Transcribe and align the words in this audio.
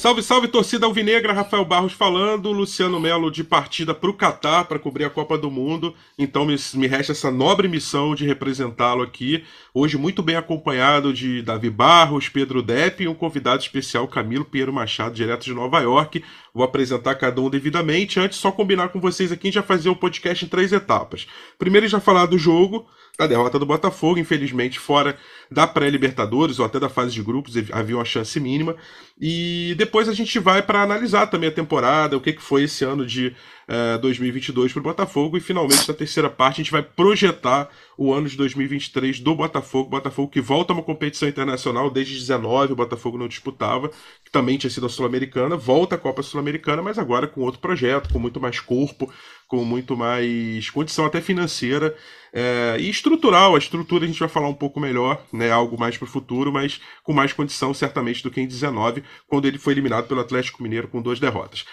Salve, 0.00 0.22
salve, 0.22 0.48
torcida 0.48 0.86
alvinegra, 0.86 1.34
Rafael 1.34 1.62
Barros 1.62 1.92
falando, 1.92 2.50
Luciano 2.50 2.98
Melo 2.98 3.30
de 3.30 3.44
partida 3.44 3.94
para 3.94 4.08
o 4.08 4.14
Catar 4.14 4.64
para 4.64 4.78
cobrir 4.78 5.04
a 5.04 5.10
Copa 5.10 5.36
do 5.36 5.50
Mundo. 5.50 5.94
Então 6.18 6.46
me, 6.46 6.56
me 6.72 6.86
resta 6.86 7.12
essa 7.12 7.30
nobre 7.30 7.68
missão 7.68 8.14
de 8.14 8.24
representá-lo 8.24 9.02
aqui. 9.02 9.44
Hoje 9.74 9.98
muito 9.98 10.22
bem 10.22 10.36
acompanhado 10.36 11.12
de 11.12 11.42
Davi 11.42 11.68
Barros, 11.68 12.30
Pedro 12.30 12.62
Depp 12.62 13.04
e 13.04 13.08
um 13.08 13.14
convidado 13.14 13.60
especial, 13.60 14.08
Camilo 14.08 14.46
Pinheiro 14.46 14.72
Machado, 14.72 15.14
direto 15.14 15.44
de 15.44 15.52
Nova 15.52 15.80
York. 15.80 16.24
Vou 16.54 16.64
apresentar 16.64 17.16
cada 17.16 17.38
um 17.38 17.50
devidamente. 17.50 18.18
Antes, 18.18 18.38
só 18.38 18.50
combinar 18.50 18.88
com 18.88 19.00
vocês 19.00 19.30
aqui, 19.30 19.52
já 19.52 19.62
fazer 19.62 19.90
o 19.90 19.96
podcast 19.96 20.46
em 20.46 20.48
três 20.48 20.72
etapas. 20.72 21.26
Primeiro, 21.58 21.86
já 21.86 22.00
falar 22.00 22.24
do 22.24 22.38
jogo, 22.38 22.86
da 23.18 23.26
derrota 23.26 23.58
do 23.58 23.66
Botafogo, 23.66 24.18
infelizmente 24.18 24.78
fora 24.78 25.16
da 25.50 25.66
pré-Libertadores 25.66 26.58
ou 26.58 26.64
até 26.64 26.78
da 26.78 26.88
fase 26.88 27.12
de 27.12 27.22
grupos, 27.22 27.54
havia 27.72 27.96
uma 27.96 28.04
chance 28.04 28.38
mínima. 28.40 28.76
E 29.20 29.74
depois 29.76 30.08
a 30.08 30.14
gente 30.14 30.38
vai 30.38 30.62
para 30.62 30.82
analisar 30.82 31.26
também 31.26 31.50
a 31.50 31.52
temporada, 31.52 32.16
o 32.16 32.20
que, 32.20 32.32
que 32.32 32.42
foi 32.42 32.64
esse 32.64 32.84
ano 32.84 33.04
de 33.04 33.34
uh, 33.68 33.98
2022 34.00 34.72
para 34.72 34.80
o 34.80 34.82
Botafogo. 34.82 35.36
E 35.36 35.40
finalmente, 35.40 35.86
na 35.86 35.94
terceira 35.94 36.30
parte, 36.30 36.60
a 36.60 36.64
gente 36.64 36.72
vai 36.72 36.82
projetar 36.82 37.68
o 38.00 38.14
ano 38.14 38.26
de 38.26 38.36
2023 38.38 39.20
do 39.20 39.34
Botafogo. 39.34 39.90
Botafogo 39.90 40.30
que 40.30 40.40
volta 40.40 40.72
a 40.72 40.74
uma 40.74 40.82
competição 40.82 41.28
internacional 41.28 41.90
desde 41.90 42.14
19, 42.14 42.72
o 42.72 42.76
Botafogo 42.76 43.18
não 43.18 43.28
disputava, 43.28 43.90
que 44.24 44.30
também 44.32 44.56
tinha 44.56 44.70
sido 44.70 44.86
a 44.86 44.88
Sul-Americana, 44.88 45.54
volta 45.54 45.96
a 45.96 45.98
Copa 45.98 46.22
Sul-Americana, 46.22 46.80
mas 46.80 46.98
agora 46.98 47.28
com 47.28 47.42
outro 47.42 47.60
projeto, 47.60 48.10
com 48.10 48.18
muito 48.18 48.40
mais 48.40 48.58
corpo, 48.58 49.12
com 49.46 49.66
muito 49.66 49.98
mais 49.98 50.70
condição 50.70 51.04
até 51.04 51.20
financeira 51.20 51.94
é, 52.32 52.78
e 52.80 52.88
estrutural. 52.88 53.54
A 53.54 53.58
estrutura 53.58 54.06
a 54.06 54.08
gente 54.08 54.18
vai 54.20 54.30
falar 54.30 54.48
um 54.48 54.54
pouco 54.54 54.80
melhor, 54.80 55.22
né, 55.30 55.50
algo 55.50 55.78
mais 55.78 55.98
para 55.98 56.06
o 56.06 56.10
futuro, 56.10 56.50
mas 56.50 56.80
com 57.02 57.12
mais 57.12 57.34
condição 57.34 57.74
certamente 57.74 58.22
do 58.22 58.30
que 58.30 58.40
em 58.40 58.46
19, 58.46 59.04
quando 59.28 59.44
ele 59.44 59.58
foi 59.58 59.74
eliminado 59.74 60.08
pelo 60.08 60.20
Atlético 60.20 60.62
Mineiro 60.62 60.88
com 60.88 61.02
duas 61.02 61.20
derrotas. 61.20 61.66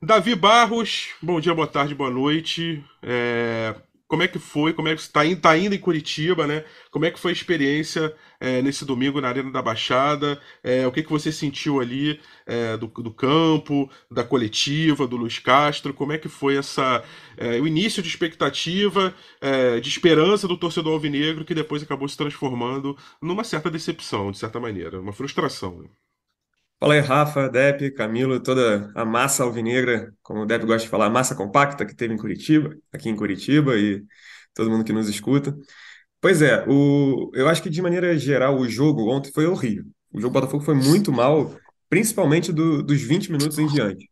Davi 0.00 0.34
Barros, 0.34 1.10
bom 1.20 1.38
dia, 1.38 1.54
boa 1.54 1.66
tarde, 1.66 1.94
boa 1.94 2.10
noite. 2.10 2.82
É, 3.02 3.74
como 4.08 4.22
é 4.22 4.28
que 4.28 4.38
foi? 4.38 4.72
Como 4.72 4.88
é 4.88 4.94
que 4.94 5.00
está 5.00 5.24
indo, 5.24 5.40
tá 5.40 5.56
indo 5.56 5.74
em 5.74 5.78
Curitiba, 5.78 6.46
né? 6.46 6.64
Como 6.90 7.04
é 7.04 7.10
que 7.10 7.18
foi 7.18 7.32
a 7.32 7.34
experiência 7.34 8.14
é, 8.40 8.62
nesse 8.62 8.84
domingo 8.84 9.20
na 9.20 9.28
Arena 9.28 9.50
da 9.50 9.60
Baixada? 9.60 10.40
É, 10.62 10.86
o 10.86 10.92
que, 10.92 11.02
que 11.02 11.10
você 11.10 11.32
sentiu 11.32 11.80
ali 11.80 12.20
é, 12.46 12.76
do, 12.76 12.86
do, 12.86 13.12
campo, 13.12 13.90
da 14.10 14.22
coletiva, 14.22 15.06
do 15.06 15.16
Luiz 15.16 15.38
Castro? 15.38 15.92
Como 15.92 16.12
é 16.12 16.18
que 16.18 16.28
foi 16.28 16.56
essa 16.56 17.04
é, 17.36 17.60
o 17.60 17.66
início 17.66 18.02
de 18.02 18.08
expectativa, 18.08 19.14
é, 19.40 19.80
de 19.80 19.88
esperança 19.88 20.46
do 20.46 20.56
torcedor 20.56 20.92
alvinegro 20.94 21.44
que 21.44 21.54
depois 21.54 21.82
acabou 21.82 22.08
se 22.08 22.16
transformando 22.16 22.96
numa 23.20 23.44
certa 23.44 23.70
decepção, 23.70 24.30
de 24.30 24.38
certa 24.38 24.60
maneira, 24.60 25.00
uma 25.00 25.12
frustração? 25.12 25.80
Né? 25.82 25.88
Fala 26.78 26.94
aí, 26.94 27.00
Rafa, 27.00 27.48
Dep, 27.48 27.90
Camilo, 27.92 28.38
toda 28.42 28.92
a 28.94 29.04
massa 29.04 29.42
alvinegra, 29.42 30.12
como 30.22 30.42
o 30.42 30.46
Dep 30.46 30.64
gosta 30.66 30.84
de 30.84 30.90
falar, 30.90 31.06
a 31.06 31.10
massa 31.10 31.34
compacta 31.34 31.86
que 31.86 31.94
teve 31.94 32.12
em 32.12 32.18
Curitiba, 32.18 32.76
aqui 32.92 33.08
em 33.08 33.16
Curitiba, 33.16 33.76
e 33.78 34.04
todo 34.54 34.70
mundo 34.70 34.84
que 34.84 34.92
nos 34.92 35.08
escuta. 35.08 35.56
Pois 36.20 36.42
é, 36.42 36.64
o, 36.68 37.30
eu 37.34 37.48
acho 37.48 37.62
que 37.62 37.70
de 37.70 37.80
maneira 37.80 38.18
geral 38.18 38.58
o 38.58 38.68
jogo 38.68 39.10
ontem 39.10 39.32
foi 39.32 39.46
horrível. 39.46 39.84
O 40.12 40.20
jogo 40.20 40.34
Botafogo 40.34 40.64
foi 40.64 40.74
muito 40.74 41.10
mal, 41.12 41.56
principalmente 41.88 42.52
do, 42.52 42.82
dos 42.82 43.00
20 43.00 43.32
minutos 43.32 43.58
em 43.58 43.66
diante. 43.66 44.10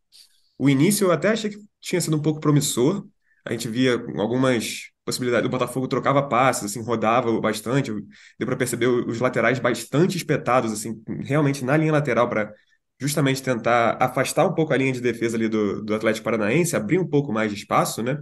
O 0.57 0.69
início 0.69 1.05
eu 1.05 1.11
até 1.11 1.29
achei 1.29 1.51
que 1.51 1.59
tinha 1.81 2.01
sido 2.01 2.17
um 2.17 2.21
pouco 2.21 2.39
promissor, 2.39 3.05
a 3.45 3.51
gente 3.51 3.67
via 3.67 3.93
algumas 4.17 4.89
possibilidades. 5.05 5.47
O 5.47 5.51
Botafogo 5.51 5.87
trocava 5.87 6.27
passes, 6.27 6.65
assim, 6.65 6.83
rodava 6.83 7.39
bastante. 7.39 7.91
Deu 8.37 8.47
para 8.47 8.57
perceber 8.57 8.87
os 8.87 9.19
laterais 9.19 9.59
bastante 9.59 10.17
espetados, 10.17 10.71
assim, 10.73 11.01
realmente 11.21 11.63
na 11.63 11.77
linha 11.77 11.91
lateral 11.91 12.27
para 12.27 12.51
justamente 12.99 13.43
tentar 13.43 13.97
afastar 14.01 14.45
um 14.47 14.53
pouco 14.53 14.73
a 14.73 14.77
linha 14.77 14.91
de 14.93 15.01
defesa 15.01 15.37
ali 15.37 15.47
do, 15.47 15.83
do 15.83 15.93
Atlético 15.93 16.23
Paranaense, 16.25 16.75
abrir 16.75 16.97
um 16.99 17.07
pouco 17.07 17.31
mais 17.31 17.51
de 17.51 17.57
espaço, 17.57 18.01
né? 18.01 18.17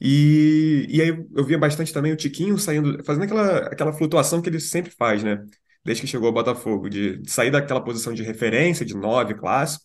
E, 0.00 0.86
e 0.88 1.02
aí 1.02 1.08
eu 1.08 1.44
via 1.44 1.58
bastante 1.58 1.92
também 1.92 2.12
o 2.12 2.16
Tiquinho 2.16 2.56
saindo, 2.58 3.02
fazendo 3.04 3.24
aquela, 3.24 3.58
aquela 3.66 3.92
flutuação 3.92 4.40
que 4.40 4.48
ele 4.48 4.60
sempre 4.60 4.92
faz, 4.92 5.22
né? 5.22 5.44
Desde 5.84 6.02
que 6.02 6.08
chegou 6.08 6.28
ao 6.28 6.34
Botafogo, 6.34 6.88
de, 6.88 7.18
de 7.18 7.30
sair 7.30 7.50
daquela 7.50 7.80
posição 7.82 8.14
de 8.14 8.22
referência, 8.22 8.86
de 8.86 8.96
nove 8.96 9.34
clássico, 9.34 9.84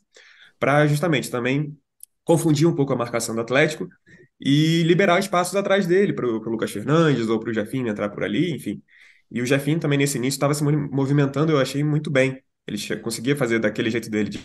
para 0.60 0.86
justamente 0.88 1.30
também 1.32 1.76
confundir 2.24 2.68
um 2.68 2.76
pouco 2.76 2.94
a 2.94 2.96
marcação 2.96 3.36
do 3.36 3.42
Atlético 3.42 3.88
e 4.44 4.84
liberar 4.84 5.20
espaços 5.20 5.56
atrás 5.56 5.88
dele 5.88 6.14
para 6.14 6.28
o 6.28 6.38
Lucas 6.50 6.72
Fernandes 6.72 7.30
ou 7.30 7.40
para 7.40 7.50
o 7.50 7.54
Jefinho 7.54 7.88
entrar 7.88 8.10
por 8.10 8.24
ali, 8.24 8.54
enfim. 8.54 8.82
E 9.32 9.42
o 9.42 9.46
Jefinho 9.46 9.80
também 9.80 9.98
nesse 9.98 10.18
início 10.18 10.36
estava 10.38 10.54
se 10.54 10.64
movimentando, 10.64 11.52
eu 11.52 11.60
achei 11.60 11.84
muito 11.84 12.12
bem. 12.12 12.44
Ele 12.68 12.78
conseguia 13.02 13.36
fazer 13.36 13.60
daquele 13.60 13.90
jeito 13.90 14.10
dele 14.10 14.30
de 14.30 14.42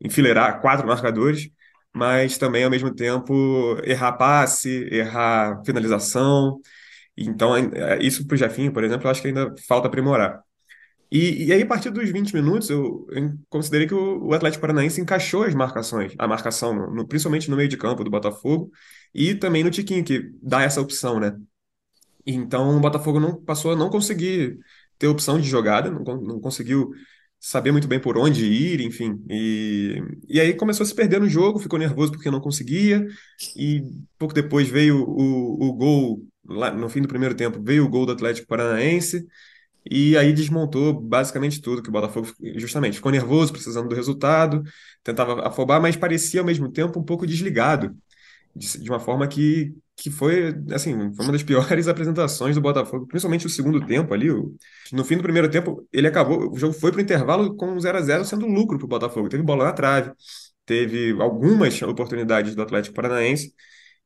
enfileirar 0.00 0.60
quatro 0.60 0.86
marcadores, 0.88 1.50
mas 1.92 2.38
também 2.38 2.64
ao 2.64 2.70
mesmo 2.70 2.94
tempo 2.94 3.76
errar 3.84 4.12
passe, 4.12 4.88
errar 4.92 5.62
finalização. 5.64 6.60
Então, 7.16 7.56
é, 7.56 7.98
isso 8.02 8.26
para 8.26 8.34
o 8.34 8.38
Jefinho, 8.38 8.72
por 8.72 8.84
exemplo, 8.84 9.06
eu 9.06 9.10
acho 9.10 9.22
que 9.22 9.28
ainda 9.28 9.54
falta 9.68 9.88
aprimorar. 9.88 10.42
E, 11.10 11.46
e, 11.46 11.52
aí, 11.52 11.62
a 11.62 11.66
partir 11.66 11.90
dos 11.90 12.10
20 12.10 12.34
minutos, 12.34 12.70
eu, 12.70 13.06
eu 13.10 13.32
considerei 13.48 13.86
que 13.86 13.94
o, 13.94 14.26
o, 14.26 14.34
Atlético 14.34 14.62
Paranaense 14.62 15.00
encaixou 15.00 15.44
as 15.44 15.54
marcações, 15.54 16.12
a 16.18 16.26
marcação, 16.26 16.74
no, 16.74 17.06
principalmente 17.06 17.48
no 17.48 17.56
meio 17.56 17.68
de 17.68 17.76
campo 17.76 18.02
do 18.02 18.10
Botafogo, 18.10 18.70
e 19.14 19.34
também 19.34 19.62
no 19.62 19.70
Tiquinho, 19.70 20.04
que 20.04 20.30
dá 20.42 20.62
essa 20.62 20.80
opção, 20.80 21.20
né? 21.20 21.36
Então, 22.26 22.76
o 22.76 22.80
Botafogo 22.80 23.20
não 23.20 23.36
passou 23.42 23.72
a 23.72 23.76
não 23.76 23.90
conseguir 23.90 24.58
ter 24.98 25.06
opção 25.08 25.40
de 25.40 25.48
jogada, 25.48 25.90
não, 25.90 26.02
não 26.20 26.40
conseguiu 26.40 26.90
saber 27.38 27.72
muito 27.72 27.86
bem 27.86 28.00
por 28.00 28.16
onde 28.16 28.46
ir, 28.46 28.80
enfim. 28.80 29.22
E, 29.28 30.02
e 30.28 30.40
aí 30.40 30.54
começou 30.54 30.82
a 30.84 30.86
se 30.86 30.94
perder 30.94 31.20
no 31.20 31.28
jogo, 31.28 31.58
ficou 31.58 31.78
nervoso 31.78 32.12
porque 32.12 32.30
não 32.30 32.40
conseguia, 32.40 33.06
e 33.54 33.82
pouco 34.18 34.34
depois 34.34 34.68
veio 34.68 35.04
o, 35.04 35.68
o 35.68 35.72
gol, 35.74 36.26
lá 36.46 36.70
no 36.70 36.88
fim 36.88 37.02
do 37.02 37.08
primeiro 37.08 37.34
tempo, 37.34 37.62
veio 37.62 37.84
o 37.84 37.88
gol 37.88 38.06
do 38.06 38.12
Atlético 38.12 38.48
Paranaense. 38.48 39.26
E 39.90 40.16
aí 40.16 40.32
desmontou 40.32 40.98
basicamente 40.98 41.60
tudo 41.60 41.82
que 41.82 41.90
o 41.90 41.92
Botafogo, 41.92 42.26
justamente, 42.56 42.96
ficou 42.96 43.12
nervoso, 43.12 43.52
precisando 43.52 43.86
do 43.86 43.94
resultado, 43.94 44.62
tentava 45.02 45.46
afobar, 45.46 45.80
mas 45.80 45.94
parecia 45.94 46.40
ao 46.40 46.46
mesmo 46.46 46.72
tempo 46.72 46.98
um 46.98 47.04
pouco 47.04 47.26
desligado, 47.26 47.94
de, 48.54 48.90
uma 48.90 49.00
forma 49.00 49.26
que, 49.26 49.74
que 49.96 50.10
foi, 50.10 50.54
assim, 50.72 51.12
foi 51.14 51.26
uma 51.26 51.32
das 51.32 51.42
piores 51.42 51.88
apresentações 51.88 52.54
do 52.54 52.60
Botafogo, 52.60 53.06
principalmente 53.06 53.46
o 53.46 53.50
segundo 53.50 53.84
tempo 53.84 54.14
ali. 54.14 54.30
O, 54.30 54.54
no 54.92 55.04
fim 55.04 55.16
do 55.16 55.22
primeiro 55.22 55.50
tempo, 55.50 55.86
ele 55.92 56.06
acabou, 56.06 56.52
o 56.52 56.58
jogo 56.58 56.72
foi 56.74 56.90
para 56.90 56.98
o 56.98 57.02
intervalo 57.02 57.56
com 57.56 57.78
0 57.78 57.98
a 57.98 58.00
0 58.02 58.24
sendo 58.24 58.46
lucro 58.46 58.78
para 58.78 58.84
o 58.86 58.88
Botafogo. 58.88 59.28
Teve 59.28 59.42
bola 59.42 59.64
na 59.64 59.72
trave, 59.72 60.12
teve 60.64 61.12
algumas 61.20 61.80
oportunidades 61.82 62.54
do 62.54 62.62
Atlético 62.62 62.94
Paranaense, 62.94 63.52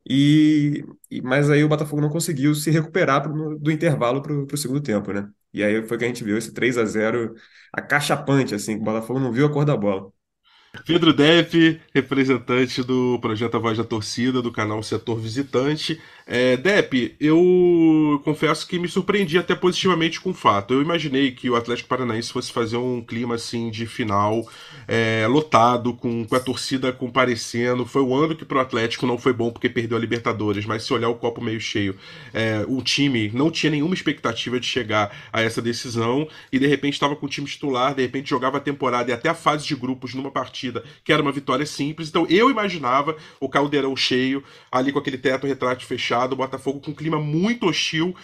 e, 0.09 0.85
e, 1.11 1.21
mas 1.23 1.51
aí 1.51 1.63
o 1.63 1.69
Botafogo 1.69 2.01
não 2.01 2.09
conseguiu 2.09 2.55
se 2.55 2.71
recuperar 2.71 3.23
pro, 3.23 3.59
do 3.59 3.71
intervalo 3.71 4.23
para 4.23 4.33
o 4.33 4.57
segundo 4.57 4.81
tempo, 4.81 5.13
né? 5.13 5.29
E 5.53 5.63
aí 5.63 5.83
foi 5.87 5.99
que 5.99 6.05
a 6.05 6.07
gente 6.09 6.25
viu 6.25 6.39
esse 6.39 6.53
3 6.53 6.79
a 6.79 6.85
0 6.85 7.35
acachapante, 7.73 8.55
assim, 8.55 8.77
o 8.77 8.81
Botafogo 8.81 9.21
não 9.21 9.33
viu 9.33 9.47
a 9.47 9.53
cor 9.53 9.65
da 9.65 9.77
bola. 9.77 10.11
Pedro 10.85 11.13
Depp, 11.13 11.81
representante 11.95 12.83
do 12.83 13.19
projeto 13.21 13.57
A 13.57 13.61
Voz 13.61 13.79
da 13.79 13.85
Torcida, 13.85 14.43
do 14.43 14.53
canal 14.53 14.83
Setor 14.83 15.19
Visitante. 15.19 16.01
É, 16.31 16.59
Depp, 16.59 17.17
eu 17.19 18.21
confesso 18.23 18.69
que 18.69 18.79
me 18.79 18.87
surpreendi 18.87 19.39
até 19.39 19.55
positivamente 19.55 20.21
com 20.21 20.29
o 20.29 20.35
fato. 20.35 20.75
Eu 20.75 20.83
imaginei 20.83 21.33
que 21.33 21.49
o 21.49 21.57
Atlético 21.57 21.89
Paranaense 21.89 22.31
fosse 22.31 22.53
fazer 22.53 22.77
um 22.77 23.01
clima 23.01 23.37
assim 23.37 23.71
de 23.71 23.87
final 23.87 24.47
é, 24.87 25.27
lotado, 25.27 25.95
com, 25.95 26.27
com, 26.27 26.37
a 26.37 26.41
torcida 26.41 26.93
comparecendo. 26.93 27.87
Foi 27.87 28.03
o 28.03 28.15
ano 28.15 28.37
que 28.37 28.45
pro 28.45 28.61
Atlético 28.61 29.07
não 29.07 29.17
foi 29.17 29.33
bom 29.33 29.51
porque 29.51 29.71
perdeu 29.71 29.97
a 29.97 30.01
Libertadores, 30.01 30.67
mas 30.67 30.83
se 30.83 30.93
olhar 30.93 31.09
o 31.09 31.15
copo 31.15 31.41
meio 31.41 31.59
cheio, 31.63 31.97
é, 32.35 32.63
o 32.69 32.83
time 32.83 33.31
não 33.33 33.51
tinha 33.51 33.71
nenhuma 33.71 33.95
expectativa 33.95 34.61
de 34.61 34.67
chegar 34.67 35.11
a 35.33 35.41
essa 35.41 35.63
decisão 35.63 36.29
e 36.53 36.59
de 36.59 36.67
repente 36.67 36.93
estava 36.93 37.17
com 37.17 37.25
o 37.25 37.29
time 37.29 37.47
titular, 37.47 37.95
de 37.95 38.03
repente 38.03 38.29
jogava 38.29 38.59
a 38.59 38.61
temporada 38.61 39.11
e 39.11 39.15
até 39.15 39.31
a 39.31 39.35
fase 39.35 39.67
de 39.67 39.75
grupos 39.75 40.13
numa 40.13 40.31
partida 40.31 40.85
que 41.03 41.11
era 41.11 41.23
uma 41.23 41.33
vitória 41.33 41.65
simples. 41.65 42.11
Então 42.11 42.27
eu 42.29 42.51
imaginava 42.51 43.17
o 43.41 43.49
caldeirão 43.49 43.97
cheio, 43.97 44.45
ali 44.71 44.93
com 44.93 44.99
aquele 44.99 45.17
teto 45.17 45.47
retrátil 45.47 45.89
fechado 45.89 46.18
fechado, 46.19 46.33
o 46.33 46.37
Botafogo 46.37 46.81
com 46.81 46.91
um 46.91 46.95
clima 46.95 47.21
muito 47.21 47.67
hostil. 47.67 48.15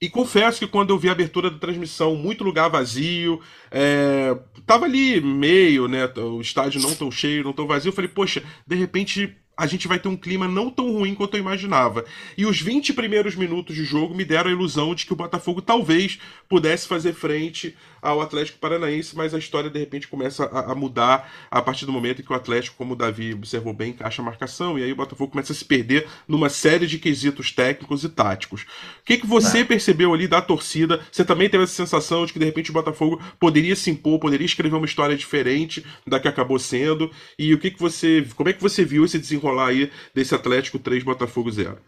E 0.00 0.08
confesso 0.08 0.58
que 0.58 0.66
quando 0.66 0.90
eu 0.90 0.98
vi 0.98 1.08
a 1.08 1.12
abertura 1.12 1.50
da 1.50 1.58
transmissão, 1.58 2.14
muito 2.14 2.42
lugar 2.42 2.70
vazio, 2.70 3.40
é, 3.70 4.36
tava 4.66 4.86
ali 4.86 5.20
meio, 5.20 5.88
né? 5.88 6.06
O 6.16 6.40
estádio 6.40 6.80
não 6.80 6.94
tão 6.94 7.10
cheio, 7.10 7.44
não 7.44 7.52
tão 7.52 7.66
vazio. 7.66 7.90
Eu 7.90 7.94
falei, 7.94 8.08
poxa, 8.08 8.42
de 8.66 8.76
repente 8.76 9.36
a 9.60 9.66
gente 9.66 9.86
vai 9.86 9.98
ter 9.98 10.08
um 10.08 10.16
clima 10.16 10.48
não 10.48 10.70
tão 10.70 10.90
ruim 10.90 11.14
quanto 11.14 11.36
eu 11.36 11.40
imaginava. 11.40 12.06
E 12.34 12.46
os 12.46 12.58
20 12.62 12.94
primeiros 12.94 13.36
minutos 13.36 13.76
de 13.76 13.84
jogo 13.84 14.14
me 14.14 14.24
deram 14.24 14.48
a 14.48 14.52
ilusão 14.54 14.94
de 14.94 15.04
que 15.04 15.12
o 15.12 15.16
Botafogo 15.16 15.60
talvez 15.60 16.18
pudesse 16.48 16.88
fazer 16.88 17.12
frente 17.12 17.76
ao 18.00 18.22
Atlético 18.22 18.58
Paranaense, 18.58 19.14
mas 19.14 19.34
a 19.34 19.38
história 19.38 19.68
de 19.68 19.78
repente 19.78 20.08
começa 20.08 20.46
a, 20.46 20.72
a 20.72 20.74
mudar 20.74 21.30
a 21.50 21.60
partir 21.60 21.84
do 21.84 21.92
momento 21.92 22.22
em 22.22 22.24
que 22.24 22.32
o 22.32 22.34
Atlético, 22.34 22.78
como 22.78 22.94
o 22.94 22.96
Davi 22.96 23.34
observou 23.34 23.74
bem, 23.74 23.90
encaixa 23.90 24.22
a 24.22 24.24
marcação, 24.24 24.78
e 24.78 24.82
aí 24.82 24.92
o 24.92 24.96
Botafogo 24.96 25.32
começa 25.32 25.52
a 25.52 25.54
se 25.54 25.66
perder 25.66 26.08
numa 26.26 26.48
série 26.48 26.86
de 26.86 26.98
quesitos 26.98 27.52
técnicos 27.52 28.02
e 28.02 28.08
táticos. 28.08 28.62
O 28.62 28.66
que, 29.04 29.18
que 29.18 29.26
você 29.26 29.58
é. 29.58 29.64
percebeu 29.64 30.14
ali 30.14 30.26
da 30.26 30.40
torcida? 30.40 31.02
Você 31.12 31.22
também 31.22 31.50
teve 31.50 31.64
essa 31.64 31.74
sensação 31.74 32.24
de 32.24 32.32
que 32.32 32.38
de 32.38 32.46
repente 32.46 32.70
o 32.70 32.72
Botafogo 32.72 33.20
poderia 33.38 33.76
se 33.76 33.90
impor, 33.90 34.18
poderia 34.18 34.46
escrever 34.46 34.74
uma 34.74 34.86
história 34.86 35.14
diferente 35.14 35.84
da 36.06 36.18
que 36.18 36.28
acabou 36.28 36.58
sendo? 36.58 37.10
E 37.38 37.52
o 37.52 37.58
que, 37.58 37.70
que 37.70 37.78
você. 37.78 38.26
Como 38.34 38.48
é 38.48 38.54
que 38.54 38.62
você 38.62 38.82
viu 38.86 39.04
esse 39.04 39.18
desenrolar? 39.18 39.49
Desenrolar 39.50 39.68
aí 39.68 39.90
desse 40.14 40.34
Atlético 40.34 40.78
3, 40.78 41.02
Botafogo 41.02 41.50
0? 41.50 41.78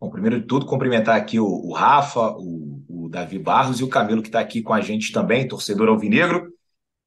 Bom, 0.00 0.10
primeiro 0.10 0.40
de 0.40 0.46
tudo, 0.46 0.66
cumprimentar 0.66 1.16
aqui 1.16 1.40
o, 1.40 1.46
o 1.46 1.72
Rafa, 1.72 2.32
o, 2.32 2.82
o, 2.88 3.08
Davi 3.08 3.38
Barros 3.38 3.80
e 3.80 3.84
o 3.84 3.88
Camilo, 3.88 4.20
que 4.20 4.28
está 4.28 4.40
aqui 4.40 4.60
com 4.60 4.74
a 4.74 4.80
gente 4.80 5.10
também, 5.10 5.48
torcedor 5.48 5.88
alvinegro, 5.88 6.52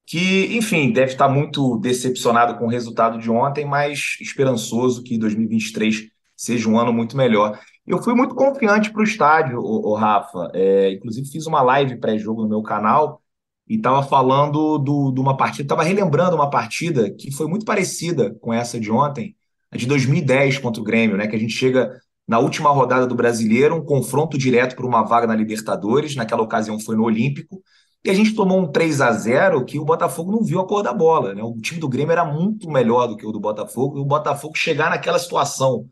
que, 0.04 0.56
enfim, 0.56 0.90
deve 0.90 1.12
estar 1.12 1.28
muito 1.28 1.78
decepcionado 1.78 2.58
com 2.58 2.64
o 2.64 2.70
resultado 2.70 3.18
de 3.18 3.30
ontem, 3.30 3.64
mas 3.64 4.16
esperançoso 4.20 5.04
que 5.04 5.18
2023 5.18 6.08
seja 6.36 6.68
um 6.68 6.78
ano 6.78 6.92
muito 6.92 7.16
melhor. 7.16 7.60
Eu 7.86 8.02
fui 8.02 8.14
muito 8.14 8.34
confiante 8.34 8.90
para 8.90 9.00
o 9.00 9.04
estádio, 9.04 9.60
o, 9.60 9.94
Rafa. 9.94 10.50
É, 10.52 10.92
inclusive, 10.92 11.30
fiz 11.30 11.46
uma 11.46 11.62
live 11.62 11.96
pré-jogo 11.98 12.42
no 12.42 12.48
meu 12.48 12.62
canal 12.62 13.22
e 13.68 13.76
estava 13.76 14.02
falando 14.02 14.78
do, 14.78 15.12
de 15.12 15.20
uma 15.20 15.36
partida, 15.36 15.62
estava 15.62 15.84
relembrando 15.84 16.34
uma 16.34 16.50
partida 16.50 17.08
que 17.08 17.30
foi 17.30 17.46
muito 17.46 17.64
parecida 17.64 18.34
com 18.40 18.52
essa 18.52 18.80
de 18.80 18.90
ontem, 18.90 19.36
de 19.74 19.86
2010 19.86 20.58
contra 20.58 20.80
o 20.80 20.84
Grêmio, 20.84 21.16
né? 21.16 21.26
Que 21.26 21.36
a 21.36 21.38
gente 21.38 21.52
chega 21.52 22.00
na 22.26 22.38
última 22.38 22.70
rodada 22.70 23.06
do 23.06 23.14
Brasileiro, 23.14 23.76
um 23.76 23.84
confronto 23.84 24.38
direto 24.38 24.76
por 24.76 24.84
uma 24.84 25.02
vaga 25.02 25.26
na 25.26 25.34
Libertadores, 25.34 26.14
naquela 26.14 26.42
ocasião 26.42 26.78
foi 26.78 26.96
no 26.96 27.02
Olímpico, 27.04 27.60
e 28.04 28.10
a 28.10 28.14
gente 28.14 28.34
tomou 28.34 28.60
um 28.60 28.70
3 28.70 29.00
a 29.00 29.12
0 29.12 29.64
que 29.64 29.78
o 29.78 29.84
Botafogo 29.84 30.32
não 30.32 30.42
viu 30.42 30.60
a 30.60 30.66
cor 30.66 30.82
da 30.82 30.92
bola, 30.92 31.34
né? 31.34 31.42
O 31.42 31.56
time 31.60 31.80
do 31.80 31.88
Grêmio 31.88 32.12
era 32.12 32.24
muito 32.24 32.70
melhor 32.70 33.06
do 33.08 33.16
que 33.16 33.26
o 33.26 33.32
do 33.32 33.40
Botafogo, 33.40 33.98
e 33.98 34.00
o 34.00 34.04
Botafogo 34.04 34.56
chegar 34.56 34.90
naquela 34.90 35.18
situação 35.18 35.86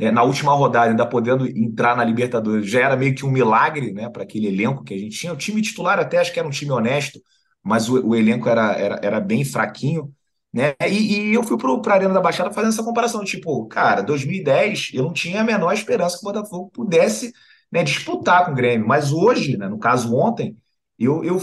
né, 0.00 0.10
na 0.10 0.22
última 0.22 0.54
rodada, 0.54 0.90
ainda 0.90 1.04
podendo 1.04 1.46
entrar 1.46 1.94
na 1.94 2.02
Libertadores, 2.02 2.68
já 2.70 2.80
era 2.80 2.96
meio 2.96 3.14
que 3.14 3.26
um 3.26 3.30
milagre, 3.30 3.92
né, 3.92 4.08
para 4.08 4.22
aquele 4.22 4.46
elenco 4.48 4.82
que 4.82 4.94
a 4.94 4.98
gente 4.98 5.18
tinha. 5.18 5.32
O 5.32 5.36
time 5.36 5.60
titular 5.60 5.98
até 5.98 6.18
acho 6.18 6.32
que 6.32 6.38
era 6.38 6.48
um 6.48 6.50
time 6.50 6.72
honesto, 6.72 7.20
mas 7.62 7.88
o, 7.90 8.08
o 8.08 8.16
elenco 8.16 8.48
era, 8.48 8.72
era, 8.72 9.00
era 9.02 9.20
bem 9.20 9.44
fraquinho. 9.44 10.10
Né? 10.52 10.74
E, 10.88 11.30
e 11.30 11.34
eu 11.34 11.42
fui 11.44 11.56
para 11.56 11.92
a 11.92 11.96
Arena 11.96 12.14
da 12.14 12.20
Baixada 12.20 12.50
fazendo 12.50 12.72
essa 12.72 12.82
comparação, 12.82 13.24
tipo, 13.24 13.66
cara, 13.66 14.02
2010 14.02 14.90
eu 14.94 15.04
não 15.04 15.12
tinha 15.12 15.40
a 15.42 15.44
menor 15.44 15.72
esperança 15.72 16.18
que 16.18 16.26
o 16.26 16.32
Botafogo 16.32 16.70
pudesse 16.74 17.32
né, 17.70 17.84
disputar 17.84 18.44
com 18.44 18.52
o 18.52 18.54
Grêmio, 18.54 18.86
mas 18.86 19.12
hoje, 19.12 19.56
né, 19.56 19.68
no 19.68 19.78
caso 19.78 20.14
ontem, 20.16 20.56
eu, 20.98 21.22
eu 21.24 21.40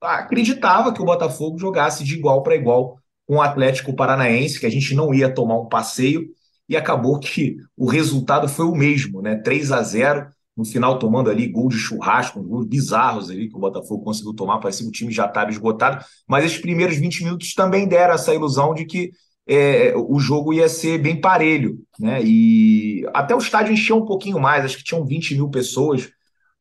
acreditava 0.00 0.92
que 0.92 1.00
o 1.00 1.04
Botafogo 1.06 1.58
jogasse 1.58 2.04
de 2.04 2.14
igual 2.14 2.42
para 2.42 2.54
igual 2.54 2.98
com 3.26 3.36
o 3.36 3.42
Atlético 3.42 3.94
Paranaense, 3.94 4.60
que 4.60 4.66
a 4.66 4.70
gente 4.70 4.94
não 4.94 5.14
ia 5.14 5.32
tomar 5.32 5.58
um 5.58 5.68
passeio, 5.68 6.28
e 6.68 6.76
acabou 6.76 7.18
que 7.18 7.56
o 7.76 7.86
resultado 7.88 8.48
foi 8.48 8.66
o 8.66 8.74
mesmo, 8.74 9.22
né? 9.22 9.36
3 9.36 9.72
a 9.72 9.82
0 9.82 10.28
no 10.60 10.64
final 10.66 10.98
tomando 10.98 11.30
ali 11.30 11.48
gol 11.48 11.68
de 11.68 11.76
churrasco, 11.76 12.42
gols 12.42 12.66
bizarros 12.66 13.30
ali 13.30 13.48
que 13.48 13.56
o 13.56 13.58
Botafogo 13.58 14.04
conseguiu 14.04 14.34
tomar, 14.34 14.58
parecia 14.58 14.84
que 14.84 14.90
o 14.90 14.92
time 14.92 15.10
já 15.10 15.24
estava 15.24 15.50
esgotado, 15.50 16.04
mas 16.28 16.44
esses 16.44 16.58
primeiros 16.58 16.96
20 16.96 17.24
minutos 17.24 17.54
também 17.54 17.88
deram 17.88 18.14
essa 18.14 18.34
ilusão 18.34 18.74
de 18.74 18.84
que 18.84 19.10
é, 19.48 19.94
o 19.96 20.20
jogo 20.20 20.52
ia 20.52 20.68
ser 20.68 20.98
bem 20.98 21.18
parelho, 21.18 21.78
né? 21.98 22.20
E 22.22 23.08
até 23.14 23.34
o 23.34 23.38
estádio 23.38 23.72
encheu 23.72 23.96
um 23.96 24.04
pouquinho 24.04 24.38
mais, 24.38 24.64
acho 24.64 24.76
que 24.76 24.84
tinham 24.84 25.04
20 25.04 25.34
mil 25.34 25.48
pessoas, 25.48 26.10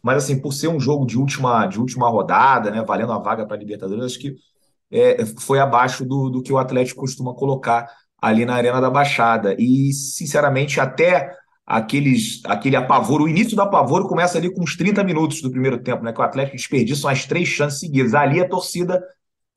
mas 0.02 0.24
assim, 0.24 0.40
por 0.40 0.54
ser 0.54 0.70
um 0.70 0.80
jogo 0.80 1.06
de 1.06 1.18
última, 1.18 1.68
de 1.68 1.78
última 1.78 2.10
rodada, 2.10 2.72
né? 2.72 2.82
Valendo 2.82 3.12
a 3.12 3.20
vaga 3.20 3.46
para 3.46 3.58
a 3.58 3.60
Libertadores, 3.60 4.06
acho 4.06 4.20
que 4.20 4.36
é, 4.90 5.26
foi 5.26 5.60
abaixo 5.60 6.06
do, 6.06 6.30
do 6.30 6.42
que 6.42 6.54
o 6.54 6.58
Atlético 6.58 7.02
costuma 7.02 7.36
colocar 7.36 7.86
ali 8.22 8.46
na 8.46 8.56
Arena 8.56 8.80
da 8.80 8.90
Baixada. 8.90 9.56
E, 9.60 9.92
sinceramente, 9.92 10.80
até 10.80 11.36
aqueles, 11.70 12.42
aquele 12.46 12.76
apavoro. 12.76 13.26
O 13.26 13.30
início 13.30 13.56
do 13.56 13.62
apavoro 13.62 14.08
começa 14.08 14.40
ali 14.40 14.52
com 14.52 14.64
uns 14.64 14.76
30 14.76 15.04
minutos 15.04 15.40
do 15.40 15.52
primeiro 15.52 15.78
tempo, 15.78 16.04
né? 16.04 16.12
Que 16.12 16.20
o 16.20 16.24
Atlético 16.24 16.58
desperdiça 16.58 17.12
as 17.12 17.26
três 17.26 17.48
chances 17.48 17.80
seguidas. 17.80 18.16
Ali 18.16 18.42
a 18.42 18.50
torcida 18.50 19.00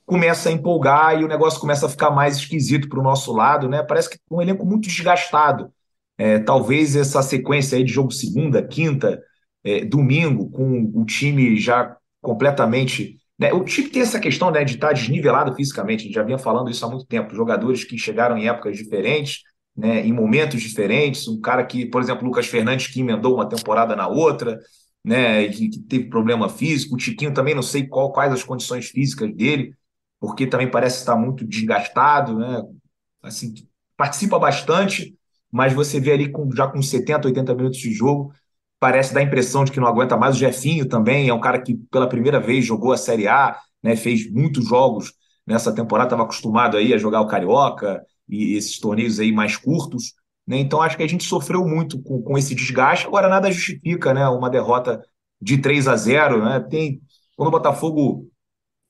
começa 0.04 0.50
a 0.50 0.52
empolgar 0.52 1.18
e 1.18 1.24
o 1.24 1.28
negócio 1.28 1.58
começa 1.58 1.86
a 1.86 1.88
ficar 1.88 2.10
mais 2.10 2.36
esquisito 2.36 2.86
para 2.86 3.00
o 3.00 3.02
nosso 3.02 3.32
lado, 3.32 3.66
né? 3.66 3.82
Parece 3.82 4.10
que 4.10 4.18
um 4.30 4.42
elenco 4.42 4.66
muito 4.66 4.88
desgastado. 4.88 5.72
É, 6.18 6.38
talvez 6.38 6.94
essa 6.94 7.22
sequência 7.22 7.78
aí 7.78 7.82
de 7.82 7.92
jogo 7.92 8.10
segunda, 8.10 8.62
quinta, 8.62 9.18
é, 9.64 9.82
domingo, 9.82 10.50
com 10.50 10.92
o 10.94 11.06
time 11.06 11.56
já 11.56 11.96
completamente. 12.20 13.16
Né? 13.38 13.54
O 13.54 13.64
time 13.64 13.88
tem 13.88 14.02
essa 14.02 14.20
questão 14.20 14.50
né, 14.50 14.62
de 14.64 14.74
estar 14.74 14.92
desnivelado 14.92 15.54
fisicamente, 15.54 16.02
a 16.02 16.04
gente 16.04 16.14
já 16.14 16.22
vinha 16.22 16.38
falando 16.38 16.70
isso 16.70 16.84
há 16.84 16.90
muito 16.90 17.06
tempo. 17.06 17.34
Jogadores 17.34 17.84
que 17.84 17.96
chegaram 17.96 18.36
em 18.36 18.48
épocas 18.48 18.76
diferentes, 18.76 19.40
né, 19.76 20.06
em 20.06 20.12
momentos 20.12 20.60
diferentes. 20.60 21.26
Um 21.28 21.40
cara 21.40 21.64
que, 21.64 21.86
por 21.86 22.02
exemplo, 22.02 22.26
Lucas 22.26 22.46
Fernandes, 22.46 22.88
que 22.88 23.00
emendou 23.00 23.34
uma 23.34 23.48
temporada 23.48 23.96
na 23.96 24.08
outra, 24.08 24.58
né, 25.04 25.48
que, 25.48 25.68
que 25.68 25.78
teve 25.80 26.08
problema 26.08 26.48
físico. 26.48 26.94
O 26.94 26.98
Tiquinho 26.98 27.34
também 27.34 27.54
não 27.54 27.62
sei 27.62 27.86
qual, 27.86 28.12
quais 28.12 28.32
as 28.32 28.42
condições 28.44 28.86
físicas 28.86 29.34
dele, 29.34 29.74
porque 30.20 30.46
também 30.46 30.70
parece 30.70 30.98
estar 30.98 31.16
muito 31.16 31.44
desgastado, 31.44 32.38
né? 32.38 32.62
Assim, 33.22 33.54
participa 33.96 34.38
bastante, 34.38 35.16
mas 35.50 35.72
você 35.72 36.00
vê 36.00 36.12
ali 36.12 36.30
com, 36.30 36.50
já 36.54 36.68
com 36.68 36.80
70, 36.80 37.28
80 37.28 37.54
minutos 37.54 37.78
de 37.78 37.92
jogo, 37.92 38.32
parece 38.78 39.14
dar 39.14 39.20
a 39.20 39.22
impressão 39.24 39.64
de 39.64 39.72
que 39.72 39.80
não 39.80 39.86
aguenta 39.86 40.16
mais. 40.16 40.36
O 40.36 40.38
Jefinho 40.38 40.88
também 40.88 41.28
é 41.28 41.34
um 41.34 41.40
cara 41.40 41.60
que 41.60 41.76
pela 41.90 42.08
primeira 42.08 42.40
vez 42.40 42.64
jogou 42.64 42.92
a 42.92 42.96
Série 42.96 43.28
A, 43.28 43.58
né, 43.82 43.96
fez 43.96 44.30
muitos 44.30 44.66
jogos 44.68 45.12
nessa 45.46 45.74
temporada, 45.74 46.08
estava 46.08 46.22
acostumado 46.22 46.76
aí 46.76 46.94
a 46.94 46.98
jogar 46.98 47.20
o 47.20 47.26
Carioca, 47.26 48.04
e 48.28 48.56
esses 48.56 48.78
torneios 48.78 49.18
aí 49.18 49.32
mais 49.32 49.56
curtos. 49.56 50.14
Né? 50.46 50.58
Então 50.58 50.80
acho 50.80 50.96
que 50.96 51.02
a 51.02 51.08
gente 51.08 51.24
sofreu 51.24 51.66
muito 51.66 52.00
com, 52.02 52.22
com 52.22 52.38
esse 52.38 52.54
desgaste. 52.54 53.06
Agora 53.06 53.28
nada 53.28 53.50
justifica 53.50 54.12
né? 54.14 54.26
uma 54.28 54.50
derrota 54.50 55.02
de 55.40 55.58
3 55.58 55.88
a 55.88 55.96
0. 55.96 56.44
Né? 56.44 56.60
Tem, 56.60 57.00
quando 57.36 57.48
o 57.48 57.52
Botafogo 57.52 58.28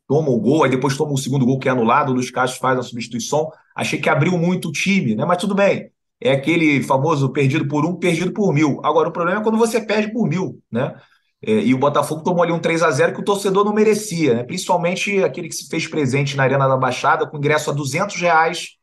toma 0.06 0.31
o 0.31 0.40
gol, 0.40 0.64
aí 0.64 0.70
depois 0.70 0.96
toma 0.96 1.12
o 1.12 1.19
segundo 1.19 1.46
gol 1.46 1.58
que 1.58 1.69
é 1.69 1.73
anulado, 1.73 2.11
o 2.11 2.14
Luiz 2.14 2.31
Castro 2.31 2.61
faz 2.61 2.79
a 2.79 2.82
substituição. 2.82 3.50
Achei 3.75 4.00
que 4.00 4.08
abriu 4.08 4.37
muito 4.37 4.69
o 4.69 4.73
time, 4.73 5.14
né? 5.14 5.25
mas 5.25 5.38
tudo 5.38 5.55
bem. 5.55 5.90
É 6.20 6.32
aquele 6.32 6.82
famoso 6.82 7.31
perdido 7.31 7.67
por 7.67 7.85
um, 7.85 7.96
perdido 7.96 8.32
por 8.32 8.52
mil. 8.52 8.81
Agora, 8.85 9.08
o 9.08 9.12
problema 9.12 9.40
é 9.40 9.43
quando 9.43 9.58
você 9.58 9.81
perde 9.81 10.12
por 10.12 10.28
mil, 10.28 10.62
né? 10.70 10.94
É, 11.44 11.58
e 11.58 11.75
o 11.75 11.78
Botafogo 11.78 12.23
tomou 12.23 12.44
ali 12.44 12.52
um 12.52 12.61
3 12.61 12.85
a 12.85 12.90
0 12.93 13.14
que 13.14 13.20
o 13.20 13.25
torcedor 13.25 13.64
não 13.64 13.75
merecia, 13.75 14.35
né? 14.35 14.44
principalmente 14.44 15.25
aquele 15.25 15.49
que 15.49 15.56
se 15.56 15.69
fez 15.69 15.88
presente 15.88 16.37
na 16.37 16.44
Arena 16.44 16.69
da 16.69 16.76
Baixada, 16.76 17.26
com 17.26 17.37
ingresso 17.37 17.69
a 17.69 17.73
200 17.73 18.14
reais 18.20 18.76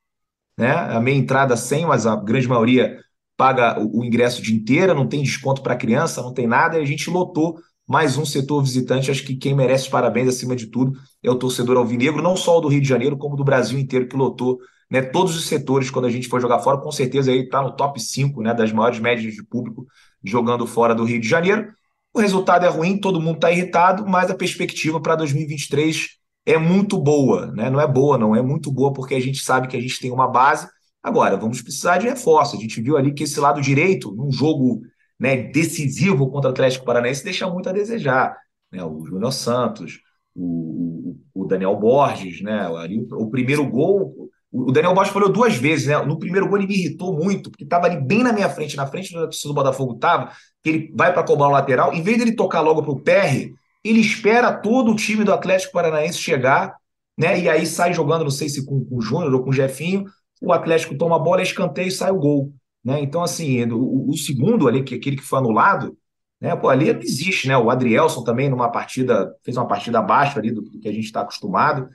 né? 0.60 0.72
A 0.72 1.00
meia 1.00 1.18
entrada 1.18 1.56
100, 1.56 1.86
mas 1.86 2.06
a 2.06 2.18
grande 2.18 2.48
maioria 2.48 3.00
paga 3.38 3.80
o, 3.80 4.02
o 4.02 4.06
ingresso 4.06 4.42
de 4.42 4.54
inteira, 4.54 4.94
não 4.94 5.08
tem 5.08 5.24
desconto 5.24 5.64
para 5.64 5.78
criança, 5.78 6.22
não 6.22 6.34
tem 6.34 6.46
nada, 6.46 6.78
e 6.78 6.82
a 6.82 6.86
gente 6.86 7.10
lotou 7.10 7.58
mais 7.88 8.18
um 8.18 8.26
setor 8.26 8.62
visitante. 8.62 9.10
Acho 9.10 9.24
que 9.24 9.38
quem 9.38 9.56
merece 9.56 9.90
parabéns 9.90 10.28
acima 10.28 10.58
de 10.58 10.68
tudo 10.68 11.00
é 11.24 11.32
o 11.32 11.36
torcedor 11.36 11.78
alvinegro, 11.78 12.22
não 12.22 12.36
só 12.36 12.57
o 12.57 12.62
do 12.62 12.68
Rio 12.68 12.81
de 12.81 12.88
Janeiro, 12.88 13.18
como 13.18 13.38
do 13.38 13.44
Brasil 13.44 13.80
inteiro 13.80 14.07
que 14.07 14.18
lotou 14.18 14.60
né, 14.92 15.02
todos 15.02 15.33
os 15.36 15.48
setores 15.48 15.90
quando 15.90 16.06
a 16.06 16.10
gente 16.10 16.28
for 16.28 16.42
jogar 16.42 16.60
fora, 16.60 16.80
com 16.80 16.92
certeza 16.92 17.31
aí 17.31 17.44
está 17.44 17.62
no 17.62 17.76
top 17.76 18.00
5 18.02 18.42
né, 18.42 18.54
das 18.54 18.74
maiores 18.74 19.00
médias 19.00 19.33
de 19.33 19.44
público 19.44 19.88
jogando 20.22 20.68
fora 20.68 20.94
do 20.94 21.06
Rio 21.06 21.22
de 21.22 21.28
Janeiro. 21.28 21.68
O 22.14 22.19
resultado 22.19 22.66
é 22.66 22.69
ruim, 22.69 23.00
todo 23.00 23.22
mundo 23.22 23.36
está 23.36 23.50
irritado, 23.50 24.06
mas 24.06 24.30
a 24.30 24.36
perspectiva 24.36 25.00
para 25.00 25.16
2023 25.16 26.19
é 26.46 26.58
muito 26.58 26.98
boa, 26.98 27.48
né? 27.48 27.69
Não 27.69 27.80
é 27.80 27.88
boa, 27.88 28.18
não, 28.18 28.36
é 28.36 28.42
muito 28.42 28.72
boa, 28.72 28.92
porque 28.94 29.16
a 29.16 29.19
gente 29.19 29.44
sabe 29.44 29.68
que 29.68 29.78
a 29.78 29.81
gente 29.81 30.00
tem 30.00 30.12
uma 30.12 30.28
base. 30.28 30.68
Agora, 31.02 31.38
vamos 31.38 31.62
precisar 31.62 31.98
de 31.98 32.08
reforço. 32.08 32.56
A 32.56 32.60
gente 32.60 32.81
viu 32.81 32.98
ali 32.98 33.14
que 33.14 33.24
esse 33.24 33.40
lado 33.40 33.62
direito, 33.62 34.12
num 34.12 34.31
jogo 34.31 34.81
né, 35.19 35.38
decisivo 35.38 36.30
contra 36.30 36.50
o 36.50 36.54
Atlético 36.54 36.86
Paranaense, 36.86 37.24
deixa 37.24 37.50
muito 37.50 37.69
a 37.69 37.74
desejar. 37.74 38.36
Né? 38.72 38.84
O 38.84 39.06
Júnior 39.06 39.31
Santos, 39.31 40.00
o, 40.36 41.16
o, 41.34 41.46
Daniel 41.46 41.76
Borges, 41.76 42.42
né? 42.42 42.68
Ali, 42.78 43.06
o, 43.12 43.30
primeiro 43.30 43.66
gol. 43.68 44.30
O 44.52 44.72
Daniel 44.72 44.94
Borges 44.94 45.14
falou 45.14 45.30
duas 45.30 45.56
vezes, 45.56 45.88
né? 45.88 45.98
No 46.04 46.18
primeiro 46.18 46.48
gol 46.48 46.58
ele 46.58 46.68
me 46.68 46.76
irritou 46.76 47.14
muito, 47.14 47.52
porque 47.52 47.64
estava 47.64 47.86
ali 47.86 48.02
bem 48.02 48.24
na 48.24 48.34
minha 48.34 48.50
frente, 48.50 48.76
na 48.76 48.88
frente 48.88 49.14
do 49.14 49.28
do 49.28 49.54
Botafogo 49.54 49.96
estava, 49.96 50.31
que 50.64 50.69
ele 50.69 50.94
vai 50.96 51.14
para 51.14 51.24
cobrar 51.24 51.48
o 51.48 51.52
lateral, 51.52 51.94
em 51.94 52.02
vez 52.02 52.18
dele 52.18 52.31
tocar 52.31 52.62
logo 52.62 52.81
para 52.81 52.92
o 52.92 53.00
PR, 53.00 53.54
ele 53.83 54.00
espera 54.00 54.54
todo 54.54 54.92
o 54.92 54.95
time 54.95 55.24
do 55.24 55.33
Atlético 55.33 55.74
Paranaense 55.74 56.18
chegar, 56.18 56.76
né? 57.18 57.40
E 57.40 57.50
aí 57.50 57.66
sai 57.66 57.94
jogando, 57.94 58.24
não 58.24 58.31
sei 58.31 58.50
se 58.50 58.66
com, 58.66 58.83
com 58.83 58.98
o 58.98 59.02
Júnior 59.02 59.33
ou 59.33 59.44
com 59.44 59.50
o 59.50 59.54
Jefinho, 59.54 60.06
o 60.42 60.54
Atlético 60.54 60.98
toma 60.98 61.16
a 61.18 61.19
bola, 61.19 61.42
escanteia 61.42 61.88
e 61.88 61.92
sai 61.92 62.12
o 62.12 62.19
gol. 62.19 62.54
Né? 62.83 63.02
Então, 63.02 63.21
assim, 63.21 63.64
o, 63.71 64.09
o 64.09 64.18
segundo 64.18 64.68
ali, 64.68 64.83
que 64.83 64.95
aquele 64.95 65.18
que 65.18 65.24
foi 65.24 65.40
anulado, 65.40 65.98
né? 66.40 66.56
Pô, 66.56 66.69
ali 66.69 66.94
não 66.94 67.02
existe, 67.02 67.48
né? 67.48 67.57
O 67.57 67.69
Adrielson 67.69 68.24
também, 68.24 68.50
numa 68.50 68.71
partida, 68.71 69.36
fez 69.44 69.57
uma 69.57 69.68
partida 69.68 70.00
abaixo 70.00 70.40
ali 70.40 70.52
do, 70.52 70.62
do 70.62 70.80
que 70.80 70.88
a 70.88 70.94
gente 70.94 71.06
está 71.06 71.21
acostumado. 71.21 71.90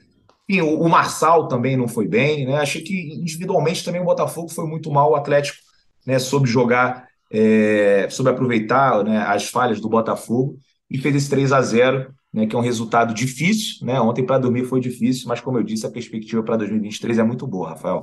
Enfim, 0.49 0.61
o, 0.61 0.83
o 0.83 0.89
Marçal 0.89 1.49
também 1.49 1.77
não 1.77 1.89
foi 1.89 2.07
bem, 2.07 2.45
né? 2.47 2.57
Achei 2.57 2.83
que 2.83 3.15
individualmente 3.15 3.83
também 3.83 4.03
o 4.03 4.05
Botafogo 4.05 4.51
foi 4.51 4.67
muito 4.67 4.91
mal, 4.91 5.13
o 5.13 5.17
Atlético 5.17 5.59
né, 6.07 6.19
soube 6.19 6.47
jogar, 6.47 7.07
é, 7.33 8.07
soube 8.11 8.31
aproveitar 8.31 9.03
né, 9.03 9.19
as 9.27 9.49
falhas 9.49 9.81
do 9.81 9.89
Botafogo 9.89 10.59
e 10.95 10.99
fez 10.99 11.17
esse 11.17 11.29
3 11.29 11.53
a 11.53 11.61
0 11.61 12.15
né, 12.33 12.47
que 12.47 12.55
é 12.55 12.59
um 12.59 12.63
resultado 12.63 13.13
difícil. 13.13 13.85
Né? 13.85 14.01
Ontem 14.01 14.25
para 14.25 14.39
dormir 14.39 14.65
foi 14.65 14.81
difícil, 14.81 15.27
mas 15.27 15.41
como 15.41 15.59
eu 15.59 15.65
disse, 15.65 15.85
a 15.85 15.91
perspectiva 15.91 16.41
para 16.41 16.57
2023 16.57 17.19
é 17.19 17.25
muito 17.25 17.49
boa, 17.49 17.71
Rafael. 17.71 18.03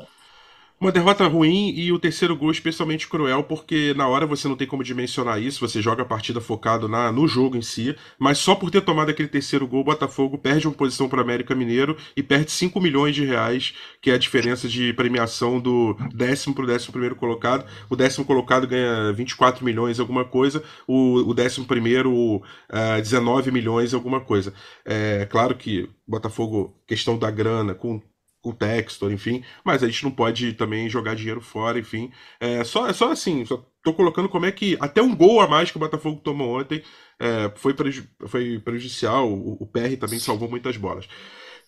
Uma 0.82 0.92
derrota 0.92 1.28
ruim 1.28 1.70
e 1.76 1.92
o 1.92 2.00
terceiro 2.00 2.36
gol 2.36 2.50
especialmente 2.50 3.08
cruel, 3.08 3.44
porque 3.44 3.94
na 3.96 4.08
hora 4.08 4.26
você 4.26 4.48
não 4.48 4.56
tem 4.56 4.66
como 4.66 4.84
dimensionar 4.84 5.40
isso, 5.40 5.60
você 5.60 5.80
joga 5.80 6.02
a 6.02 6.06
partida 6.08 6.42
focado 6.42 6.88
na, 6.88 7.12
no 7.12 7.28
jogo 7.28 7.56
em 7.56 7.62
si, 7.62 7.96
mas 8.18 8.40
só 8.40 8.56
por 8.56 8.72
ter 8.72 8.82
tomado 8.82 9.12
aquele 9.12 9.30
terceiro 9.30 9.68
gol, 9.68 9.82
o 9.82 9.84
Botafogo 9.84 10.40
perde 10.40 10.68
uma 10.68 10.74
posição 10.74 11.08
para 11.08 11.20
o 11.20 11.22
América 11.22 11.54
Mineiro 11.54 11.96
e 12.18 12.24
perde 12.24 12.50
5 12.50 12.82
milhões 12.82 13.14
de 13.14 13.24
reais, 13.24 13.76
que 14.02 14.10
é 14.10 14.16
a 14.16 14.18
diferença 14.18 14.68
de 14.68 14.92
premiação 14.94 15.60
do 15.60 15.96
décimo 16.16 16.56
para 16.56 16.64
o 16.64 16.68
décimo 16.68 16.94
primeiro 16.94 17.16
colocado. 17.16 17.64
O 17.88 17.96
décimo 17.96 18.26
colocado 18.26 18.66
ganha 18.66 19.14
24 19.14 19.64
milhões 19.64 20.00
alguma 20.00 20.26
coisa, 20.26 20.64
o, 20.88 21.30
o 21.30 21.34
décimo 21.36 21.68
primeiro 21.68 22.12
uh, 22.12 22.44
eh, 22.72 23.02
19 23.02 23.52
milhões 23.52 23.94
alguma 23.94 24.20
coisa. 24.20 24.52
É 24.84 25.28
claro 25.30 25.56
que 25.56 25.88
Botafogo, 26.08 26.76
questão 26.88 27.20
da 27.20 27.30
grana, 27.30 27.76
com 27.76 28.02
o 28.44 28.54
Textor, 28.54 29.12
enfim, 29.12 29.44
mas 29.64 29.84
a 29.84 29.88
gente 29.88 30.04
não 30.04 30.12
pode 30.12 30.54
também 30.54 30.90
jogar 30.90 31.16
dinheiro 31.16 31.42
fora, 31.42 31.80
enfim. 31.80 32.12
É 32.40 32.64
só, 32.64 32.88
é 32.88 32.94
só 32.94 33.12
assim, 33.12 33.46
só 33.46 33.64
tô 33.84 33.94
colocando 33.94 34.30
como 34.30 34.46
é 34.46 34.52
que 34.52 34.78
até 34.80 35.02
um 35.02 35.16
gol 35.16 35.42
a 35.42 35.48
mais 35.48 35.72
que 35.72 35.78
o 35.78 35.80
Botafogo 35.80 36.22
tomou 36.24 36.60
ontem 36.60 36.84
é, 37.20 37.52
foi, 37.56 37.74
preju 37.74 38.04
foi 38.28 38.60
prejudicial, 38.60 39.30
o, 39.32 39.58
o 39.62 39.66
PR 39.68 39.96
também 40.00 40.20
salvou 40.20 40.50
muitas 40.50 40.78
bolas. 40.78 41.08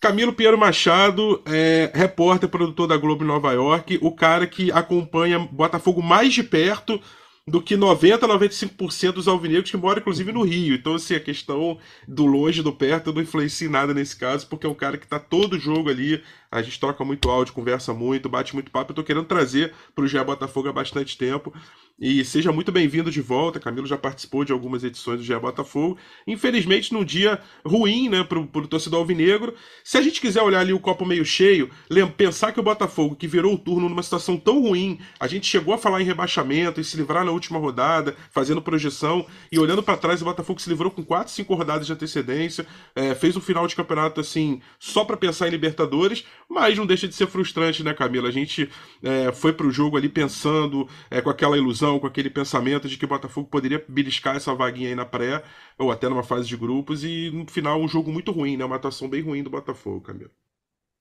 Camilo 0.00 0.32
Piero 0.32 0.58
Machado, 0.58 1.42
é, 1.46 1.90
repórter, 1.94 2.48
produtor 2.48 2.86
da 2.86 2.96
Globo 2.96 3.24
Nova 3.24 3.52
York, 3.52 3.98
o 4.02 4.12
cara 4.12 4.46
que 4.46 4.70
acompanha 4.70 5.38
Botafogo 5.38 6.02
mais 6.02 6.34
de 6.34 6.42
perto 6.42 7.00
do 7.46 7.60
que 7.60 7.76
90 7.76 8.24
a 8.24 8.28
95% 8.28 9.12
dos 9.12 9.28
alvinegros 9.28 9.70
que 9.70 9.76
moram, 9.76 10.00
inclusive, 10.00 10.32
no 10.32 10.42
Rio. 10.42 10.74
Então, 10.74 10.94
assim, 10.94 11.14
a 11.14 11.20
questão 11.20 11.78
do 12.08 12.24
longe 12.24 12.62
do 12.62 12.72
perto 12.72 13.12
não 13.12 13.20
influencia 13.20 13.68
nada 13.68 13.92
nesse 13.92 14.16
caso, 14.16 14.46
porque 14.48 14.66
é 14.66 14.70
um 14.70 14.74
cara 14.74 14.96
que 14.96 15.04
está 15.04 15.18
todo 15.18 15.58
jogo 15.58 15.90
ali 15.90 16.22
a 16.54 16.62
gente 16.62 16.78
troca 16.78 17.04
muito 17.04 17.28
áudio, 17.28 17.52
conversa 17.52 17.92
muito, 17.92 18.28
bate 18.28 18.54
muito 18.54 18.70
papo. 18.70 18.92
Eu 18.92 18.94
tô 18.94 19.02
querendo 19.02 19.24
trazer 19.24 19.74
para 19.92 20.04
o 20.04 20.06
GE 20.06 20.22
Botafogo 20.22 20.68
há 20.68 20.72
bastante 20.72 21.18
tempo. 21.18 21.52
E 21.98 22.24
seja 22.24 22.52
muito 22.52 22.70
bem-vindo 22.70 23.10
de 23.10 23.20
volta. 23.20 23.58
Camilo 23.58 23.88
já 23.88 23.98
participou 23.98 24.44
de 24.44 24.52
algumas 24.52 24.84
edições 24.84 25.18
do 25.18 25.24
GE 25.24 25.36
Botafogo. 25.36 25.98
Infelizmente, 26.24 26.92
num 26.92 27.04
dia 27.04 27.40
ruim, 27.66 28.08
né, 28.08 28.22
pro, 28.22 28.46
pro 28.46 28.68
torcedor 28.68 29.00
alvinegro. 29.00 29.52
Se 29.82 29.98
a 29.98 30.02
gente 30.02 30.20
quiser 30.20 30.42
olhar 30.42 30.60
ali 30.60 30.72
o 30.72 30.78
copo 30.78 31.04
meio 31.04 31.24
cheio, 31.24 31.68
pensar 32.16 32.52
que 32.52 32.60
o 32.60 32.62
Botafogo, 32.62 33.16
que 33.16 33.26
virou 33.26 33.54
o 33.54 33.58
turno 33.58 33.88
numa 33.88 34.02
situação 34.04 34.36
tão 34.36 34.62
ruim, 34.62 35.00
a 35.18 35.26
gente 35.26 35.48
chegou 35.48 35.74
a 35.74 35.78
falar 35.78 36.02
em 36.02 36.04
rebaixamento 36.04 36.80
e 36.80 36.84
se 36.84 36.96
livrar 36.96 37.24
na 37.24 37.32
última 37.34 37.58
rodada, 37.58 38.16
fazendo 38.30 38.62
projeção, 38.62 39.26
e 39.52 39.58
olhando 39.58 39.82
para 39.82 39.96
trás, 39.96 40.22
o 40.22 40.24
Botafogo 40.24 40.60
se 40.60 40.68
livrou 40.68 40.90
com 40.90 41.04
4, 41.04 41.32
5 41.32 41.54
rodadas 41.54 41.86
de 41.86 41.92
antecedência, 41.92 42.66
é, 42.94 43.14
fez 43.14 43.36
um 43.36 43.40
final 43.40 43.66
de 43.66 43.76
campeonato 43.76 44.20
assim, 44.20 44.60
só 44.78 45.04
para 45.04 45.16
pensar 45.16 45.48
em 45.48 45.50
Libertadores, 45.50 46.24
mas 46.48 46.78
não 46.78 46.86
deixa 46.86 47.08
de 47.08 47.14
ser 47.14 47.26
frustrante, 47.26 47.82
né, 47.82 47.92
Camila? 47.92 48.28
A 48.28 48.32
gente 48.32 48.70
é, 49.02 49.32
foi 49.32 49.52
pro 49.52 49.70
jogo 49.70 49.96
ali 49.96 50.08
pensando, 50.08 50.88
é, 51.10 51.20
com 51.20 51.30
aquela 51.30 51.56
ilusão, 51.56 51.98
com 51.98 52.06
aquele 52.06 52.30
pensamento 52.30 52.88
de 52.88 52.96
que 52.96 53.04
o 53.04 53.08
Botafogo 53.08 53.48
poderia 53.48 53.84
beliscar 53.88 54.36
essa 54.36 54.54
vaguinha 54.54 54.88
aí 54.90 54.94
na 54.94 55.04
pré, 55.04 55.42
ou 55.78 55.90
até 55.90 56.08
numa 56.08 56.22
fase 56.22 56.48
de 56.48 56.56
grupos, 56.56 57.04
e 57.04 57.30
no 57.32 57.50
final 57.50 57.80
um 57.80 57.88
jogo 57.88 58.10
muito 58.12 58.32
ruim, 58.32 58.56
né? 58.56 58.64
Uma 58.64 58.76
atuação 58.76 59.08
bem 59.08 59.22
ruim 59.22 59.42
do 59.42 59.50
Botafogo, 59.50 60.00
Camila. 60.00 60.30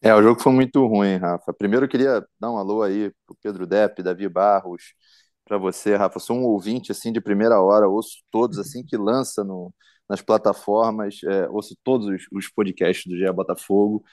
É, 0.01 0.13
o 0.13 0.21
jogo 0.21 0.41
foi 0.41 0.51
muito 0.51 0.85
ruim, 0.85 1.15
Rafa. 1.15 1.53
Primeiro 1.53 1.85
eu 1.85 1.89
queria 1.89 2.25
dar 2.37 2.51
um 2.51 2.57
alô 2.57 2.83
aí 2.83 3.09
pro 3.25 3.37
Pedro 3.41 3.65
Depp, 3.65 4.03
Davi 4.03 4.27
Barros, 4.27 4.93
para 5.45 5.57
você, 5.57 5.95
Rafa. 5.95 6.19
Sou 6.19 6.37
um 6.37 6.43
ouvinte 6.43 6.91
assim 6.91 7.11
de 7.11 7.21
primeira 7.21 7.61
hora, 7.61 7.87
ouço 7.87 8.17
todos 8.31 8.57
assim 8.59 8.83
que 8.83 8.97
lança 8.97 9.43
no, 9.43 9.73
nas 10.09 10.21
plataformas, 10.21 11.19
é, 11.23 11.47
ouço 11.49 11.75
todos 11.83 12.07
os, 12.07 12.27
os 12.31 12.49
podcasts 12.49 13.05
do 13.05 13.17
GE 13.17 13.31
Botafogo. 13.31 14.03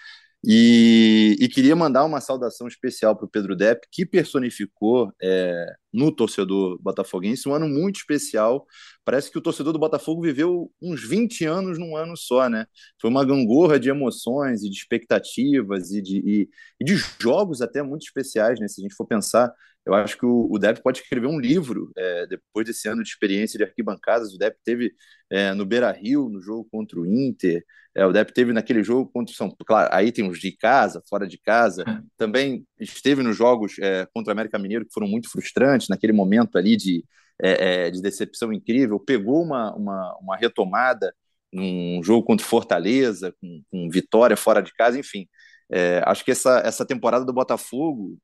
E, 0.42 1.36
e, 1.38 1.48
queria 1.48 1.76
mandar 1.76 2.02
uma 2.06 2.18
saudação 2.18 2.66
especial 2.66 3.14
para 3.14 3.26
o 3.26 3.28
Pedro 3.28 3.54
Depp, 3.54 3.86
que 3.92 4.06
personificou 4.06 5.12
é, 5.22 5.66
no 5.92 6.10
torcedor 6.10 6.78
botafoguense 6.80 7.46
um 7.46 7.52
ano 7.52 7.68
muito 7.68 7.96
especial. 7.96 8.66
Parece 9.04 9.30
que 9.30 9.36
o 9.36 9.40
torcedor 9.42 9.74
do 9.74 9.78
Botafogo 9.78 10.22
viveu 10.22 10.72
uns 10.80 11.06
20 11.06 11.44
anos 11.44 11.78
num 11.78 11.94
ano 11.94 12.16
só, 12.16 12.48
né? 12.48 12.64
Foi 12.98 13.10
uma 13.10 13.22
gangorra 13.22 13.78
de 13.78 13.90
emoções 13.90 14.62
e 14.62 14.70
de 14.70 14.76
expectativas 14.78 15.90
e 15.90 16.00
de, 16.00 16.18
e, 16.24 16.48
e 16.80 16.84
de 16.84 16.96
jogos 17.20 17.60
até 17.60 17.82
muito 17.82 18.04
especiais, 18.04 18.58
né? 18.58 18.66
Se 18.66 18.80
a 18.80 18.82
gente 18.82 18.94
for 18.94 19.06
pensar, 19.06 19.52
eu 19.84 19.94
acho 19.94 20.16
que 20.18 20.26
o, 20.26 20.48
o 20.50 20.58
Depp 20.58 20.82
pode 20.82 20.98
escrever 21.00 21.26
um 21.26 21.40
livro 21.40 21.90
é, 21.96 22.26
depois 22.26 22.66
desse 22.66 22.88
ano 22.88 23.02
de 23.02 23.08
experiência 23.08 23.56
de 23.56 23.64
arquibancadas. 23.64 24.34
O 24.34 24.38
Depp 24.38 24.58
teve 24.64 24.92
é, 25.30 25.52
no 25.54 25.64
Beira 25.64 25.90
Rio, 25.90 26.28
no 26.28 26.40
jogo 26.40 26.68
contra 26.70 27.00
o 27.00 27.06
Inter. 27.06 27.64
É, 27.94 28.04
o 28.06 28.12
Depp 28.12 28.32
teve 28.32 28.52
naquele 28.52 28.82
jogo 28.82 29.10
contra 29.10 29.32
o 29.32 29.36
São 29.36 29.48
Paulo. 29.48 29.64
Claro, 29.66 29.88
aí 29.92 30.12
tem 30.12 30.28
os 30.28 30.38
de 30.38 30.52
casa, 30.52 31.02
fora 31.08 31.26
de 31.26 31.38
casa. 31.38 31.82
É. 31.88 32.00
Também 32.16 32.66
esteve 32.78 33.22
nos 33.22 33.36
jogos 33.36 33.78
é, 33.80 34.06
contra 34.12 34.30
o 34.30 34.32
América 34.32 34.58
Mineiro, 34.58 34.86
que 34.86 34.92
foram 34.92 35.08
muito 35.08 35.30
frustrantes, 35.30 35.88
naquele 35.88 36.12
momento 36.12 36.56
ali 36.56 36.76
de, 36.76 37.04
é, 37.40 37.90
de 37.90 38.02
decepção 38.02 38.52
incrível. 38.52 39.00
Pegou 39.00 39.42
uma, 39.42 39.74
uma, 39.74 40.18
uma 40.20 40.36
retomada 40.36 41.12
num 41.52 42.02
jogo 42.02 42.24
contra 42.24 42.46
Fortaleza, 42.46 43.34
com, 43.40 43.62
com 43.70 43.90
vitória 43.90 44.36
fora 44.36 44.62
de 44.62 44.72
casa, 44.72 44.98
enfim. 44.98 45.26
É, 45.70 46.02
acho 46.04 46.24
que 46.24 46.30
essa, 46.30 46.58
essa 46.60 46.84
temporada 46.84 47.24
do 47.24 47.32
Botafogo, 47.32 48.18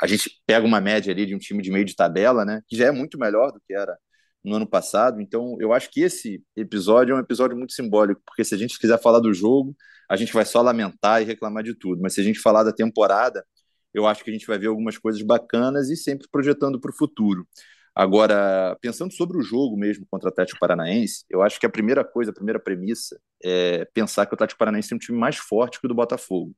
a 0.00 0.06
gente 0.06 0.30
pega 0.46 0.66
uma 0.66 0.80
média 0.80 1.12
ali 1.12 1.26
de 1.26 1.34
um 1.34 1.38
time 1.38 1.62
de 1.62 1.70
meio 1.70 1.84
de 1.84 1.94
tabela, 1.94 2.44
né, 2.44 2.62
que 2.68 2.76
já 2.76 2.86
é 2.86 2.90
muito 2.90 3.18
melhor 3.18 3.52
do 3.52 3.60
que 3.66 3.74
era 3.74 3.96
no 4.44 4.54
ano 4.56 4.66
passado. 4.66 5.20
Então, 5.20 5.56
eu 5.60 5.72
acho 5.72 5.90
que 5.90 6.00
esse 6.00 6.42
episódio 6.56 7.12
é 7.12 7.16
um 7.16 7.20
episódio 7.20 7.56
muito 7.56 7.72
simbólico, 7.72 8.22
porque 8.24 8.44
se 8.44 8.54
a 8.54 8.58
gente 8.58 8.78
quiser 8.78 9.00
falar 9.00 9.20
do 9.20 9.32
jogo, 9.34 9.76
a 10.08 10.16
gente 10.16 10.32
vai 10.32 10.44
só 10.44 10.62
lamentar 10.62 11.20
e 11.20 11.24
reclamar 11.24 11.62
de 11.62 11.74
tudo. 11.74 12.00
Mas 12.00 12.14
se 12.14 12.20
a 12.20 12.24
gente 12.24 12.40
falar 12.40 12.62
da 12.62 12.72
temporada, 12.72 13.44
eu 13.92 14.06
acho 14.06 14.24
que 14.24 14.30
a 14.30 14.32
gente 14.32 14.46
vai 14.46 14.58
ver 14.58 14.68
algumas 14.68 14.96
coisas 14.96 15.20
bacanas 15.22 15.90
e 15.90 15.96
sempre 15.96 16.26
projetando 16.30 16.80
para 16.80 16.90
o 16.90 16.96
futuro. 16.96 17.46
Agora, 17.94 18.76
pensando 18.80 19.12
sobre 19.12 19.36
o 19.38 19.42
jogo 19.42 19.76
mesmo 19.76 20.06
contra 20.08 20.28
o 20.28 20.32
Atlético 20.32 20.60
Paranaense, 20.60 21.24
eu 21.28 21.42
acho 21.42 21.58
que 21.58 21.66
a 21.66 21.70
primeira 21.70 22.04
coisa, 22.04 22.30
a 22.30 22.34
primeira 22.34 22.60
premissa 22.60 23.20
é 23.44 23.84
pensar 23.92 24.24
que 24.24 24.32
o 24.32 24.36
Atlético 24.36 24.58
Paranaense 24.58 24.88
tem 24.88 24.96
um 24.96 25.00
time 25.00 25.18
mais 25.18 25.36
forte 25.36 25.80
que 25.80 25.86
o 25.86 25.88
do 25.88 25.96
Botafogo. 25.96 26.54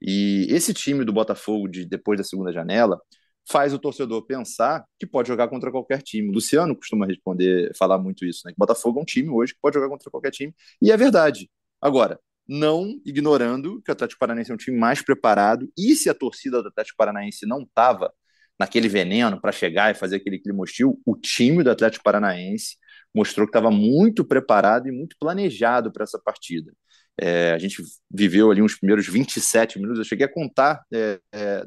E 0.00 0.46
esse 0.50 0.74
time 0.74 1.04
do 1.04 1.12
Botafogo, 1.12 1.68
de 1.68 1.84
depois 1.84 2.18
da 2.18 2.24
segunda 2.24 2.52
janela, 2.52 3.00
faz 3.48 3.72
o 3.72 3.78
torcedor 3.78 4.26
pensar 4.26 4.84
que 4.98 5.06
pode 5.06 5.28
jogar 5.28 5.48
contra 5.48 5.70
qualquer 5.70 6.02
time. 6.02 6.28
O 6.28 6.32
Luciano 6.32 6.74
costuma 6.76 7.06
responder, 7.06 7.70
falar 7.78 7.98
muito 7.98 8.24
isso, 8.24 8.42
né? 8.44 8.52
Que 8.52 8.58
Botafogo 8.58 8.98
é 8.98 9.02
um 9.02 9.04
time 9.04 9.30
hoje 9.30 9.54
que 9.54 9.60
pode 9.60 9.74
jogar 9.74 9.88
contra 9.88 10.10
qualquer 10.10 10.30
time, 10.30 10.54
e 10.82 10.90
é 10.90 10.96
verdade. 10.96 11.48
Agora, 11.80 12.18
não 12.48 13.00
ignorando 13.04 13.80
que 13.82 13.90
o 13.90 13.92
Atlético 13.92 14.18
Paranaense 14.18 14.50
é 14.50 14.54
um 14.54 14.58
time 14.58 14.76
mais 14.78 15.02
preparado, 15.02 15.70
e 15.76 15.94
se 15.94 16.10
a 16.10 16.14
torcida 16.14 16.62
do 16.62 16.68
Atlético 16.68 16.96
Paranaense 16.96 17.46
não 17.46 17.62
estava 17.62 18.12
naquele 18.58 18.88
veneno 18.88 19.40
para 19.40 19.52
chegar 19.52 19.90
e 19.90 19.94
fazer 19.94 20.16
aquele 20.16 20.38
clima 20.38 20.62
hostil, 20.62 21.00
o 21.04 21.16
time 21.16 21.62
do 21.62 21.70
Atlético 21.70 22.04
Paranaense 22.04 22.76
mostrou 23.14 23.46
que 23.46 23.50
estava 23.50 23.70
muito 23.70 24.24
preparado 24.24 24.88
e 24.88 24.92
muito 24.92 25.16
planejado 25.18 25.92
para 25.92 26.04
essa 26.04 26.18
partida. 26.18 26.72
É, 27.18 27.52
a 27.52 27.58
gente 27.58 27.82
viveu 28.10 28.50
ali 28.50 28.60
uns 28.62 28.74
primeiros 28.74 29.06
27 29.08 29.78
minutos, 29.78 29.98
eu 29.98 30.04
cheguei 30.04 30.26
a 30.26 30.32
contar 30.32 30.84
é, 30.92 31.18
é, 31.32 31.64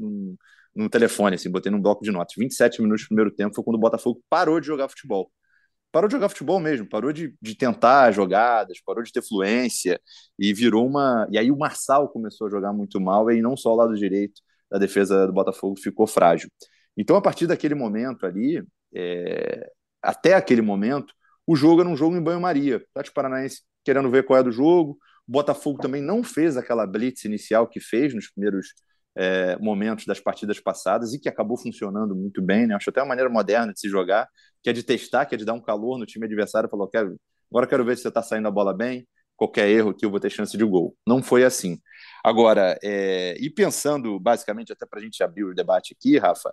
telefone, 0.90 1.36
assim, 1.36 1.50
botei 1.50 1.72
num 1.72 1.82
bloco 1.82 2.04
de 2.04 2.12
notas. 2.12 2.36
27 2.38 2.82
minutos 2.82 3.04
do 3.04 3.08
primeiro 3.08 3.32
tempo 3.32 3.56
foi 3.56 3.64
quando 3.64 3.76
o 3.76 3.80
Botafogo 3.80 4.22
parou 4.30 4.60
de 4.60 4.68
jogar 4.68 4.88
futebol. 4.88 5.32
Parou 5.92 6.08
de 6.08 6.14
jogar 6.14 6.30
futebol 6.30 6.60
mesmo, 6.60 6.88
parou 6.88 7.12
de, 7.12 7.36
de 7.42 7.56
tentar 7.56 8.12
jogadas, 8.12 8.80
parou 8.86 9.04
de 9.04 9.12
ter 9.12 9.24
fluência 9.24 10.00
e 10.38 10.54
virou 10.54 10.88
uma. 10.88 11.28
E 11.32 11.38
aí 11.38 11.52
o 11.52 11.58
Marçal 11.58 12.08
começou 12.10 12.48
a 12.48 12.50
jogar 12.50 12.72
muito 12.74 13.02
mal 13.02 13.32
e 13.32 13.42
não 13.42 13.58
só 13.58 13.74
o 13.74 13.76
lado 13.76 13.96
direito 13.96 14.40
da 14.70 14.78
defesa 14.78 15.26
do 15.26 15.34
Botafogo 15.34 15.76
ficou 15.80 16.06
frágil. 16.06 16.50
Então, 16.96 17.16
a 17.16 17.22
partir 17.22 17.48
daquele 17.48 17.74
momento 17.76 18.26
ali, 18.26 18.64
é... 18.96 19.72
até 20.02 20.34
aquele 20.36 20.62
momento, 20.62 21.14
o 21.48 21.56
jogo 21.56 21.82
era 21.82 21.90
um 21.90 21.98
jogo 21.98 22.16
em 22.16 22.22
banho-maria. 22.22 22.84
Tati 22.94 23.12
Paranaense 23.12 23.64
querendo 23.84 24.12
ver 24.12 24.24
qual 24.26 24.40
é 24.40 24.44
do 24.44 24.52
jogo. 24.52 24.98
Botafogo 25.30 25.80
também 25.80 26.02
não 26.02 26.24
fez 26.24 26.58
aquela 26.58 26.88
blitz 26.88 27.24
inicial 27.26 27.68
que 27.68 27.80
fez 27.80 28.14
nos 28.16 28.32
primeiros 28.32 28.74
é, 29.16 29.58
momentos 29.58 30.06
das 30.06 30.20
partidas 30.20 30.60
passadas 30.60 31.14
e 31.14 31.20
que 31.20 31.30
acabou 31.30 31.58
funcionando 31.58 32.16
muito 32.16 32.42
bem, 32.42 32.66
né? 32.66 32.76
Acho 32.76 32.90
até 32.90 33.02
uma 33.02 33.10
maneira 33.10 33.30
moderna 33.30 33.72
de 33.72 33.80
se 33.80 33.88
jogar, 33.88 34.28
que 34.64 34.70
é 34.70 34.74
de 34.74 34.82
testar, 34.82 35.26
que 35.26 35.36
é 35.36 35.38
de 35.38 35.46
dar 35.46 35.54
um 35.54 35.62
calor 35.62 36.00
no 36.00 36.06
time 36.06 36.26
adversário, 36.26 36.70
falou, 36.70 36.88
quero, 36.88 37.20
agora 37.52 37.68
quero 37.68 37.86
ver 37.86 37.96
se 37.96 38.04
você 38.04 38.08
está 38.08 38.24
saindo 38.24 38.48
a 38.48 38.52
bola 38.52 38.74
bem, 38.74 39.08
qualquer 39.36 39.70
erro 39.70 39.92
aqui 39.92 40.06
eu 40.06 40.10
vou 40.10 40.20
ter 40.20 40.30
chance 40.32 40.58
de 40.58 40.64
gol. 40.66 40.96
Não 41.06 41.22
foi 41.22 41.44
assim. 41.44 41.80
Agora, 42.24 42.78
é, 42.84 43.36
e 43.40 43.50
pensando 43.50 44.20
basicamente, 44.20 44.74
até 44.74 44.86
para 44.86 45.00
a 45.00 45.04
gente 45.04 45.22
abrir 45.24 45.44
o 45.44 45.54
debate 45.54 45.96
aqui, 45.98 46.18
Rafa, 46.18 46.52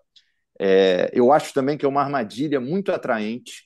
é, 0.60 1.10
eu 1.14 1.32
acho 1.32 1.54
também 1.54 1.78
que 1.78 1.84
é 1.84 1.88
uma 1.88 2.02
armadilha 2.02 2.60
muito 2.60 2.92
atraente 2.92 3.65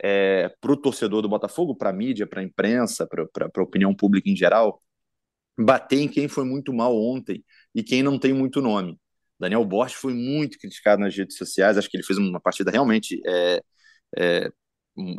é, 0.00 0.48
para 0.60 0.72
o 0.72 0.76
torcedor 0.76 1.22
do 1.22 1.28
Botafogo, 1.28 1.74
para 1.74 1.90
a 1.90 1.92
mídia, 1.92 2.26
para 2.26 2.40
a 2.40 2.44
imprensa, 2.44 3.06
para 3.06 3.26
a 3.56 3.62
opinião 3.62 3.94
pública 3.94 4.30
em 4.30 4.36
geral, 4.36 4.82
bater 5.58 6.00
em 6.00 6.08
quem 6.08 6.28
foi 6.28 6.44
muito 6.44 6.72
mal 6.72 6.96
ontem 6.96 7.44
e 7.74 7.82
quem 7.82 8.02
não 8.02 8.18
tem 8.18 8.32
muito 8.32 8.60
nome. 8.60 8.98
Daniel 9.38 9.64
Borges 9.64 9.96
foi 9.96 10.14
muito 10.14 10.58
criticado 10.58 11.02
nas 11.02 11.16
redes 11.16 11.36
sociais, 11.36 11.76
acho 11.76 11.90
que 11.90 11.96
ele 11.96 12.04
fez 12.04 12.18
uma 12.18 12.40
partida 12.40 12.70
realmente 12.70 13.20
é, 13.26 13.62
é, 14.16 14.52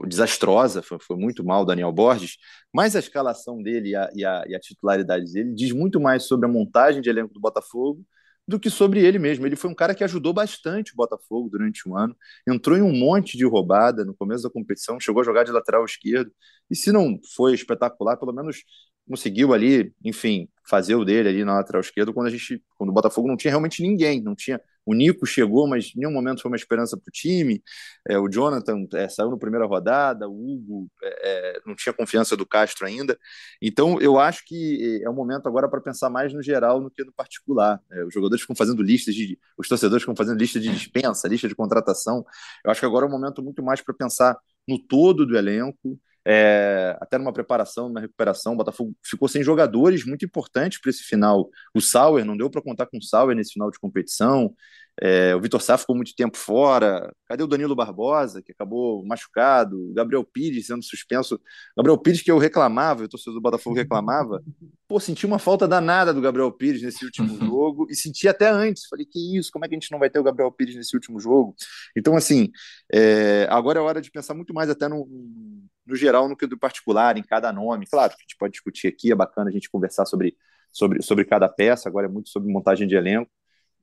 desastrosa, 0.08 0.82
foi, 0.82 0.98
foi, 1.00 1.18
muito 1.18 1.44
mal 1.44 1.65
Daniel 1.65 1.92
Borges, 1.92 2.38
mas 2.74 2.96
a 2.96 3.00
escalação 3.00 3.62
dele 3.62 3.89
e 3.89 3.96
a, 3.96 4.10
e, 4.13 4.25
a, 4.25 4.44
e 4.48 4.56
a, 4.56 4.60
titularidade 4.60 5.32
dele 5.32 5.53
diz 5.53 5.72
muito 5.72 6.00
mais 6.00 6.24
sobre 6.24 6.48
a 6.48 6.51
montagem 6.51 7.01
de 7.01 7.10
elenco 7.10 7.34
do 7.34 7.39
Botafogo 7.39 8.06
do 8.47 8.59
que 8.59 8.69
sobre 8.69 9.00
ele 9.03 9.19
mesmo. 9.19 9.45
Ele 9.45 9.55
foi 9.55 9.69
um 9.69 9.75
cara 9.75 9.95
que 9.95 10.03
ajudou 10.03 10.33
bastante 10.33 10.93
o 10.93 10.95
Botafogo 10.95 11.50
durante 11.50 11.88
um 11.88 11.97
ano, 11.97 12.15
entrou 12.47 12.77
em 12.77 12.81
um 12.81 12.91
monte 12.91 13.38
de 13.38 13.45
roubada 13.45 14.03
no 14.03 14.13
começo 14.13 14.43
da 14.43 14.50
competição, 14.50 15.00
chegou 15.00 15.21
a 15.21 15.25
jogar 15.25 15.43
de 15.43 15.51
lateral 15.51 15.85
esquerdo, 15.85 16.31
e 16.69 16.75
se 16.75 16.91
não 16.91 17.19
foi 17.35 17.53
espetacular, 17.53 18.17
pelo 18.17 18.33
menos 18.33 18.63
conseguiu 19.07 19.53
ali, 19.53 19.93
enfim, 20.03 20.47
fazer 20.67 20.95
o 20.95 21.03
dele 21.05 21.29
ali 21.29 21.45
na 21.45 21.55
lateral 21.55 21.81
esquerda 21.81 22.13
quando 22.13 22.27
a 22.27 22.29
gente, 22.29 22.63
quando 22.77 22.89
o 22.89 22.93
Botafogo 22.93 23.27
não 23.27 23.35
tinha 23.38 23.51
realmente 23.51 23.81
ninguém, 23.81 24.21
não 24.21 24.35
tinha 24.35 24.62
o 24.85 24.93
Nico 24.93 25.25
chegou, 25.25 25.67
mas 25.67 25.91
em 25.95 25.99
nenhum 25.99 26.11
momento 26.11 26.41
foi 26.41 26.51
uma 26.51 26.57
esperança 26.57 26.97
para 26.97 27.09
o 27.09 27.11
time. 27.11 27.63
É, 28.07 28.17
o 28.17 28.27
Jonathan 28.29 28.85
é, 28.93 29.07
saiu 29.07 29.31
na 29.31 29.37
primeira 29.37 29.65
rodada, 29.65 30.27
o 30.27 30.33
Hugo 30.33 30.89
é, 31.01 31.57
é, 31.57 31.61
não 31.65 31.75
tinha 31.75 31.93
confiança 31.93 32.35
do 32.35 32.45
Castro 32.45 32.85
ainda. 32.85 33.17
Então, 33.61 33.99
eu 34.01 34.19
acho 34.19 34.43
que 34.45 35.01
é 35.03 35.09
o 35.09 35.13
momento 35.13 35.47
agora 35.47 35.69
para 35.69 35.81
pensar 35.81 36.09
mais 36.09 36.33
no 36.33 36.41
geral 36.41 36.81
do 36.81 36.91
que 36.91 37.03
no 37.03 37.13
particular. 37.13 37.79
É, 37.91 38.03
os 38.03 38.13
jogadores 38.13 38.41
ficam 38.41 38.55
fazendo 38.55 38.81
listas 38.83 39.15
de. 39.15 39.39
Os 39.57 39.67
torcedores 39.67 40.03
ficam 40.03 40.15
fazendo 40.15 40.37
lista 40.37 40.59
de 40.59 40.69
dispensa, 40.71 41.27
lista 41.27 41.47
de 41.47 41.55
contratação. 41.55 42.25
Eu 42.63 42.71
acho 42.71 42.79
que 42.79 42.85
agora 42.85 43.05
é 43.05 43.07
um 43.07 43.11
momento 43.11 43.41
muito 43.41 43.63
mais 43.63 43.81
para 43.81 43.93
pensar 43.93 44.37
no 44.67 44.79
todo 44.79 45.25
do 45.25 45.37
elenco 45.37 45.99
é, 46.25 46.98
até 47.01 47.18
numa 47.18 47.34
preparação, 47.34 47.88
numa 47.88 48.00
recuperação. 48.00 48.53
O 48.53 48.58
Botafogo 48.58 48.96
ficou 49.03 49.27
sem 49.27 49.44
jogadores 49.44 50.06
muito 50.06 50.25
importantes 50.25 50.80
para 50.80 50.89
esse 50.89 51.03
final. 51.03 51.50
O 51.74 51.82
Sauer, 51.82 52.25
não 52.25 52.38
deu 52.38 52.50
para 52.50 52.62
contar 52.62 52.86
com 52.86 52.98
o 52.98 53.03
Sauer 53.03 53.36
nesse 53.36 53.53
final 53.53 53.70
de 53.70 53.80
competição. 53.80 54.53
É, 55.01 55.36
o 55.36 55.42
Vitor 55.42 55.60
Sá 55.60 55.77
ficou 55.77 55.96
muito 55.96 56.15
tempo 56.15 56.38
fora. 56.38 57.12
Cadê 57.25 57.44
o 57.44 57.48
Danilo 57.48 57.75
Barbosa, 57.75 58.42
que 58.44 58.51
acabou 58.51 59.03
machucado? 59.06 59.89
O 59.89 59.94
Gabriel 59.94 60.24
Pires 60.24 60.68
sendo 60.68 60.84
suspenso. 60.84 61.39
Gabriel 61.75 61.98
Pires, 61.98 62.22
que 62.22 62.32
eu 62.32 62.38
reclamava, 62.38 63.03
o 63.03 63.08
torcedor 63.08 63.34
do 63.34 63.42
Botafogo 63.42 63.75
reclamava. 63.75 64.44
Pô, 64.88 65.00
senti 65.00 65.25
uma 65.25 65.39
falta 65.39 65.68
danada 65.68 66.13
do 66.13 66.22
Gabriel 66.22 66.51
Pires 66.51 66.84
nesse 66.84 67.03
último 67.03 67.36
jogo 67.44 67.88
e 67.89 67.96
senti 67.96 68.27
até 68.27 68.48
antes. 68.50 68.86
Falei, 68.86 69.06
que 69.06 69.38
isso, 69.38 69.51
como 69.51 69.65
é 69.65 69.68
que 69.68 69.74
a 69.75 69.80
gente 69.80 69.92
não 69.92 70.00
vai 70.00 70.10
ter 70.10 70.20
o 70.20 70.24
Gabriel 70.24 70.51
Pires 70.51 70.75
nesse 70.75 70.96
último 70.96 71.20
jogo? 71.20 71.56
Então, 71.98 72.15
assim, 72.15 72.51
é, 72.94 73.48
agora 73.50 73.80
é 73.80 73.82
hora 73.82 74.01
de 74.01 74.12
pensar 74.12 74.36
muito 74.36 74.53
mais 74.53 74.70
até 74.70 74.88
no, 74.88 75.08
no 75.85 75.95
geral 75.95 76.27
no 76.29 76.35
que 76.35 76.47
do 76.47 76.57
particular, 76.57 77.17
em 77.17 77.23
cada 77.23 77.51
nome. 77.51 77.85
Claro 77.87 78.13
a 78.13 78.21
gente 78.21 78.37
pode 78.37 78.53
discutir 78.53 78.87
aqui, 78.87 79.11
é 79.11 79.15
bacana 79.15 79.49
a 79.49 79.53
gente 79.53 79.69
conversar 79.69 80.05
sobre, 80.05 80.35
sobre, 80.71 81.01
sobre 81.01 81.25
cada 81.25 81.49
peça, 81.49 81.89
agora 81.89 82.07
é 82.07 82.09
muito 82.09 82.29
sobre 82.29 82.51
montagem 82.51 82.87
de 82.87 82.95
elenco 82.95 83.29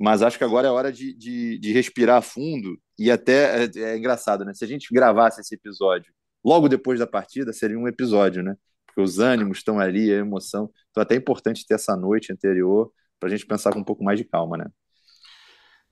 mas 0.01 0.23
acho 0.23 0.39
que 0.39 0.45
agora 0.45 0.67
é 0.67 0.71
hora 0.71 0.91
de, 0.91 1.13
de, 1.13 1.59
de 1.59 1.73
respirar 1.73 2.23
fundo 2.23 2.81
e 2.99 3.11
até 3.11 3.65
é, 3.65 3.71
é, 3.77 3.99
engraçado, 3.99 4.47
né? 4.47 4.55
Se 4.55 4.65
a 4.65 4.67
gente 4.67 4.89
gravasse 4.91 5.43
esse 5.43 5.55
episódio 5.55 6.11
logo 6.43 6.71
depois 6.71 6.99
da 6.99 7.07
partida, 7.07 7.53
seria 7.53 7.79
um 7.79 7.87
episódio, 7.87 8.43
né? 8.43 8.57
Porque 8.87 9.03
os 9.03 9.19
ânimos 9.19 9.59
estão 9.59 9.79
ali, 9.79 10.11
a 10.11 10.17
emoção. 10.17 10.71
Então, 10.91 11.03
é 11.03 11.05
até 11.05 11.15
importante 11.15 11.67
ter 11.67 11.75
essa 11.75 11.95
noite 11.97 12.33
anterior 12.33 12.91
para 13.21 13.29
a 13.29 13.31
gente 13.31 13.45
pensar 13.45 13.75
com 13.75 13.81
um 13.81 13.85
pouco 13.85 14.03
mais 14.03 14.19
de 14.19 14.25
calma, 14.25 14.57
né? 14.57 14.65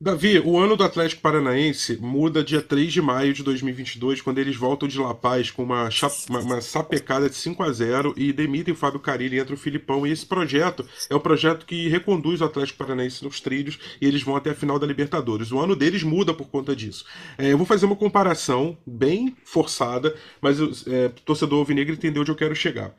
Davi, 0.00 0.38
o 0.38 0.56
ano 0.56 0.76
do 0.76 0.84
Atlético 0.84 1.20
Paranaense 1.20 1.96
muda 2.00 2.44
dia 2.44 2.62
3 2.62 2.92
de 2.92 3.02
maio 3.02 3.34
de 3.34 3.42
2022, 3.42 4.20
quando 4.20 4.38
eles 4.38 4.54
voltam 4.54 4.88
de 4.88 4.96
La 4.96 5.12
Paz 5.12 5.50
com 5.50 5.64
uma, 5.64 5.88
uma, 6.28 6.38
uma 6.38 6.60
sapecada 6.60 7.28
de 7.28 7.34
5 7.34 7.60
a 7.64 7.72
0 7.72 8.14
e 8.16 8.32
demitem 8.32 8.72
o 8.72 8.76
Fábio 8.76 9.00
Carilli 9.00 9.40
entra 9.40 9.52
o 9.52 9.58
Filipão. 9.58 10.06
E 10.06 10.12
esse 10.12 10.24
projeto 10.24 10.86
é 11.10 11.16
o 11.16 11.20
projeto 11.20 11.66
que 11.66 11.88
reconduz 11.88 12.40
o 12.40 12.44
Atlético 12.44 12.78
Paranaense 12.78 13.24
nos 13.24 13.40
trilhos 13.40 13.76
e 14.00 14.06
eles 14.06 14.22
vão 14.22 14.36
até 14.36 14.50
a 14.50 14.54
final 14.54 14.78
da 14.78 14.86
Libertadores. 14.86 15.50
O 15.50 15.58
ano 15.58 15.74
deles 15.74 16.04
muda 16.04 16.32
por 16.32 16.46
conta 16.46 16.76
disso. 16.76 17.04
É, 17.36 17.52
eu 17.52 17.56
vou 17.56 17.66
fazer 17.66 17.84
uma 17.84 17.96
comparação 17.96 18.78
bem 18.86 19.36
forçada, 19.44 20.14
mas 20.40 20.60
o 20.60 20.70
é, 20.86 21.08
torcedor 21.24 21.58
alvinegro 21.58 21.94
entendeu 21.94 22.22
onde 22.22 22.30
eu 22.30 22.36
quero 22.36 22.54
chegar. 22.54 22.94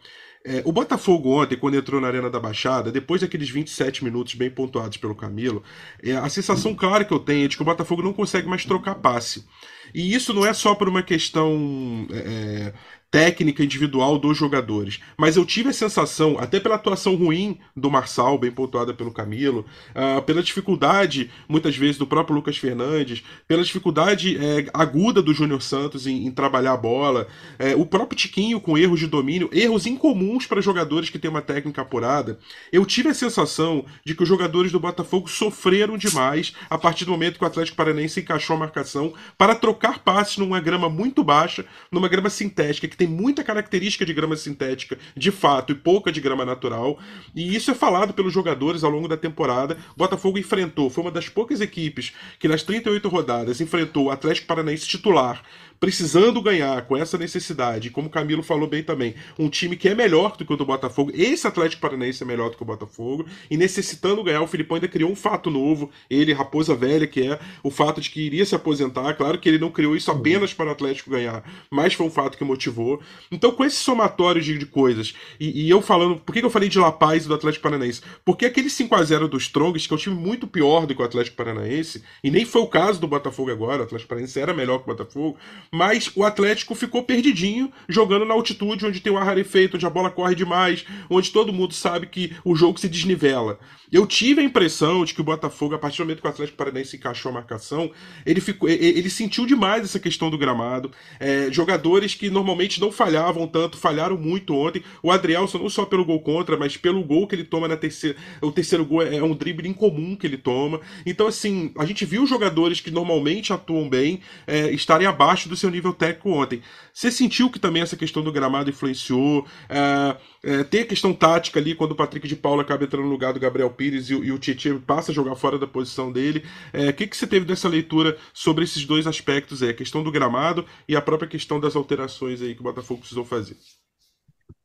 É, 0.45 0.61
o 0.63 0.71
Botafogo 0.71 1.31
ontem, 1.41 1.57
quando 1.57 1.75
entrou 1.75 1.99
na 1.99 2.07
Arena 2.07 2.29
da 2.29 2.39
Baixada, 2.39 2.91
depois 2.91 3.19
daqueles 3.21 3.49
27 3.49 4.03
minutos 4.03 4.35
bem 4.35 4.49
pontuados 4.49 4.97
pelo 4.97 5.13
Camilo, 5.13 5.61
é, 6.01 6.15
a 6.15 6.29
sensação 6.29 6.73
clara 6.73 7.03
que 7.03 7.13
eu 7.13 7.19
tenho 7.19 7.45
é 7.45 7.47
de 7.47 7.57
que 7.57 7.61
o 7.61 7.65
Botafogo 7.65 8.01
não 8.01 8.13
consegue 8.13 8.47
mais 8.47 8.63
trocar 8.63 8.95
passe. 8.95 9.45
E 9.93 10.13
isso 10.13 10.33
não 10.33 10.45
é 10.45 10.53
só 10.53 10.73
por 10.75 10.87
uma 10.87 11.03
questão 11.03 12.07
é, 12.11 12.73
técnica 13.11 13.63
individual 13.63 14.19
dos 14.19 14.37
jogadores. 14.37 14.99
Mas 15.17 15.35
eu 15.35 15.45
tive 15.45 15.69
a 15.69 15.73
sensação, 15.73 16.37
até 16.39 16.59
pela 16.59 16.75
atuação 16.75 17.15
ruim 17.15 17.57
do 17.75 17.89
Marçal, 17.89 18.37
bem 18.37 18.51
pontuada 18.51 18.93
pelo 18.93 19.11
Camilo, 19.11 19.65
uh, 19.91 20.21
pela 20.21 20.43
dificuldade, 20.43 21.31
muitas 21.47 21.75
vezes, 21.75 21.97
do 21.97 22.05
próprio 22.05 22.35
Lucas 22.35 22.57
Fernandes, 22.57 23.23
pela 23.47 23.63
dificuldade 23.63 24.37
é, 24.37 24.67
aguda 24.73 25.21
do 25.21 25.33
Júnior 25.33 25.61
Santos 25.61 26.05
em, 26.05 26.27
em, 26.27 26.31
trabalhar 26.31 26.73
a 26.73 26.77
bola, 26.77 27.27
é, 27.57 27.75
o 27.75 27.85
próprio 27.85 28.17
Tiquinho 28.17 28.61
com 28.61 28.77
erros 28.77 28.99
de 28.99 29.07
domínio, 29.07 29.49
erros 29.51 29.85
incomuns 29.85 30.45
para 30.45 30.61
jogadores 30.61 31.09
que 31.09 31.17
têm 31.17 31.31
uma 31.31 31.41
técnica 31.41 31.81
apurada. 31.81 32.39
Eu 32.71 32.85
tive 32.85 33.09
a 33.09 33.13
sensação 33.13 33.85
de 34.05 34.13
que 34.13 34.23
os 34.23 34.29
jogadores 34.29 34.71
do 34.71 34.79
Botafogo 34.79 35.27
sofreram 35.27 35.97
demais 35.97 36.53
a 36.69 36.77
partir 36.77 37.05
do 37.05 37.11
momento 37.11 37.37
que 37.37 37.43
o 37.43 37.47
Atlético 37.47 37.77
Paranaense 37.77 38.19
encaixou 38.19 38.55
a 38.55 38.59
marcação 38.59 39.13
para 39.37 39.55
trocar 39.55 39.99
passes 39.99 40.37
numa 40.37 40.59
grama 40.59 40.89
muito 40.89 41.23
baixa, 41.23 41.65
numa 41.91 42.07
grama 42.07 42.29
sintética 42.29 42.87
que 42.87 42.98
tem 42.99 43.07
muita 43.07 43.45
característica 43.45 44.05
de 44.05 44.13
grama 44.13 44.35
sintética, 44.35 44.99
de 45.15 45.31
fato, 45.31 45.71
e 45.71 45.75
pouca 45.75 46.11
de 46.11 46.19
grama 46.19 46.43
natural. 46.43 46.99
E 47.33 47.55
isso 47.55 47.71
é 47.71 47.73
falado 47.73 48.13
pelos 48.13 48.33
jogadores 48.33 48.83
ao 48.83 48.91
longo 48.91 49.07
da 49.07 49.15
temporada. 49.15 49.77
Botafogo 49.95 50.37
enfrentou, 50.37 50.89
foi 50.89 51.05
uma 51.05 51.11
das 51.11 51.29
poucas 51.29 51.61
equipes 51.61 52.11
que 52.37 52.49
nas 52.49 52.61
38 52.61 53.07
rodadas 53.07 53.61
enfrentou 53.61 54.07
o 54.07 54.11
Atlético 54.11 54.47
Paranaense 54.47 54.85
titular 54.85 55.41
precisando 55.79 56.41
ganhar 56.41 56.85
com 56.85 56.97
essa 56.97 57.17
necessidade, 57.17 57.89
como 57.89 58.07
o 58.07 58.11
Camilo 58.11 58.43
falou 58.43 58.67
bem 58.67 58.83
também, 58.83 59.15
um 59.37 59.49
time 59.49 59.75
que 59.75 59.87
é 59.87 59.95
melhor 59.95 60.35
do 60.35 60.45
que 60.45 60.53
o 60.53 60.57
do 60.57 60.65
Botafogo, 60.65 61.11
esse 61.13 61.47
Atlético 61.47 61.81
Paranaense 61.81 62.21
é 62.21 62.25
melhor 62.25 62.49
do 62.49 62.57
que 62.57 62.63
o 62.63 62.65
Botafogo, 62.65 63.25
e 63.49 63.57
necessitando 63.57 64.23
ganhar, 64.23 64.41
o 64.41 64.47
Filipão 64.47 64.75
ainda 64.75 64.87
criou 64.87 65.11
um 65.11 65.15
fato 65.15 65.49
novo, 65.49 65.89
ele, 66.09 66.33
Raposa 66.33 66.75
Velha, 66.75 67.07
que 67.07 67.27
é 67.27 67.39
o 67.63 67.71
fato 67.71 68.01
de 68.01 68.09
que 68.09 68.21
iria 68.21 68.45
se 68.45 68.55
aposentar. 68.55 69.13
Claro 69.13 69.39
que 69.39 69.47
ele 69.47 69.57
não 69.57 69.71
criou 69.71 69.95
isso 69.95 70.11
apenas 70.11 70.53
para 70.53 70.67
o 70.67 70.71
Atlético 70.71 71.09
ganhar, 71.11 71.43
mas 71.69 71.93
foi 71.93 72.05
um 72.05 72.11
fato 72.11 72.37
que 72.37 72.43
motivou. 72.43 73.01
Então, 73.31 73.51
com 73.51 73.63
esse 73.63 73.77
somatório 73.77 74.41
de, 74.41 74.57
de 74.57 74.65
coisas, 74.65 75.13
e, 75.39 75.65
e, 75.65 75.69
eu 75.69 75.81
falando, 75.81 76.17
por 76.17 76.33
que 76.33 76.43
eu 76.43 76.49
falei 76.49 76.69
de 76.69 76.79
La 76.79 76.91
Paz 76.91 77.25
e 77.25 77.27
do 77.27 77.33
Atlético 77.33 77.63
Paranaense? 77.63 78.01
Porque 78.25 78.45
aquele 78.45 78.69
5 78.69 78.95
a 78.95 79.03
0 79.03 79.27
do 79.27 79.37
Strongest, 79.37 79.87
que 79.87 79.93
é 79.93 79.95
um 79.95 79.99
time 79.99 80.15
muito 80.15 80.47
pior 80.47 80.85
do 80.85 80.93
que 80.93 81.01
o 81.01 81.05
Atlético 81.05 81.37
Paranaense, 81.37 82.03
e 82.23 82.29
nem 82.29 82.45
foi 82.45 82.61
o 82.61 82.67
caso 82.67 82.99
do 82.99 83.07
Botafogo 83.07 83.51
agora, 83.51 83.81
o 83.81 83.85
Atlético 83.85 84.09
Paranaense 84.09 84.39
era 84.39 84.53
melhor 84.53 84.77
que 84.79 84.83
o 84.83 84.95
Botafogo, 84.95 85.37
mas 85.71 86.11
o 86.15 86.23
Atlético 86.23 86.75
ficou 86.75 87.03
perdidinho 87.03 87.71
jogando 87.87 88.25
na 88.25 88.33
altitude, 88.33 88.85
onde 88.85 88.99
tem 88.99 89.11
o 89.11 89.17
ar 89.17 89.25
rarefeito, 89.25 89.77
onde 89.77 89.85
a 89.85 89.89
bola 89.89 90.09
corre 90.09 90.35
demais, 90.35 90.85
onde 91.09 91.31
todo 91.31 91.53
mundo 91.53 91.73
sabe 91.73 92.07
que 92.07 92.35
o 92.43 92.55
jogo 92.55 92.79
se 92.79 92.89
desnivela. 92.89 93.59
Eu 93.91 94.05
tive 94.05 94.41
a 94.41 94.43
impressão 94.43 95.03
de 95.03 95.15
que 95.15 95.21
o 95.21 95.23
Botafogo, 95.23 95.73
a 95.73 95.79
partir 95.79 95.97
do 95.97 96.05
momento 96.05 96.21
que 96.21 96.27
o 96.27 96.29
Atlético 96.29 96.57
Paranaense 96.57 96.95
encaixou 96.95 97.31
a 97.31 97.33
marcação, 97.33 97.91
ele, 98.23 98.39
ficou, 98.39 98.69
ele 98.69 99.09
sentiu 99.09 99.47
demais 99.47 99.83
essa 99.83 99.99
questão 99.99 100.29
do 100.29 100.37
gramado. 100.37 100.91
É, 101.19 101.51
jogadores 101.51 102.13
que 102.13 102.29
normalmente 102.29 102.79
não 102.79 102.91
falhavam 102.91 103.47
tanto, 103.47 103.77
falharam 103.77 104.15
muito 104.15 104.53
ontem. 104.53 104.83
O 105.01 105.11
Adrielson, 105.11 105.57
não 105.57 105.69
só 105.69 105.85
pelo 105.85 106.05
gol 106.05 106.21
contra, 106.21 106.55
mas 106.55 106.77
pelo 106.77 107.03
gol 107.03 107.27
que 107.27 107.33
ele 107.33 107.43
toma 107.43 107.67
na 107.67 107.75
terceira. 107.75 108.15
O 108.41 108.51
terceiro 108.51 108.85
gol 108.85 109.01
é 109.01 109.23
um 109.23 109.33
drible 109.33 109.67
incomum 109.67 110.15
que 110.15 110.27
ele 110.27 110.37
toma. 110.37 110.79
Então, 111.03 111.25
assim, 111.25 111.71
a 111.75 111.85
gente 111.85 112.05
viu 112.05 112.27
jogadores 112.27 112.79
que 112.79 112.91
normalmente 112.91 113.51
atuam 113.51 113.89
bem 113.89 114.21
é, 114.45 114.71
estarem 114.71 115.07
abaixo 115.07 115.49
do 115.49 115.57
seu 115.59 115.69
nível 115.69 115.93
técnico 115.93 116.29
ontem. 116.31 116.61
Você 116.93 117.11
sentiu 117.11 117.49
que 117.49 117.59
também 117.59 117.81
essa 117.81 117.95
questão 117.95 118.23
do 118.23 118.31
gramado 118.31 118.69
influenciou? 118.69 119.45
É, 119.69 120.17
é, 120.43 120.63
tem 120.63 120.81
a 120.81 120.85
questão 120.85 121.13
tática 121.13 121.59
ali, 121.59 121.75
quando 121.75 121.91
o 121.91 121.95
Patrick 121.95 122.27
de 122.27 122.35
Paula 122.35 122.61
acaba 122.61 122.83
entrando 122.83 123.05
no 123.05 123.11
lugar 123.11 123.33
do 123.33 123.39
Gabriel 123.39 123.69
Pires 123.69 124.09
e, 124.09 124.13
e 124.13 124.31
o 124.31 124.39
Tietchan 124.39 124.79
passa 124.79 125.11
a 125.11 125.15
jogar 125.15 125.35
fora 125.35 125.59
da 125.59 125.67
posição 125.67 126.11
dele. 126.11 126.43
É, 126.73 126.85
o 126.85 126.89
é, 126.89 126.93
que, 126.93 127.07
que 127.07 127.15
você 127.15 127.27
teve 127.27 127.45
dessa 127.45 127.69
leitura 127.69 128.17
sobre 128.33 128.63
esses 128.63 128.85
dois 128.85 129.05
aspectos? 129.05 129.61
É, 129.61 129.69
a 129.69 129.73
questão 129.73 130.03
do 130.03 130.11
gramado 130.11 130.65
e 130.87 130.95
a 130.95 131.01
própria 131.01 131.29
questão 131.29 131.59
das 131.59 131.75
alterações 131.75 132.41
aí 132.41 132.55
que 132.55 132.61
o 132.61 132.63
Botafogo 132.63 133.01
precisou 133.01 133.25
fazer. 133.25 133.57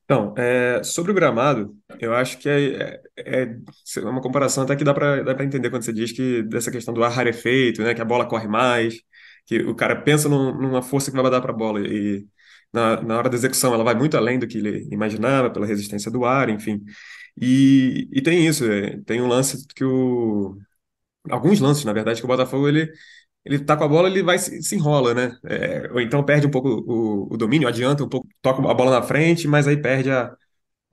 Então, 0.05 0.35
é, 0.37 0.83
sobre 0.83 1.13
o 1.13 1.15
gramado, 1.15 1.75
eu 1.99 2.13
acho 2.15 2.39
que 2.39 2.47
é, 2.47 3.01
é, 3.17 3.43
é 3.43 4.01
uma 4.03 4.21
comparação 4.21 4.65
até 4.65 4.77
que 4.77 4.85
dá 4.85 4.93
para 4.93 5.45
entender 5.45 5.71
quando 5.71 5.83
você 5.83 5.95
diz 5.95 6.13
que 6.13 6.43
dessa 6.43 6.71
questão 6.71 6.93
do 6.93 7.03
ar 7.03 7.11
rarefeito, 7.11 7.83
né, 7.83 7.95
que 7.95 8.03
a 8.03 8.05
bola 8.05 8.27
corre 8.27 8.47
mais, 8.47 9.01
que 9.47 9.61
o 9.63 9.75
cara 9.75 9.97
pensa 9.97 10.29
num, 10.29 10.55
numa 10.57 10.83
força 10.83 11.11
que 11.11 11.21
vai 11.21 11.31
dar 11.31 11.41
para 11.41 11.53
a 11.53 11.55
bola 11.57 11.81
e 11.81 12.27
na, 12.73 13.01
na 13.03 13.19
hora 13.19 13.29
da 13.31 13.37
execução 13.37 13.75
ela 13.75 13.85
vai 13.85 13.95
muito 13.95 14.17
além 14.17 14.39
do 14.39 14.47
que 14.49 14.59
ele 14.59 14.89
imaginava, 14.93 15.51
pela 15.51 15.67
resistência 15.67 16.11
do 16.11 16.25
ar, 16.25 16.49
enfim. 16.49 16.83
E, 17.41 18.09
e 18.13 18.23
tem 18.23 18.47
isso, 18.47 18.65
é, 18.71 18.99
tem 19.05 19.21
um 19.23 19.27
lance 19.29 19.67
que 19.75 19.85
o. 19.85 20.57
Alguns 21.31 21.61
lances, 21.61 21.85
na 21.85 21.93
verdade, 21.93 22.21
que 22.21 22.25
o 22.27 22.29
Botafogo 22.29 22.69
ele, 22.69 22.93
ele 23.45 23.59
tá 23.61 23.77
com 23.77 23.85
a 23.85 23.89
bola, 23.89 24.09
ele 24.09 24.23
vai 24.23 24.39
se, 24.39 24.63
se 24.63 24.77
enrola, 24.77 25.15
né? 25.15 25.39
É, 25.45 25.91
ou 25.93 26.01
então 26.01 26.25
perde 26.25 26.47
um 26.47 26.51
pouco 26.51 26.69
o, 26.71 27.35
o 27.35 27.37
domínio, 27.39 27.69
adianta 27.69 28.05
um 28.05 28.09
pouco, 28.09 28.29
toca 28.43 28.61
a 28.71 28.75
bola 28.75 28.91
na 28.93 29.03
frente, 29.03 29.49
mas 29.49 29.69
aí 29.69 29.77
perde 29.81 30.11
a, 30.11 30.35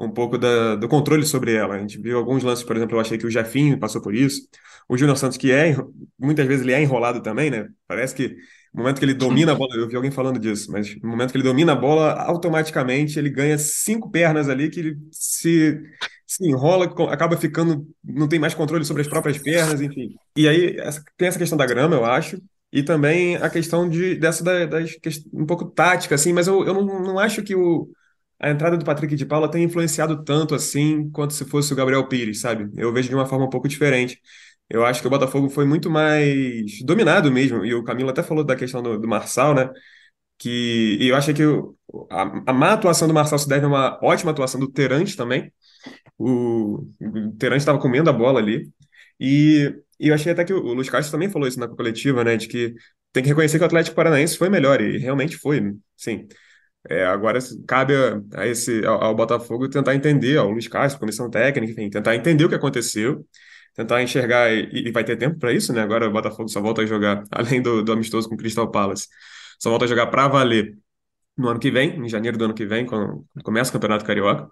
um 0.06 0.12
pouco 0.12 0.38
da, 0.38 0.76
do 0.76 0.88
controle 0.88 1.26
sobre 1.26 1.54
ela. 1.54 1.76
A 1.76 1.80
gente 1.80 2.00
viu 2.00 2.18
alguns 2.18 2.44
lances, 2.44 2.64
por 2.64 2.76
exemplo, 2.76 2.96
eu 2.96 3.02
achei 3.02 3.18
que 3.18 3.26
o 3.26 3.32
Jefinho 3.32 3.80
passou 3.80 4.02
por 4.02 4.16
isso. 4.16 4.42
O 4.88 4.98
Júnior 4.98 5.18
Santos, 5.18 5.38
que 5.38 5.52
é, 5.52 5.76
muitas 6.20 6.46
vezes 6.48 6.64
ele 6.64 6.74
é 6.74 6.82
enrolado 6.82 7.22
também, 7.22 7.50
né? 7.50 7.68
Parece 7.88 8.16
que 8.16 8.36
no 8.74 8.84
momento 8.84 9.00
que 9.00 9.06
ele 9.06 9.14
domina 9.14 9.52
a 9.52 9.56
bola, 9.56 9.76
eu 9.76 9.88
vi 9.88 9.96
alguém 9.96 10.12
falando 10.12 10.40
disso, 10.40 10.72
mas 10.72 10.96
no 11.02 11.10
momento 11.10 11.32
que 11.32 11.38
ele 11.38 11.44
domina 11.44 11.74
a 11.74 11.76
bola, 11.76 12.14
automaticamente 12.14 13.20
ele 13.20 13.30
ganha 13.30 13.58
cinco 13.58 14.10
pernas 14.10 14.48
ali 14.48 14.70
que 14.70 14.80
ele 14.80 14.98
se, 15.12 15.78
se 16.26 16.48
enrola, 16.48 16.86
acaba 17.10 17.36
ficando, 17.36 17.86
não 18.04 18.30
tem 18.30 18.40
mais 18.40 18.54
controle 18.54 18.86
sobre 18.86 19.02
as 19.02 19.08
próprias 19.10 19.38
pernas, 19.38 19.82
enfim. 19.82 20.16
E 20.38 20.48
aí 20.48 20.78
essa, 20.80 21.04
tem 21.18 21.28
essa 21.28 21.40
questão 21.40 21.58
da 21.58 21.66
grama, 21.66 21.96
eu 21.98 22.06
acho, 22.06 22.42
e 22.72 22.82
também 22.82 23.36
a 23.36 23.50
questão 23.50 23.90
de, 23.90 24.16
dessa 24.16 24.42
da, 24.42 24.66
das, 24.66 24.92
um 25.34 25.46
pouco 25.46 25.66
tática, 25.66 26.16
assim, 26.16 26.32
mas 26.32 26.48
eu, 26.48 26.66
eu 26.66 26.74
não, 26.74 27.04
não 27.04 27.20
acho 27.20 27.44
que 27.44 27.54
o, 27.54 27.90
a 28.42 28.50
entrada 28.50 28.76
do 28.78 28.84
Patrick 28.86 29.16
de 29.16 29.26
Paula 29.26 29.50
tenha 29.50 29.66
influenciado 29.66 30.24
tanto 30.24 30.56
assim 30.56 31.10
quanto 31.12 31.34
se 31.34 31.46
fosse 31.46 31.72
o 31.72 31.76
Gabriel 31.76 32.08
Pires, 32.08 32.42
sabe? 32.42 32.70
Eu 32.76 32.92
vejo 32.92 33.08
de 33.08 33.16
uma 33.16 33.26
forma 33.28 33.46
um 33.46 33.50
pouco 33.50 33.68
diferente. 33.68 34.20
Eu 34.70 34.86
acho 34.86 35.02
que 35.02 35.08
o 35.08 35.10
Botafogo 35.10 35.50
foi 35.50 35.66
muito 35.66 35.90
mais 35.92 36.82
dominado 36.84 37.32
mesmo. 37.32 37.64
E 37.66 37.74
o 37.76 37.84
Camilo 37.84 38.10
até 38.10 38.24
falou 38.24 38.44
da 38.44 38.56
questão 38.56 38.82
do, 38.82 39.00
do 39.00 39.08
Marçal, 39.08 39.54
né? 39.54 39.70
Que 40.38 40.98
e 41.00 41.10
eu 41.10 41.16
achei 41.16 41.34
que 41.34 41.46
o, 41.46 41.78
a, 42.10 42.22
a 42.48 42.54
má 42.54 42.74
atuação 42.74 43.08
do 43.08 43.14
Marçal 43.14 43.40
se 43.40 43.48
deve 43.48 43.66
a 43.66 43.68
uma 43.68 44.00
ótima 44.04 44.32
atuação 44.32 44.60
do 44.60 44.72
Terante 44.72 45.16
também. 45.16 45.52
O, 46.18 46.88
o 47.00 47.32
Terante 47.38 47.62
estava 47.62 47.80
comendo 47.80 48.10
a 48.10 48.14
bola 48.14 48.40
ali. 48.40 48.70
E, 49.20 49.74
e, 50.00 50.08
eu 50.10 50.16
achei 50.16 50.32
até 50.32 50.44
que 50.46 50.54
o, 50.54 50.58
o 50.64 50.74
Luiz 50.74 50.90
Castro 50.90 51.12
também 51.12 51.30
falou 51.30 51.48
isso 51.48 51.60
na 51.60 51.68
coletiva, 51.68 52.24
né? 52.24 52.38
De 52.38 52.48
que 52.48 52.74
tem 53.14 53.24
que 53.24 53.30
reconhecer 53.30 53.58
que 53.60 53.64
o 53.64 53.68
Atlético 53.68 53.96
Paranaense 53.96 54.38
foi 54.38 54.50
melhor. 54.50 54.82
E 54.82 54.98
realmente 54.98 55.38
foi, 55.38 55.74
sim. 55.98 56.28
É, 56.90 57.06
agora 57.06 57.40
cabe 57.68 57.94
a, 57.96 58.42
a 58.42 58.48
esse, 58.48 58.84
ao, 58.86 59.04
ao, 59.04 59.16
Botafogo 59.16 59.70
tentar 59.70 59.94
entender, 59.96 60.38
ao 60.38 60.50
Luiz 60.50 60.68
Castro, 60.68 61.00
comissão 61.00 61.30
técnica, 61.30 61.72
enfim, 61.72 61.90
tentar 61.90 62.16
entender 62.16 62.46
o 62.46 62.50
que 62.50 62.56
aconteceu 62.56 63.26
tentar 63.74 64.02
enxergar, 64.02 64.52
e, 64.52 64.88
e 64.88 64.92
vai 64.92 65.04
ter 65.04 65.18
tempo 65.18 65.40
para 65.40 65.54
isso, 65.54 65.74
né? 65.74 65.82
Agora 65.82 66.08
o 66.08 66.12
Botafogo 66.12 66.50
só 66.50 66.62
volta 66.62 66.82
a 66.82 66.86
jogar, 66.86 67.24
além 67.32 67.62
do, 67.62 67.84
do 67.84 67.92
amistoso 67.92 68.28
com 68.30 68.36
o 68.36 68.38
Crystal 68.38 68.70
Palace, 68.70 69.08
só 69.60 69.70
volta 69.70 69.86
a 69.86 69.88
jogar 69.88 70.08
para 70.08 70.28
valer 70.28 70.78
no 71.38 71.50
ano 71.50 71.60
que 71.60 71.72
vem, 71.72 71.98
em 72.00 72.10
janeiro 72.10 72.38
do 72.38 72.46
ano 72.46 72.54
que 72.54 72.66
vem, 72.66 72.86
quando 72.86 73.26
começa 73.44 73.70
o 73.70 73.74
Campeonato 73.74 74.06
Carioca. 74.06 74.50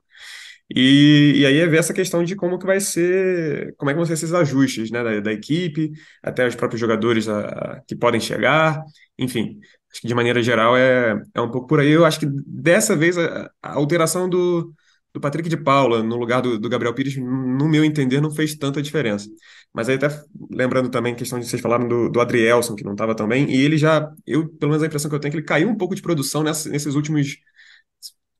E, 0.74 1.34
e 1.38 1.46
aí 1.48 1.58
é 1.58 1.68
ver 1.68 1.78
essa 1.80 1.94
questão 1.94 2.24
de 2.24 2.36
como 2.36 2.60
que 2.60 2.66
vai 2.66 2.80
ser, 2.80 3.74
como 3.76 3.90
é 3.90 3.94
que 3.94 3.98
vão 3.98 4.06
ser 4.06 4.14
esses 4.14 4.34
ajustes, 4.34 4.92
né, 4.92 5.04
da, 5.04 5.20
da 5.20 5.34
equipe, 5.34 5.92
até 6.24 6.48
os 6.48 6.56
próprios 6.56 6.80
jogadores 6.80 7.28
a, 7.28 7.40
a, 7.42 7.82
que 7.88 7.96
podem 7.96 8.22
chegar, 8.22 8.84
enfim, 9.18 9.60
acho 9.92 10.02
que 10.02 10.08
de 10.08 10.16
maneira 10.16 10.42
geral 10.42 10.78
é, 10.78 11.22
é 11.34 11.42
um 11.42 11.52
pouco 11.52 11.68
por 11.68 11.80
aí. 11.80 11.90
Eu 11.90 12.06
acho 12.06 12.20
que 12.20 12.28
dessa 12.46 12.96
vez 12.96 13.18
a, 13.18 13.50
a 13.62 13.74
alteração 13.74 14.30
do, 14.30 14.74
do 15.14 15.20
Patrick 15.20 15.50
de 15.50 15.58
Paula 15.58 16.04
no 16.04 16.16
lugar 16.16 16.42
do, 16.42 16.60
do, 16.60 16.70
Gabriel 16.70 16.94
Pires, 16.94 17.18
no 17.18 17.68
meu 17.68 17.84
entender, 17.84 18.22
não 18.22 18.32
fez 18.32 18.56
tanta 18.56 18.82
diferença. 18.82 19.30
Mas 19.74 19.90
aí 19.90 19.96
até 19.96 20.08
lembrando 20.52 20.90
também 20.90 21.14
a 21.14 21.16
questão 21.16 21.40
de 21.40 21.46
vocês 21.48 21.62
falaram 21.62 21.88
do, 21.88 22.10
do 22.10 22.22
Adrielson, 22.22 22.76
que 22.76 22.84
não 22.84 22.94
estava 22.94 23.16
também, 23.16 23.50
e 23.50 23.62
ele 23.62 23.78
já, 23.78 24.12
eu, 24.26 24.48
pelo 24.50 24.72
menos 24.72 24.84
a 24.84 24.88
impressão 24.88 25.10
que 25.10 25.16
eu 25.16 25.20
tenho 25.20 25.30
é 25.30 25.32
que 25.32 25.38
ele 25.38 25.46
caiu 25.46 25.70
um 25.70 25.78
pouco 25.78 25.96
de 25.96 26.02
produção 26.02 26.44
nessa, 26.44 26.70
nesses 26.70 26.96
últimos 26.96 27.38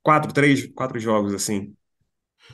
quatro, 0.02 0.32
três, 0.32 0.66
quatro 0.74 0.98
jogos, 0.98 1.34
assim. 1.34 1.74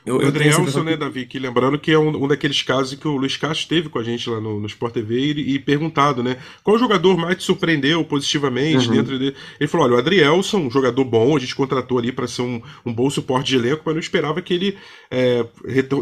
Eu, 0.07 0.19
o 0.19 0.27
Adrielson, 0.27 0.85
né, 0.85 0.97
Davi, 0.97 1.27
que 1.27 1.37
lembrando 1.37 1.77
que 1.79 1.91
é 1.91 1.99
um, 1.99 2.25
um, 2.25 2.29
daqueles 2.29 2.63
casos 2.63 2.97
que 2.97 3.09
o 3.09 3.17
Luiz 3.17 3.37
Castro 3.37 3.69
teve 3.69 3.89
com 3.89 3.99
a 3.99 4.05
gente 4.05 4.31
lá 4.31 4.41
no, 4.41 4.61
no 4.61 4.67
Sport 4.67 4.95
TV 4.95 5.33
e, 5.33 5.55
e 5.55 5.59
perguntado, 5.59 6.23
né, 6.23 6.37
qual 6.63 6.79
jogador 6.79 7.19
mais 7.19 7.37
te 7.37 7.43
surpreendeu 7.43 8.05
positivamente 8.05 8.89
uhum. 8.89 8.95
dentro 8.95 9.19
dele. 9.19 9.35
Ele 9.59 9.69
falou, 9.69 9.87
olha, 9.87 9.97
o 9.97 9.99
Adrielson, 9.99 10.59
um 10.59 10.71
jogador 10.71 11.05
bom, 11.05 11.37
a 11.37 11.41
gente 11.41 11.57
contratou 11.57 11.99
ali 11.99 12.13
para 12.13 12.29
ser 12.29 12.43
um, 12.43 12.63
um 12.85 12.95
bom 12.95 13.11
suporte 13.11 13.49
de 13.49 13.57
elenco, 13.57 13.83
mas 13.85 13.95
não 13.95 14.01
esperava 14.01 14.41
que 14.41 14.55
ele 14.55 14.79
é, 15.11 15.45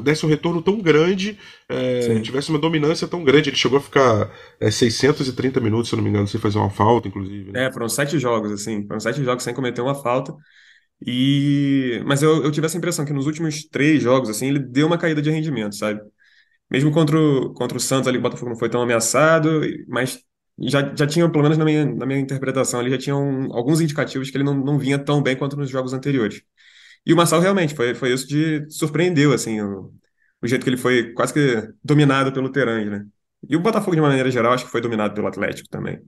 desse 0.02 0.26
um 0.26 0.28
retorno 0.28 0.60
tão 0.60 0.78
grande, 0.82 1.38
é, 1.66 2.20
tivesse 2.20 2.50
uma 2.50 2.58
dominância 2.58 3.08
tão 3.08 3.24
grande. 3.24 3.48
Ele 3.48 3.56
chegou 3.56 3.78
a 3.78 3.80
ficar 3.80 4.30
é, 4.60 4.70
630 4.70 5.60
minutos, 5.60 5.88
se 5.88 5.94
eu 5.94 5.96
não 5.96 6.04
me 6.04 6.10
engano, 6.10 6.28
sem 6.28 6.38
fazer 6.38 6.58
uma 6.58 6.68
falta, 6.70 7.08
inclusive. 7.08 7.52
Né? 7.52 7.66
É, 7.66 7.72
foram 7.72 7.88
sete 7.88 8.18
jogos, 8.18 8.52
assim, 8.52 8.86
foram 8.86 9.00
sete 9.00 9.24
jogos 9.24 9.42
sem 9.42 9.54
cometer 9.54 9.80
uma 9.80 9.94
falta. 9.94 10.34
E, 11.07 12.02
mas 12.07 12.22
eu, 12.22 12.42
eu 12.44 12.50
tive 12.52 12.66
essa 12.66 12.78
impressão 12.78 13.04
que 13.04 13.12
nos 13.12 13.26
últimos 13.26 13.64
três 13.68 14.02
jogos, 14.02 14.30
assim, 14.30 14.48
ele 14.48 14.59
deu 14.59 14.87
uma 14.87 14.98
caída 14.98 15.20
de 15.22 15.30
rendimento, 15.30 15.74
sabe? 15.76 16.00
Mesmo 16.70 16.92
contra 16.92 17.18
o, 17.18 17.54
contra 17.54 17.76
o 17.78 17.80
Santos 17.80 18.09
ali, 18.09 18.18
o 18.18 18.22
Botafogo 18.22 18.50
não 18.50 18.59
foi 18.59 18.70
tão 18.70 18.83
ameaçado, 18.83 19.61
mas 19.88 20.20
já, 20.59 20.94
já 20.94 21.07
tinha, 21.07 21.30
pelo 21.30 21.42
menos 21.42 21.59
na 21.59 21.64
minha, 21.64 21.85
na 21.87 22.07
minha 22.07 22.18
interpretação 22.20 22.80
ali, 22.80 22.90
já 22.90 22.98
tinham 22.98 23.48
alguns 23.52 23.80
indicativos 23.80 24.30
que 24.30 24.37
ele 24.37 24.44
não, 24.44 24.54
não 24.54 24.78
vinha 24.78 24.98
tão 24.98 25.22
bem 25.22 25.37
quanto 25.37 25.57
nos 25.57 25.70
jogos 25.70 25.92
anteriores. 25.92 26.42
E 27.07 27.12
o 27.12 27.16
Marçal 27.16 27.40
realmente 27.40 27.74
foi, 27.74 27.94
foi 27.94 28.12
isso 28.12 28.26
de 28.28 28.66
surpreendeu, 28.70 29.33
assim, 29.33 29.61
o, 29.61 29.92
o 30.42 30.46
jeito 30.46 30.62
que 30.64 30.70
ele 30.70 30.76
foi 30.76 31.12
quase 31.14 31.33
que 31.35 31.72
dominado 31.83 32.33
pelo 32.33 32.50
Terange, 32.50 32.90
né? 32.90 33.07
E 33.48 33.57
o 33.57 33.61
Botafogo, 33.61 33.94
de 33.96 34.02
maneira 34.02 34.30
geral, 34.30 34.52
acho 34.52 34.64
que 34.64 34.70
foi 34.70 34.80
dominado 34.80 35.14
pelo 35.14 35.26
Atlético 35.28 35.68
também. 35.68 36.00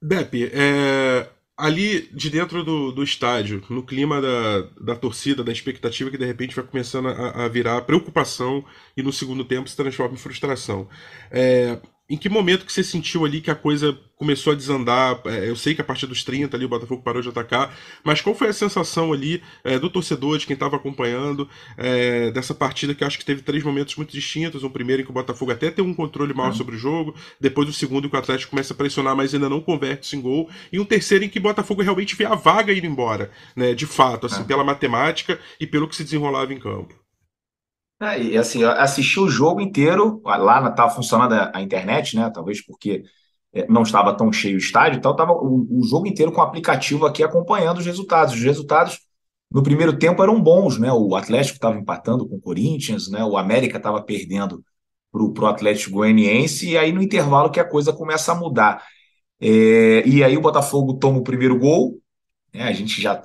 Beppe, 0.00 0.50
é, 0.52 1.28
ali 1.56 2.08
de 2.12 2.30
dentro 2.30 2.64
do, 2.64 2.92
do 2.92 3.02
estádio, 3.02 3.62
no 3.68 3.84
clima 3.84 4.20
da, 4.20 4.62
da 4.80 4.96
torcida, 4.96 5.44
da 5.44 5.52
expectativa 5.52 6.10
que 6.10 6.18
de 6.18 6.24
repente 6.24 6.54
vai 6.56 6.64
começando 6.64 7.08
a, 7.08 7.44
a 7.44 7.48
virar 7.48 7.82
preocupação 7.82 8.64
e 8.96 9.02
no 9.02 9.12
segundo 9.12 9.44
tempo 9.44 9.68
se 9.68 9.76
transforma 9.76 10.14
em 10.14 10.18
frustração. 10.18 10.88
É, 11.30 11.78
em 12.08 12.16
que 12.16 12.28
momento 12.28 12.66
que 12.66 12.72
você 12.72 12.82
sentiu 12.84 13.24
ali 13.24 13.40
que 13.40 13.50
a 13.50 13.54
coisa 13.54 13.98
começou 14.16 14.52
a 14.52 14.56
desandar? 14.56 15.20
É, 15.24 15.48
eu 15.48 15.56
sei 15.56 15.74
que 15.74 15.80
a 15.80 15.84
partir 15.84 16.06
dos 16.06 16.22
30 16.22 16.56
ali 16.56 16.64
o 16.64 16.68
Botafogo 16.68 17.02
parou 17.02 17.22
de 17.22 17.28
atacar, 17.28 17.74
mas 18.04 18.20
qual 18.20 18.34
foi 18.34 18.48
a 18.48 18.52
sensação 18.52 19.12
ali 19.12 19.42
é, 19.64 19.78
do 19.78 19.88
torcedor, 19.88 20.36
de 20.36 20.46
quem 20.46 20.54
estava 20.54 20.76
acompanhando 20.76 21.48
é, 21.76 22.30
dessa 22.30 22.54
partida 22.54 22.94
que 22.94 23.02
eu 23.02 23.06
acho 23.06 23.18
que 23.18 23.24
teve 23.24 23.42
três 23.42 23.62
momentos 23.64 23.96
muito 23.96 24.12
distintos? 24.12 24.62
Um 24.62 24.70
primeiro 24.70 25.02
em 25.02 25.04
que 25.04 25.10
o 25.10 25.14
Botafogo 25.14 25.52
até 25.52 25.70
tem 25.70 25.84
um 25.84 25.94
controle 25.94 26.34
maior 26.34 26.52
sobre 26.52 26.76
o 26.76 26.78
jogo, 26.78 27.14
depois 27.40 27.68
o 27.68 27.72
segundo 27.72 28.06
em 28.06 28.10
que 28.10 28.16
o 28.16 28.18
Atlético 28.18 28.50
começa 28.50 28.74
a 28.74 28.76
pressionar, 28.76 29.16
mas 29.16 29.32
ainda 29.32 29.48
não 29.48 29.60
converte 29.60 30.06
isso 30.06 30.16
em 30.16 30.20
gol, 30.20 30.50
e 30.72 30.78
um 30.78 30.84
terceiro 30.84 31.24
em 31.24 31.28
que 31.28 31.38
o 31.38 31.42
Botafogo 31.42 31.82
realmente 31.82 32.14
vê 32.14 32.24
a 32.24 32.34
vaga 32.34 32.72
ir 32.72 32.84
embora, 32.84 33.30
né, 33.56 33.74
de 33.74 33.86
fato, 33.86 34.26
assim, 34.26 34.44
pela 34.44 34.64
matemática 34.64 35.38
e 35.58 35.66
pelo 35.66 35.88
que 35.88 35.96
se 35.96 36.04
desenrolava 36.04 36.52
em 36.52 36.58
campo. 36.58 37.01
É, 38.02 38.20
e 38.20 38.36
assim, 38.36 38.64
assisti 38.64 39.20
o 39.20 39.28
jogo 39.28 39.60
inteiro, 39.60 40.20
lá 40.24 40.68
estava 40.68 40.90
funcionando 40.90 41.34
a, 41.34 41.52
a, 41.54 41.62
internet, 41.62 42.16
né? 42.16 42.28
Talvez 42.34 42.60
porque 42.60 43.04
é, 43.52 43.64
não 43.68 43.82
estava 43.82 44.12
tão 44.16 44.32
cheio 44.32 44.56
o 44.56 44.58
estádio, 44.58 44.98
então 44.98 45.12
estava 45.12 45.32
o, 45.32 45.68
o, 45.70 45.84
jogo 45.84 46.08
inteiro 46.08 46.32
com 46.32 46.40
o 46.40 46.44
aplicativo 46.44 47.06
aqui 47.06 47.22
acompanhando 47.22 47.78
os 47.78 47.86
resultados. 47.86 48.34
Os 48.34 48.42
resultados 48.42 48.98
no 49.50 49.62
primeiro 49.62 49.96
tempo 49.96 50.20
eram 50.20 50.42
bons, 50.42 50.78
né? 50.78 50.92
O 50.92 51.14
Atlético 51.14 51.56
estava 51.56 51.78
empatando 51.78 52.28
com 52.28 52.36
o 52.36 52.40
Corinthians, 52.40 53.08
né? 53.08 53.24
O 53.24 53.36
América 53.36 53.76
estava 53.76 54.02
perdendo 54.02 54.64
para 55.12 55.44
o 55.44 55.46
Atlético 55.46 55.96
Goianiense, 55.96 56.70
e 56.70 56.78
aí 56.78 56.90
no 56.92 57.02
intervalo 57.02 57.50
que 57.50 57.60
a 57.60 57.64
coisa 57.68 57.92
começa 57.92 58.32
a 58.32 58.34
mudar. 58.34 58.82
É, 59.40 60.02
e 60.06 60.24
aí 60.24 60.36
o 60.36 60.40
Botafogo 60.40 60.94
toma 60.94 61.18
o 61.18 61.24
primeiro 61.24 61.58
gol, 61.58 62.00
né? 62.52 62.64
a 62.64 62.72
gente 62.72 63.00
já 63.00 63.22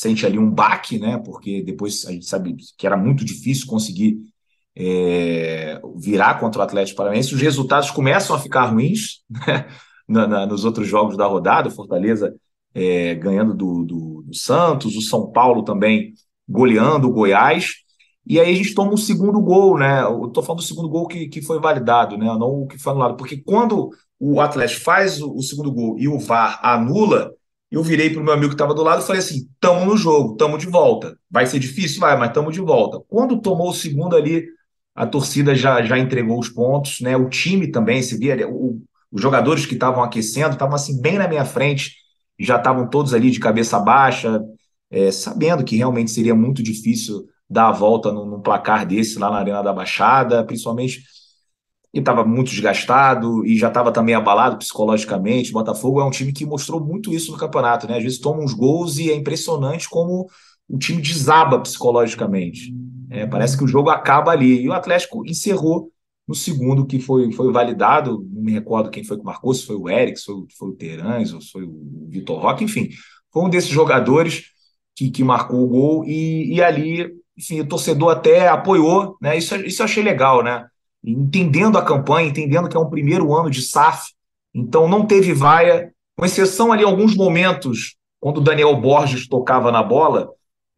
sente 0.00 0.24
ali 0.24 0.38
um 0.38 0.50
baque, 0.50 0.98
né? 0.98 1.18
Porque 1.18 1.62
depois 1.62 2.06
a 2.06 2.12
gente 2.12 2.24
sabe 2.24 2.56
que 2.78 2.86
era 2.86 2.96
muito 2.96 3.22
difícil 3.22 3.66
conseguir 3.66 4.18
é, 4.74 5.78
virar 5.96 6.40
contra 6.40 6.60
o 6.60 6.64
Atlético 6.64 6.96
Paranaense. 6.96 7.34
Os 7.34 7.40
resultados 7.40 7.90
começam 7.90 8.34
a 8.34 8.38
ficar 8.38 8.64
ruins 8.64 9.22
né? 9.28 9.66
na, 10.08 10.26
na, 10.26 10.46
nos 10.46 10.64
outros 10.64 10.88
jogos 10.88 11.18
da 11.18 11.26
rodada. 11.26 11.68
O 11.68 11.72
Fortaleza 11.72 12.34
é, 12.74 13.14
ganhando 13.14 13.54
do, 13.54 13.84
do, 13.84 14.22
do, 14.26 14.34
Santos, 14.34 14.96
o 14.96 15.02
São 15.02 15.30
Paulo 15.30 15.64
também 15.64 16.14
goleando 16.48 17.06
o 17.06 17.12
Goiás. 17.12 17.74
E 18.26 18.40
aí 18.40 18.52
a 18.52 18.56
gente 18.56 18.74
toma 18.74 18.94
um 18.94 18.96
segundo 18.96 19.38
gol, 19.40 19.76
né? 19.78 20.02
Eu 20.02 20.28
tô 20.28 20.42
falando 20.42 20.60
do 20.60 20.66
segundo 20.66 20.88
gol 20.88 21.06
que, 21.08 21.28
que 21.28 21.42
foi 21.42 21.60
validado, 21.60 22.16
né? 22.16 22.24
Não 22.24 22.62
o 22.62 22.66
que 22.66 22.78
foi 22.78 22.92
anulado. 22.92 23.16
Porque 23.16 23.36
quando 23.36 23.90
o 24.18 24.40
Atlético 24.40 24.82
faz 24.82 25.20
o, 25.20 25.34
o 25.34 25.42
segundo 25.42 25.70
gol 25.70 25.98
e 25.98 26.08
o 26.08 26.18
VAR 26.18 26.58
anula, 26.62 27.34
eu 27.70 27.82
virei 27.82 28.10
para 28.10 28.20
o 28.20 28.24
meu 28.24 28.32
amigo 28.34 28.48
que 28.48 28.54
estava 28.54 28.74
do 28.74 28.82
lado 28.82 29.02
e 29.02 29.06
falei 29.06 29.20
assim: 29.20 29.48
tamo 29.60 29.84
no 29.84 29.96
jogo, 29.96 30.36
tamo 30.36 30.58
de 30.58 30.66
volta. 30.66 31.16
Vai 31.30 31.46
ser 31.46 31.58
difícil? 31.58 32.00
Vai, 32.00 32.16
mas 32.18 32.32
tamo 32.32 32.50
de 32.50 32.60
volta. 32.60 33.00
Quando 33.08 33.40
tomou 33.40 33.70
o 33.70 33.74
segundo 33.74 34.16
ali, 34.16 34.44
a 34.94 35.06
torcida 35.06 35.54
já, 35.54 35.82
já 35.82 35.98
entregou 35.98 36.38
os 36.38 36.48
pontos, 36.48 37.00
né? 37.00 37.16
O 37.16 37.28
time 37.28 37.68
também, 37.68 38.02
se 38.02 38.16
via, 38.18 38.48
o, 38.48 38.82
os 39.10 39.22
jogadores 39.22 39.66
que 39.66 39.74
estavam 39.74 40.02
aquecendo 40.02 40.54
estavam 40.54 40.74
assim 40.74 41.00
bem 41.00 41.18
na 41.18 41.28
minha 41.28 41.44
frente, 41.44 41.94
já 42.38 42.56
estavam 42.56 42.88
todos 42.88 43.14
ali 43.14 43.30
de 43.30 43.38
cabeça 43.38 43.78
baixa, 43.78 44.42
é, 44.90 45.10
sabendo 45.12 45.64
que 45.64 45.76
realmente 45.76 46.10
seria 46.10 46.34
muito 46.34 46.62
difícil 46.62 47.24
dar 47.48 47.68
a 47.68 47.72
volta 47.72 48.12
num, 48.12 48.26
num 48.26 48.40
placar 48.40 48.86
desse 48.86 49.18
lá 49.18 49.30
na 49.30 49.38
Arena 49.38 49.62
da 49.62 49.72
Baixada, 49.72 50.44
principalmente 50.44 51.02
e 51.92 51.98
estava 51.98 52.24
muito 52.24 52.50
desgastado 52.50 53.44
e 53.44 53.58
já 53.58 53.68
estava 53.68 53.92
também 53.92 54.14
abalado 54.14 54.56
psicologicamente. 54.56 55.50
O 55.50 55.54
Botafogo 55.54 56.00
é 56.00 56.04
um 56.04 56.10
time 56.10 56.32
que 56.32 56.46
mostrou 56.46 56.80
muito 56.80 57.12
isso 57.12 57.32
no 57.32 57.38
campeonato, 57.38 57.86
né? 57.86 57.96
Às 57.96 58.02
vezes 58.02 58.18
toma 58.18 58.42
uns 58.42 58.54
gols 58.54 58.98
e 58.98 59.10
é 59.10 59.14
impressionante 59.14 59.88
como 59.88 60.28
o 60.68 60.78
time 60.78 61.02
desaba 61.02 61.58
psicologicamente. 61.60 62.72
É, 63.10 63.26
parece 63.26 63.56
que 63.58 63.64
o 63.64 63.68
jogo 63.68 63.90
acaba 63.90 64.30
ali. 64.30 64.62
E 64.62 64.68
o 64.68 64.72
Atlético 64.72 65.26
encerrou 65.26 65.90
no 66.28 66.34
segundo, 66.34 66.86
que 66.86 67.00
foi, 67.00 67.32
foi 67.32 67.52
validado. 67.52 68.24
Não 68.32 68.42
me 68.42 68.52
recordo 68.52 68.90
quem 68.90 69.02
foi 69.02 69.18
que 69.18 69.24
marcou, 69.24 69.52
se 69.52 69.66
foi 69.66 69.76
o 69.76 69.88
Eric, 69.88 70.18
se 70.18 70.26
foi, 70.26 70.44
foi 70.56 70.68
o 70.68 70.76
Terãs, 70.76 71.32
ou 71.32 71.40
se 71.40 71.50
foi 71.50 71.64
o 71.64 72.06
Vitor 72.08 72.40
Roque, 72.40 72.62
enfim. 72.62 72.88
Foi 73.32 73.42
um 73.42 73.50
desses 73.50 73.70
jogadores 73.70 74.44
que, 74.94 75.10
que 75.10 75.24
marcou 75.24 75.60
o 75.64 75.68
gol. 75.68 76.04
E, 76.04 76.54
e 76.54 76.62
ali 76.62 77.20
enfim, 77.36 77.60
o 77.60 77.66
torcedor 77.66 78.12
até 78.12 78.48
apoiou, 78.48 79.16
né? 79.20 79.36
Isso, 79.36 79.56
isso 79.56 79.80
eu 79.80 79.84
achei 79.84 80.02
legal, 80.02 80.44
né? 80.44 80.66
Entendendo 81.02 81.78
a 81.78 81.84
campanha, 81.84 82.28
entendendo 82.28 82.68
que 82.68 82.76
é 82.76 82.80
um 82.80 82.90
primeiro 82.90 83.34
ano 83.34 83.50
de 83.50 83.62
SAF, 83.62 84.12
então 84.54 84.88
não 84.88 85.06
teve 85.06 85.32
vaia, 85.32 85.92
com 86.16 86.24
exceção 86.24 86.72
ali 86.72 86.84
alguns 86.84 87.14
momentos, 87.14 87.96
quando 88.20 88.38
o 88.38 88.42
Daniel 88.42 88.76
Borges 88.76 89.26
tocava 89.26 89.72
na 89.72 89.82
bola, 89.82 90.30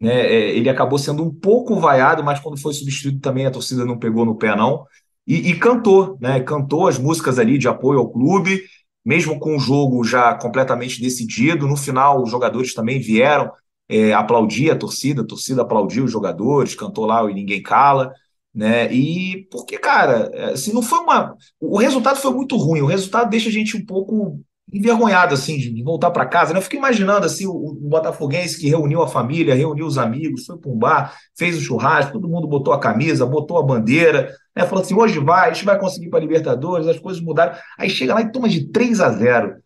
né? 0.03 0.27
É, 0.27 0.57
ele 0.57 0.69
acabou 0.69 0.99
sendo 0.99 1.23
um 1.23 1.33
pouco 1.33 1.79
vaiado, 1.79 2.25
mas 2.25 2.41
quando 2.41 2.61
foi 2.61 2.75
substituído 2.75 3.21
também 3.21 3.47
a 3.47 3.53
torcida 3.53 3.85
não 3.85 3.97
pegou 3.97 4.25
no 4.25 4.35
pé, 4.35 4.57
não. 4.57 4.85
E, 5.25 5.51
e 5.51 5.57
cantou, 5.57 6.19
né? 6.21 6.41
Cantou 6.41 6.89
as 6.89 6.99
músicas 6.99 7.39
ali 7.39 7.57
de 7.57 7.69
apoio 7.69 8.01
ao 8.01 8.11
clube, 8.11 8.63
mesmo 9.05 9.39
com 9.39 9.57
o 9.57 9.61
jogo 9.61 10.03
já 10.03 10.35
completamente 10.35 11.01
decidido. 11.01 11.69
No 11.69 11.77
final, 11.77 12.21
os 12.21 12.29
jogadores 12.29 12.75
também 12.75 12.99
vieram 12.99 13.53
é, 13.89 14.13
aplaudir 14.13 14.73
a 14.73 14.77
torcida, 14.77 15.23
a 15.23 15.27
torcida 15.27 15.63
aplaudiu 15.63 16.05
os 16.05 16.11
jogadores, 16.11 16.75
cantou 16.75 17.07
lá 17.07 17.23
o 17.23 17.31
E 17.31 17.35
Ninguém 17.35 17.63
Cala, 17.63 18.13
né? 18.55 18.93
E 18.93 19.47
porque, 19.51 19.79
cara, 19.79 20.31
assim, 20.53 20.73
não 20.73 20.83
foi 20.83 20.99
uma. 21.01 21.37
O 21.61 21.79
resultado 21.79 22.17
foi 22.17 22.33
muito 22.33 22.57
ruim, 22.57 22.81
o 22.83 22.87
resultado 22.87 23.31
deixa 23.31 23.49
a 23.49 23.53
gente 23.53 23.77
um 23.77 23.85
pouco 23.85 24.41
envergonhado, 24.73 25.35
assim, 25.35 25.59
de 25.59 25.83
voltar 25.83 26.11
para 26.11 26.25
casa, 26.27 26.53
né? 26.53 26.59
Eu 26.59 26.63
fico 26.63 26.77
imaginando, 26.77 27.27
assim, 27.27 27.47
o, 27.47 27.53
o, 27.53 27.75
Botafoguense 27.75 28.59
que 28.59 28.69
reuniu 28.69 29.03
a 29.03 29.09
família, 29.09 29.55
reuniu 29.55 29.87
os 29.87 29.99
amigos, 29.99 30.47
foi 30.47 30.57
para 30.59 30.71
um 30.71 30.79
bar, 30.79 31.15
fez 31.37 31.59
o 31.59 31.61
churrasco, 31.61 32.13
todo 32.13 32.29
mundo 32.29 32.49
botou 32.49 32.73
a 32.73 32.81
camisa, 32.81 33.27
botou 33.27 33.59
a 33.59 33.63
bandeira, 33.63 34.35
né? 34.57 34.65
Falou 34.65 34.83
assim, 34.83 34.95
hoje 34.95 35.19
vai, 35.19 35.51
a 35.51 35.53
gente 35.53 35.67
vai 35.67 35.79
conseguir 35.79 36.09
para 36.09 36.21
Libertadores, 36.21 36.87
as 36.87 36.99
coisas 36.99 37.23
mudaram. 37.23 37.55
Aí 37.79 37.91
chega 37.91 38.15
lá 38.15 38.23
e 38.23 38.33
toma 38.33 38.49
de 38.49 38.71
3 38.71 39.01
a 39.01 39.11
0 39.11 39.57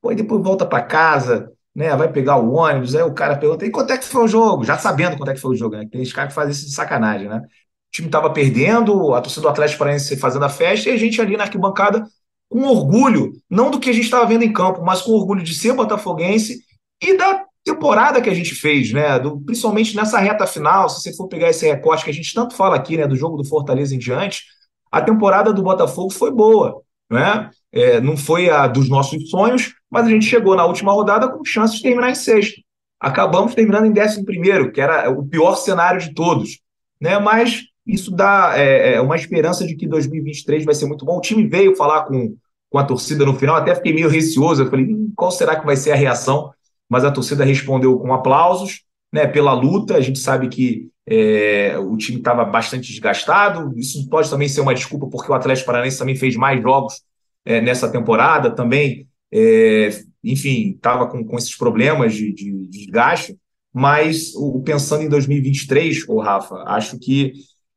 Pô, 0.00 0.12
e 0.12 0.14
depois 0.14 0.42
volta 0.42 0.66
para 0.66 0.82
casa, 0.82 1.50
né? 1.74 1.94
Vai 1.96 2.10
pegar 2.10 2.36
o 2.36 2.52
ônibus, 2.54 2.94
aí 2.94 3.02
o 3.02 3.14
cara 3.14 3.36
pergunta, 3.36 3.64
e 3.66 3.70
quanto 3.70 3.92
é 3.92 3.98
que 3.98 4.04
foi 4.04 4.24
o 4.24 4.28
jogo? 4.28 4.64
Já 4.64 4.78
sabendo 4.78 5.16
quanto 5.16 5.30
é 5.30 5.34
que 5.34 5.40
foi 5.40 5.52
o 5.52 5.56
jogo, 5.56 5.76
né? 5.76 5.86
Tem 5.90 6.02
esse 6.02 6.12
cara 6.12 6.28
que 6.28 6.34
faz 6.34 6.50
isso 6.50 6.66
de 6.66 6.74
sacanagem, 6.74 7.28
né? 7.28 7.42
O 7.90 7.92
time 7.92 8.06
estava 8.06 8.30
perdendo, 8.30 9.14
a 9.14 9.20
torcida 9.20 9.42
do 9.42 9.48
Atlético 9.48 9.80
Paranaense 9.80 10.16
fazendo 10.16 10.44
a 10.44 10.48
festa, 10.48 10.88
e 10.88 10.92
a 10.92 10.96
gente 10.96 11.20
ali 11.20 11.36
na 11.36 11.44
arquibancada 11.44 12.06
com 12.48 12.62
orgulho, 12.62 13.32
não 13.48 13.70
do 13.70 13.80
que 13.80 13.90
a 13.90 13.92
gente 13.92 14.04
estava 14.04 14.26
vendo 14.26 14.44
em 14.44 14.52
campo, 14.52 14.82
mas 14.84 15.02
com 15.02 15.12
orgulho 15.12 15.42
de 15.42 15.54
ser 15.54 15.72
botafoguense 15.72 16.60
e 17.00 17.16
da 17.16 17.44
temporada 17.64 18.20
que 18.20 18.30
a 18.30 18.34
gente 18.34 18.54
fez, 18.54 18.92
né? 18.92 19.18
Do, 19.18 19.40
principalmente 19.40 19.94
nessa 19.94 20.18
reta 20.18 20.46
final, 20.46 20.88
se 20.88 21.02
você 21.02 21.16
for 21.16 21.28
pegar 21.28 21.50
esse 21.50 21.66
recorte 21.66 22.04
que 22.04 22.10
a 22.10 22.14
gente 22.14 22.34
tanto 22.34 22.54
fala 22.54 22.76
aqui, 22.76 22.96
né? 22.96 23.06
Do 23.06 23.16
jogo 23.16 23.36
do 23.36 23.44
Fortaleza 23.44 23.94
em 23.94 23.98
diante, 23.98 24.44
a 24.90 25.00
temporada 25.00 25.52
do 25.52 25.62
Botafogo 25.62 26.10
foi 26.10 26.30
boa, 26.32 26.82
né? 27.10 27.50
É, 27.72 28.00
não 28.00 28.16
foi 28.16 28.50
a 28.50 28.66
dos 28.66 28.88
nossos 28.88 29.30
sonhos, 29.30 29.74
mas 29.88 30.06
a 30.06 30.10
gente 30.10 30.26
chegou 30.26 30.56
na 30.56 30.64
última 30.64 30.92
rodada 30.92 31.28
com 31.28 31.44
chance 31.44 31.76
de 31.76 31.82
terminar 31.82 32.10
em 32.10 32.14
sexto. 32.16 32.60
Acabamos 32.98 33.54
terminando 33.54 33.86
em 33.86 33.92
décimo 33.92 34.24
primeiro, 34.24 34.72
que 34.72 34.80
era 34.80 35.08
o 35.10 35.26
pior 35.26 35.54
cenário 35.54 36.00
de 36.00 36.12
todos, 36.12 36.58
né? 37.00 37.18
Mas 37.18 37.62
isso 37.92 38.10
dá 38.10 38.52
é, 38.56 38.94
é 38.94 39.00
uma 39.00 39.16
esperança 39.16 39.66
de 39.66 39.74
que 39.74 39.86
2023 39.86 40.64
vai 40.64 40.74
ser 40.74 40.86
muito 40.86 41.04
bom. 41.04 41.18
O 41.18 41.20
time 41.20 41.46
veio 41.46 41.76
falar 41.76 42.04
com, 42.04 42.36
com 42.68 42.78
a 42.78 42.84
torcida 42.84 43.24
no 43.24 43.34
final, 43.34 43.56
até 43.56 43.74
fiquei 43.74 43.92
meio 43.92 44.08
receoso. 44.08 44.62
Eu 44.62 44.70
falei, 44.70 44.86
qual 45.16 45.30
será 45.30 45.58
que 45.58 45.66
vai 45.66 45.76
ser 45.76 45.92
a 45.92 45.96
reação? 45.96 46.52
Mas 46.88 47.04
a 47.04 47.10
torcida 47.10 47.44
respondeu 47.44 47.98
com 47.98 48.12
aplausos, 48.12 48.82
né, 49.12 49.26
pela 49.26 49.52
luta. 49.52 49.96
A 49.96 50.00
gente 50.00 50.18
sabe 50.18 50.48
que 50.48 50.88
é, 51.06 51.76
o 51.78 51.96
time 51.96 52.18
estava 52.18 52.44
bastante 52.44 52.88
desgastado. 52.90 53.72
Isso 53.76 54.08
pode 54.08 54.30
também 54.30 54.48
ser 54.48 54.60
uma 54.60 54.74
desculpa, 54.74 55.06
porque 55.08 55.30
o 55.30 55.34
Atlético 55.34 55.66
Paranaense 55.66 55.98
também 55.98 56.16
fez 56.16 56.36
mais 56.36 56.62
jogos 56.62 57.02
é, 57.44 57.60
nessa 57.60 57.90
temporada, 57.90 58.50
também, 58.50 59.08
é, 59.32 59.90
enfim, 60.22 60.70
estava 60.70 61.06
com, 61.08 61.24
com 61.24 61.36
esses 61.36 61.56
problemas 61.56 62.14
de, 62.14 62.32
de, 62.32 62.52
de 62.52 62.68
desgaste. 62.68 63.36
Mas 63.72 64.34
o, 64.34 64.60
pensando 64.62 65.02
em 65.02 65.08
2023, 65.08 66.08
ô 66.08 66.20
Rafa, 66.20 66.56
acho 66.66 66.98
que 66.98 67.32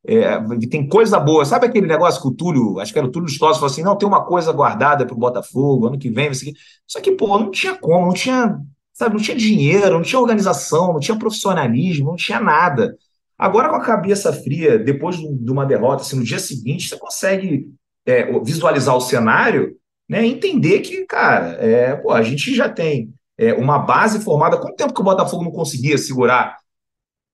é, 0.06 0.38
tem 0.70 0.88
coisa 0.88 1.20
boa. 1.20 1.46
Sabe 1.46 1.66
aquele 1.66 1.88
negócio 1.88 2.22
que 2.22 2.28
o 2.28 2.32
Túlio, 2.32 2.80
acho 2.80 2.92
que 2.92 3.00
era 3.00 3.08
o 3.08 3.12
Túlio 3.12 3.30
Stoss, 3.30 3.58
falou 3.58 3.72
assim: 3.72 3.84
não, 3.84 3.98
tem 3.98 4.08
uma 4.08 4.26
coisa 4.26 4.52
guardada 4.52 5.06
para 5.06 5.16
o 5.16 5.20
Botafogo, 5.20 5.88
ano 5.88 5.98
que 5.98 6.10
vem, 6.10 6.30
isso 6.32 6.44
aqui. 6.44 6.54
Só 6.86 7.00
que, 7.00 7.12
pô, 7.12 7.40
não 7.40 7.50
tinha 7.52 7.76
como, 7.76 8.08
não 8.08 8.14
tinha, 8.14 8.60
sabe, 8.92 9.16
não 9.16 9.22
tinha 9.22 9.38
dinheiro, 9.38 9.96
não 9.96 10.02
tinha 10.02 10.20
organização, 10.20 10.94
não 10.94 11.00
tinha 11.00 11.18
profissionalismo, 11.18 12.08
não 12.08 12.16
tinha 12.16 12.40
nada. 12.40 12.96
Agora, 13.38 13.70
com 13.70 13.76
a 13.76 13.82
cabeça 13.84 14.32
fria, 14.32 14.78
depois 14.78 15.18
de 15.18 15.52
uma 15.52 15.66
derrota, 15.66 16.04
assim, 16.04 16.18
no 16.18 16.24
dia 16.24 16.40
seguinte, 16.40 16.90
você 16.90 16.98
consegue 16.98 17.68
é, 18.06 18.40
visualizar 18.42 18.96
o 18.96 19.02
cenário, 19.02 19.76
né, 20.08 20.26
entender 20.26 20.82
que, 20.82 21.06
cara, 21.06 21.54
é, 21.60 21.96
pô, 21.96 22.12
a 22.12 22.22
gente 22.22 22.54
já 22.54 22.70
tem 22.70 23.14
é, 23.38 23.54
uma 23.54 23.80
base 23.80 24.20
formada. 24.20 24.58
Quanto 24.58 24.76
tempo 24.76 24.94
que 24.94 25.02
o 25.02 25.04
Botafogo 25.04 25.44
não 25.44 25.52
conseguia 25.52 25.98
segurar 25.98 26.58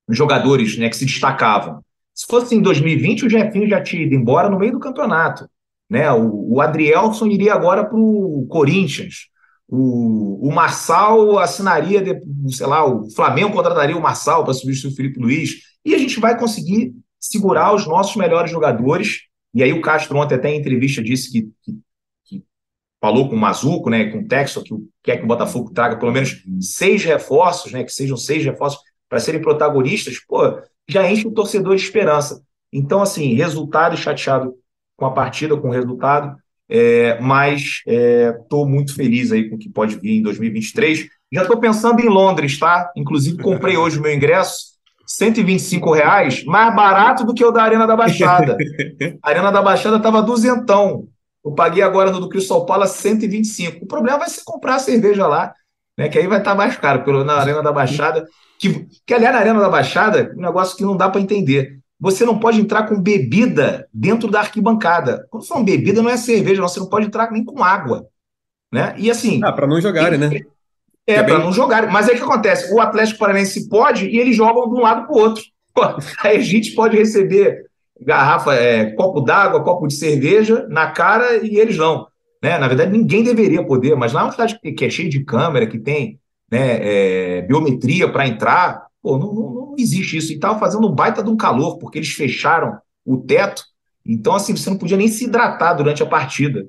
jogadores 0.07 0.77
né, 0.77 0.89
que 0.89 0.95
se 0.95 1.05
destacavam? 1.05 1.83
Se 2.19 2.25
fosse 2.27 2.53
em 2.53 2.61
2020, 2.61 3.25
o 3.25 3.29
Jefinho 3.29 3.65
já 3.69 3.81
tinha 3.81 4.03
ido 4.03 4.13
embora 4.13 4.49
no 4.49 4.59
meio 4.59 4.73
do 4.73 4.79
campeonato. 4.79 5.49
Né? 5.89 6.11
O, 6.11 6.55
o 6.55 6.61
Adrielson 6.61 7.27
iria 7.27 7.53
agora 7.53 7.85
para 7.85 7.97
o 7.97 8.45
Corinthians. 8.49 9.29
O, 9.69 10.51
Marçal 10.51 11.39
assinaria, 11.39 12.01
de, 12.01 12.19
sei 12.53 12.67
lá, 12.67 12.85
o 12.85 13.09
Flamengo 13.11 13.53
contrataria 13.53 13.95
o 13.95 14.01
Marçal 14.01 14.43
para 14.43 14.53
substituir 14.53 14.91
o 14.91 14.95
Felipe 14.97 15.17
Luiz. 15.17 15.61
E 15.85 15.95
a 15.95 15.97
gente 15.97 16.19
vai 16.19 16.37
conseguir 16.37 16.93
segurar 17.17 17.73
os 17.73 17.87
nossos 17.87 18.17
melhores 18.17 18.51
jogadores. 18.51 19.19
E 19.53 19.63
aí 19.63 19.71
o 19.71 19.81
Castro 19.81 20.17
ontem 20.17 20.35
até 20.35 20.49
em 20.49 20.59
entrevista 20.59 21.01
disse 21.01 21.31
que, 21.31 21.49
que, 21.63 21.79
que 22.25 22.43
falou 22.99 23.29
com 23.29 23.35
o 23.35 23.39
Mazuco, 23.39 23.89
né, 23.89 24.11
com 24.11 24.19
o 24.19 24.27
Texo, 24.27 24.61
que 24.61 24.73
quer 25.01 25.19
que 25.19 25.23
o 25.23 25.27
Botafogo 25.27 25.71
traga 25.71 25.95
pelo 25.95 26.11
menos 26.11 26.43
seis 26.59 27.01
reforços, 27.01 27.71
né, 27.71 27.85
que 27.85 27.93
sejam 27.93 28.17
seis 28.17 28.43
reforços 28.43 28.81
para 29.07 29.21
serem 29.21 29.41
protagonistas. 29.41 30.19
Pô, 30.27 30.59
já 30.89 31.09
enche 31.09 31.27
o 31.27 31.31
torcedor 31.31 31.75
de 31.75 31.83
esperança. 31.83 32.41
Então, 32.73 33.01
assim, 33.01 33.33
resultado 33.33 33.95
chateado 33.95 34.55
com 34.97 35.05
a 35.05 35.11
partida, 35.11 35.55
com 35.55 35.69
o 35.69 35.71
resultado, 35.71 36.35
é, 36.67 37.19
mas 37.21 37.81
estou 37.87 38.65
é, 38.65 38.69
muito 38.69 38.93
feliz 38.93 39.31
aí 39.31 39.49
com 39.49 39.55
o 39.55 39.59
que 39.59 39.69
pode 39.69 39.95
vir 39.97 40.17
em 40.17 40.21
2023. 40.21 41.07
Já 41.31 41.43
estou 41.43 41.57
pensando 41.57 41.99
em 42.01 42.09
Londres, 42.09 42.59
tá? 42.59 42.91
Inclusive, 42.95 43.41
comprei 43.41 43.77
hoje 43.77 43.99
o 43.99 44.01
meu 44.01 44.13
ingresso, 44.13 44.69
125 45.05 45.91
reais, 45.93 46.43
mais 46.43 46.75
barato 46.75 47.23
do 47.23 47.33
que 47.33 47.45
o 47.45 47.51
da 47.51 47.63
Arena 47.63 47.87
da 47.87 47.95
Baixada. 47.95 48.57
A 49.23 49.29
Arena 49.29 49.51
da 49.51 49.61
Baixada 49.61 49.97
estava 49.97 50.21
duzentão. 50.21 51.07
Eu 51.43 51.53
paguei 51.53 51.81
agora 51.81 52.11
no 52.11 52.19
do 52.19 52.29
Crystal 52.29 52.65
Palace 52.65 53.01
125. 53.01 53.85
O 53.85 53.87
problema 53.87 54.19
vai 54.19 54.29
ser 54.29 54.41
comprar 54.43 54.75
a 54.75 54.79
cerveja 54.79 55.25
lá, 55.25 55.53
né? 55.97 56.09
Que 56.09 56.19
aí 56.19 56.27
vai 56.27 56.39
estar 56.39 56.51
tá 56.51 56.57
mais 56.57 56.75
caro, 56.77 57.03
porque 57.03 57.23
na 57.23 57.35
Arena 57.35 57.63
da 57.63 57.71
Baixada 57.71 58.27
que, 58.59 58.87
que 59.05 59.13
aliás, 59.13 59.33
na 59.33 59.39
Arena 59.39 59.59
da 59.61 59.69
Baixada, 59.69 60.33
um 60.37 60.41
negócio 60.41 60.75
que 60.75 60.83
não 60.83 60.97
dá 60.97 61.09
para 61.09 61.21
entender. 61.21 61.79
Você 61.97 62.25
não 62.25 62.37
pode 62.37 62.59
entrar 62.59 62.83
com 62.83 63.01
bebida 63.01 63.87
dentro 63.93 64.29
da 64.29 64.41
arquibancada. 64.41 65.25
Quando 65.29 65.47
falam 65.47 65.63
bebida, 65.63 66.01
não 66.01 66.09
é 66.09 66.17
cerveja, 66.17 66.61
não. 66.61 66.67
Você 66.67 66.79
não 66.79 66.89
pode 66.89 67.07
entrar 67.07 67.31
nem 67.31 67.43
com 67.43 67.63
água. 67.63 68.07
Né? 68.71 68.93
E 68.97 69.09
assim. 69.09 69.41
Ah, 69.43 69.53
para 69.53 69.65
não 69.65 69.81
jogarem, 69.81 70.19
né? 70.19 70.41
É, 71.07 71.15
é 71.15 71.23
para 71.23 71.39
não 71.39 71.51
jogarem. 71.53 71.89
Mas 71.89 72.07
aí 72.07 72.15
o 72.15 72.17
que 72.17 72.23
acontece? 72.23 72.73
O 72.73 72.81
Atlético 72.81 73.19
Paranaense 73.19 73.67
pode 73.67 74.07
e 74.07 74.19
eles 74.19 74.35
jogam 74.35 74.69
de 74.69 74.75
um 74.75 74.81
lado 74.81 75.07
para 75.07 75.15
o 75.15 75.19
outro. 75.19 75.43
A 76.23 76.37
gente 76.39 76.73
pode 76.75 76.97
receber 76.97 77.65
garrafa, 78.01 78.53
é, 78.55 78.91
copo 78.91 79.21
d'água, 79.21 79.63
copo 79.63 79.87
de 79.87 79.95
cerveja 79.95 80.65
na 80.69 80.91
cara 80.91 81.37
e 81.37 81.57
eles 81.57 81.77
não. 81.77 82.07
Né? 82.43 82.57
Na 82.57 82.67
verdade, 82.67 82.91
ninguém 82.91 83.23
deveria 83.23 83.65
poder, 83.65 83.95
mas 83.95 84.13
lá 84.13 84.21
é 84.21 84.23
uma 84.25 84.31
cidade 84.31 84.59
que 84.59 84.85
é 84.85 84.89
cheia 84.89 85.09
de 85.09 85.23
câmera, 85.23 85.67
que 85.67 85.79
tem 85.79 86.18
né, 86.51 86.79
é, 86.81 87.41
biometria 87.43 88.11
para 88.11 88.27
entrar. 88.27 88.87
Pô, 89.01 89.17
não, 89.17 89.33
não, 89.33 89.53
não, 89.53 89.75
existe 89.77 90.17
isso. 90.17 90.31
E 90.31 90.35
estava 90.35 90.59
fazendo 90.59 90.87
um 90.87 90.93
baita 90.93 91.23
de 91.23 91.29
um 91.29 91.37
calor, 91.37 91.77
porque 91.77 91.99
eles 91.99 92.09
fecharam 92.09 92.77
o 93.05 93.17
teto. 93.17 93.63
Então, 94.05 94.33
assim, 94.33 94.55
você 94.55 94.69
não 94.69 94.77
podia 94.77 94.97
nem 94.97 95.07
se 95.07 95.25
hidratar 95.25 95.73
durante 95.73 96.01
a 96.01 96.05
partida. 96.05 96.65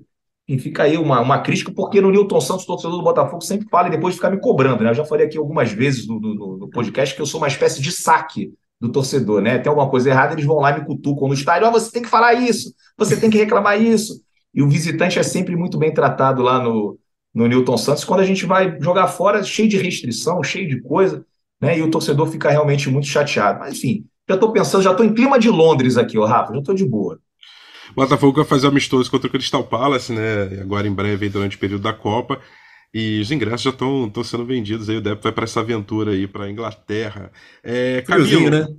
E 0.47 0.59
fica 0.59 0.83
aí 0.83 0.99
uma, 0.99 1.21
uma 1.21 1.39
crítica, 1.41 1.73
porque 1.73 2.01
no 2.01 2.11
Newton 2.11 2.41
Santos, 2.41 2.67
torcedor 2.67 2.97
do 2.97 3.05
Botafogo, 3.05 3.41
sempre 3.41 3.69
fala 3.69 3.87
e 3.87 3.93
depois 3.93 4.17
fica 4.17 4.29
me 4.29 4.41
cobrando. 4.41 4.83
Né? 4.83 4.91
Eu 4.91 4.95
já 4.95 5.05
falei 5.05 5.27
aqui 5.27 5.39
algumas 5.39 5.71
vezes 5.71 6.09
no, 6.09 6.19
no, 6.19 6.59
no, 6.59 6.71
podcast 6.71 7.15
que 7.15 7.23
eu 7.23 7.27
sou 7.27 7.41
uma 7.41 7.47
espécie 7.47 7.81
de 7.81 7.93
saque 7.93 8.53
do 8.81 8.91
torcedor, 8.91 9.41
né? 9.43 9.59
Tem 9.59 9.69
alguma 9.71 9.89
coisa 9.89 10.11
errada, 10.11 10.33
eles 10.33 10.45
vão 10.45 10.57
lá 10.57 10.73
e 10.73 10.81
me 10.81 10.87
cutucam 10.87 11.29
no 11.29 11.35
estádio. 11.35 11.69
Ah, 11.69 11.71
você 11.71 11.93
tem 11.93 12.03
que 12.03 12.09
falar 12.09 12.35
isso, 12.35 12.75
você 12.97 13.17
tem 13.17 13.31
que 13.31 13.39
reclamar 13.39 13.81
isso. 13.81 14.21
E 14.53 14.63
o 14.63 14.69
visitante 14.69 15.19
é 15.19 15.23
sempre 15.23 15.55
muito 15.55 15.79
bem 15.79 15.95
tratado 15.95 16.43
lá 16.43 16.61
no, 16.61 16.99
no 17.35 17.47
Newton 17.47 17.77
Santos, 17.77 18.05
quando 18.05 18.21
a 18.21 18.27
gente 18.27 18.45
vai 18.45 18.77
jogar 18.81 19.09
fora, 19.09 19.43
cheio 19.43 19.69
de 19.69 19.77
restrição, 19.77 20.43
cheio 20.43 20.69
de 20.69 20.81
coisa, 20.81 21.25
né? 21.61 21.79
E 21.79 21.83
o 21.83 21.91
torcedor 21.91 22.27
fica 22.27 22.51
realmente 22.51 22.89
muito 22.89 23.07
chateado. 23.07 23.61
Mas 23.61 23.79
enfim, 23.79 24.05
já 24.29 24.35
estou 24.35 24.53
pensando, 24.53 24.83
já 24.83 24.91
estou 24.91 25.07
em 25.07 25.15
clima 25.15 25.39
de 25.39 25.49
Londres 25.49 25.97
aqui, 25.97 26.19
ó, 26.19 26.25
Rafa, 26.25 26.53
já 26.53 26.61
estou 26.61 26.75
de 26.75 26.85
boa. 26.85 27.21
O 27.91 27.95
Botafogo 27.95 28.37
vai 28.37 28.45
fazer 28.45 28.67
amistoso 28.67 29.11
contra 29.11 29.27
o 29.27 29.31
Crystal 29.31 29.65
Palace, 29.65 30.13
né? 30.13 30.61
Agora 30.61 30.87
em 30.87 30.93
breve, 30.93 31.29
durante 31.29 31.57
o 31.57 31.59
período 31.59 31.83
da 31.83 31.93
Copa. 31.93 32.41
E 32.93 33.21
os 33.21 33.31
ingressos 33.31 33.63
já 33.63 33.71
estão 33.71 34.25
sendo 34.25 34.45
vendidos 34.45 34.89
aí. 34.89 34.97
O 34.97 35.01
Depp 35.01 35.23
vai 35.23 35.33
para 35.33 35.45
essa 35.45 35.61
aventura 35.61 36.13
aí 36.13 36.27
para 36.27 36.51
Inglaterra. 36.51 37.31
É, 37.63 38.03
Friozinho, 38.05 38.51
Camilo, 38.51 38.69
né? 38.69 38.77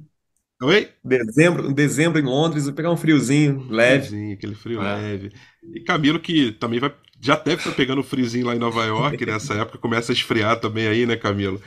Oi? 0.63 0.89
Dezembro, 1.03 1.73
dezembro 1.73 2.19
em 2.19 2.25
Londres, 2.25 2.65
vou 2.65 2.73
pegar 2.73 2.91
um 2.91 2.97
friozinho 2.97 3.65
leve. 3.69 4.07
Friozinho, 4.07 4.33
aquele 4.33 4.55
frio 4.55 4.81
é. 4.81 4.95
leve. 4.95 5.31
E 5.73 5.79
Camilo 5.81 6.19
que 6.19 6.51
também 6.51 6.79
vai 6.79 6.93
já 7.21 7.35
deve 7.35 7.57
estar 7.57 7.71
pegando 7.73 8.03
friozinho 8.03 8.47
lá 8.47 8.55
em 8.55 8.59
Nova 8.59 8.83
York 8.83 9.25
nessa 9.25 9.53
época, 9.53 9.77
começa 9.77 10.11
a 10.11 10.13
esfriar 10.13 10.59
também 10.59 10.87
aí, 10.87 11.05
né, 11.05 11.15
Camilo? 11.15 11.61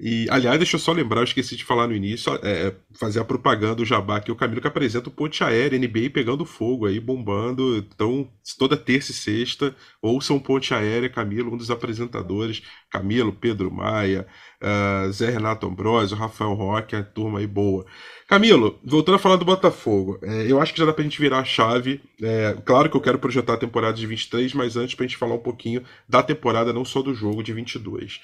E, 0.00 0.28
aliás, 0.30 0.58
deixa 0.58 0.76
eu 0.76 0.80
só 0.80 0.92
lembrar, 0.92 1.20
eu 1.20 1.24
esqueci 1.24 1.56
de 1.56 1.64
falar 1.64 1.88
no 1.88 1.94
início, 1.94 2.32
é, 2.42 2.72
fazer 2.94 3.18
a 3.18 3.24
propaganda 3.24 3.74
do 3.74 3.84
Jabá 3.84 4.16
aqui, 4.16 4.30
o 4.30 4.36
Camilo 4.36 4.60
que 4.60 4.66
apresenta 4.68 5.08
o 5.08 5.12
Ponte 5.12 5.42
Aérea, 5.42 5.78
NBA 5.78 6.10
pegando 6.12 6.44
fogo 6.44 6.86
aí, 6.86 7.00
bombando. 7.00 7.78
Então, 7.78 8.30
toda 8.56 8.76
terça 8.76 9.10
e 9.10 9.14
sexta, 9.14 9.74
ouçam 10.00 10.38
Ponte 10.38 10.72
Aérea, 10.72 11.10
Camilo, 11.10 11.52
um 11.52 11.56
dos 11.56 11.70
apresentadores. 11.70 12.62
Camilo, 12.90 13.32
Pedro 13.32 13.70
Maia, 13.72 14.26
uh, 14.62 15.10
Zé 15.12 15.30
Renato 15.30 15.66
Ambrosio, 15.66 16.16
Rafael 16.16 16.54
Roque, 16.54 16.96
a 16.96 17.02
turma 17.02 17.38
aí 17.38 17.46
boa. 17.46 17.84
Camilo, 18.26 18.78
voltando 18.84 19.14
a 19.14 19.18
falar 19.18 19.36
do 19.36 19.44
Botafogo, 19.44 20.18
é, 20.22 20.50
eu 20.50 20.60
acho 20.60 20.72
que 20.72 20.78
já 20.78 20.84
dá 20.84 20.92
pra 20.92 21.02
gente 21.02 21.20
virar 21.20 21.38
a 21.38 21.44
chave. 21.44 22.00
É, 22.22 22.56
claro 22.64 22.90
que 22.90 22.96
eu 22.96 23.00
quero 23.00 23.18
projetar 23.18 23.54
a 23.54 23.58
temporada 23.58 23.96
de 23.96 24.06
23, 24.06 24.52
mas 24.54 24.76
antes 24.76 24.94
pra 24.94 25.06
gente 25.06 25.16
falar 25.16 25.34
um 25.34 25.38
pouquinho 25.38 25.82
da 26.08 26.22
temporada, 26.22 26.72
não 26.72 26.84
só 26.84 27.00
do 27.00 27.14
jogo 27.14 27.42
de 27.42 27.52
22. 27.52 28.20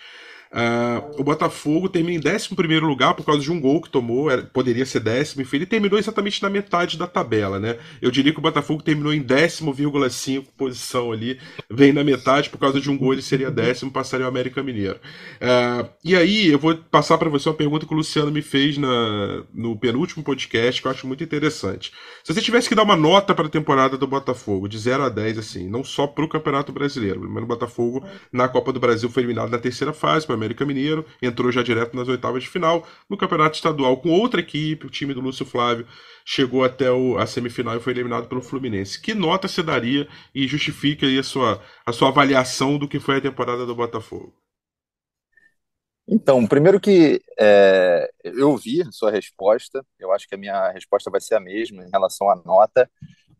Uh, 0.54 1.20
o 1.20 1.24
Botafogo 1.24 1.88
termina 1.88 2.22
em 2.24 2.34
11 2.34 2.54
lugar 2.78 3.14
por 3.14 3.26
causa 3.26 3.42
de 3.42 3.50
um 3.50 3.60
gol 3.60 3.82
que 3.82 3.90
tomou, 3.90 4.30
era, 4.30 4.42
poderia 4.42 4.86
ser 4.86 5.00
décimo, 5.00 5.42
enfim, 5.42 5.56
ele 5.56 5.66
terminou 5.66 5.98
exatamente 5.98 6.40
na 6.40 6.48
metade 6.48 6.96
da 6.96 7.08
tabela, 7.08 7.58
né? 7.58 7.76
Eu 8.00 8.08
diria 8.08 8.32
que 8.32 8.38
o 8.38 8.42
Botafogo 8.42 8.80
terminou 8.80 9.12
em 9.12 9.20
décimo,5 9.20 10.46
posição 10.56 11.10
ali, 11.10 11.40
vem 11.68 11.92
na 11.92 12.04
metade 12.04 12.50
por 12.50 12.58
causa 12.58 12.80
de 12.80 12.88
um 12.88 12.96
gol, 12.96 13.12
ele 13.12 13.22
seria 13.22 13.50
décimo, 13.50 13.90
passaria 13.90 14.26
o 14.26 14.28
América 14.28 14.62
Mineiro. 14.62 15.00
Uh, 15.42 15.88
e 16.04 16.14
aí, 16.14 16.46
eu 16.46 16.58
vou 16.58 16.76
passar 16.76 17.18
para 17.18 17.28
você 17.28 17.48
uma 17.48 17.56
pergunta 17.56 17.84
que 17.84 17.92
o 17.92 17.96
Luciano 17.96 18.30
me 18.30 18.42
fez 18.42 18.78
na, 18.78 19.42
no 19.52 19.76
penúltimo 19.76 20.22
podcast, 20.22 20.80
que 20.80 20.86
eu 20.86 20.92
acho 20.92 21.04
muito 21.04 21.24
interessante. 21.24 21.90
Se 22.22 22.32
você 22.32 22.40
tivesse 22.40 22.68
que 22.68 22.76
dar 22.76 22.84
uma 22.84 22.94
nota 22.94 23.34
para 23.34 23.46
a 23.46 23.50
temporada 23.50 23.98
do 23.98 24.06
Botafogo, 24.06 24.68
de 24.68 24.78
0 24.78 25.02
a 25.02 25.08
10, 25.08 25.38
assim, 25.38 25.68
não 25.68 25.82
só 25.82 26.06
para 26.06 26.24
o 26.24 26.28
Campeonato 26.28 26.70
Brasileiro, 26.70 27.28
mas 27.28 27.42
o 27.42 27.46
Botafogo 27.46 28.04
na 28.32 28.46
Copa 28.46 28.72
do 28.72 28.78
Brasil 28.78 29.10
foi 29.10 29.24
eliminado 29.24 29.50
na 29.50 29.58
terceira 29.58 29.92
fase, 29.92 30.24
para 30.24 30.43
América 30.44 30.66
Mineiro, 30.66 31.06
entrou 31.22 31.50
já 31.50 31.62
direto 31.62 31.96
nas 31.96 32.08
oitavas 32.08 32.42
de 32.42 32.48
final. 32.48 32.86
No 33.08 33.16
Campeonato 33.16 33.56
Estadual, 33.56 33.96
com 33.96 34.10
outra 34.10 34.40
equipe, 34.40 34.86
o 34.86 34.90
time 34.90 35.14
do 35.14 35.20
Lúcio 35.20 35.46
Flávio 35.46 35.86
chegou 36.24 36.64
até 36.64 36.90
o, 36.90 37.16
a 37.18 37.26
semifinal 37.26 37.76
e 37.76 37.80
foi 37.80 37.92
eliminado 37.92 38.28
pelo 38.28 38.42
Fluminense. 38.42 39.00
Que 39.00 39.14
nota 39.14 39.48
você 39.48 39.62
daria 39.62 40.06
e 40.34 40.46
justifica 40.46 41.06
a 41.06 41.22
sua, 41.22 41.62
a 41.86 41.92
sua 41.92 42.08
avaliação 42.08 42.78
do 42.78 42.88
que 42.88 43.00
foi 43.00 43.18
a 43.18 43.20
temporada 43.20 43.64
do 43.64 43.74
Botafogo? 43.74 44.34
Então, 46.06 46.46
primeiro 46.46 46.78
que 46.78 47.22
é, 47.38 48.10
eu 48.22 48.54
vi 48.58 48.84
sua 48.92 49.10
resposta, 49.10 49.84
eu 49.98 50.12
acho 50.12 50.28
que 50.28 50.34
a 50.34 50.38
minha 50.38 50.70
resposta 50.70 51.10
vai 51.10 51.20
ser 51.20 51.34
a 51.34 51.40
mesma 51.40 51.82
em 51.82 51.90
relação 51.90 52.28
à 52.28 52.36
nota, 52.36 52.90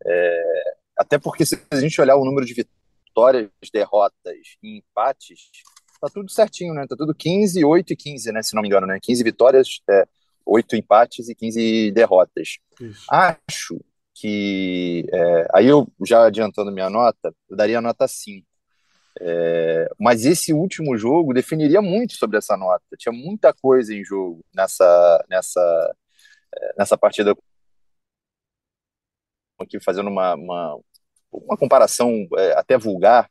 é, 0.06 0.74
até 0.96 1.18
porque 1.18 1.44
se 1.44 1.62
a 1.70 1.76
gente 1.76 2.00
olhar 2.00 2.16
o 2.16 2.24
número 2.24 2.46
de 2.46 2.54
vitórias, 2.54 3.50
derrotas 3.72 4.34
e 4.62 4.78
empates, 4.78 5.50
tá 6.04 6.12
tudo 6.12 6.30
certinho, 6.30 6.74
né? 6.74 6.86
Tá 6.86 6.96
tudo 6.96 7.14
15, 7.14 7.64
8 7.64 7.92
e 7.92 7.96
15, 7.96 8.32
né? 8.32 8.42
Se 8.42 8.54
não 8.54 8.62
me 8.62 8.68
engano, 8.68 8.86
né? 8.86 8.98
15 9.00 9.22
vitórias, 9.22 9.80
é, 9.88 10.06
8 10.44 10.76
empates 10.76 11.28
e 11.28 11.34
15 11.34 11.92
derrotas. 11.92 12.58
Isso. 12.80 13.06
Acho 13.10 13.80
que. 14.14 15.06
É, 15.12 15.48
aí 15.54 15.66
eu, 15.66 15.88
já 16.04 16.26
adiantando 16.26 16.72
minha 16.72 16.90
nota, 16.90 17.34
eu 17.48 17.56
daria 17.56 17.78
a 17.78 17.82
nota 17.82 18.06
5. 18.06 18.46
É, 19.20 19.88
mas 19.98 20.24
esse 20.24 20.52
último 20.52 20.96
jogo 20.96 21.32
definiria 21.32 21.80
muito 21.80 22.14
sobre 22.14 22.36
essa 22.36 22.56
nota. 22.56 22.84
Tinha 22.98 23.12
muita 23.12 23.52
coisa 23.52 23.94
em 23.94 24.04
jogo 24.04 24.44
nessa, 24.52 25.24
nessa, 25.28 25.94
é, 26.54 26.74
nessa 26.78 26.98
partida. 26.98 27.34
Aqui 29.58 29.80
fazendo 29.80 30.08
uma, 30.08 30.34
uma, 30.34 30.80
uma 31.32 31.56
comparação 31.56 32.26
é, 32.36 32.52
até 32.58 32.76
vulgar, 32.76 33.30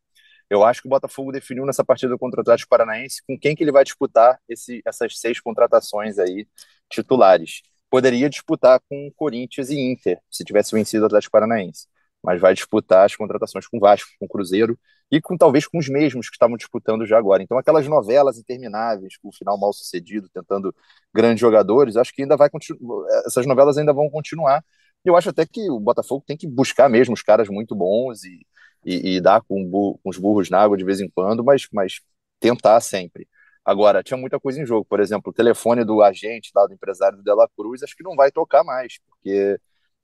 eu 0.53 0.63
acho 0.63 0.81
que 0.81 0.87
o 0.87 0.89
Botafogo 0.89 1.31
definiu 1.31 1.65
nessa 1.65 1.83
partida 1.83 2.15
contra 2.17 2.39
o 2.39 2.41
Atlético 2.41 2.69
Paranaense 2.69 3.23
com 3.27 3.37
quem 3.37 3.55
que 3.55 3.63
ele 3.63 3.71
vai 3.71 3.83
disputar 3.83 4.39
esse, 4.47 4.81
essas 4.85 5.17
seis 5.19 5.39
contratações 5.39 6.19
aí 6.19 6.47
titulares. 6.89 7.63
Poderia 7.89 8.29
disputar 8.29 8.79
com 8.87 9.11
Corinthians 9.15 9.69
e 9.69 9.79
Inter, 9.79 10.19
se 10.29 10.43
tivesse 10.43 10.73
vencido 10.75 11.03
o 11.03 11.05
Atlético 11.07 11.31
Paranaense. 11.31 11.87
Mas 12.23 12.39
vai 12.39 12.53
disputar 12.53 13.05
as 13.05 13.15
contratações 13.15 13.67
com 13.67 13.79
Vasco, 13.79 14.09
com 14.19 14.27
Cruzeiro 14.27 14.79
e 15.11 15.19
com 15.19 15.35
talvez 15.35 15.67
com 15.67 15.79
os 15.79 15.89
mesmos 15.89 16.29
que 16.29 16.35
estavam 16.35 16.55
disputando 16.55 17.05
já 17.05 17.17
agora. 17.17 17.41
Então, 17.43 17.57
aquelas 17.57 17.87
novelas 17.87 18.37
intermináveis, 18.37 19.17
com 19.17 19.29
o 19.29 19.33
final 19.33 19.57
mal 19.57 19.73
sucedido, 19.73 20.29
tentando 20.29 20.73
grandes 21.13 21.41
jogadores, 21.41 21.97
acho 21.97 22.13
que 22.13 22.21
ainda 22.21 22.37
vai 22.37 22.49
continuar. 22.49 23.07
Essas 23.25 23.45
novelas 23.45 23.77
ainda 23.77 23.91
vão 23.91 24.09
continuar. 24.09 24.63
Eu 25.03 25.17
acho 25.17 25.29
até 25.29 25.45
que 25.45 25.69
o 25.69 25.79
Botafogo 25.79 26.23
tem 26.25 26.37
que 26.37 26.47
buscar 26.47 26.87
mesmo 26.89 27.13
os 27.13 27.23
caras 27.23 27.49
muito 27.49 27.75
bons 27.75 28.23
e, 28.23 28.45
e, 28.85 29.15
e 29.15 29.21
dar 29.21 29.41
com, 29.41 29.69
com, 29.69 29.99
os 30.03 30.17
burros 30.17 30.49
na 30.49 30.61
água 30.61 30.77
de 30.77 30.83
vez 30.83 30.99
em 31.01 31.09
quando, 31.09 31.43
mas, 31.43 31.67
mas 31.71 32.01
tentar 32.39 32.79
sempre. 32.81 33.27
Agora, 33.65 34.03
tinha 34.03 34.17
muita 34.17 34.39
coisa 34.39 34.61
em 34.61 34.65
jogo. 34.65 34.85
Por 34.85 34.99
exemplo, 34.99 35.31
o 35.31 35.33
telefone 35.33 35.85
do 35.85 36.01
agente 36.01 36.51
lá 36.55 36.65
do 36.67 36.73
empresário 36.73 37.17
do 37.17 37.23
Dela 37.23 37.49
Cruz, 37.57 37.81
acho 37.83 37.95
que 37.95 38.03
não 38.03 38.15
vai 38.15 38.31
tocar 38.31 38.63
mais, 38.63 38.99
porque 39.07 39.59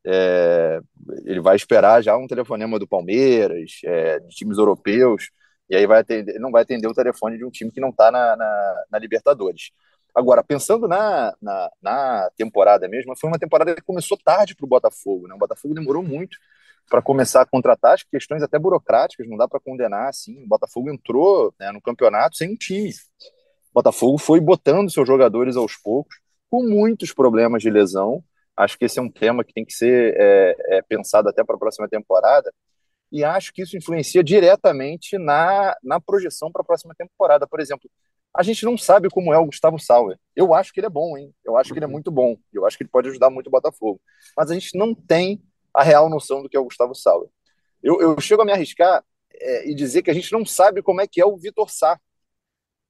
é, 0.06 0.80
ele 1.26 1.42
vai 1.42 1.56
esperar 1.56 2.02
já 2.02 2.15
um 2.18 2.28
telefonema 2.28 2.80
do 2.80 2.88
Palmeiras, 2.88 3.80
é, 3.84 4.20
de 4.20 4.30
times 4.30 4.58
europeus, 4.58 5.30
e 5.70 5.76
aí 5.76 5.86
vai 5.86 6.00
atender, 6.02 6.39
não 6.39 6.52
vai 6.52 6.63
atender 6.63 6.88
o 6.88 6.94
telefone 6.94 7.38
de 7.38 7.46
um 7.46 7.52
time 7.52 7.72
que 7.72 7.82
não 7.82 7.89
está 7.89 8.12
na, 8.12 8.36
na, 8.36 8.86
na, 8.92 9.00
Libertadores. 9.00 9.72
Agora, 10.15 10.44
pensando 10.44 10.88
na, 10.88 11.36
na, 11.42 11.70
na, 11.82 12.30
temporada 12.36 12.88
mesmo, 12.88 13.15
foi 13.15 13.30
uma 13.30 13.38
temporada 13.39 13.76
que 13.76 13.82
começou 13.82 14.18
tarde 14.18 14.56
para 14.56 14.65
o 14.65 14.70
Botafogo. 14.70 15.28
Né? 15.28 15.36
O 15.36 15.38
Botafogo 15.38 15.76
demorou 15.76 16.02
muito 16.02 16.38
para 16.89 17.02
começar 17.02 17.41
a 17.41 17.45
contratar, 17.45 17.93
as 17.93 18.04
questões 18.04 18.41
até 18.41 18.58
burocráticas, 18.58 19.28
não 19.28 19.38
dá 19.38 19.47
para 19.47 19.60
condenar 19.60 20.10
assim. 20.10 20.43
O 20.43 20.47
Botafogo 20.47 20.91
entrou 20.91 21.54
né, 21.60 21.71
no 21.71 21.82
campeonato 21.82 22.36
sem 22.36 22.52
um 22.52 22.56
time. 22.56 22.89
O 22.89 23.75
Botafogo 23.75 24.17
foi 24.17 24.39
botando 24.39 24.91
seus 24.91 25.08
jogadores 25.08 25.56
aos 25.56 25.78
poucos, 25.78 26.17
com 26.49 26.63
muitos 26.63 27.13
problemas 27.13 27.62
de 27.62 27.69
lesão. 27.69 28.23
Acho 28.58 28.78
que 28.78 28.86
esse 28.86 28.99
é 28.99 29.02
um 29.02 29.12
tema 29.12 29.43
que 29.43 29.54
tem 29.54 29.63
que 29.63 29.73
ser 29.73 30.15
é, 30.17 30.56
é, 30.78 30.82
pensado 30.82 31.30
até 31.30 31.43
para 31.43 31.56
a 31.56 31.60
próxima 31.60 31.88
temporada. 31.88 32.52
E 33.12 33.23
acho 33.23 33.54
que 33.54 33.62
isso 33.62 33.78
influencia 33.78 34.23
diretamente 34.23 35.17
na, 35.17 35.75
na 35.84 35.99
projeção 35.99 36.52
para 36.52 36.62
a 36.62 36.65
próxima 36.65 36.93
temporada. 36.95 37.47
Por 37.47 37.60
exemplo, 37.60 37.89
a 38.36 38.43
gente 38.43 38.65
não 38.65 38.78
sabe 38.78 39.10
como 39.10 39.34
é 39.34 39.38
o 39.38 39.45
Gustavo 39.45 39.80
Sauer. 39.80 40.17
Eu 40.36 40.54
acho 40.54 40.73
que 40.73 40.80
ele 40.80 40.88
é 40.88 40.89
bom, 40.89 41.17
hein? 41.17 41.34
Eu 41.43 41.58
acho 41.58 41.71
que 41.71 41.80
ele 41.80 41.86
é 41.86 41.88
muito 41.88 42.12
bom. 42.12 42.36
Eu 42.54 42.65
acho 42.65 42.78
que 42.78 42.84
ele 42.84 42.89
pode 42.89 43.10
ajudar 43.10 43.30
muito 43.30 43.47
o 43.47 43.52
Botafogo. 43.52 43.99
Mas 44.38 44.52
a 44.52 44.54
gente 44.54 44.78
não 44.78 44.93
tem 44.93 45.41
a 45.80 45.84
real 45.84 46.10
noção 46.10 46.44
do 46.44 46.50
que 46.50 46.58
é 46.58 46.60
o 46.60 46.65
Gustavo 46.65 46.94
Sauer. 46.94 47.30
Eu, 47.82 48.02
eu 48.02 48.20
chego 48.20 48.42
a 48.42 48.46
me 48.46 48.52
arriscar 48.52 49.02
é, 49.34 49.70
e 49.70 49.74
dizer 49.74 50.02
que 50.02 50.12
a 50.12 50.13
gente 50.13 50.32
não 50.34 50.46
sabe 50.46 50.82
como 50.82 51.00
é 51.00 51.08
que 51.08 51.22
é 51.22 51.26
o 51.26 51.38
Vitor 51.38 51.70
Sá. 51.70 51.98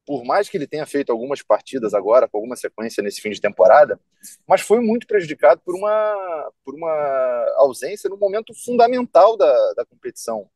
Por 0.07 0.25
mais 0.25 0.49
que 0.49 0.57
ele 0.57 0.65
tenha 0.65 0.87
feito 0.87 1.11
algumas 1.11 1.43
partidas 1.43 1.93
agora, 1.93 2.27
com 2.27 2.37
alguma 2.37 2.55
sequência 2.55 3.03
nesse 3.03 3.21
fim 3.21 3.29
de 3.29 3.39
temporada, 3.39 3.99
mas 4.47 4.61
foi 4.61 4.79
muito 4.79 5.05
prejudicado 5.05 5.61
por 5.63 5.75
uma, 5.75 6.51
por 6.65 6.73
uma 6.73 7.53
ausência 7.57 8.09
no 8.09 8.17
momento 8.17 8.51
fundamental 8.65 9.37
da, 9.37 9.73
da 9.73 9.85
competição. 9.85 10.49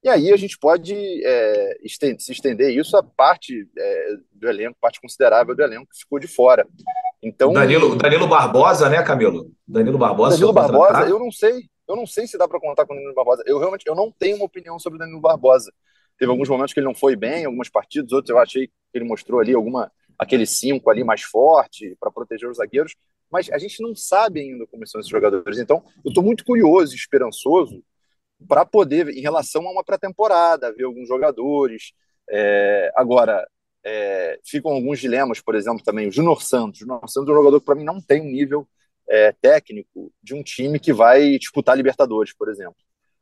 E 0.00 0.08
aí 0.08 0.32
a 0.32 0.36
gente 0.36 0.56
pode 0.56 0.94
é, 1.26 1.76
se 2.20 2.30
estender 2.30 2.70
isso 2.70 2.96
a 2.96 3.02
parte 3.02 3.68
é, 3.76 4.16
do 4.30 4.48
elenco, 4.48 4.78
parte 4.80 5.00
considerável 5.00 5.56
do 5.56 5.62
elenco 5.62 5.88
que 5.90 5.98
ficou 5.98 6.20
de 6.20 6.28
fora. 6.28 6.64
Então, 7.24 7.54
Danilo, 7.54 7.96
Danilo 7.96 8.28
Barbosa, 8.28 8.90
né, 8.90 9.02
Camilo? 9.02 9.50
Danilo 9.66 9.96
Barbosa. 9.96 10.36
Danilo 10.36 10.52
Barbosa, 10.52 11.08
eu 11.08 11.18
não 11.18 11.32
sei, 11.32 11.70
eu 11.88 11.96
não 11.96 12.06
sei 12.06 12.26
se 12.26 12.36
dá 12.36 12.46
para 12.46 12.60
contar 12.60 12.84
com 12.84 12.92
o 12.92 12.96
Danilo 12.96 13.14
Barbosa. 13.14 13.42
Eu 13.46 13.58
realmente 13.58 13.86
eu 13.86 13.94
não 13.94 14.12
tenho 14.12 14.36
uma 14.36 14.44
opinião 14.44 14.78
sobre 14.78 14.96
o 14.96 15.00
Danilo 15.00 15.20
Barbosa. 15.20 15.72
Teve 16.18 16.30
alguns 16.30 16.48
momentos 16.48 16.74
que 16.74 16.80
ele 16.80 16.86
não 16.86 16.94
foi 16.94 17.16
bem, 17.16 17.46
algumas 17.46 17.70
partidas, 17.70 18.12
outros 18.12 18.28
eu 18.28 18.38
achei 18.38 18.66
que 18.66 18.72
ele 18.92 19.06
mostrou 19.06 19.40
ali 19.40 19.54
alguma 19.54 19.90
aquele 20.18 20.46
cinco 20.46 20.90
ali 20.90 21.02
mais 21.02 21.22
forte 21.22 21.96
para 21.98 22.10
proteger 22.10 22.48
os 22.48 22.58
zagueiros, 22.58 22.94
mas 23.30 23.50
a 23.50 23.58
gente 23.58 23.82
não 23.82 23.96
sabe 23.96 24.40
ainda 24.40 24.66
como 24.66 24.86
são 24.86 25.00
esses 25.00 25.10
jogadores. 25.10 25.58
Então, 25.58 25.82
eu 26.04 26.10
estou 26.10 26.22
muito 26.22 26.44
curioso 26.44 26.92
e 26.92 26.96
esperançoso 26.96 27.82
para 28.46 28.64
poder, 28.64 29.08
em 29.08 29.20
relação 29.20 29.66
a 29.66 29.72
uma 29.72 29.82
pré-temporada, 29.82 30.72
ver 30.72 30.84
alguns 30.84 31.08
jogadores. 31.08 31.92
É, 32.30 32.92
agora, 32.94 33.44
é, 33.84 34.40
ficam 34.44 34.72
alguns 34.72 34.98
dilemas, 34.98 35.40
por 35.40 35.54
exemplo, 35.54 35.84
também 35.84 36.08
o 36.08 36.12
Junior 36.12 36.42
Santos. 36.42 36.80
O 36.80 36.84
Junior 36.84 37.00
Santos 37.08 37.28
é 37.28 37.32
um 37.32 37.36
jogador 37.36 37.60
que, 37.60 37.66
para 37.66 37.74
mim, 37.74 37.84
não 37.84 38.00
tem 38.00 38.22
um 38.22 38.30
nível 38.30 38.66
é, 39.08 39.32
técnico 39.32 40.10
de 40.22 40.34
um 40.34 40.42
time 40.42 40.80
que 40.80 40.92
vai 40.92 41.38
disputar 41.38 41.76
Libertadores, 41.76 42.34
por 42.34 42.48
exemplo. 42.48 42.76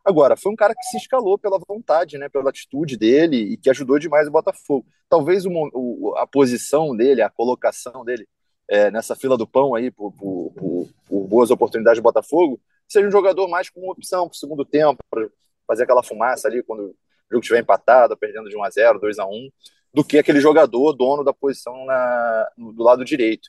Agora, 0.04 0.36
foi 0.36 0.52
um 0.52 0.56
cara 0.56 0.74
que 0.74 0.84
se 0.84 0.96
escalou 0.96 1.38
pela 1.38 1.58
vontade, 1.58 2.18
né, 2.18 2.28
pela 2.28 2.50
atitude 2.50 2.96
dele 2.96 3.36
e 3.36 3.56
que 3.56 3.70
ajudou 3.70 3.98
demais 3.98 4.26
o 4.26 4.32
Botafogo. 4.32 4.86
Talvez 5.08 5.46
o, 5.46 5.50
o, 5.52 6.14
a 6.16 6.26
posição 6.26 6.96
dele, 6.96 7.22
a 7.22 7.30
colocação 7.30 8.04
dele 8.04 8.26
é, 8.68 8.90
nessa 8.90 9.14
fila 9.14 9.36
do 9.36 9.46
pão 9.46 9.74
aí 9.74 9.90
por, 9.90 10.12
por, 10.12 10.52
por, 10.56 10.88
por, 11.06 11.28
boas 11.28 11.50
oportunidades 11.50 12.00
do 12.00 12.02
Botafogo 12.02 12.60
seja 12.88 13.06
um 13.06 13.12
jogador 13.12 13.48
mais 13.48 13.70
como 13.70 13.90
opção 13.90 14.28
para 14.28 14.34
o 14.34 14.38
segundo 14.38 14.64
tempo, 14.64 14.98
para 15.08 15.28
fazer 15.66 15.84
aquela 15.84 16.02
fumaça 16.02 16.48
ali 16.48 16.62
quando 16.62 16.84
o 16.84 16.96
jogo 17.30 17.40
estiver 17.40 17.60
empatado, 17.60 18.16
perdendo 18.16 18.48
de 18.48 18.56
1 18.56 18.64
a 18.64 18.70
0 18.70 18.98
2 18.98 19.18
a 19.18 19.26
1 19.26 19.50
do 19.94 20.04
que 20.04 20.18
aquele 20.18 20.40
jogador 20.40 20.92
dono 20.94 21.24
da 21.24 21.32
posição 21.32 21.84
na, 21.84 22.48
do 22.56 22.82
lado 22.82 23.04
direito. 23.04 23.48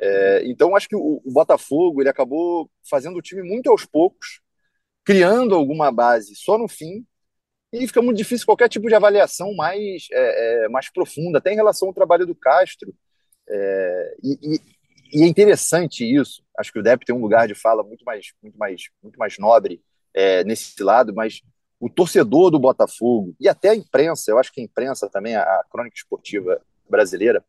É, 0.00 0.42
então, 0.46 0.74
acho 0.74 0.88
que 0.88 0.96
o, 0.96 1.20
o, 1.24 1.32
Botafogo 1.32 2.00
ele 2.02 2.08
acabou 2.08 2.70
fazendo 2.88 3.18
o 3.18 3.22
time 3.22 3.42
muito 3.42 3.70
aos 3.70 3.84
poucos, 3.84 4.40
criando 5.04 5.54
alguma 5.54 5.92
base 5.92 6.34
só 6.36 6.58
no 6.58 6.68
fim, 6.68 7.06
e 7.72 7.86
fica 7.86 8.02
muito 8.02 8.18
difícil 8.18 8.46
qualquer 8.46 8.68
tipo 8.68 8.88
de 8.88 8.94
avaliação 8.94 9.54
mais, 9.54 10.06
é, 10.12 10.64
é, 10.64 10.68
mais 10.68 10.90
profunda, 10.90 11.38
até 11.38 11.52
em 11.52 11.56
relação 11.56 11.88
ao 11.88 11.94
trabalho 11.94 12.26
do 12.26 12.34
Castro, 12.34 12.94
É, 13.48 14.16
e, 14.22 14.38
e, 14.54 15.20
e, 15.20 15.24
é 15.24 15.26
interessante 15.26 16.04
isso. 16.04 16.42
Acho 16.58 16.72
que 16.72 16.78
o 16.78 16.82
Depp 16.82 17.04
tem 17.04 17.14
um 17.14 17.20
lugar 17.20 17.48
de 17.48 17.54
fala 17.54 17.82
muito 17.82 18.04
mais, 18.04 18.32
muito 18.42 18.56
mais, 18.58 18.82
muito 19.02 19.18
mais 19.18 19.38
nobre 19.38 19.82
é, 20.14 20.44
nesse 20.44 20.82
lado, 20.82 21.14
mas 21.14 21.42
o 21.82 21.90
torcedor 21.90 22.48
do 22.48 22.60
Botafogo 22.60 23.34
e 23.40 23.48
até 23.48 23.70
a 23.70 23.74
imprensa, 23.74 24.30
eu 24.30 24.38
acho 24.38 24.52
que 24.52 24.60
a 24.60 24.64
imprensa 24.64 25.10
também, 25.10 25.34
a, 25.34 25.64
crônica 25.68 25.96
esportiva 25.96 26.62
brasileira, 26.88 27.44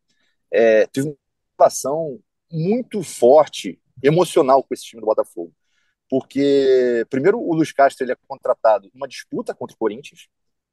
é, 0.50 0.88
teve 0.88 1.06
uma 1.06 1.16
relação 1.56 2.18
muito 2.50 3.00
forte, 3.04 3.80
emocional 4.02 4.64
com 4.64 4.74
esse 4.74 4.82
time 4.82 5.00
do 5.00 5.06
Botafogo. 5.06 5.54
Porque, 6.10 7.06
primeiro, 7.08 7.38
o 7.38 7.54
Luiz 7.54 7.70
Castro 7.70 8.04
ele 8.04 8.10
é 8.10 8.16
contratado 8.26 8.90
numa 8.92 9.06
disputa 9.06 9.54
contra 9.54 9.72
o 9.72 9.78
Corinthians, 9.78 10.26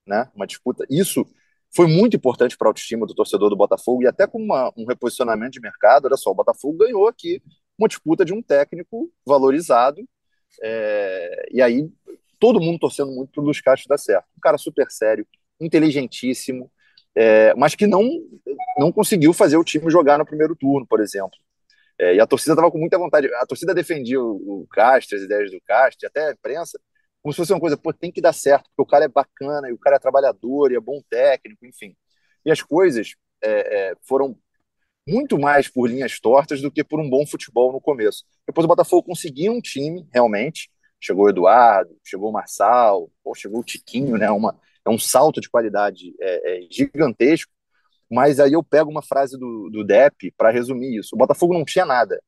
né? 0.07 0.27
Uma 0.33 0.47
disputa. 0.47 0.83
Isso 0.89 1.23
foi 1.69 1.85
muito 1.85 2.17
importante 2.17 2.57
para 2.57 2.67
a 2.67 2.71
autoestima 2.71 3.05
do 3.05 3.13
torcedor 3.13 3.51
do 3.51 3.55
Botafogo 3.55 4.01
e 4.01 4.07
até 4.07 4.25
com 4.25 4.39
uma, 4.39 4.73
um 4.75 4.85
reposicionamento 4.87 5.51
de 5.51 5.61
mercado. 5.61 6.05
Olha 6.05 6.17
só, 6.17 6.31
o 6.31 6.35
Botafogo 6.35 6.79
ganhou 6.79 7.07
aqui 7.07 7.39
uma 7.77 7.87
disputa 7.87 8.25
de 8.25 8.33
um 8.33 8.41
técnico 8.41 9.11
valorizado. 9.23 10.03
É, 10.63 11.47
e 11.51 11.61
aí 11.61 11.87
todo 12.41 12.59
mundo 12.59 12.79
torcendo 12.79 13.11
muito 13.11 13.31
para 13.31 13.41
o 13.41 13.45
Luiz 13.45 13.61
Castro 13.61 13.87
dar 13.87 13.99
certo. 13.99 14.25
Um 14.35 14.39
cara 14.41 14.57
super 14.57 14.89
sério, 14.89 15.27
inteligentíssimo, 15.59 16.71
é, 17.15 17.53
mas 17.53 17.75
que 17.75 17.85
não, 17.85 18.09
não 18.79 18.91
conseguiu 18.91 19.31
fazer 19.31 19.57
o 19.57 19.63
time 19.63 19.91
jogar 19.91 20.17
no 20.17 20.25
primeiro 20.25 20.55
turno, 20.55 20.87
por 20.87 20.99
exemplo. 20.99 21.37
É, 21.99 22.15
e 22.15 22.19
a 22.19 22.25
torcida 22.25 22.53
estava 22.53 22.71
com 22.71 22.79
muita 22.79 22.97
vontade. 22.97 23.31
A 23.35 23.45
torcida 23.45 23.75
defendia 23.75 24.19
o, 24.19 24.63
o 24.63 24.67
Castro, 24.71 25.17
as 25.17 25.23
ideias 25.23 25.51
do 25.51 25.61
Castro, 25.61 26.07
até 26.07 26.29
a 26.29 26.31
imprensa, 26.31 26.79
como 27.21 27.31
se 27.31 27.37
fosse 27.37 27.53
uma 27.53 27.59
coisa, 27.59 27.77
pô, 27.77 27.93
tem 27.93 28.11
que 28.11 28.19
dar 28.19 28.33
certo, 28.33 28.63
porque 28.75 28.81
o 28.81 28.91
cara 28.91 29.05
é 29.05 29.07
bacana, 29.07 29.69
e 29.69 29.73
o 29.73 29.77
cara 29.77 29.97
é 29.97 29.99
trabalhador, 29.99 30.71
e 30.71 30.75
é 30.75 30.79
bom 30.79 30.99
técnico, 31.07 31.63
enfim. 31.63 31.95
E 32.43 32.49
as 32.49 32.63
coisas 32.63 33.13
é, 33.43 33.91
é, 33.91 33.95
foram 34.01 34.35
muito 35.07 35.37
mais 35.37 35.67
por 35.67 35.87
linhas 35.87 36.19
tortas 36.19 36.59
do 36.59 36.71
que 36.71 36.83
por 36.83 36.99
um 36.99 37.07
bom 37.07 37.23
futebol 37.27 37.71
no 37.71 37.79
começo. 37.79 38.23
Depois 38.47 38.65
o 38.65 38.67
Botafogo 38.67 39.03
conseguiu 39.03 39.53
um 39.53 39.61
time, 39.61 40.07
realmente. 40.11 40.71
Chegou 41.01 41.25
o 41.25 41.29
Eduardo, 41.29 41.97
chegou 42.03 42.29
o 42.29 42.33
Marçal, 42.33 43.09
pô, 43.23 43.33
chegou 43.33 43.61
o 43.61 43.63
Tiquinho, 43.63 44.17
né? 44.17 44.29
Uma, 44.29 44.57
é 44.85 44.89
um 44.89 44.99
salto 44.99 45.41
de 45.41 45.49
qualidade 45.49 46.13
é, 46.19 46.59
é 46.59 46.67
gigantesco. 46.69 47.51
Mas 48.09 48.39
aí 48.39 48.53
eu 48.53 48.63
pego 48.63 48.91
uma 48.91 49.01
frase 49.01 49.37
do, 49.37 49.69
do 49.71 49.83
Depp 49.83 50.31
para 50.37 50.51
resumir 50.51 50.99
isso. 50.99 51.15
O 51.15 51.17
Botafogo 51.17 51.53
não 51.53 51.65
tinha 51.65 51.85
nada. 51.85 52.21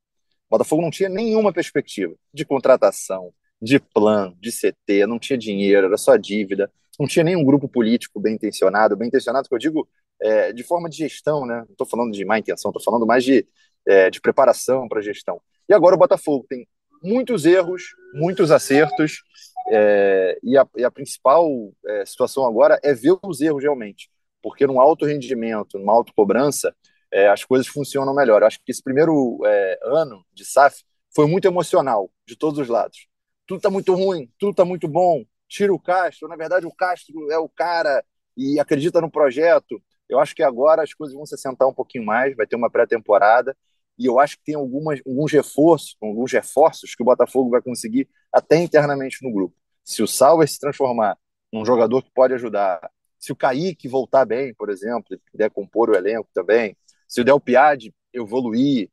O 0.49 0.57
Botafogo 0.57 0.81
não 0.81 0.89
tinha 0.89 1.09
nenhuma 1.09 1.51
perspectiva 1.51 2.15
de 2.33 2.45
contratação, 2.45 3.33
de 3.61 3.79
plano, 3.79 4.35
de 4.39 4.51
CT, 4.51 5.05
não 5.07 5.19
tinha 5.19 5.37
dinheiro, 5.37 5.87
era 5.87 5.97
só 5.97 6.15
dívida, 6.15 6.71
não 6.99 7.07
tinha 7.07 7.23
nenhum 7.23 7.43
grupo 7.43 7.67
político 7.67 8.19
bem 8.19 8.35
intencionado, 8.35 8.95
bem 8.95 9.07
intencionado 9.07 9.47
que 9.47 9.55
eu 9.55 9.59
digo 9.59 9.87
é, 10.21 10.53
de 10.53 10.63
forma 10.63 10.89
de 10.89 10.97
gestão, 10.97 11.45
né? 11.45 11.57
Não 11.65 11.71
estou 11.71 11.87
falando 11.87 12.11
de 12.11 12.23
má 12.23 12.39
intenção, 12.39 12.69
estou 12.69 12.83
falando 12.83 13.05
mais 13.05 13.23
de, 13.23 13.45
é, 13.85 14.09
de 14.09 14.21
preparação 14.21 14.87
para 14.87 15.01
gestão. 15.01 15.41
E 15.67 15.73
agora 15.73 15.95
o 15.95 15.97
Botafogo 15.97 16.45
tem 16.47 16.67
muitos 17.03 17.45
erros, 17.45 17.83
muitos 18.13 18.51
acertos, 18.51 19.23
é, 19.69 20.39
e, 20.43 20.57
a, 20.57 20.67
e, 20.77 20.83
a, 20.83 20.91
principal 20.91 21.47
é, 21.85 22.05
situação 22.05 22.45
agora 22.45 22.79
é 22.83 22.93
ver 22.93 23.17
os 23.23 23.41
erros 23.41 23.63
realmente 23.63 24.09
porque 24.43 24.67
no 24.67 24.79
alto 24.79 25.05
rendimento, 25.05 25.79
numa 25.79 25.93
auto 25.93 26.13
cobrança, 26.13 26.75
é, 27.09 27.29
as 27.29 27.45
coisas 27.45 27.65
funcionam 27.65 28.13
melhor. 28.13 28.41
Eu 28.41 28.47
acho 28.47 28.59
que 28.63 28.71
esse 28.71 28.83
primeiro 28.83 29.39
é, 29.45 29.79
ano 29.83 30.23
de 30.33 30.43
SAF 30.43 30.83
foi 31.15 31.25
muito 31.25 31.47
emocional, 31.47 32.11
de 32.27 32.35
todos 32.35 32.59
os 32.59 32.67
lados. 32.67 33.07
Tudo 33.47 33.57
está 33.57 33.69
muito 33.69 33.93
ruim, 33.95 34.29
tudo 34.37 34.51
está 34.51 34.65
muito 34.65 34.87
bom, 34.87 35.23
tira 35.47 35.73
o 35.73 35.79
Castro. 35.79 36.27
Na 36.27 36.35
verdade, 36.35 36.65
o 36.65 36.75
Castro 36.75 37.31
é 37.31 37.37
o 37.37 37.47
cara 37.47 38.03
e 38.35 38.59
acredita 38.59 38.99
no 38.99 39.09
projeto. 39.09 39.81
Eu 40.09 40.19
acho 40.19 40.35
que 40.35 40.43
agora 40.43 40.83
as 40.83 40.93
coisas 40.93 41.15
vão 41.15 41.25
se 41.25 41.35
assentar 41.35 41.67
um 41.67 41.73
pouquinho 41.73 42.05
mais, 42.05 42.35
vai 42.35 42.45
ter 42.45 42.57
uma 42.57 42.69
pré-temporada, 42.69 43.55
e 43.97 44.05
eu 44.05 44.19
acho 44.19 44.37
que 44.37 44.43
tem 44.45 44.55
algumas, 44.55 44.99
alguns 45.05 45.31
reforços, 45.31 45.95
alguns 46.01 46.31
reforços 46.31 46.95
que 46.95 47.03
o 47.03 47.05
Botafogo 47.05 47.49
vai 47.49 47.61
conseguir 47.61 48.09
até 48.31 48.57
internamente 48.57 49.17
no 49.21 49.31
grupo. 49.31 49.55
Se 49.83 50.01
o 50.01 50.07
Salver 50.07 50.47
se 50.47 50.59
transformar 50.59 51.17
num 51.51 51.65
jogador 51.65 52.01
que 52.01 52.11
pode 52.11 52.33
ajudar 52.33 52.89
se 53.23 53.31
o 53.31 53.35
Kaique 53.37 53.87
voltar 53.87 54.25
bem, 54.25 54.53
por 54.53 54.69
exemplo, 54.69 55.15
e 55.15 55.31
puder 55.31 55.49
compor 55.49 55.89
o 55.89 55.95
elenco 55.95 56.27
também, 56.33 56.75
se 57.07 57.21
o 57.21 57.23
Del 57.23 57.39
Piade 57.39 57.93
evoluir, 58.11 58.89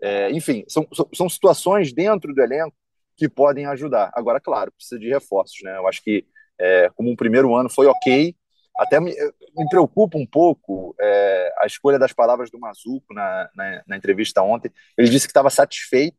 é, 0.00 0.30
enfim, 0.30 0.64
são, 0.66 0.88
são 1.12 1.28
situações 1.28 1.92
dentro 1.92 2.34
do 2.34 2.40
elenco 2.40 2.74
que 3.14 3.28
podem 3.28 3.66
ajudar. 3.66 4.10
Agora, 4.14 4.40
claro, 4.40 4.72
precisa 4.72 4.98
de 4.98 5.10
reforços, 5.10 5.58
né? 5.62 5.76
Eu 5.76 5.86
acho 5.86 6.02
que 6.02 6.26
é, 6.58 6.88
como 6.94 7.10
um 7.10 7.16
primeiro 7.16 7.54
ano 7.54 7.68
foi 7.68 7.86
ok, 7.86 8.34
até 8.76 9.00
me, 9.00 9.14
me 9.56 9.68
preocupa 9.68 10.18
um 10.18 10.26
pouco 10.26 10.94
é, 11.00 11.54
a 11.58 11.66
escolha 11.66 11.98
das 11.98 12.12
palavras 12.12 12.50
do 12.50 12.58
Mazuco 12.58 13.14
na, 13.14 13.50
na, 13.54 13.82
na 13.86 13.96
entrevista 13.96 14.42
ontem. 14.42 14.70
Ele 14.96 15.08
disse 15.08 15.26
que 15.26 15.30
estava 15.30 15.50
satisfeito. 15.50 16.18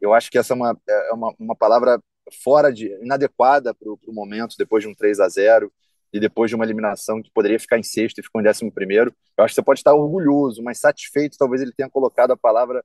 Eu 0.00 0.12
acho 0.12 0.30
que 0.30 0.38
essa 0.38 0.52
é 0.52 0.56
uma, 0.56 0.78
é 0.88 1.12
uma, 1.12 1.34
uma 1.38 1.56
palavra 1.56 2.00
fora 2.42 2.72
de 2.72 2.86
inadequada 3.02 3.72
para 3.74 3.88
o 3.88 4.12
momento, 4.12 4.56
depois 4.58 4.82
de 4.82 4.90
um 4.90 4.94
3 4.94 5.20
a 5.20 5.28
0 5.28 5.72
e 6.12 6.20
depois 6.20 6.50
de 6.50 6.54
uma 6.54 6.64
eliminação 6.64 7.22
que 7.22 7.30
poderia 7.30 7.58
ficar 7.58 7.78
em 7.78 7.82
sexto 7.82 8.18
e 8.18 8.22
ficou 8.22 8.40
em 8.40 8.44
décimo 8.44 8.72
primeiro, 8.72 9.14
eu 9.36 9.44
acho 9.44 9.52
que 9.52 9.56
você 9.56 9.64
pode 9.64 9.80
estar 9.80 9.94
orgulhoso, 9.94 10.62
mas 10.62 10.78
satisfeito, 10.78 11.36
talvez 11.38 11.60
ele 11.62 11.72
tenha 11.72 11.90
colocado 11.90 12.30
a 12.30 12.36
palavra. 12.36 12.84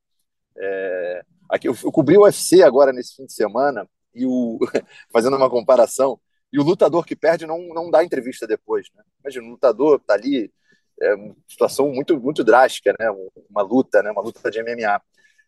É... 0.57 1.21
Aqui, 1.49 1.67
eu, 1.67 1.75
eu 1.83 1.91
cobri 1.91 2.17
o 2.17 2.23
UFC 2.23 2.61
agora 2.61 2.91
nesse 2.91 3.15
fim 3.15 3.25
de 3.25 3.33
semana, 3.33 3.87
e 4.13 4.25
o 4.25 4.59
fazendo 5.11 5.37
uma 5.37 5.49
comparação, 5.49 6.19
e 6.51 6.59
o 6.59 6.63
lutador 6.63 7.05
que 7.05 7.15
perde 7.15 7.45
não, 7.45 7.59
não 7.73 7.89
dá 7.89 8.03
entrevista 8.03 8.45
depois. 8.45 8.87
Né? 8.95 9.03
Imagina, 9.21 9.45
um 9.45 9.51
lutador 9.51 9.99
tá 9.99 10.13
ali, 10.13 10.51
é 10.99 11.13
uma 11.15 11.35
situação 11.47 11.89
muito, 11.89 12.19
muito 12.19 12.43
drástica, 12.43 12.93
né? 12.99 13.09
uma 13.49 13.61
luta, 13.61 14.03
né? 14.03 14.11
uma 14.11 14.21
luta 14.21 14.51
de 14.51 14.61
MMA. 14.61 15.01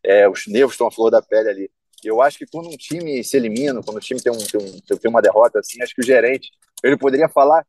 É, 0.03 0.29
os 0.29 0.47
nervos 0.47 0.73
estão 0.73 0.87
à 0.87 0.91
flor 0.91 1.11
da 1.11 1.21
pele 1.21 1.49
ali. 1.49 1.71
Eu 2.03 2.21
acho 2.21 2.37
que 2.37 2.45
quando 2.45 2.69
um 2.69 2.77
time 2.77 3.23
se 3.23 3.37
elimina, 3.37 3.81
quando 3.81 3.97
o 3.97 4.01
time 4.01 4.21
tem, 4.21 4.31
um, 4.31 4.37
tem, 4.37 4.59
um, 4.59 4.97
tem 4.97 5.09
uma 5.09 5.21
derrota 5.21 5.59
assim, 5.59 5.81
acho 5.81 5.95
que 5.95 6.01
o 6.01 6.05
gerente 6.05 6.51
ele 6.83 6.97
poderia 6.97 7.29
falar 7.29 7.65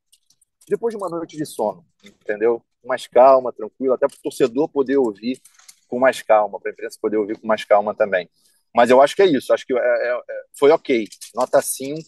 depois 0.68 0.92
de 0.92 0.96
uma 0.96 1.08
noite 1.08 1.36
de 1.36 1.46
sono, 1.46 1.86
entendeu? 2.04 2.60
Com 2.82 2.88
mais 2.88 3.06
calma, 3.06 3.52
tranquilo, 3.52 3.94
até 3.94 4.08
para 4.08 4.16
o 4.16 4.22
torcedor 4.22 4.68
poder 4.68 4.96
ouvir 4.96 5.40
com 5.86 5.98
mais 5.98 6.20
calma, 6.22 6.58
para 6.58 6.70
a 6.70 6.72
imprensa 6.72 6.98
poder 7.00 7.16
ouvir 7.16 7.38
com 7.38 7.46
mais 7.46 7.64
calma 7.64 7.94
também. 7.94 8.28
Mas 8.74 8.90
eu 8.90 9.00
acho 9.00 9.14
que 9.14 9.22
é 9.22 9.26
isso, 9.26 9.52
acho 9.52 9.64
que 9.64 9.72
é, 9.72 9.78
é, 9.78 10.16
é 10.16 10.42
foi 10.58 10.70
ok. 10.72 11.06
Nota 11.34 11.62
5, 11.62 12.02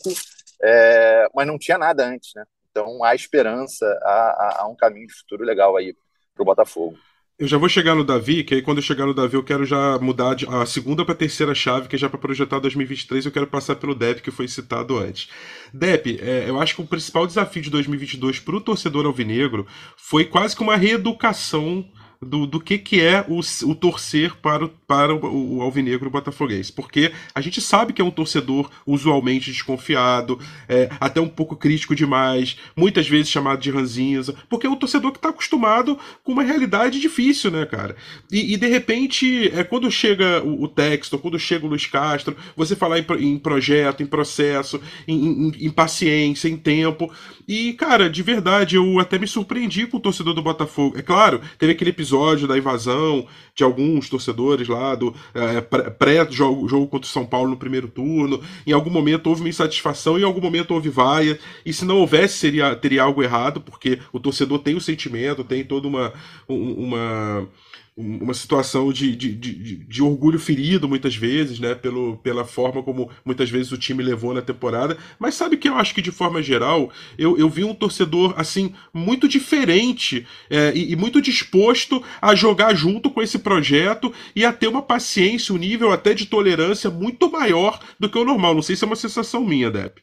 é, 0.63 1.29
mas 1.35 1.47
não 1.47 1.59
tinha 1.59 1.79
nada 1.79 2.07
antes, 2.07 2.33
né? 2.35 2.45
Então 2.71 3.03
há 3.03 3.15
esperança, 3.15 3.87
há, 4.03 4.11
há, 4.11 4.63
há 4.63 4.69
um 4.69 4.77
caminho 4.77 5.07
de 5.07 5.15
futuro 5.15 5.45
legal 5.45 5.77
aí 5.77 5.95
para 6.35 6.43
o 6.43 6.45
Botafogo. 6.45 6.99
Eu 7.39 7.47
já 7.47 7.59
vou 7.59 7.69
chegar 7.69 7.95
no 7.95 8.03
Davi, 8.03 8.43
que 8.43 8.55
aí 8.55 8.63
quando 8.63 8.79
eu 8.79 8.83
chegar 8.83 9.05
no 9.05 9.13
Davi 9.13 9.35
eu 9.35 9.45
quero 9.45 9.67
já 9.67 9.99
mudar 9.99 10.33
de, 10.35 10.47
a 10.49 10.65
segunda 10.65 11.05
para 11.05 11.13
a 11.13 11.19
terceira 11.19 11.55
chave, 11.55 11.87
que 11.87 11.95
é 11.95 11.99
já 11.99 12.09
para 12.09 12.19
projetar 12.19 12.59
2023 12.61 13.27
eu 13.27 13.33
quero 13.33 13.47
passar 13.47 13.77
pelo 13.77 13.95
Dep, 13.95 14.23
que 14.23 14.31
foi 14.31 14.49
citado 14.49 14.97
antes. 14.97 15.29
Dep, 15.73 16.19
é, 16.19 16.49
eu 16.49 16.59
acho 16.59 16.75
que 16.75 16.81
o 16.81 16.87
principal 16.87 17.27
desafio 17.27 17.61
de 17.61 17.69
2022 17.69 18.41
para 18.41 18.57
o 18.57 18.61
torcedor 18.61 19.05
alvinegro 19.05 19.67
foi 19.99 20.25
quase 20.25 20.57
que 20.57 20.63
uma 20.63 20.77
reeducação 20.77 21.87
do, 22.21 22.47
do 22.47 22.61
que, 22.61 22.79
que 22.79 23.01
é 23.01 23.25
o, 23.29 23.41
o 23.69 23.75
torcer 23.75 24.35
para, 24.37 24.65
o, 24.65 24.69
para 24.69 25.15
o, 25.15 25.57
o 25.57 25.63
alvinegro 25.63 26.11
botafoguense. 26.11 26.73
Porque 26.73 27.13
a 27.35 27.41
gente 27.41 27.61
sabe 27.61 27.93
que 27.93 28.01
é 28.01 28.05
um 28.05 28.11
torcedor 28.11 28.71
usualmente 28.87 29.51
desconfiado, 29.51 30.39
é, 30.69 30.89
até 31.01 31.21
um 31.21 31.29
pouco 31.29 31.57
crítico 31.57 31.95
demais, 31.95 32.57
muitas 32.77 33.09
vezes 33.09 33.31
chamado 33.31 33.61
de 33.61 33.71
ranzinza, 33.71 34.35
porque 34.49 34.67
é 34.67 34.71
um 34.71 34.77
torcedor 34.77 35.13
que 35.13 35.19
está 35.19 35.29
acostumado 35.29 35.99
com 36.25 36.33
uma 36.33 36.43
realidade 36.43 37.01
difícil, 37.01 37.51
né, 37.51 37.67
cara? 37.67 37.97
E, 38.31 38.55
e 38.55 38.57
de 38.57 38.67
repente, 38.67 39.51
é, 39.55 39.63
quando 39.63 39.91
chega 39.91 40.43
o, 40.43 40.65
o 40.65 40.69
texto, 40.69 41.19
quando 41.19 41.39
chega 41.39 41.67
o 41.67 41.69
Luiz 41.69 41.87
Castro, 41.87 42.37
você 42.57 42.75
falar 42.75 42.99
em, 42.99 43.05
em 43.21 43.39
projeto, 43.39 44.03
em 44.03 44.07
processo, 44.07 44.81
em, 45.07 45.49
em, 45.49 45.67
em 45.67 45.71
paciência, 45.71 46.49
em 46.49 46.57
tempo. 46.57 47.13
E, 47.47 47.75
cara, 47.75 48.11
de 48.11 48.23
verdade, 48.23 48.77
eu 48.77 48.99
até 48.99 49.19
me 49.19 49.27
surpreendi 49.27 49.87
com 49.87 49.99
o 49.99 50.01
torcedor 50.01 50.35
do 50.35 50.43
Botafogo. 50.43 50.99
É 50.99 51.03
claro, 51.03 51.41
teve 51.59 51.73
aquele 51.73 51.91
episódio 51.91 52.06
episódio 52.07 52.47
da 52.47 52.57
invasão 52.57 53.27
de 53.55 53.65
alguns 53.65 54.09
torcedores 54.09 54.69
lá 54.69 54.95
do 54.95 55.15
é, 55.35 55.61
pré-jogo 55.91 56.69
jogo 56.69 56.87
contra 56.87 57.09
o 57.09 57.11
São 57.11 57.27
Paulo 57.27 57.51
no 57.51 57.57
primeiro 57.57 57.89
turno. 57.89 58.41
Em 58.67 58.73
algum 58.73 58.91
momento 58.91 59.27
houve 59.27 59.41
uma 59.41 59.49
insatisfação, 59.49 60.19
em 60.19 60.23
algum 60.23 60.41
momento 60.41 60.73
houve 60.73 60.89
vaia. 60.89 61.39
E 61.65 61.73
se 61.73 61.85
não 61.85 61.99
houvesse, 61.99 62.39
seria, 62.39 62.77
teria 62.77 63.03
algo 63.03 63.23
errado, 63.23 63.61
porque 63.61 63.99
o 64.13 64.21
torcedor 64.21 64.61
tem 64.61 64.77
o 64.77 64.81
sentimento, 64.81 65.43
tem 65.43 65.65
toda 65.65 65.89
uma. 65.89 66.13
uma 66.49 67.49
uma 67.97 68.35
situação 68.35 68.93
de, 68.93 69.17
de, 69.17 69.35
de, 69.35 69.77
de, 69.77 70.03
orgulho 70.03 70.39
ferido 70.39 70.87
muitas 70.87 71.17
vezes, 71.17 71.59
né? 71.59 71.75
Pelo, 71.75 72.19
pela 72.19 72.45
forma 72.45 72.83
como 72.83 73.11
muitas 73.25 73.49
vezes 73.49 73.73
o 73.73 73.79
time 73.79 74.03
levou 74.03 74.35
na 74.35 74.43
temporada. 74.43 74.99
Mas 75.19 75.35
sabe 75.35 75.57
que 75.57 75.67
eu 75.67 75.75
acho 75.77 75.95
que 75.95 76.03
de 76.03 76.13
forma 76.13 76.43
geral 76.43 76.91
eu, 77.17 77.39
eu 77.39 77.49
vi 77.49 77.65
um 77.65 77.75
torcedor 77.75 78.35
assim 78.37 78.75
muito 78.93 79.27
diferente 79.27 80.27
é, 80.51 80.73
e, 80.75 80.93
e, 80.93 80.97
muito 80.97 81.23
disposto 81.23 82.03
a 82.21 82.35
jogar 82.35 82.75
junto 82.75 83.11
com 83.11 83.23
esse 83.23 83.39
projeto 83.39 84.13
e 84.35 84.45
a 84.45 84.53
ter 84.53 84.67
uma 84.67 84.83
paciência, 84.83 85.55
um 85.55 85.59
nível 85.59 85.91
até 85.91 86.13
de 86.13 86.27
tolerância 86.27 86.91
muito 86.91 87.31
maior 87.33 87.81
do 87.99 88.11
que 88.11 88.19
o 88.19 88.25
normal. 88.25 88.55
Não 88.55 88.63
sei 88.63 88.77
se 88.77 88.85
é 88.85 88.87
uma 88.87 88.97
sensação 88.97 89.43
minha, 89.43 89.71
Depp. 89.71 90.03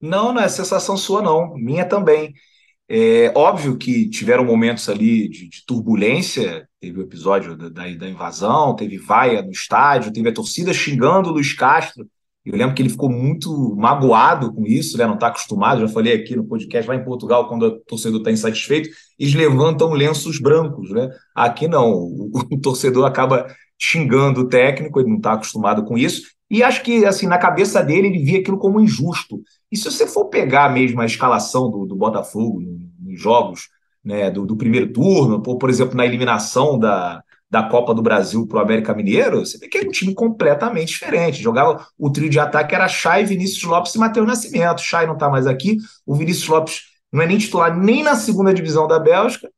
Não, 0.00 0.32
não 0.32 0.40
é 0.40 0.48
sensação 0.48 0.96
sua, 0.96 1.22
não. 1.22 1.56
Minha 1.56 1.84
também. 1.84 2.34
É 2.90 3.30
óbvio 3.34 3.76
que 3.76 4.08
tiveram 4.08 4.44
momentos 4.44 4.88
ali 4.88 5.28
de, 5.28 5.48
de 5.48 5.66
turbulência, 5.66 6.66
teve 6.80 6.98
o 6.98 7.02
episódio 7.02 7.54
da, 7.54 7.68
da, 7.68 7.82
da, 7.94 8.08
invasão, 8.08 8.74
teve 8.74 8.96
vaia 8.96 9.42
no 9.42 9.50
estádio, 9.50 10.12
teve 10.12 10.30
a 10.30 10.32
torcida 10.32 10.72
xingando 10.72 11.28
o 11.28 11.32
Luiz 11.32 11.52
Castro. 11.52 12.08
Eu 12.46 12.56
lembro 12.56 12.74
que 12.74 12.80
ele 12.80 12.88
ficou 12.88 13.10
muito 13.10 13.76
magoado 13.76 14.50
com 14.54 14.64
isso, 14.66 14.96
né? 14.96 15.06
não 15.06 15.14
está 15.14 15.26
acostumado. 15.26 15.82
Já 15.82 15.88
falei 15.88 16.14
aqui 16.14 16.34
no 16.34 16.46
podcast, 16.46 16.88
lá 16.88 16.96
em 16.96 17.04
Portugal, 17.04 17.46
quando 17.46 17.64
o 17.64 17.80
torcedor 17.80 18.20
está 18.20 18.30
insatisfeito, 18.30 18.88
eles 19.18 19.34
levantam 19.34 19.92
lenços 19.92 20.40
brancos. 20.40 20.90
Né? 20.90 21.10
Aqui 21.34 21.68
não, 21.68 21.92
o, 21.92 22.30
o 22.50 22.58
torcedor 22.58 23.04
acaba 23.04 23.54
xingando 23.78 24.40
o 24.40 24.48
técnico, 24.48 24.98
ele 24.98 25.10
não 25.10 25.18
está 25.18 25.34
acostumado 25.34 25.84
com 25.84 25.98
isso. 25.98 26.22
E 26.50 26.62
acho 26.62 26.82
que, 26.82 27.04
assim, 27.04 27.26
na 27.26 27.36
cabeça 27.36 27.82
dele, 27.82 28.08
ele 28.08 28.24
via 28.24 28.40
aquilo 28.40 28.58
como 28.58 28.80
injusto. 28.80 29.42
E 29.70 29.76
se 29.76 29.84
você 29.84 30.06
for 30.06 30.26
pegar 30.26 30.72
mesmo 30.72 31.00
a 31.00 31.06
escalação 31.06 31.70
do, 31.70 31.86
do 31.86 31.96
Botafogo 31.96 32.62
nos 32.98 33.20
jogos 33.20 33.68
né, 34.04 34.30
do, 34.30 34.46
do, 34.46 34.56
primeiro 34.56 34.92
turno, 34.92 35.42
por, 35.42 35.58
por 35.58 35.68
exemplo, 35.68 35.96
na 35.96 36.06
eliminação 36.06 36.78
da, 36.78 37.22
da 37.50 37.62
Copa 37.62 37.94
do 37.94 38.02
Brasil 38.02 38.46
para 38.46 38.58
o 38.58 38.62
América 38.62 38.94
Mineiro, 38.94 39.40
você 39.44 39.58
vê 39.58 39.68
que 39.68 39.78
é 39.78 39.82
um 39.82 39.90
time 39.90 40.14
completamente 40.14 40.88
diferente. 40.88 41.42
Jogava 41.42 41.86
o 41.98 42.10
trio 42.10 42.30
de 42.30 42.38
ataque 42.38 42.74
era 42.74 42.88
Chay, 42.88 43.24
Vinícius 43.24 43.64
Lopes 43.64 43.94
e 43.94 43.98
Matheus 43.98 44.26
Nascimento. 44.26 44.80
Chay 44.80 45.06
não 45.06 45.14
está 45.14 45.28
mais 45.28 45.46
aqui, 45.46 45.76
o 46.06 46.14
Vinícius 46.14 46.48
Lopes 46.48 46.82
não 47.12 47.22
é 47.22 47.26
nem 47.26 47.38
titular 47.38 47.76
nem 47.76 48.02
na 48.02 48.14
segunda 48.14 48.52
divisão 48.52 48.86
da 48.86 48.98
Bélgica, 48.98 49.50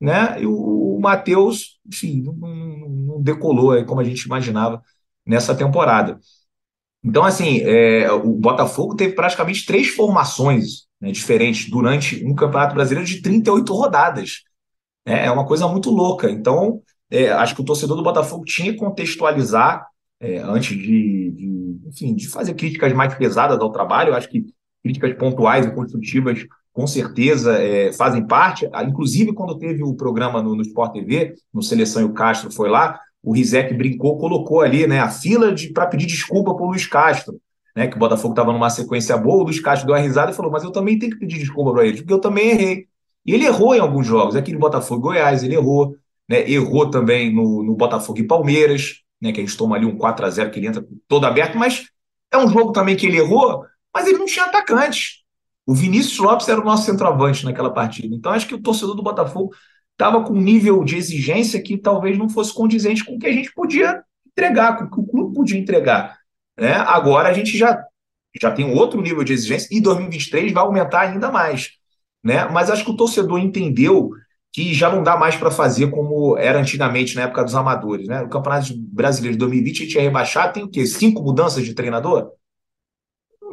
né? 0.00 0.40
E 0.40 0.46
o, 0.46 0.96
o 0.96 1.00
Matheus, 1.00 1.78
enfim, 1.86 2.22
não, 2.22 2.32
não, 2.34 2.88
não 2.88 3.22
decolou 3.22 3.72
aí 3.72 3.84
como 3.84 4.00
a 4.00 4.04
gente 4.04 4.22
imaginava 4.22 4.82
nessa 5.24 5.54
temporada. 5.54 6.18
Então, 7.06 7.24
assim, 7.24 7.60
é, 7.60 8.10
o 8.10 8.32
Botafogo 8.32 8.96
teve 8.96 9.14
praticamente 9.14 9.64
três 9.64 9.86
formações 9.86 10.88
né, 11.00 11.12
diferentes 11.12 11.70
durante 11.70 12.24
um 12.24 12.34
Campeonato 12.34 12.74
Brasileiro 12.74 13.06
de 13.08 13.22
38 13.22 13.72
rodadas. 13.72 14.42
É, 15.04 15.26
é 15.26 15.30
uma 15.30 15.46
coisa 15.46 15.68
muito 15.68 15.88
louca. 15.88 16.28
Então, 16.28 16.82
é, 17.08 17.30
acho 17.30 17.54
que 17.54 17.60
o 17.60 17.64
torcedor 17.64 17.96
do 17.96 18.02
Botafogo 18.02 18.44
tinha 18.44 18.72
que 18.72 18.78
contextualizar 18.78 19.86
é, 20.18 20.38
antes 20.38 20.76
de, 20.76 21.30
de, 21.30 21.80
enfim, 21.86 22.12
de 22.12 22.26
fazer 22.28 22.54
críticas 22.54 22.92
mais 22.92 23.14
pesadas 23.14 23.60
ao 23.60 23.70
trabalho. 23.70 24.12
acho 24.12 24.28
que 24.28 24.44
críticas 24.82 25.14
pontuais 25.14 25.64
e 25.64 25.70
construtivas, 25.70 26.44
com 26.72 26.88
certeza, 26.88 27.56
é, 27.56 27.92
fazem 27.92 28.26
parte. 28.26 28.68
Ah, 28.72 28.82
inclusive, 28.82 29.32
quando 29.32 29.56
teve 29.58 29.84
o 29.84 29.94
programa 29.94 30.42
no, 30.42 30.56
no 30.56 30.62
Sport 30.62 30.92
TV, 30.92 31.34
no 31.54 31.62
Seleção 31.62 32.02
e 32.02 32.04
o 32.04 32.12
Castro 32.12 32.50
foi 32.50 32.68
lá, 32.68 32.98
o 33.26 33.32
Rizek 33.32 33.74
brincou, 33.74 34.16
colocou 34.18 34.60
ali 34.60 34.86
né, 34.86 35.00
a 35.00 35.08
fila 35.08 35.52
para 35.74 35.88
pedir 35.88 36.06
desculpa 36.06 36.54
para 36.54 36.64
o 36.64 36.68
Luiz 36.68 36.86
Castro, 36.86 37.40
né, 37.74 37.88
que 37.88 37.96
o 37.96 37.98
Botafogo 37.98 38.32
estava 38.32 38.52
numa 38.52 38.70
sequência 38.70 39.16
boa, 39.16 39.42
o 39.42 39.42
Luiz 39.42 39.58
Castro 39.58 39.84
deu 39.84 39.96
uma 39.96 40.00
risada 40.00 40.30
e 40.30 40.34
falou, 40.34 40.52
mas 40.52 40.62
eu 40.62 40.70
também 40.70 40.96
tenho 40.96 41.10
que 41.10 41.18
pedir 41.18 41.40
desculpa 41.40 41.72
para 41.72 41.84
ele, 41.84 41.96
porque 41.96 42.12
eu 42.12 42.20
também 42.20 42.50
errei. 42.50 42.86
E 43.26 43.34
ele 43.34 43.44
errou 43.44 43.74
em 43.74 43.80
alguns 43.80 44.06
jogos, 44.06 44.36
aqui 44.36 44.52
no 44.52 44.60
Botafogo 44.60 45.08
Goiás 45.08 45.42
ele 45.42 45.56
errou, 45.56 45.96
né, 46.28 46.48
errou 46.48 46.88
também 46.88 47.34
no, 47.34 47.64
no 47.64 47.74
Botafogo 47.74 48.20
e 48.20 48.22
Palmeiras, 48.22 49.02
né, 49.20 49.32
que 49.32 49.40
a 49.40 49.44
gente 49.44 49.56
toma 49.56 49.74
ali 49.74 49.84
um 49.84 49.98
4 49.98 50.24
a 50.24 50.30
0 50.30 50.50
que 50.52 50.60
ele 50.60 50.68
entra 50.68 50.86
todo 51.08 51.26
aberto, 51.26 51.58
mas 51.58 51.88
é 52.32 52.38
um 52.38 52.48
jogo 52.48 52.70
também 52.70 52.94
que 52.94 53.06
ele 53.06 53.18
errou, 53.18 53.64
mas 53.92 54.06
ele 54.06 54.18
não 54.18 54.26
tinha 54.26 54.44
atacante. 54.44 55.24
O 55.66 55.74
Vinícius 55.74 56.18
Lopes 56.18 56.48
era 56.48 56.60
o 56.60 56.64
nosso 56.64 56.84
centroavante 56.84 57.44
naquela 57.44 57.74
partida. 57.74 58.14
Então 58.14 58.30
acho 58.30 58.46
que 58.46 58.54
o 58.54 58.62
torcedor 58.62 58.94
do 58.94 59.02
Botafogo 59.02 59.50
estava 59.96 60.22
com 60.22 60.34
um 60.34 60.40
nível 60.40 60.84
de 60.84 60.96
exigência 60.96 61.60
que 61.60 61.78
talvez 61.78 62.18
não 62.18 62.28
fosse 62.28 62.52
condizente 62.52 63.02
com 63.04 63.16
o 63.16 63.18
que 63.18 63.26
a 63.26 63.32
gente 63.32 63.52
podia 63.52 64.02
entregar, 64.26 64.76
com 64.76 64.84
o 64.84 64.90
que 64.90 65.00
o 65.00 65.06
clube 65.06 65.34
podia 65.34 65.58
entregar. 65.58 66.18
Né? 66.58 66.74
Agora 66.74 67.30
a 67.30 67.32
gente 67.32 67.56
já, 67.56 67.82
já 68.40 68.50
tem 68.50 68.66
um 68.66 68.74
outro 68.74 69.00
nível 69.00 69.24
de 69.24 69.32
exigência 69.32 69.68
e 69.70 69.80
2023 69.80 70.52
vai 70.52 70.62
aumentar 70.62 71.00
ainda 71.00 71.30
mais. 71.30 71.70
Né? 72.22 72.46
Mas 72.46 72.70
acho 72.70 72.84
que 72.84 72.90
o 72.90 72.96
torcedor 72.96 73.38
entendeu 73.38 74.10
que 74.52 74.72
já 74.74 74.90
não 74.90 75.02
dá 75.02 75.16
mais 75.16 75.36
para 75.36 75.50
fazer 75.50 75.90
como 75.90 76.36
era 76.36 76.58
antigamente 76.58 77.16
na 77.16 77.22
época 77.22 77.44
dos 77.44 77.54
amadores. 77.54 78.06
Né? 78.06 78.22
O 78.22 78.28
Campeonato 78.28 78.74
Brasileiro 78.76 79.34
de 79.34 79.38
2020 79.38 79.76
a 79.76 79.84
gente 79.84 79.94
ia 79.94 80.02
rebaixar, 80.02 80.52
tem 80.52 80.62
o 80.62 80.68
quê? 80.68 80.86
Cinco 80.86 81.22
mudanças 81.22 81.64
de 81.64 81.74
treinador? 81.74 82.32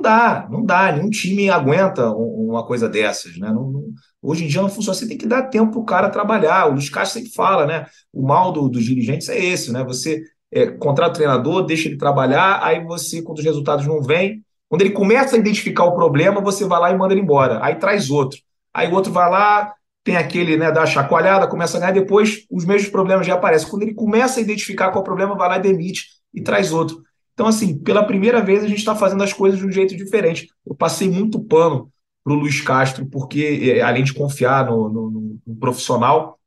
Dá, 0.04 0.47
não 0.51 0.66
dá. 0.66 0.91
Nenhum 0.91 1.10
time 1.10 1.49
aguenta 1.49 2.12
uma 2.12 2.66
coisa 2.66 2.89
dessas. 2.89 3.38
Né? 3.38 3.47
Não, 3.47 3.72
não, 3.72 3.86
Hoje 4.22 4.43
em 4.43 4.47
dia 4.47 4.62
não 4.62 4.68
funciona, 4.70 4.97
você 4.97 5.08
tem 5.08 5.18
que 5.18 5.26
dar 5.26 5.43
tempo 5.43 5.72
para 5.72 5.80
o 5.80 5.86
cara 5.86 6.10
trabalhar. 6.10 6.68
O 6.68 6.74
Luiz 6.74 6.89
Castro 6.89 7.20
sempre 7.20 7.34
fala, 7.34 7.66
né? 7.66 7.86
O 8.12 8.22
mal 8.22 8.51
do, 8.51 8.68
dos 8.68 8.84
dirigentes 8.84 9.30
é 9.30 9.38
esse, 9.38 9.72
né? 9.72 9.82
Você 9.86 10.22
é, 10.51 10.68
contrata 10.68 11.12
o 11.12 11.16
treinador, 11.16 11.66
deixa 11.66 11.88
ele 11.88 11.97
trabalhar, 11.97 12.60
aí 12.62 12.84
você, 12.84 13.22
quando 13.22 13.39
os 13.39 13.45
resultados 13.45 13.88
não 13.88 14.01
vêm, 14.01 14.43
quando 14.68 14.82
ele 14.82 14.91
começa 14.91 15.36
a 15.36 15.39
identificar 15.39 15.86
o 15.86 15.95
problema, 15.95 16.41
você 16.41 16.66
vai 16.66 16.80
lá 16.80 16.91
e 16.91 16.97
manda 16.97 17.14
ele 17.14 17.22
embora. 17.22 17.64
Aí 17.64 17.76
traz 17.76 18.10
outro. 18.10 18.39
Aí 18.74 18.89
o 18.89 18.93
outro 18.93 19.12
vai 19.12 19.30
lá, 19.30 19.74
tem 20.04 20.18
aquele, 20.18 20.58
né, 20.58 20.70
dá 20.72 20.86
chacoalhada, 20.86 21.47
começa 21.47 21.78
a 21.78 21.80
ganhar, 21.80 21.93
depois 21.93 22.45
os 22.51 22.66
mesmos 22.66 22.89
problemas 22.89 23.26
já 23.26 23.36
aparecem. 23.36 23.70
Quando 23.70 23.84
ele 23.84 23.93
começa 23.93 24.39
a 24.39 24.43
identificar 24.43 24.89
qual 24.89 24.97
é 24.97 25.01
o 25.01 25.04
problema, 25.04 25.38
vai 25.38 25.47
lá 25.47 25.58
e 25.58 25.62
demite 25.62 26.08
e 26.34 26.41
traz 26.41 26.74
outro. 26.74 27.01
Então, 27.34 27.47
assim, 27.47 27.77
pela 27.77 28.05
primeira 28.05 28.41
vez 28.41 28.63
a 28.63 28.67
gente 28.67 28.79
está 28.79 28.95
fazendo 28.95 29.23
as 29.23 29.34
coisas 29.34 29.59
de 29.59 29.65
um 29.65 29.71
jeito 29.71 29.95
diferente. 29.95 30.47
Eu 30.65 30.75
passei 30.75 31.09
muito 31.09 31.39
pano 31.39 31.91
para 32.23 32.34
o 32.34 32.36
Luiz 32.36 32.61
Castro, 32.61 33.05
porque 33.07 33.73
é, 33.75 33.81
além 33.81 34.03
de 34.03 34.13
confiar 34.13 34.65
no, 34.65 34.89
no, 34.89 35.39
no, 35.45 35.55
profissional, 35.55 36.39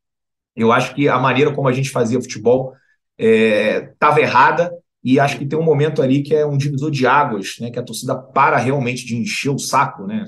eu 0.55 0.73
acho 0.73 0.95
que 0.95 1.09
a 1.09 1.19
maneira 1.19 1.53
como 1.53 1.69
a 1.69 1.73
gente 1.73 1.91
fazia 1.91 2.21
futebol 2.21 2.73
estava 3.19 4.21
é, 4.21 4.23
errada 4.23 4.73
e 5.03 5.21
acho 5.21 5.39
que 5.39 5.47
tem 5.47 5.59
um 5.59 5.63
momento 5.63 6.03
ali 6.03 6.23
que 6.23 6.35
é 6.35 6.47
um 6.47 6.57
divisor 6.57 6.91
de 6.91 7.07
águas, 7.07 7.57
né, 7.61 7.71
que 7.71 7.79
a 7.79 7.83
torcida 7.83 8.17
para 8.17 8.57
realmente 8.57 9.05
de 9.05 9.17
encher 9.17 9.51
o 9.51 9.59
saco, 9.59 10.07
né, 10.07 10.25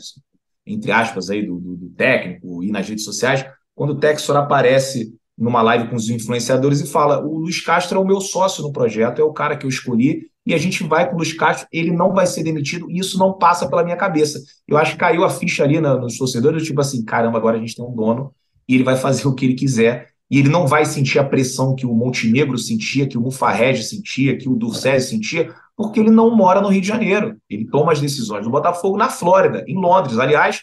entre 0.66 0.92
aspas, 0.92 1.30
aí, 1.30 1.44
do, 1.44 1.58
do, 1.58 1.76
do 1.76 1.88
técnico 1.90 2.62
e 2.62 2.70
nas 2.70 2.88
redes 2.88 3.04
sociais, 3.04 3.44
quando 3.74 3.90
o 3.90 3.98
Texor 3.98 4.36
aparece 4.36 5.14
numa 5.36 5.62
live 5.62 5.88
com 5.88 5.96
os 5.96 6.10
influenciadores 6.10 6.80
e 6.80 6.86
fala: 6.86 7.24
o 7.24 7.38
Luiz 7.38 7.60
Castro 7.60 7.98
é 7.98 8.00
o 8.02 8.06
meu 8.06 8.20
sócio 8.20 8.62
no 8.62 8.72
projeto, 8.72 9.20
é 9.20 9.24
o 9.24 9.32
cara 9.32 9.56
que 9.56 9.64
eu 9.64 9.70
escolhi 9.70 10.26
e 10.48 10.54
a 10.54 10.58
gente 10.58 10.82
vai 10.82 11.06
com 11.06 11.14
o 11.14 11.18
Luiz 11.18 11.34
Castro, 11.34 11.68
ele 11.70 11.90
não 11.90 12.14
vai 12.14 12.26
ser 12.26 12.42
demitido, 12.42 12.90
e 12.90 12.98
isso 12.98 13.18
não 13.18 13.34
passa 13.34 13.68
pela 13.68 13.84
minha 13.84 13.98
cabeça. 13.98 14.40
Eu 14.66 14.78
acho 14.78 14.92
que 14.92 14.98
caiu 14.98 15.22
a 15.22 15.28
ficha 15.28 15.62
ali 15.62 15.78
na, 15.78 15.94
nos 15.94 16.16
torcedores, 16.16 16.64
tipo 16.64 16.80
assim, 16.80 17.04
caramba, 17.04 17.36
agora 17.36 17.58
a 17.58 17.60
gente 17.60 17.76
tem 17.76 17.84
um 17.84 17.94
dono, 17.94 18.32
e 18.66 18.74
ele 18.74 18.82
vai 18.82 18.96
fazer 18.96 19.28
o 19.28 19.34
que 19.34 19.44
ele 19.44 19.52
quiser, 19.52 20.08
e 20.30 20.38
ele 20.38 20.48
não 20.48 20.66
vai 20.66 20.86
sentir 20.86 21.18
a 21.18 21.24
pressão 21.24 21.74
que 21.74 21.84
o 21.84 21.92
Montenegro 21.92 22.56
sentia, 22.56 23.06
que 23.06 23.18
o 23.18 23.20
Mufarrege 23.20 23.82
sentia, 23.82 24.38
que 24.38 24.48
o 24.48 24.56
Dursese 24.56 25.10
sentia, 25.10 25.54
porque 25.76 26.00
ele 26.00 26.10
não 26.10 26.34
mora 26.34 26.62
no 26.62 26.68
Rio 26.68 26.80
de 26.80 26.88
Janeiro. 26.88 27.36
Ele 27.48 27.66
toma 27.66 27.92
as 27.92 28.00
decisões 28.00 28.42
do 28.42 28.50
Botafogo 28.50 28.96
na 28.96 29.10
Flórida, 29.10 29.64
em 29.68 29.78
Londres. 29.78 30.18
Aliás, 30.18 30.62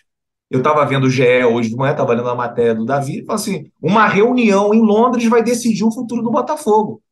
eu 0.49 0.59
estava 0.59 0.83
vendo 0.85 1.05
o 1.05 1.09
GE 1.11 1.43
hoje 1.45 1.69
de 1.69 1.75
manhã, 1.75 1.91
estava 1.91 2.13
lendo 2.13 2.29
a 2.29 2.35
matéria 2.35 2.73
do 2.73 2.85
Davi, 2.85 3.19
e 3.19 3.25
assim, 3.29 3.65
uma 3.79 4.07
reunião 4.07 4.73
em 4.73 4.81
Londres 4.81 5.29
vai 5.29 5.43
decidir 5.43 5.83
o 5.83 5.91
futuro 5.91 6.23
do 6.23 6.31
Botafogo. 6.31 7.03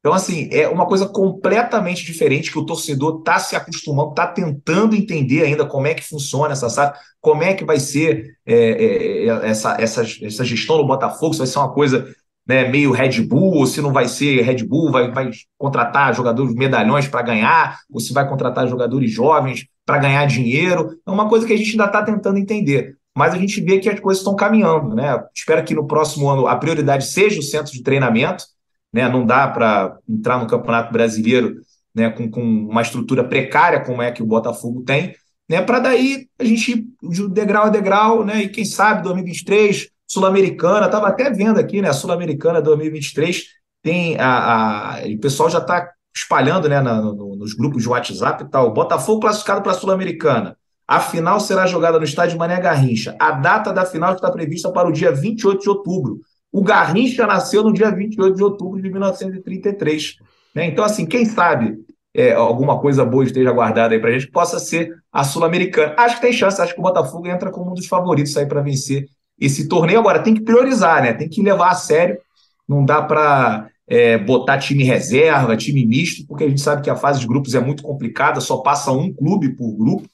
Então, 0.00 0.12
assim, 0.12 0.48
é 0.52 0.68
uma 0.68 0.86
coisa 0.86 1.08
completamente 1.08 2.04
diferente 2.04 2.52
que 2.52 2.58
o 2.58 2.64
torcedor 2.64 3.18
está 3.18 3.38
se 3.38 3.56
acostumando, 3.56 4.10
está 4.10 4.26
tentando 4.28 4.94
entender 4.94 5.42
ainda 5.42 5.66
como 5.66 5.88
é 5.88 5.94
que 5.94 6.04
funciona 6.04 6.52
essa 6.52 6.68
SAF, 6.68 6.96
como 7.20 7.42
é 7.42 7.52
que 7.52 7.64
vai 7.64 7.80
ser 7.80 8.36
é, 8.46 8.54
é, 8.54 9.26
é, 9.26 9.48
essa, 9.48 9.76
essa, 9.80 10.02
essa 10.22 10.44
gestão 10.44 10.76
do 10.76 10.86
Botafogo, 10.86 11.34
se 11.34 11.38
vai 11.38 11.48
ser 11.48 11.58
uma 11.58 11.72
coisa 11.72 12.14
né, 12.46 12.68
meio 12.68 12.92
Red 12.92 13.20
Bull, 13.22 13.56
ou 13.56 13.66
se 13.66 13.80
não 13.80 13.92
vai 13.92 14.06
ser 14.06 14.40
Red 14.42 14.64
Bull, 14.64 14.92
vai, 14.92 15.10
vai 15.10 15.30
contratar 15.58 16.14
jogadores 16.14 16.54
medalhões 16.54 17.08
para 17.08 17.22
ganhar, 17.22 17.78
ou 17.92 18.00
se 18.00 18.12
vai 18.12 18.26
contratar 18.26 18.68
jogadores 18.68 19.10
jovens 19.10 19.66
para 19.84 19.98
ganhar 19.98 20.24
dinheiro. 20.26 20.96
É 21.04 21.10
uma 21.10 21.28
coisa 21.28 21.46
que 21.46 21.52
a 21.52 21.56
gente 21.56 21.72
ainda 21.72 21.86
está 21.86 22.02
tentando 22.02 22.38
entender. 22.38 22.96
Mas 23.16 23.34
a 23.34 23.36
gente 23.36 23.60
vê 23.60 23.78
que 23.80 23.90
as 23.90 23.98
coisas 23.98 24.20
estão 24.20 24.36
caminhando. 24.36 24.94
Né? 24.94 25.22
Espero 25.34 25.64
que 25.64 25.74
no 25.74 25.86
próximo 25.86 26.28
ano 26.28 26.46
a 26.46 26.56
prioridade 26.56 27.04
seja 27.04 27.40
o 27.40 27.42
centro 27.42 27.72
de 27.72 27.82
treinamento 27.82 28.44
né? 28.92 29.08
Não 29.08 29.24
dá 29.24 29.48
para 29.48 29.98
entrar 30.08 30.38
no 30.38 30.46
Campeonato 30.46 30.92
Brasileiro 30.92 31.56
né, 31.94 32.10
com, 32.10 32.30
com 32.30 32.42
uma 32.42 32.82
estrutura 32.82 33.24
precária 33.24 33.84
como 33.84 34.02
é 34.02 34.12
que 34.12 34.22
o 34.22 34.26
Botafogo 34.26 34.82
tem, 34.82 35.14
né? 35.48 35.62
Para 35.62 35.80
daí 35.80 36.28
a 36.38 36.44
gente 36.44 36.86
de 37.02 37.28
degrau 37.28 37.64
a 37.64 37.70
degrau, 37.70 38.24
né? 38.24 38.42
E 38.42 38.48
quem 38.48 38.64
sabe 38.64 39.02
2023 39.02 39.88
Sul-Americana, 40.06 40.86
estava 40.86 41.08
até 41.08 41.30
vendo 41.30 41.58
aqui, 41.58 41.82
né? 41.82 41.92
Sul-Americana 41.92 42.62
2023 42.62 43.44
tem 43.82 44.16
a, 44.18 44.96
a, 44.96 45.06
o 45.06 45.18
pessoal 45.18 45.50
já 45.50 45.58
está 45.58 45.90
espalhando, 46.16 46.68
né? 46.68 46.80
Na, 46.80 47.00
no, 47.00 47.36
nos 47.36 47.54
grupos 47.54 47.82
de 47.82 47.88
WhatsApp 47.88 48.44
e 48.44 48.48
tal. 48.48 48.72
Botafogo 48.72 49.20
classificado 49.20 49.62
para 49.62 49.72
a 49.72 49.74
Sul-Americana. 49.74 50.56
A 50.86 51.00
final 51.00 51.38
será 51.38 51.66
jogada 51.66 51.98
no 51.98 52.04
estádio 52.04 52.38
Mané 52.38 52.58
Garrincha. 52.58 53.14
A 53.20 53.32
data 53.32 53.70
da 53.70 53.84
final 53.84 54.14
está 54.14 54.30
prevista 54.30 54.72
para 54.72 54.88
o 54.88 54.92
dia 54.92 55.12
28 55.12 55.60
de 55.60 55.68
outubro. 55.68 56.20
O 56.52 56.62
Garrincha 56.62 57.26
nasceu 57.26 57.62
no 57.62 57.72
dia 57.72 57.90
28 57.90 58.36
de 58.36 58.42
outubro 58.42 58.80
de 58.80 58.90
1933. 58.90 60.16
Né? 60.54 60.66
Então, 60.66 60.84
assim, 60.84 61.04
quem 61.06 61.24
sabe 61.24 61.76
é, 62.14 62.32
alguma 62.32 62.80
coisa 62.80 63.04
boa 63.04 63.24
esteja 63.24 63.52
guardada 63.52 63.94
aí 63.94 64.00
para 64.00 64.10
a 64.10 64.12
gente, 64.12 64.26
que 64.26 64.32
possa 64.32 64.58
ser 64.58 64.92
a 65.12 65.24
Sul-Americana. 65.24 65.94
Acho 65.98 66.16
que 66.16 66.22
tem 66.22 66.32
chance, 66.32 66.60
acho 66.60 66.74
que 66.74 66.80
o 66.80 66.82
Botafogo 66.82 67.28
entra 67.28 67.50
como 67.50 67.70
um 67.70 67.74
dos 67.74 67.86
favoritos 67.86 68.36
aí 68.36 68.46
para 68.46 68.62
vencer 68.62 69.06
esse 69.38 69.68
torneio. 69.68 69.98
Agora, 69.98 70.22
tem 70.22 70.34
que 70.34 70.40
priorizar, 70.40 71.02
né? 71.02 71.12
Tem 71.12 71.28
que 71.28 71.42
levar 71.42 71.70
a 71.70 71.74
sério. 71.74 72.18
Não 72.66 72.84
dá 72.84 73.02
para 73.02 73.68
é, 73.86 74.18
botar 74.18 74.58
time 74.58 74.84
reserva, 74.84 75.56
time 75.56 75.86
misto, 75.86 76.26
porque 76.26 76.44
a 76.44 76.48
gente 76.48 76.60
sabe 76.60 76.82
que 76.82 76.90
a 76.90 76.96
fase 76.96 77.20
de 77.20 77.26
grupos 77.26 77.54
é 77.54 77.60
muito 77.60 77.82
complicada, 77.82 78.40
só 78.40 78.58
passa 78.58 78.90
um 78.90 79.12
clube 79.12 79.54
por 79.54 79.76
grupo, 79.76 80.08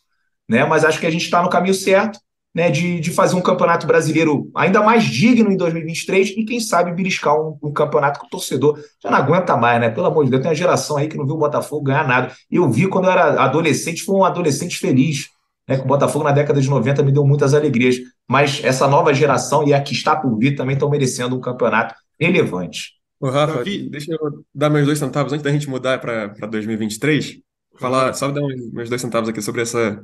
né? 0.48 0.64
Mas 0.64 0.84
acho 0.84 1.00
que 1.00 1.06
a 1.06 1.10
gente 1.10 1.24
está 1.24 1.42
no 1.42 1.48
caminho 1.48 1.74
certo 1.74 2.18
né, 2.54 2.70
de, 2.70 3.00
de 3.00 3.10
fazer 3.10 3.34
um 3.34 3.40
campeonato 3.40 3.86
brasileiro 3.86 4.48
ainda 4.54 4.80
mais 4.80 5.02
digno 5.02 5.50
em 5.50 5.56
2023 5.56 6.34
e, 6.36 6.44
quem 6.44 6.60
sabe, 6.60 6.92
beliscar 6.92 7.34
um, 7.34 7.58
um, 7.60 7.72
campeonato 7.72 8.20
que 8.20 8.26
o 8.26 8.28
torcedor 8.28 8.78
já 9.02 9.10
não 9.10 9.18
aguenta 9.18 9.56
mais, 9.56 9.80
né? 9.80 9.90
Pelo 9.90 10.06
amor 10.06 10.24
de 10.24 10.30
Deus, 10.30 10.40
tem 10.40 10.50
uma 10.50 10.54
geração 10.54 10.96
aí 10.96 11.08
que 11.08 11.16
não 11.16 11.26
viu 11.26 11.34
o 11.34 11.38
Botafogo 11.38 11.82
ganhar 11.82 12.06
nada. 12.06 12.32
Eu 12.48 12.70
vi 12.70 12.86
quando 12.86 13.06
eu 13.06 13.10
era 13.10 13.42
adolescente, 13.42 14.04
fui 14.04 14.14
um 14.14 14.24
adolescente 14.24 14.78
feliz, 14.78 15.26
né? 15.68 15.76
Que 15.76 15.82
o 15.82 15.86
Botafogo 15.86 16.24
na 16.24 16.30
década 16.30 16.60
de 16.60 16.70
90 16.70 17.02
me 17.02 17.10
deu 17.10 17.26
muitas 17.26 17.54
alegrias. 17.54 17.96
Mas 18.28 18.62
essa 18.62 18.86
nova 18.86 19.12
geração 19.12 19.66
e 19.66 19.74
a 19.74 19.82
que 19.82 19.92
está 19.92 20.14
por 20.14 20.38
vir 20.38 20.54
também 20.54 20.74
estão 20.74 20.88
merecendo 20.88 21.36
um 21.36 21.40
campeonato 21.40 21.94
relevante. 22.20 22.92
Ô, 23.18 23.30
Rafa, 23.30 23.56
Davi... 23.56 23.88
deixa 23.90 24.12
eu 24.12 24.44
dar 24.54 24.70
meus 24.70 24.86
dois 24.86 24.98
centavos 25.00 25.32
antes 25.32 25.42
da 25.42 25.50
gente 25.50 25.68
mudar 25.68 25.98
para 25.98 26.46
2023. 26.46 27.40
Falar, 27.76 28.12
só 28.12 28.30
dar 28.30 28.42
meus 28.72 28.88
dois 28.88 29.00
centavos 29.00 29.28
aqui 29.28 29.42
sobre 29.42 29.62
essa 29.62 30.00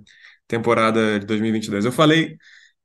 temporada 0.51 1.19
de 1.21 1.27
2022. 1.27 1.85
Eu 1.85 1.93
falei, 1.93 2.33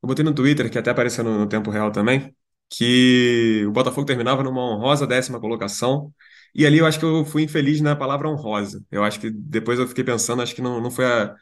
eu 0.01 0.07
botei 0.07 0.24
no 0.24 0.34
Twitter, 0.34 0.70
que 0.72 0.78
até 0.78 0.91
apareceu 0.91 1.24
no, 1.24 1.39
no 1.39 1.47
tempo 1.49 1.72
real 1.72 1.91
também, 1.91 2.36
que 2.70 3.63
o 3.68 3.72
Botafogo 3.72 4.05
terminava 4.05 4.43
numa 4.43 4.61
honrosa 4.61 5.07
décima 5.07 5.39
colocação. 5.39 6.13
E 6.53 6.66
ali 6.66 6.78
eu 6.80 6.86
acho 6.86 6.99
que 6.99 7.05
eu 7.05 7.26
fui 7.26 7.43
infeliz 7.43 7.82
na 7.82 7.95
palavra 7.95 8.30
honrosa. 8.30 8.84
Eu 8.91 9.03
acho 9.03 9.20
que 9.20 9.30
depois 9.32 9.80
eu 9.80 9.88
fiquei 9.88 10.03
pensando, 10.03 10.41
acho 10.41 10.55
que 10.55 10.61
não, 10.61 10.82
não 10.82 10.91
foi 10.91 11.05
a, 11.05 11.36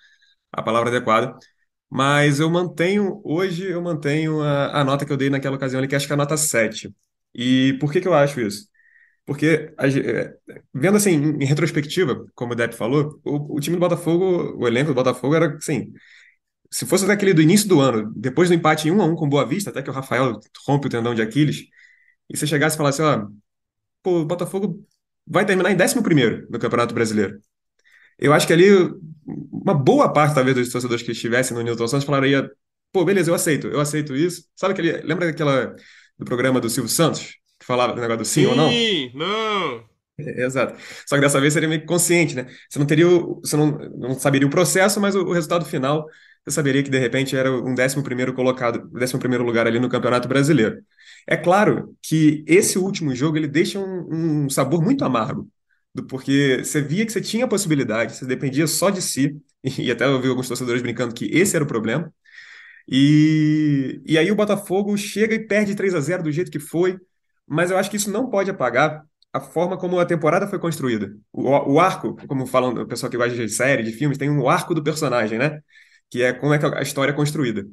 a 0.52 0.64
palavra 0.64 0.90
adequada. 0.90 1.36
Mas 1.90 2.40
eu 2.40 2.50
mantenho, 2.50 3.22
hoje 3.24 3.70
eu 3.72 3.82
mantenho 3.82 4.42
a, 4.42 4.82
a 4.82 4.84
nota 4.84 5.06
que 5.06 5.12
eu 5.14 5.18
dei 5.18 5.30
naquela 5.30 5.56
ocasião 5.58 5.80
ali, 5.80 5.88
que 5.88 5.96
acho 5.96 6.08
que 6.08 6.14
é 6.14 6.16
a 6.16 6.18
nota 6.18 6.38
7. 6.38 6.94
E 7.36 7.78
por 7.80 7.92
que 7.92 8.02
que 8.02 8.08
eu 8.08 8.14
acho 8.14 8.42
isso? 8.42 8.68
Porque, 9.26 9.74
é, 9.78 10.36
vendo 10.74 10.98
assim, 10.98 11.12
em 11.12 11.46
retrospectiva, 11.46 12.26
como 12.36 12.54
o 12.54 12.56
Depp 12.56 12.76
falou, 12.76 13.20
o, 13.24 13.56
o, 13.58 13.60
time 13.60 13.78
do 13.78 13.80
Botafogo, 13.80 14.58
o 14.58 14.68
elenco 14.68 14.90
do 14.90 14.96
Botafogo 14.96 15.34
era, 15.36 15.56
assim, 15.56 15.94
se 16.70 16.86
fosse 16.86 17.10
aquele 17.10 17.34
do 17.34 17.42
início 17.42 17.68
do 17.70 17.80
ano, 17.80 18.12
depois 18.16 18.50
do 18.50 18.56
empate 18.56 18.88
em 18.88 18.92
1 18.92 19.02
a 19.02 19.06
1 19.06 19.16
com 19.16 19.30
Boa 19.30 19.46
Vista, 19.46 19.70
até 19.70 19.82
que 19.82 19.90
o 19.90 19.94
Rafael 19.94 20.40
rompe 20.68 20.88
o 20.88 20.90
tendão 20.90 21.16
de 21.16 21.22
Aquiles, 21.22 21.66
e 22.30 22.38
você 22.38 22.48
chegasse 22.48 22.76
e 22.76 22.78
falasse, 22.78 23.02
ó, 23.02 23.28
pô, 24.04 24.22
o 24.22 24.26
Botafogo 24.26 24.86
vai 25.28 25.46
terminar 25.46 25.72
em 25.72 25.78
11 25.82 25.96
no 26.50 26.60
Campeonato 26.60 26.94
Brasileiro. 26.94 27.40
Eu 28.20 28.34
acho 28.34 28.48
que 28.48 28.54
ali, 28.54 28.70
uma 29.26 29.74
boa 29.74 30.12
parte, 30.12 30.36
talvez, 30.36 30.56
dos 30.56 30.70
torcedores 30.72 31.04
que 31.04 31.12
estivessem 31.12 31.56
no 31.56 31.64
Newton 31.64 31.88
Santos 31.88 32.06
falaria, 32.06 32.50
pô, 32.92 33.06
beleza, 33.06 33.32
eu 33.32 33.36
aceito, 33.36 33.68
eu 33.68 33.80
aceito 33.80 34.16
isso. 34.16 34.48
Sabe 34.56 34.74
aquele, 34.74 35.02
lembra 35.02 35.28
daquela, 35.28 35.76
do 36.18 36.26
programa 36.26 36.60
do 36.62 36.70
Silvio 36.70 36.90
Santos? 36.90 37.36
Que 37.64 37.68
falava 37.68 37.94
do 37.94 38.02
negócio 38.02 38.20
do 38.20 38.26
sim, 38.26 38.42
sim 38.42 38.48
ou 38.48 38.56
não. 38.56 38.70
Sim, 38.70 39.12
não. 39.16 39.84
É, 40.20 40.44
exato. 40.46 40.80
Só 41.08 41.16
que 41.16 41.22
dessa 41.22 41.40
vez 41.42 41.54
seria 41.54 41.68
meio 41.70 41.86
consciente, 41.86 42.36
né? 42.36 42.48
Você 42.70 42.78
não 42.78 42.86
teria, 42.86 43.08
o, 43.08 43.40
você 43.44 43.58
não, 43.58 43.72
não 43.98 44.20
saberia 44.20 44.48
o 44.48 44.52
processo, 44.52 45.00
mas 45.02 45.16
o, 45.16 45.24
o, 45.24 45.34
resultado 45.34 45.66
final, 45.66 46.06
você 46.46 46.54
saberia 46.56 46.84
que 46.84 46.90
de 46.90 47.00
repente 47.00 47.36
era 47.36 47.52
um 47.52 47.74
décimo 47.74 48.04
primeiro 48.04 48.34
colocado, 48.34 48.88
décimo 48.90 49.20
primeiro 49.20 49.44
lugar 49.44 49.66
ali 49.66 49.80
no 49.80 49.90
Campeonato 49.90 50.28
Brasileiro. 50.28 50.82
É 51.28 51.38
claro 51.38 51.96
que 52.02 52.44
esse 52.48 52.78
último 52.78 53.16
jogo 53.16 53.38
ele 53.38 53.48
deixa 53.48 53.80
um, 53.80 54.44
um 54.46 54.50
sabor 54.50 54.82
muito 54.84 55.04
amargo, 55.06 55.50
porque 56.10 56.62
você 56.64 56.82
via 56.82 57.06
que 57.06 57.12
você 57.12 57.22
tinha 57.22 57.46
a 57.46 57.48
possibilidade, 57.48 58.16
você 58.16 58.26
dependia 58.26 58.68
só 58.68 58.90
de 58.90 59.02
si, 59.02 59.36
e 59.64 59.90
até 59.92 60.06
eu 60.06 60.22
vi 60.22 60.28
alguns 60.28 60.48
torcedores 60.48 60.82
brincando 60.82 61.14
que 61.14 61.26
esse 61.26 61.56
era 61.56 61.64
o 61.64 61.68
problema. 61.68 62.14
E, 62.88 64.02
e 64.06 64.18
aí 64.18 64.30
o 64.32 64.36
Botafogo 64.36 64.98
chega 64.98 65.36
e 65.36 65.48
perde 65.48 65.76
3 65.76 65.96
a 65.96 66.00
0 66.02 66.24
do 66.24 66.32
jeito 66.32 66.52
que 66.52 66.60
foi 66.60 67.00
mas 67.48 67.72
eu 67.72 67.78
acho 67.78 67.90
que 67.90 67.98
isso 67.98 68.12
não 68.12 68.30
pode 68.30 68.50
apagar 68.50 69.06
a 69.32 69.40
forma 69.40 69.78
como 69.78 70.00
a 70.00 70.06
temporada 70.06 70.48
foi 70.48 70.60
construída. 70.60 71.16
O, 71.32 71.74
o 71.74 71.80
arco, 71.80 72.16
como 72.28 72.46
falam 72.46 72.74
o 72.74 72.88
pessoal 72.88 73.10
que 73.10 73.18
gosta 73.18 73.36
de 73.36 73.50
série, 73.50 73.84
de 73.84 73.92
filmes, 73.92 74.18
tem 74.18 74.30
um 74.30 74.48
arco 74.48 74.76
do 74.76 74.84
personagem, 74.84 75.40
né? 75.40 75.60
Que 76.10 76.22
é 76.24 76.34
como 76.34 76.54
é 76.54 76.60
que 76.60 76.66
a 76.66 76.82
história 76.82 77.12
é 77.12 77.16
construída. 77.16 77.66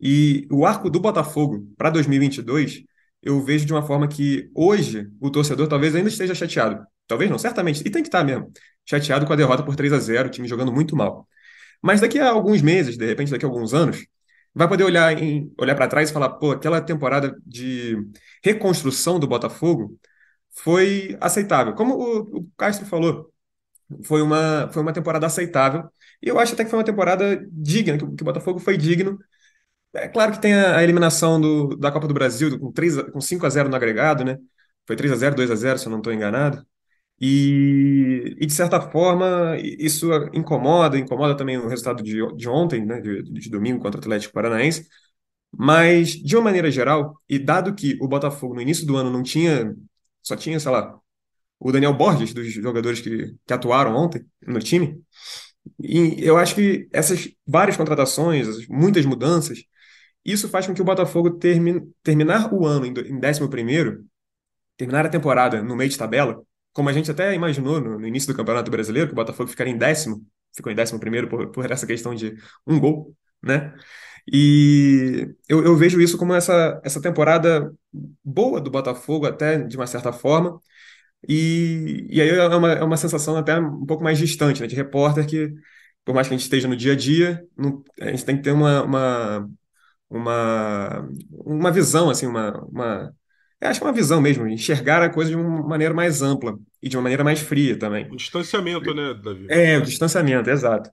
E 0.00 0.46
o 0.50 0.64
arco 0.66 0.88
do 0.90 0.98
Botafogo 1.00 1.66
para 1.76 1.90
2022, 1.90 2.82
eu 3.22 3.40
vejo 3.42 3.66
de 3.66 3.72
uma 3.72 3.82
forma 3.82 4.08
que 4.08 4.50
hoje 4.54 5.08
o 5.20 5.30
torcedor 5.30 5.68
talvez 5.68 5.94
ainda 5.94 6.08
esteja 6.08 6.34
chateado. 6.34 6.84
Talvez 7.06 7.30
não, 7.30 7.38
certamente. 7.38 7.82
E 7.86 7.90
tem 7.90 8.02
que 8.02 8.08
estar 8.08 8.24
mesmo. 8.24 8.50
Chateado 8.86 9.26
com 9.26 9.32
a 9.32 9.36
derrota 9.36 9.62
por 9.62 9.76
3 9.76 9.92
a 9.92 9.98
0 9.98 10.28
o 10.28 10.30
time 10.30 10.48
jogando 10.48 10.72
muito 10.72 10.96
mal. 10.96 11.28
Mas 11.82 12.00
daqui 12.00 12.18
a 12.18 12.30
alguns 12.30 12.62
meses, 12.62 12.96
de 12.96 13.06
repente 13.06 13.30
daqui 13.30 13.44
a 13.44 13.48
alguns 13.48 13.74
anos, 13.74 14.04
vai 14.54 14.68
poder 14.68 14.84
olhar, 14.84 15.14
olhar 15.58 15.74
para 15.74 15.88
trás 15.88 16.10
e 16.10 16.12
falar, 16.12 16.30
pô, 16.30 16.52
aquela 16.52 16.80
temporada 16.80 17.36
de 17.46 17.96
reconstrução 18.44 19.18
do 19.18 19.26
Botafogo 19.28 19.98
foi 20.56 21.16
aceitável. 21.20 21.74
Como 21.74 21.94
o, 21.94 22.38
o 22.40 22.48
Castro 22.56 22.86
falou, 22.86 23.32
foi 24.04 24.22
uma, 24.22 24.68
foi 24.72 24.82
uma 24.82 24.92
temporada 24.92 25.26
aceitável. 25.26 25.88
E 26.22 26.28
eu 26.28 26.38
acho 26.38 26.54
até 26.54 26.64
que 26.64 26.70
foi 26.70 26.78
uma 26.78 26.84
temporada 26.84 27.44
digna, 27.52 27.98
que, 27.98 28.06
que 28.06 28.22
o 28.22 28.26
Botafogo 28.26 28.58
foi 28.58 28.76
digno. 28.76 29.18
É 29.94 30.08
claro 30.08 30.32
que 30.32 30.40
tem 30.40 30.54
a, 30.54 30.78
a 30.78 30.82
eliminação 30.82 31.40
do, 31.40 31.76
da 31.76 31.92
Copa 31.92 32.08
do 32.08 32.14
Brasil 32.14 32.58
com, 32.58 32.72
3, 32.72 33.02
com 33.12 33.20
5 33.20 33.46
a 33.46 33.50
0 33.50 33.68
no 33.68 33.76
agregado, 33.76 34.24
né? 34.24 34.38
Foi 34.86 34.96
3 34.96 35.12
a 35.12 35.16
0 35.16 35.36
2 35.36 35.50
a 35.50 35.56
0 35.56 35.78
se 35.78 35.86
eu 35.86 35.90
não 35.90 35.98
estou 35.98 36.12
enganado. 36.12 36.66
E, 37.24 38.36
e, 38.40 38.46
de 38.46 38.52
certa 38.52 38.80
forma, 38.80 39.56
isso 39.60 40.10
incomoda, 40.34 40.98
incomoda 40.98 41.36
também 41.36 41.56
o 41.56 41.68
resultado 41.68 42.02
de, 42.02 42.18
de 42.36 42.48
ontem, 42.48 42.84
né, 42.84 43.00
de, 43.00 43.22
de 43.22 43.48
domingo 43.48 43.80
contra 43.80 43.98
o 43.98 44.02
Atlético 44.02 44.34
Paranaense. 44.34 44.88
Mas, 45.52 46.10
de 46.10 46.36
uma 46.36 46.44
maneira 46.44 46.70
geral, 46.70 47.14
e 47.28 47.38
dado 47.38 47.74
que 47.74 47.98
o 48.00 48.08
Botafogo 48.08 48.54
no 48.54 48.62
início 48.62 48.86
do 48.86 48.96
ano 48.96 49.10
não 49.10 49.22
tinha, 49.22 49.74
só 50.22 50.36
tinha, 50.36 50.60
sei 50.60 50.72
lá, 50.72 50.98
o 51.60 51.72
Daniel 51.72 51.94
Borges, 51.94 52.34
dos 52.34 52.52
jogadores 52.52 53.00
que, 53.00 53.34
que 53.46 53.54
atuaram 53.54 53.94
ontem 53.96 54.24
no 54.46 54.60
time, 54.60 55.02
e 55.80 56.16
eu 56.18 56.36
acho 56.38 56.54
que 56.54 56.88
essas 56.92 57.28
várias 57.46 57.76
contratações, 57.76 58.66
muitas 58.68 59.06
mudanças, 59.06 59.62
isso 60.24 60.48
faz 60.48 60.66
com 60.66 60.74
que 60.74 60.82
o 60.82 60.84
Botafogo 60.84 61.32
termine, 61.32 61.82
terminar 62.02 62.52
o 62.52 62.66
ano 62.66 62.86
em, 62.86 62.92
em 62.92 63.20
11 63.20 64.04
terminar 64.76 65.06
a 65.06 65.08
temporada 65.08 65.62
no 65.62 65.76
meio 65.76 65.90
de 65.90 65.98
tabela, 65.98 66.42
como 66.72 66.88
a 66.88 66.92
gente 66.92 67.10
até 67.10 67.34
imaginou 67.34 67.80
no, 67.80 67.98
no, 67.98 68.06
início 68.06 68.32
do 68.32 68.36
Campeonato 68.36 68.70
Brasileiro, 68.70 69.08
que 69.08 69.12
o 69.12 69.16
Botafogo 69.16 69.50
ficaria 69.50 69.72
em 69.72 69.78
décimo, 69.78 70.24
ficou 70.54 70.72
em 70.72 70.74
décimo 70.74 71.00
primeiro 71.00 71.28
por, 71.28 71.48
por 71.50 71.70
essa 71.70 71.86
questão 71.86 72.14
de 72.14 72.34
um 72.66 72.78
gol, 72.80 73.16
né? 73.42 73.74
E 74.30 75.34
eu, 75.48 75.64
eu, 75.64 75.76
vejo 75.76 76.00
isso 76.00 76.16
como 76.16 76.32
essa, 76.34 76.80
essa 76.84 77.00
temporada 77.02 77.72
boa 78.24 78.60
do 78.60 78.70
Botafogo, 78.70 79.26
até 79.26 79.58
de 79.58 79.76
uma 79.76 79.86
certa 79.86 80.12
forma. 80.12 80.60
E, 81.28 82.06
e 82.10 82.20
aí 82.20 82.28
é 82.30 82.46
uma, 82.48 82.72
é 82.72 82.84
uma 82.84 82.96
sensação 82.96 83.36
até 83.36 83.58
um 83.58 83.86
pouco 83.86 84.02
mais 84.04 84.18
distante, 84.18 84.60
né, 84.60 84.66
de 84.66 84.76
repórter, 84.76 85.26
que 85.26 85.52
por 86.04 86.14
mais 86.14 86.28
que 86.28 86.34
a 86.34 86.36
gente 86.36 86.44
esteja 86.44 86.68
no 86.68 86.76
dia 86.76 86.92
a 86.92 86.96
dia, 86.96 87.46
não, 87.56 87.82
a 88.00 88.10
gente 88.10 88.24
tem 88.24 88.36
que 88.36 88.42
ter 88.42 88.52
uma, 88.52 88.82
uma, 88.82 89.50
uma, 90.10 91.08
uma 91.30 91.70
visão, 91.72 92.10
assim, 92.10 92.26
uma, 92.26 92.52
uma 92.64 93.14
eu 93.62 93.68
acho 93.68 93.78
que 93.78 93.86
é 93.86 93.88
uma 93.88 93.94
visão 93.94 94.20
mesmo, 94.20 94.48
enxergar 94.48 95.02
a 95.02 95.08
coisa 95.08 95.30
de 95.30 95.36
uma 95.36 95.62
maneira 95.62 95.94
mais 95.94 96.20
ampla 96.20 96.58
e 96.82 96.88
de 96.88 96.96
uma 96.96 97.02
maneira 97.04 97.22
mais 97.22 97.38
fria 97.38 97.78
também. 97.78 98.10
O 98.10 98.16
distanciamento, 98.16 98.92
né, 98.92 99.14
Davi? 99.14 99.46
É, 99.48 99.78
o 99.78 99.82
distanciamento, 99.82 100.50
exato. 100.50 100.90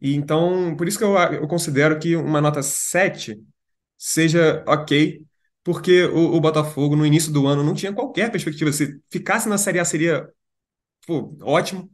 E 0.00 0.16
então, 0.16 0.74
por 0.76 0.88
isso 0.88 0.98
que 0.98 1.04
eu, 1.04 1.16
eu 1.16 1.46
considero 1.46 1.96
que 1.96 2.16
uma 2.16 2.40
nota 2.40 2.62
7 2.62 3.40
seja 3.96 4.64
ok, 4.66 5.22
porque 5.62 6.02
o, 6.06 6.34
o, 6.34 6.40
Botafogo 6.40 6.96
no 6.96 7.06
início 7.06 7.32
do 7.32 7.46
ano 7.46 7.62
não 7.62 7.74
tinha 7.74 7.92
qualquer 7.92 8.28
perspectiva. 8.28 8.72
Se 8.72 9.00
ficasse 9.08 9.48
na 9.48 9.56
Série 9.56 9.78
A 9.78 9.84
seria 9.84 10.28
pô, 11.06 11.36
ótimo, 11.42 11.88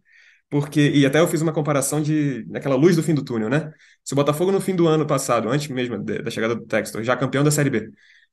porque 0.48 0.80
e 0.80 1.04
até 1.04 1.20
eu 1.20 1.28
fiz 1.28 1.42
uma 1.42 1.52
comparação 1.52 2.00
de 2.02 2.42
daquela 2.44 2.74
luz 2.74 2.96
do 2.96 3.02
fim 3.02 3.14
do 3.14 3.22
túnel, 3.22 3.50
né? 3.50 3.70
Se 4.02 4.14
o 4.14 4.16
Botafogo 4.16 4.50
no 4.50 4.62
fim 4.62 4.74
do 4.74 4.88
ano 4.88 5.06
passado, 5.06 5.50
antes 5.50 5.68
mesmo 5.68 6.02
da 6.02 6.30
chegada 6.30 6.56
do 6.56 6.66
Textor, 6.66 7.02
já 7.04 7.16
campeão 7.16 7.44
da 7.44 7.50
Série 7.50 7.70
B, 7.70 7.90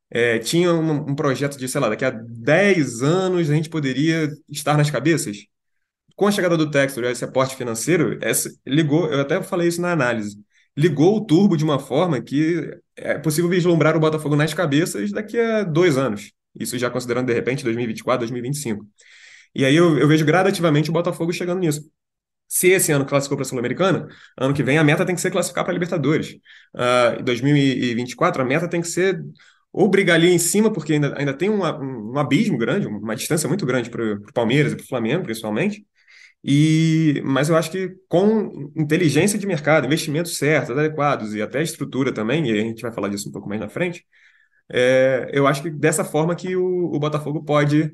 é, 0.10 0.40
tinha 0.40 0.74
um, 0.74 1.12
um, 1.12 1.16
projeto 1.16 1.58
de, 1.58 1.68
sei 1.68 1.82
lá, 1.82 1.90
daqui 1.90 2.06
a 2.06 2.12
10 2.12 3.02
anos 3.04 3.50
a 3.50 3.54
gente 3.54 3.70
poderia 3.70 4.30
estar 4.50 4.78
nas 4.78 4.90
cabeças. 4.90 5.38
Com 6.16 6.28
a 6.28 6.32
chegada 6.32 6.58
do 6.58 6.72
Textor 6.72 7.04
e 7.04 7.08
esse 7.08 7.24
aporte 7.24 7.56
financeiro, 7.56 8.18
essa, 8.22 8.50
ligou, 8.66 9.08
eu 9.12 9.22
até 9.22 9.42
falei 9.44 9.68
isso 9.68 9.82
na 9.82 9.92
análise, 9.92 10.38
ligou 10.76 11.18
o 11.18 11.26
turbo 11.26 11.58
de 11.58 11.64
uma 11.64 11.80
forma 11.80 12.22
que 12.22 12.72
é 12.96 13.18
possível 13.18 13.50
vislumbrar 13.50 13.96
o 13.96 14.00
Botafogo 14.00 14.36
nas 14.36 14.54
cabeças 14.54 15.12
daqui 15.12 15.40
a 15.40 15.64
dois 15.64 15.98
anos. 15.98 16.32
Isso 16.60 16.78
já 16.78 16.90
considerando, 16.90 17.28
de 17.28 17.34
repente, 17.34 17.64
2024, 17.64 18.20
2025. 18.22 18.86
E 19.54 19.66
aí 19.66 19.76
eu, 19.76 19.98
eu 20.00 20.08
vejo 20.08 20.26
gradativamente 20.26 20.90
o 20.90 20.94
Botafogo 20.94 21.32
chegando 21.34 21.60
nisso. 21.60 21.90
Se 22.48 22.70
esse 22.70 22.92
ano 22.92 23.06
classificou 23.06 23.38
para 23.38 23.46
a 23.46 23.50
Sul-Americana, 23.50 24.08
ano 24.38 24.54
que 24.54 24.64
vem 24.64 24.78
a 24.78 24.84
meta 24.84 25.06
tem 25.06 25.14
que 25.16 25.22
ser 25.22 25.32
classificar 25.32 25.64
para 25.66 25.74
a 25.74 25.76
Libertadores. 25.76 26.38
Uh, 26.74 27.20
em 27.20 27.24
2024, 27.24 28.42
a 28.42 28.46
meta 28.46 28.70
tem 28.70 28.82
que 28.82 28.88
ser 28.88 29.22
ou 29.78 29.88
brigar 29.88 30.16
ali 30.16 30.32
em 30.32 30.40
cima, 30.40 30.74
porque 30.74 30.94
ainda, 30.94 31.14
ainda 31.20 31.34
tem 31.36 31.52
um, 31.52 31.62
um 31.62 32.18
abismo 32.18 32.58
grande, 32.58 32.88
uma 32.88 33.16
distância 33.16 33.48
muito 33.48 33.64
grande 33.64 33.92
para 33.92 34.16
o 34.16 34.34
Palmeiras 34.34 34.74
e 34.74 34.76
para 34.76 34.84
o 34.84 34.88
Flamengo, 34.88 35.24
principalmente. 35.24 35.86
E, 36.44 37.22
mas 37.24 37.48
eu 37.50 37.56
acho 37.56 37.70
que 37.70 37.96
com 38.10 38.72
inteligência 38.76 39.38
de 39.38 39.46
mercado, 39.46 39.86
investimentos 39.86 40.38
certos, 40.38 40.72
adequados 40.76 41.36
e 41.36 41.44
até 41.44 41.62
estrutura 41.62 42.12
também, 42.12 42.48
e 42.48 42.52
a 42.54 42.64
gente 42.64 42.82
vai 42.82 42.92
falar 42.92 43.08
disso 43.10 43.30
um 43.30 43.32
pouco 43.32 43.48
mais 43.48 43.62
na 43.62 43.70
frente, 43.70 44.04
é, 44.72 45.30
eu 45.32 45.46
acho 45.46 45.62
que 45.62 45.70
dessa 45.70 46.04
forma 46.04 46.36
que 46.36 46.56
o, 46.56 46.66
o 46.96 47.00
Botafogo 47.00 47.44
pode 47.44 47.92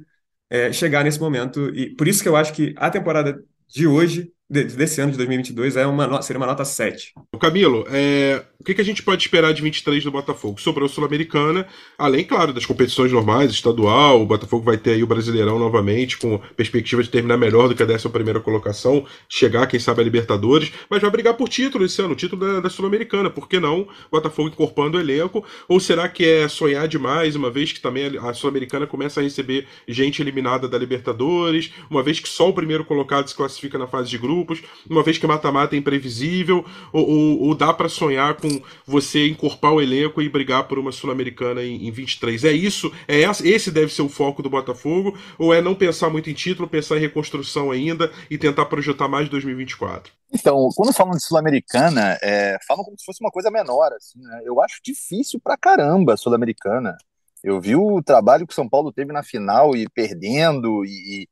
é, 0.49 0.71
chegar 0.71 1.03
nesse 1.03 1.19
momento. 1.19 1.69
E 1.75 1.95
por 1.95 2.07
isso 2.07 2.23
que 2.23 2.29
eu 2.29 2.35
acho 2.37 2.53
que 2.53 2.73
a 2.77 2.89
temporada 2.89 3.43
de 3.67 3.87
hoje, 3.87 4.31
desse 4.53 5.01
ano 5.01 5.11
de 5.11 5.17
2022, 5.17 5.77
é 5.77 5.85
uma, 5.85 6.21
seria 6.21 6.39
uma 6.39 6.45
nota 6.45 6.63
7. 6.63 7.13
Camilo, 7.43 7.85
é, 7.89 8.41
O 8.57 8.63
que, 8.63 8.73
que 8.73 8.79
a 8.79 8.85
gente 8.85 9.03
pode 9.03 9.21
esperar 9.21 9.53
de 9.53 9.61
23 9.61 10.01
do 10.05 10.11
Botafogo? 10.11 10.61
Sobrou 10.61 10.87
Sul-Americana, 10.87 11.67
além, 11.97 12.23
claro, 12.23 12.53
das 12.53 12.65
competições 12.65 13.11
normais, 13.11 13.51
estadual, 13.51 14.21
o 14.21 14.25
Botafogo 14.25 14.63
vai 14.63 14.77
ter 14.77 14.91
aí 14.91 15.03
o 15.03 15.07
Brasileirão 15.07 15.59
novamente, 15.59 16.17
com 16.17 16.39
perspectiva 16.55 17.03
de 17.03 17.09
terminar 17.09 17.35
melhor 17.35 17.67
do 17.67 17.75
que 17.75 17.83
a 17.83 17.85
11 17.85 18.07
primeira 18.07 18.39
colocação, 18.39 19.05
chegar, 19.27 19.67
quem 19.67 19.79
sabe, 19.79 19.99
a 19.99 20.03
Libertadores, 20.05 20.71
mas 20.89 21.01
vai 21.01 21.11
brigar 21.11 21.33
por 21.33 21.49
título 21.49 21.83
esse 21.83 22.01
ano, 22.01 22.13
o 22.13 22.15
título 22.15 22.45
da, 22.45 22.61
da 22.61 22.69
Sul-Americana, 22.69 23.29
por 23.29 23.49
que 23.49 23.59
não? 23.59 23.85
Botafogo 24.09 24.47
incorporando 24.47 24.97
o 24.97 25.01
elenco, 25.01 25.43
ou 25.67 25.81
será 25.81 26.07
que 26.07 26.23
é 26.23 26.47
sonhar 26.47 26.87
demais, 26.87 27.35
uma 27.35 27.51
vez 27.51 27.73
que 27.73 27.81
também 27.81 28.17
a 28.17 28.33
Sul-Americana 28.33 28.87
começa 28.87 29.19
a 29.19 29.23
receber 29.23 29.67
gente 29.85 30.21
eliminada 30.21 30.69
da 30.69 30.77
Libertadores, 30.77 31.73
uma 31.89 32.01
vez 32.01 32.21
que 32.21 32.29
só 32.29 32.47
o 32.47 32.53
primeiro 32.53 32.85
colocado 32.85 33.27
se 33.27 33.35
classifica 33.35 33.77
na 33.77 33.87
fase 33.87 34.09
de 34.09 34.17
grupos, 34.43 34.61
uma 34.89 35.01
vez 35.01 35.17
que 35.17 35.25
mata-mata 35.25 35.75
é 35.75 35.79
imprevisível, 35.79 36.65
ou, 36.91 37.09
ou, 37.09 37.41
ou 37.43 37.55
dá 37.55 37.73
para 37.73 37.87
sonhar 37.87 38.35
com 38.35 38.61
você 38.85 39.27
incorporar 39.27 39.75
o 39.75 39.81
elenco 39.81 40.21
e 40.21 40.29
brigar 40.29 40.67
por 40.67 40.77
uma 40.77 40.91
Sul-Americana 40.91 41.63
em, 41.63 41.87
em 41.87 41.91
23. 41.91 42.43
É 42.43 42.51
isso? 42.51 42.91
É 43.07 43.21
esse 43.21 43.71
deve 43.71 43.93
ser 43.93 44.01
o 44.01 44.09
foco 44.09 44.43
do 44.43 44.49
Botafogo? 44.49 45.17
Ou 45.39 45.53
é 45.53 45.61
não 45.61 45.73
pensar 45.73 46.09
muito 46.09 46.29
em 46.29 46.33
título, 46.33 46.67
pensar 46.67 46.97
em 46.97 47.01
reconstrução 47.01 47.71
ainda 47.71 48.11
e 48.29 48.37
tentar 48.37 48.65
projetar 48.65 49.07
mais 49.07 49.29
2024? 49.29 50.11
Então, 50.33 50.67
quando 50.75 50.93
falam 50.93 51.13
de 51.13 51.23
Sul-Americana, 51.23 52.17
é, 52.21 52.57
falam 52.67 52.83
como 52.83 52.97
se 52.97 53.05
fosse 53.05 53.23
uma 53.23 53.31
coisa 53.31 53.51
menor. 53.51 53.91
Assim, 53.93 54.19
né? 54.19 54.41
Eu 54.43 54.59
acho 54.61 54.79
difícil 54.83 55.39
pra 55.41 55.57
caramba 55.57 56.13
a 56.13 56.17
Sul-Americana. 56.17 56.97
Eu 57.43 57.59
vi 57.59 57.75
o 57.75 58.01
trabalho 58.01 58.47
que 58.47 58.53
o 58.53 58.55
São 58.55 58.67
Paulo 58.67 58.91
teve 58.91 59.11
na 59.11 59.21
final 59.21 59.75
e 59.75 59.87
perdendo, 59.89 60.85
e, 60.85 61.23
e 61.23 61.27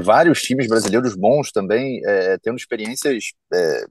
vários 0.00 0.42
times 0.42 0.68
brasileiros 0.68 1.14
bons 1.14 1.50
também 1.50 2.00
é, 2.04 2.38
tendo 2.38 2.56
experiências 2.56 3.32
é, 3.52 3.84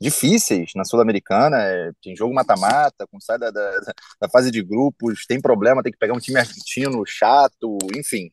difíceis 0.00 0.72
na 0.74 0.84
Sul-Americana. 0.84 1.56
É, 1.62 1.90
tem 2.02 2.16
jogo 2.16 2.34
mata-mata, 2.34 3.06
sai 3.20 3.38
da, 3.38 3.50
da, 3.50 3.80
da, 4.20 4.28
fase 4.28 4.50
de 4.50 4.62
grupos, 4.62 5.26
tem 5.26 5.40
problema, 5.40 5.82
tem 5.82 5.92
que 5.92 5.98
pegar 5.98 6.14
um 6.14 6.18
time 6.18 6.38
argentino 6.38 7.04
chato, 7.06 7.78
enfim. 7.94 8.30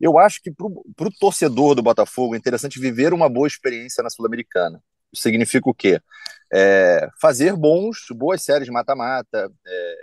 Eu 0.00 0.18
acho 0.18 0.42
que 0.42 0.50
para 0.50 0.66
o 0.66 1.18
torcedor 1.18 1.74
do 1.74 1.82
Botafogo 1.82 2.34
é 2.34 2.38
interessante 2.38 2.78
viver 2.78 3.14
uma 3.14 3.28
boa 3.28 3.46
experiência 3.46 4.02
na 4.02 4.10
Sul-Americana. 4.10 4.82
Significa 5.14 5.70
o 5.70 5.74
quê? 5.74 6.00
É, 6.52 7.08
fazer 7.20 7.56
bons, 7.56 7.98
boas 8.10 8.42
séries 8.42 8.68
mata-mata, 8.68 9.50
é, 9.66 9.94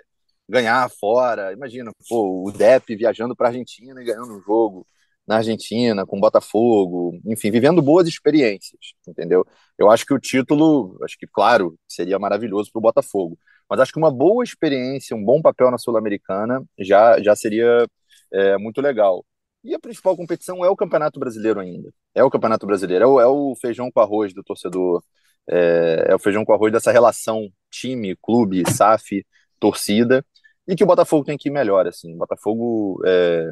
ganhar 0.49 0.89
fora. 0.89 1.53
Imagina, 1.53 1.91
pô, 2.09 2.43
o 2.47 2.51
Depp 2.51 2.95
viajando 2.95 3.35
para 3.35 3.47
a 3.47 3.51
Argentina 3.51 4.01
e 4.01 4.05
ganhando 4.05 4.35
um 4.35 4.41
jogo 4.41 4.87
na 5.28 5.38
Argentina, 5.38 6.05
com 6.05 6.19
Botafogo, 6.19 7.19
enfim, 7.26 7.49
vivendo 7.51 7.82
boas 7.82 8.07
experiências, 8.07 8.93
entendeu? 9.07 9.45
Eu 9.78 9.89
acho 9.89 10.05
que 10.05 10.13
o 10.13 10.19
título, 10.19 10.97
acho 11.03 11.17
que, 11.17 11.28
claro, 11.28 11.78
seria 11.88 12.19
maravilhoso 12.19 12.69
para 12.71 12.80
o 12.80 12.82
Botafogo, 12.82 13.38
mas 13.69 13.80
acho 13.80 13.91
que 13.93 13.99
uma 13.99 14.11
boa 14.11 14.43
experiência, 14.43 15.15
um 15.15 15.24
bom 15.24 15.41
papel 15.41 15.71
na 15.71 15.78
Sul-Americana 15.78 16.63
já, 16.80 17.21
já 17.21 17.36
seria 17.36 17.88
é, 18.32 18.57
muito 18.57 18.82
legal. 18.82 19.26
E 19.63 19.74
a 19.74 19.80
principal 19.80 20.15
competição 20.17 20.63
é 20.65 20.69
o 20.69 20.76
Campeonato 20.76 21.19
Brasileiro 21.19 21.59
ainda. 21.59 21.89
É 22.13 22.24
o 22.24 22.30
Campeonato 22.30 22.65
Brasileiro, 22.67 23.03
é 23.05 23.07
o, 23.07 23.21
é 23.21 23.28
o 23.28 23.55
feijão 23.55 23.89
com 23.91 24.01
arroz 24.01 24.34
do 24.34 24.43
torcedor, 24.43 25.01
é, 25.49 26.07
é 26.09 26.15
o 26.15 26.19
feijão 26.19 26.43
com 26.45 26.53
arroz 26.53 26.71
dessa 26.71 26.91
relação 26.91 27.49
time, 27.71 28.15
clube, 28.21 28.63
SAF, 28.69 29.26
torcida, 29.59 30.26
e 30.67 30.76
que 30.76 30.84
o 30.84 30.88
Botafogo 30.88 31.26
tem 31.26 31.38
que 31.38 31.49
ir 31.49 31.51
melhor, 31.51 31.88
assim. 31.88 32.13
O 32.13 32.17
Botafogo 32.17 33.01
é, 33.05 33.51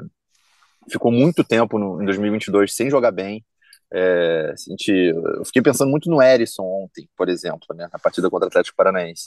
ficou 0.89 1.11
muito 1.11 1.43
tempo 1.43 1.77
no, 1.77 2.01
em 2.01 2.05
2022 2.05 2.73
sem 2.73 2.89
jogar 2.89 3.11
bem. 3.11 3.43
É, 3.93 4.53
gente, 4.57 4.89
eu 4.89 5.43
fiquei 5.43 5.61
pensando 5.61 5.91
muito 5.91 6.09
no 6.09 6.21
Erisson 6.21 6.63
ontem, 6.63 7.09
por 7.17 7.27
exemplo, 7.27 7.75
né, 7.75 7.89
na 7.91 7.99
partida 7.99 8.29
contra 8.29 8.45
o 8.45 8.47
Atlético 8.47 8.77
Paranaense, 8.77 9.25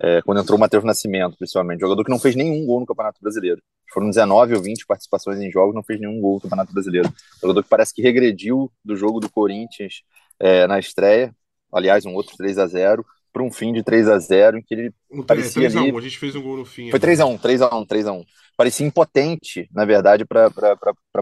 é, 0.00 0.22
quando 0.22 0.40
entrou 0.40 0.56
o 0.56 0.60
Matheus 0.60 0.84
Nascimento, 0.84 1.36
principalmente, 1.36 1.80
jogador 1.80 2.02
que 2.02 2.10
não 2.10 2.18
fez 2.18 2.34
nenhum 2.34 2.64
gol 2.64 2.80
no 2.80 2.86
Campeonato 2.86 3.20
Brasileiro. 3.20 3.60
Foram 3.92 4.08
19 4.08 4.54
ou 4.54 4.62
20 4.62 4.86
participações 4.86 5.38
em 5.38 5.50
jogos, 5.50 5.74
não 5.74 5.82
fez 5.82 6.00
nenhum 6.00 6.18
gol 6.20 6.36
no 6.36 6.40
Campeonato 6.40 6.72
Brasileiro. 6.72 7.12
Jogador 7.42 7.62
que 7.62 7.68
parece 7.68 7.94
que 7.94 8.00
regrediu 8.00 8.72
do 8.82 8.96
jogo 8.96 9.20
do 9.20 9.28
Corinthians 9.28 10.02
é, 10.40 10.66
na 10.66 10.78
estreia, 10.78 11.34
aliás, 11.72 12.06
um 12.06 12.14
outro 12.14 12.36
3 12.36 12.58
a 12.58 12.66
0 12.66 13.04
para 13.32 13.42
um 13.42 13.52
fim 13.52 13.70
de 13.70 13.82
3 13.82 14.08
a 14.08 14.18
0 14.18 14.56
em 14.56 14.62
que 14.62 14.72
ele 14.72 14.94
um, 15.10 15.22
parecia 15.22 15.68
3 15.68 15.76
ali... 15.76 15.90
a 15.90 15.94
1, 15.94 15.98
a 15.98 16.00
gente 16.00 16.18
fez 16.18 16.34
um 16.34 16.42
gol 16.42 16.56
no 16.56 16.64
fim. 16.64 16.90
Foi 16.90 16.98
3 16.98 17.20
a 17.20 17.26
1, 17.26 17.36
3 17.36 17.62
a 17.62 17.76
1, 17.76 17.84
3 17.84 18.06
a 18.06 18.12
1. 18.12 18.24
Parecia 18.56 18.86
impotente, 18.86 19.68
na 19.72 19.84
verdade, 19.84 20.24
para 20.24 20.50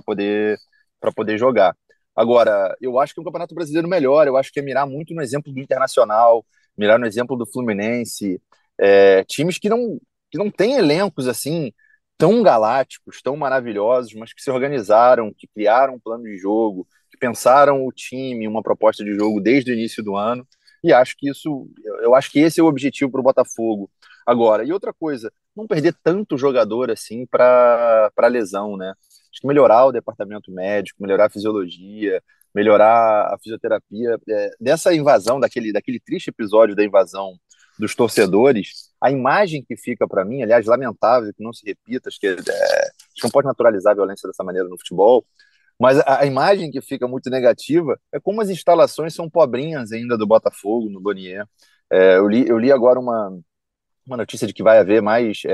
poder 0.04 0.58
poder 1.14 1.36
jogar. 1.38 1.76
Agora, 2.16 2.74
eu 2.80 2.98
acho 2.98 3.12
que 3.12 3.20
é 3.20 3.22
um 3.22 3.24
Campeonato 3.24 3.54
Brasileiro 3.54 3.86
melhor, 3.88 4.26
eu 4.26 4.36
acho 4.36 4.50
que 4.52 4.60
é 4.60 4.62
mirar 4.62 4.86
muito 4.86 5.12
no 5.14 5.20
exemplo 5.20 5.52
do 5.52 5.60
Internacional, 5.60 6.46
mirar 6.78 6.98
no 6.98 7.06
exemplo 7.06 7.36
do 7.36 7.46
Fluminense, 7.46 8.40
é, 8.78 9.24
times 9.24 9.58
que 9.58 9.68
não 9.68 9.98
que 10.30 10.38
não 10.38 10.50
têm 10.50 10.74
elencos 10.74 11.28
assim 11.28 11.72
tão 12.18 12.42
galácticos, 12.42 13.20
tão 13.22 13.36
maravilhosos, 13.36 14.14
mas 14.14 14.32
que 14.32 14.42
se 14.42 14.50
organizaram, 14.50 15.32
que 15.36 15.46
criaram 15.48 15.94
um 15.94 16.00
plano 16.00 16.24
de 16.24 16.36
jogo, 16.36 16.86
que 17.10 17.18
pensaram 17.18 17.86
o 17.86 17.92
time, 17.92 18.48
uma 18.48 18.62
proposta 18.62 19.04
de 19.04 19.14
jogo 19.14 19.40
desde 19.40 19.70
o 19.72 19.74
início 19.74 20.02
do 20.02 20.16
ano 20.16 20.46
e 20.84 20.92
acho 20.92 21.16
que 21.16 21.30
isso, 21.30 21.66
eu 22.02 22.14
acho 22.14 22.30
que 22.30 22.38
esse 22.40 22.60
é 22.60 22.62
o 22.62 22.66
objetivo 22.66 23.10
para 23.10 23.20
o 23.20 23.24
Botafogo 23.24 23.90
agora. 24.26 24.64
E 24.64 24.72
outra 24.72 24.92
coisa, 24.92 25.32
não 25.56 25.66
perder 25.66 25.94
tanto 26.02 26.38
jogador 26.38 26.90
assim 26.90 27.26
para 27.26 28.10
lesão, 28.28 28.76
né? 28.76 28.94
Acho 29.32 29.40
que 29.40 29.46
melhorar 29.46 29.86
o 29.86 29.92
departamento 29.92 30.52
médico, 30.52 31.02
melhorar 31.02 31.26
a 31.26 31.30
fisiologia, 31.30 32.22
melhorar 32.54 33.34
a 33.34 33.38
fisioterapia. 33.42 34.18
É, 34.28 34.50
dessa 34.60 34.94
invasão, 34.94 35.40
daquele, 35.40 35.72
daquele 35.72 36.00
triste 36.00 36.28
episódio 36.28 36.76
da 36.76 36.84
invasão 36.84 37.34
dos 37.78 37.94
torcedores, 37.94 38.90
a 39.00 39.10
imagem 39.10 39.64
que 39.66 39.76
fica 39.76 40.06
para 40.06 40.24
mim, 40.24 40.42
aliás, 40.42 40.66
lamentável 40.66 41.32
que 41.34 41.42
não 41.42 41.52
se 41.52 41.66
repita, 41.66 42.08
acho 42.08 42.20
que, 42.20 42.28
é, 42.28 42.34
acho 42.34 43.14
que 43.16 43.24
não 43.24 43.30
pode 43.30 43.48
naturalizar 43.48 43.92
a 43.92 43.96
violência 43.96 44.28
dessa 44.28 44.44
maneira 44.44 44.68
no 44.68 44.78
futebol, 44.78 45.24
mas 45.78 45.98
a, 46.00 46.20
a, 46.20 46.26
imagem 46.26 46.70
que 46.70 46.80
fica 46.80 47.08
muito 47.08 47.28
negativa 47.28 47.98
é 48.12 48.20
como 48.20 48.40
as 48.40 48.48
instalações 48.48 49.12
são 49.12 49.28
pobrinhas 49.28 49.90
ainda 49.90 50.16
do 50.16 50.26
Botafogo, 50.26 50.88
no 50.88 51.00
Bonier. 51.00 51.44
É, 51.90 52.16
eu, 52.16 52.28
li, 52.28 52.48
eu 52.48 52.58
li 52.58 52.70
agora 52.70 53.00
uma, 53.00 53.36
uma 54.06 54.16
notícia 54.16 54.46
de 54.46 54.52
que 54.52 54.62
vai 54.62 54.78
haver 54.78 55.02
mais 55.02 55.42
é, 55.46 55.50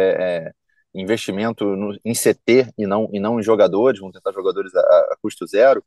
é, 0.46 0.52
investimento 0.94 1.64
no, 1.76 1.98
em 2.04 2.14
CT 2.14 2.72
e 2.76 2.86
não, 2.86 3.08
e 3.12 3.20
não 3.20 3.38
em 3.38 3.42
jogadores, 3.42 4.00
vão 4.00 4.10
tentar 4.10 4.32
jogadores 4.32 4.74
a, 4.74 4.80
a 4.80 5.16
custo 5.22 5.46
zero. 5.46 5.84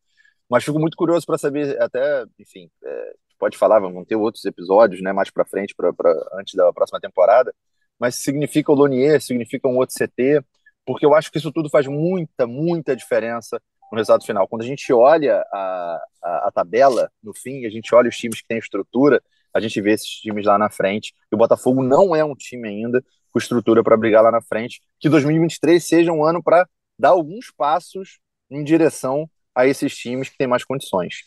Mas 0.49 0.63
fico 0.63 0.79
muito 0.79 0.97
curioso 0.97 1.25
para 1.25 1.37
saber, 1.37 1.81
até, 1.81 2.25
enfim, 2.39 2.69
é, 2.83 3.13
pode 3.39 3.57
falar, 3.57 3.79
vamos 3.79 4.05
ter 4.07 4.15
outros 4.15 4.45
episódios 4.45 5.01
né, 5.01 5.11
mais 5.11 5.29
para 5.29 5.45
frente, 5.45 5.73
pra, 5.75 5.91
pra, 5.93 6.13
antes 6.33 6.53
da 6.55 6.71
próxima 6.71 6.99
temporada. 6.99 7.53
Mas 7.99 8.15
significa 8.15 8.71
o 8.71 8.75
Lonier, 8.75 9.21
significa 9.21 9.67
um 9.67 9.77
outro 9.77 9.95
CT, 9.95 10.43
porque 10.85 11.05
eu 11.05 11.13
acho 11.13 11.31
que 11.31 11.37
isso 11.37 11.51
tudo 11.51 11.69
faz 11.69 11.87
muita, 11.87 12.45
muita 12.47 12.95
diferença 12.95 13.61
no 13.91 13.97
resultado 13.97 14.25
final. 14.25 14.47
Quando 14.47 14.63
a 14.63 14.65
gente 14.65 14.91
olha 14.91 15.45
a, 15.51 16.03
a, 16.23 16.47
a, 16.47 16.51
tabela 16.51 17.11
no 17.21 17.33
fim, 17.33 17.65
a 17.65 17.69
gente 17.69 17.93
olha 17.93 18.09
os 18.09 18.17
times 18.17 18.41
que 18.41 18.47
têm 18.47 18.57
estrutura, 18.57 19.21
a 19.53 19.59
gente 19.59 19.79
vê 19.81 19.91
esses 19.91 20.09
times 20.09 20.45
lá 20.45 20.57
na 20.57 20.69
frente. 20.69 21.13
E 21.31 21.35
o 21.35 21.37
Botafogo 21.37 21.83
não 21.83 22.15
é 22.15 22.23
um 22.23 22.35
time 22.35 22.67
ainda 22.67 23.03
com 23.31 23.39
estrutura 23.39 23.83
para 23.83 23.97
brigar 23.97 24.23
lá 24.23 24.31
na 24.31 24.41
frente. 24.41 24.81
Que 24.99 25.09
2023 25.09 25.83
seja 25.83 26.11
um 26.11 26.23
ano 26.23 26.41
para 26.41 26.67
dar 26.97 27.09
alguns 27.09 27.51
passos 27.55 28.19
em 28.49 28.63
direção 28.63 29.29
a 29.55 29.67
esses 29.67 29.95
times 29.95 30.29
que 30.29 30.37
têm 30.37 30.47
mais 30.47 30.63
condições. 30.63 31.23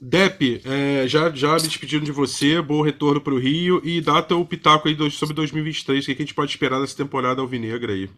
Dep, 0.00 0.62
é, 0.64 1.08
já, 1.08 1.28
já 1.30 1.54
me 1.54 1.62
despedindo 1.62 2.04
de 2.04 2.12
você, 2.12 2.62
bom 2.62 2.82
retorno 2.82 3.20
para 3.20 3.34
o 3.34 3.38
Rio 3.38 3.80
e 3.84 4.00
data 4.00 4.36
o 4.36 4.46
pitaco 4.46 4.86
aí 4.86 5.10
sobre 5.10 5.34
2023, 5.34 6.04
o 6.04 6.06
que 6.06 6.12
a 6.12 6.16
gente 6.16 6.34
pode 6.34 6.52
esperar 6.52 6.80
dessa 6.80 6.96
temporada 6.96 7.40
alvinegra 7.40 7.92
aí. 7.92 8.08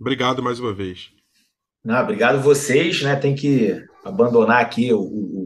Obrigado 0.00 0.42
mais 0.42 0.58
uma 0.58 0.72
vez. 0.72 1.10
Não, 1.84 2.02
obrigado 2.02 2.42
vocês, 2.42 3.02
né? 3.02 3.14
Tem 3.16 3.34
que 3.34 3.84
abandonar 4.04 4.62
aqui 4.62 4.92
o, 4.92 5.00
o, 5.00 5.45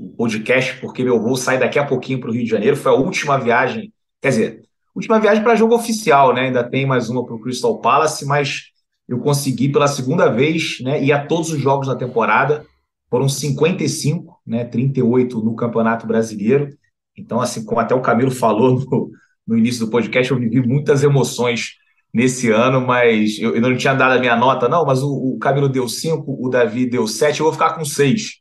o 0.00 0.08
podcast, 0.08 0.80
porque 0.80 1.04
meu 1.04 1.20
voo 1.20 1.36
sai 1.36 1.58
daqui 1.58 1.78
a 1.78 1.84
pouquinho 1.84 2.18
para 2.18 2.30
o 2.30 2.32
Rio 2.32 2.44
de 2.44 2.50
Janeiro. 2.50 2.74
Foi 2.74 2.90
a 2.90 2.94
última 2.94 3.36
viagem, 3.36 3.92
quer 4.22 4.30
dizer, 4.30 4.62
última 4.94 5.20
viagem 5.20 5.44
para 5.44 5.54
jogo 5.54 5.74
oficial, 5.74 6.32
né? 6.32 6.46
Ainda 6.46 6.64
tem 6.64 6.86
mais 6.86 7.10
uma 7.10 7.22
para 7.22 7.34
o 7.34 7.40
Crystal 7.40 7.78
Palace, 7.82 8.24
mas 8.24 8.70
eu 9.06 9.18
consegui 9.18 9.68
pela 9.68 9.86
segunda 9.86 10.30
vez, 10.30 10.78
né? 10.80 11.02
Ir 11.02 11.12
a 11.12 11.26
todos 11.26 11.50
os 11.50 11.60
jogos 11.60 11.86
da 11.86 11.94
temporada. 11.94 12.64
Foram 13.10 13.28
55, 13.28 14.40
né? 14.46 14.64
38 14.64 15.38
no 15.42 15.54
Campeonato 15.54 16.06
Brasileiro. 16.06 16.70
Então, 17.14 17.38
assim, 17.38 17.62
como 17.64 17.80
até 17.80 17.94
o 17.94 18.00
Camilo 18.00 18.30
falou 18.30 18.80
no, 18.80 19.10
no 19.46 19.58
início 19.58 19.84
do 19.84 19.90
podcast, 19.90 20.32
eu 20.32 20.38
vivi 20.38 20.66
muitas 20.66 21.02
emoções 21.02 21.72
nesse 22.12 22.50
ano, 22.50 22.80
mas 22.80 23.38
eu, 23.38 23.54
eu, 23.54 23.60
não 23.60 23.76
tinha 23.76 23.94
dado 23.94 24.12
a 24.12 24.18
minha 24.18 24.34
nota, 24.34 24.66
não, 24.68 24.86
mas 24.86 25.02
o, 25.02 25.12
o 25.12 25.38
Camilo 25.38 25.68
deu 25.68 25.86
5, 25.88 26.24
o 26.26 26.48
Davi 26.48 26.88
deu 26.88 27.06
7, 27.06 27.38
eu 27.38 27.44
vou 27.44 27.52
ficar 27.52 27.74
com 27.74 27.84
6, 27.84 28.39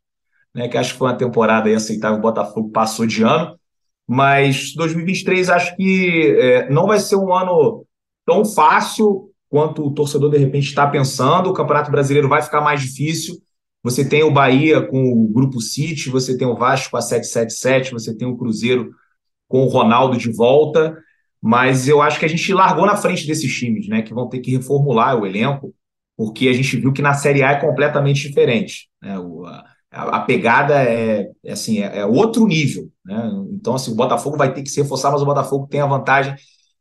né? 0.53 0.67
Que 0.67 0.77
acho 0.77 0.93
que 0.93 0.99
foi 0.99 1.07
uma 1.09 1.17
temporada 1.17 1.69
aceitável, 1.69 2.17
o 2.17 2.21
Botafogo 2.21 2.69
passou 2.69 3.05
de 3.05 3.23
ano. 3.23 3.57
Mas 4.07 4.73
2023 4.75 5.49
acho 5.49 5.75
que 5.75 6.35
é, 6.39 6.69
não 6.69 6.87
vai 6.87 6.99
ser 6.99 7.15
um 7.15 7.33
ano 7.33 7.85
tão 8.25 8.43
fácil 8.43 9.29
quanto 9.49 9.85
o 9.85 9.93
torcedor 9.93 10.31
de 10.31 10.37
repente 10.37 10.67
está 10.67 10.87
pensando. 10.87 11.49
O 11.49 11.53
Campeonato 11.53 11.91
Brasileiro 11.91 12.27
vai 12.27 12.41
ficar 12.41 12.61
mais 12.61 12.81
difícil. 12.81 13.35
Você 13.83 14.07
tem 14.07 14.23
o 14.23 14.31
Bahia 14.31 14.81
com 14.81 15.13
o 15.13 15.27
Grupo 15.27 15.61
City, 15.61 16.09
você 16.09 16.37
tem 16.37 16.47
o 16.47 16.55
Vasco 16.55 16.91
com 16.91 16.97
a 16.97 17.01
777, 17.01 17.91
você 17.91 18.15
tem 18.15 18.27
o 18.27 18.37
Cruzeiro 18.37 18.91
com 19.47 19.63
o 19.63 19.67
Ronaldo 19.67 20.17
de 20.17 20.31
volta. 20.31 20.97
mas 21.41 21.87
eu 21.87 22.01
acho 22.01 22.19
que 22.19 22.25
a 22.25 22.29
gente 22.29 22.53
largou 22.53 22.85
na 22.85 22.97
frente 22.97 23.25
desses 23.25 23.51
times, 23.57 23.87
né, 23.87 24.01
que 24.01 24.13
vão 24.13 24.27
ter 24.27 24.39
que 24.39 24.51
reformular 24.51 25.17
o 25.17 25.25
elenco, 25.25 25.73
porque 26.17 26.49
a 26.49 26.53
gente 26.53 26.75
viu 26.77 26.91
que 26.91 27.01
na 27.01 27.13
Série 27.13 27.43
A 27.43 27.51
é 27.51 27.61
completamente 27.61 28.27
diferente. 28.27 28.89
Né? 29.01 29.17
O, 29.19 29.45
a, 29.45 29.63
a, 29.91 30.19
pegada 30.21 30.83
é, 30.83 31.29
é 31.43 31.51
assim, 31.51 31.79
é, 31.79 31.99
é, 31.99 32.05
outro 32.05 32.45
nível. 32.45 32.89
Né? 33.05 33.31
Então, 33.53 33.75
assim, 33.75 33.91
o 33.91 33.95
Botafogo 33.95 34.37
vai 34.37 34.53
ter 34.53 34.61
que 34.61 34.69
se 34.69 34.81
reforçar, 34.81 35.11
mas 35.11 35.21
o 35.21 35.25
Botafogo 35.25 35.67
tem 35.67 35.81
a 35.81 35.85
vantagem 35.85 36.35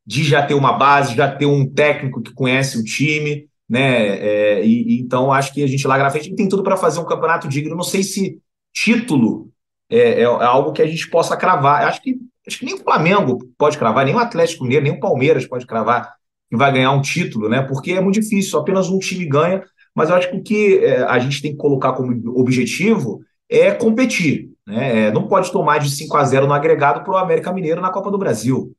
de 0.07 0.25
já 0.25 0.43
ter 0.45 0.55
uma 0.55 0.73
base, 0.73 1.15
já 1.15 1.31
ter 1.31 1.47
um 1.47 1.69
técnico 1.69 2.23
que 2.23 2.33
conhece 2.33 2.79
o 2.79 2.85
time, 2.85 3.47
né? 3.69 4.19
É, 4.19 4.65
e, 4.65 4.97
e, 4.97 5.01
então 5.01 5.31
acho 5.31 5.53
que 5.53 5.63
a 5.63 5.67
gente 5.67 5.87
lá 5.87 5.99
na 5.99 6.11
frente 6.11 6.35
tem 6.35 6.49
tudo 6.49 6.63
para 6.63 6.77
fazer 6.77 7.01
um 7.01 7.05
campeonato 7.05 7.47
digno. 7.47 7.77
Não 7.77 7.83
sei 7.83 8.03
se 8.03 8.41
título 8.73 9.51
é, 9.91 9.99
é, 9.99 10.21
é, 10.23 10.25
algo 10.25 10.73
que 10.73 10.83
a 10.83 10.87
gente 10.87 11.09
possa 11.11 11.37
cravar. 11.37 11.85
Acho 11.85 12.03
que, 12.03 12.17
acho 12.47 12.59
que 12.59 12.65
nem 12.65 12.75
o 12.75 12.83
Flamengo 12.83 13.39
pode 13.59 13.77
cravar, 13.77 14.05
nem 14.05 14.15
o 14.15 14.19
Atlético 14.19 14.65
Mineiro, 14.65 14.85
nem 14.85 14.95
o 14.95 15.01
Palmeiras 15.01 15.47
pode 15.47 15.67
cravar 15.67 16.15
que 16.51 16.57
vai 16.57 16.73
ganhar 16.73 16.93
um 16.93 17.03
título, 17.03 17.49
né? 17.49 17.61
Porque 17.61 17.93
é 17.93 18.01
muito 18.01 18.21
difícil, 18.21 18.59
apenas 18.59 18.89
um 18.89 18.99
time 18.99 19.27
ganha. 19.27 19.63
Mas 19.99 20.11
eu 20.11 20.15
acho 20.15 20.31
que 20.31 20.37
o 20.37 20.43
que 20.43 20.79
é, 20.79 21.03
a 21.03 21.19
gente 21.19 21.43
tem 21.43 21.51
que 21.51 21.59
colocar 21.59 21.93
como 21.93 22.13
objetivo 22.39 23.21
é 23.51 23.73
competir. 23.73 24.51
Né? 24.65 25.07
É, 25.07 25.11
não 25.11 25.27
pode 25.27 25.51
tomar 25.51 25.79
de 25.79 25.91
5 25.91 26.17
a 26.17 26.25
0 26.25 26.47
no 26.47 26.53
agregado 26.53 27.03
para 27.03 27.13
o 27.13 27.17
América 27.17 27.53
Mineiro 27.53 27.81
na 27.81 27.91
Copa 27.91 28.09
do 28.09 28.17
Brasil. 28.17 28.73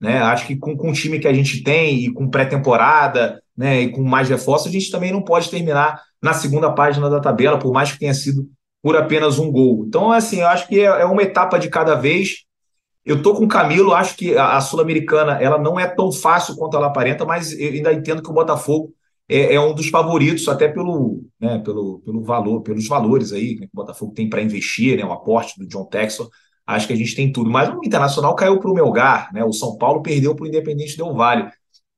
Né? 0.00 0.18
Acho 0.18 0.48
que 0.48 0.56
com, 0.56 0.76
com 0.76 0.90
o 0.90 0.92
time 0.92 1.20
que 1.20 1.28
a 1.28 1.32
gente 1.32 1.62
tem 1.62 2.00
e 2.00 2.12
com 2.12 2.28
pré-temporada 2.28 3.40
né, 3.56 3.82
e 3.82 3.92
com 3.92 4.02
mais 4.02 4.28
reforços, 4.28 4.66
a 4.66 4.72
gente 4.72 4.90
também 4.90 5.12
não 5.12 5.22
pode 5.22 5.48
terminar 5.48 6.02
na 6.20 6.32
segunda 6.32 6.72
página 6.72 7.08
da 7.08 7.20
tabela, 7.20 7.56
por 7.56 7.72
mais 7.72 7.92
que 7.92 8.00
tenha 8.00 8.12
sido 8.12 8.48
por 8.82 8.96
apenas 8.96 9.38
um 9.38 9.52
gol. 9.52 9.84
Então, 9.86 10.10
assim, 10.10 10.40
eu 10.40 10.48
acho 10.48 10.66
que 10.66 10.80
é, 10.80 10.86
é 10.86 11.04
uma 11.04 11.22
etapa 11.22 11.56
de 11.56 11.68
cada 11.68 11.94
vez. 11.94 12.38
Eu 13.04 13.22
tô 13.22 13.32
com 13.34 13.44
o 13.44 13.48
Camilo, 13.48 13.94
acho 13.94 14.16
que 14.16 14.36
a, 14.36 14.56
a 14.56 14.60
Sul-Americana 14.60 15.38
ela 15.40 15.56
não 15.56 15.78
é 15.78 15.86
tão 15.86 16.10
fácil 16.10 16.56
quanto 16.56 16.76
ela 16.76 16.88
aparenta, 16.88 17.24
mas 17.24 17.56
eu 17.56 17.68
ainda 17.68 17.92
entendo 17.92 18.20
que 18.20 18.28
o 18.28 18.34
Botafogo 18.34 18.92
é, 19.28 19.54
é 19.54 19.60
um 19.60 19.74
dos 19.74 19.88
favoritos, 19.88 20.48
até 20.48 20.68
pelo, 20.68 21.24
né, 21.40 21.58
pelo, 21.58 22.00
pelo 22.00 22.22
valor, 22.22 22.62
pelos 22.62 22.86
valores 22.86 23.32
aí 23.32 23.56
que 23.56 23.64
o 23.64 23.70
Botafogo 23.72 24.12
tem 24.12 24.28
para 24.28 24.42
investir, 24.42 24.96
né, 24.96 25.04
o 25.04 25.12
aporte 25.12 25.58
do 25.58 25.66
John 25.66 25.86
Texel 25.86 26.28
acho 26.66 26.86
que 26.86 26.92
a 26.92 26.96
gente 26.96 27.14
tem 27.14 27.30
tudo. 27.32 27.50
Mas 27.50 27.68
o 27.68 27.80
Internacional 27.84 28.34
caiu 28.34 28.58
para 28.58 28.70
o 28.70 28.74
Melgar, 28.74 29.32
né? 29.32 29.44
O 29.44 29.52
São 29.52 29.76
Paulo 29.76 30.02
perdeu 30.02 30.34
para 30.34 30.44
o 30.44 30.48
Independente 30.48 30.96
Del 30.96 31.14
Vale. 31.14 31.50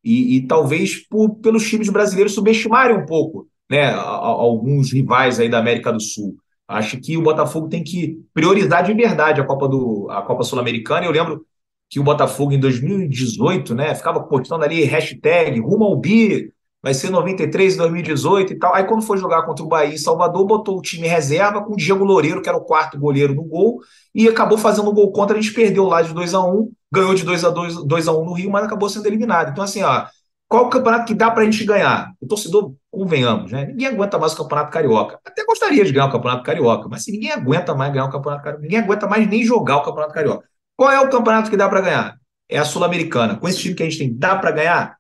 E, 0.03 0.37
e 0.37 0.47
talvez 0.47 1.07
por, 1.09 1.37
pelos 1.37 1.69
times 1.69 1.89
brasileiros 1.89 2.35
subestimarem 2.35 2.97
um 2.97 3.07
pouco 3.07 3.49
né, 3.69 3.87
a, 3.87 4.01
a, 4.01 4.27
alguns 4.27 4.93
rivais 4.93 5.41
aí 5.41 5.49
da 5.49 5.59
América 5.59 5.93
do 5.93 6.01
Sul. 6.01 6.37
Acho 6.69 7.01
que 7.01 7.17
o 7.17 7.23
Botafogo 7.23 7.69
tem 7.69 7.83
que 7.83 8.21
priorizar 8.35 8.85
de 8.85 8.93
verdade 8.93 9.41
a 9.41 9.45
Copa, 9.45 9.69
do, 9.69 10.09
a 10.11 10.23
Copa 10.23 10.43
Sul-Americana. 10.43 11.07
Eu 11.07 11.13
lembro 11.13 11.45
que 11.89 12.01
o 12.01 12.05
Botafogo 12.05 12.53
em 12.53 12.59
2018, 12.59 13.75
né, 13.75 13.95
ficava 13.95 14.23
postando 14.25 14.65
ali 14.65 14.85
hashtag 14.85 15.61
rumo 15.61 15.85
ao 15.85 15.97
bi, 15.97 16.53
vai 16.83 16.95
ser 16.95 17.11
93 17.11 17.75
em 17.75 17.79
2018 17.79 18.53
e 18.53 18.59
tal. 18.59 18.75
Aí 18.75 18.85
quando 18.85 19.03
foi 19.03 19.19
jogar 19.19 19.43
contra 19.43 19.65
o 19.65 19.69
Bahia 19.69 19.99
Salvador, 19.99 20.47
botou 20.47 20.79
o 20.79 20.83
time 20.83 21.07
reserva 21.09 21.63
com 21.63 21.75
o 21.75 21.77
Diego 21.77 22.05
Loureiro, 22.05 22.43
que 22.43 22.49
era 22.49 22.59
o 22.59 22.65
quarto 22.65 22.99
goleiro 22.99 23.35
no 23.35 23.43
gol, 23.43 23.81
e 24.15 24.29
acabou 24.29 24.59
fazendo 24.59 24.89
o 24.89 24.93
gol 24.93 25.13
contra, 25.13 25.37
a 25.37 25.41
gente 25.41 25.55
perdeu 25.55 25.85
lá 25.85 26.03
de 26.03 26.13
2 26.13 26.35
a 26.35 26.45
1 26.45 26.71
ganhou 26.93 27.15
de 27.15 27.25
2 27.25 27.45
a 27.45 27.51
2 27.51 27.85
2 27.85 28.09
a 28.09 28.13
1 28.13 28.25
no 28.25 28.33
Rio, 28.33 28.51
mas 28.51 28.65
acabou 28.65 28.89
sendo 28.89 29.07
eliminado. 29.07 29.51
Então, 29.51 29.65
assim, 29.65 29.83
ó, 29.83 30.07
qual 30.49 30.67
o 30.67 30.71
campeonato 30.71 31.07
que 31.07 31.15
dá 31.15 31.31
pra 31.31 31.45
gente 31.45 31.65
ganhar? 31.65 32.13
O 32.21 32.27
torcedor, 32.27 32.75
convenhamos, 32.91 33.51
né? 33.53 33.67
Ninguém 33.67 33.89
aguenta 33.89 34.19
mais 34.19 34.33
o 34.33 34.37
Campeonato 34.37 34.71
Carioca. 34.71 35.19
Até 35.25 35.45
gostaria 35.45 35.85
de 35.85 35.93
ganhar 35.93 36.07
o 36.07 36.13
Campeonato 36.13 36.45
Carioca, 36.45 36.89
mas 36.89 37.05
se 37.05 37.11
ninguém 37.13 37.33
aguenta 37.33 37.75
mais 37.75 37.93
ganhar 37.93 38.07
o 38.07 38.11
Campeonato 38.11 38.45
Carioca, 38.45 38.63
ninguém 38.63 38.79
aguenta 38.79 39.07
mais 39.07 39.29
nem 39.29 39.45
jogar 39.45 39.79
o 39.79 39.83
Campeonato 39.83 40.15
Carioca. 40.15 40.45
Qual 40.77 40.91
é 40.91 41.01
o 41.01 41.09
campeonato 41.09 41.51
que 41.51 41.57
dá 41.57 41.69
para 41.69 41.81
ganhar? 41.81 42.17
É 42.49 42.59
a 42.59 42.65
Sul-Americana. 42.65 43.37
Com 43.37 43.49
esse 43.49 43.59
time 43.59 43.75
que 43.75 43.83
a 43.83 43.87
gente 43.87 43.99
tem, 43.99 44.17
dá 44.17 44.37
para 44.37 44.51
ganhar? 44.53 44.97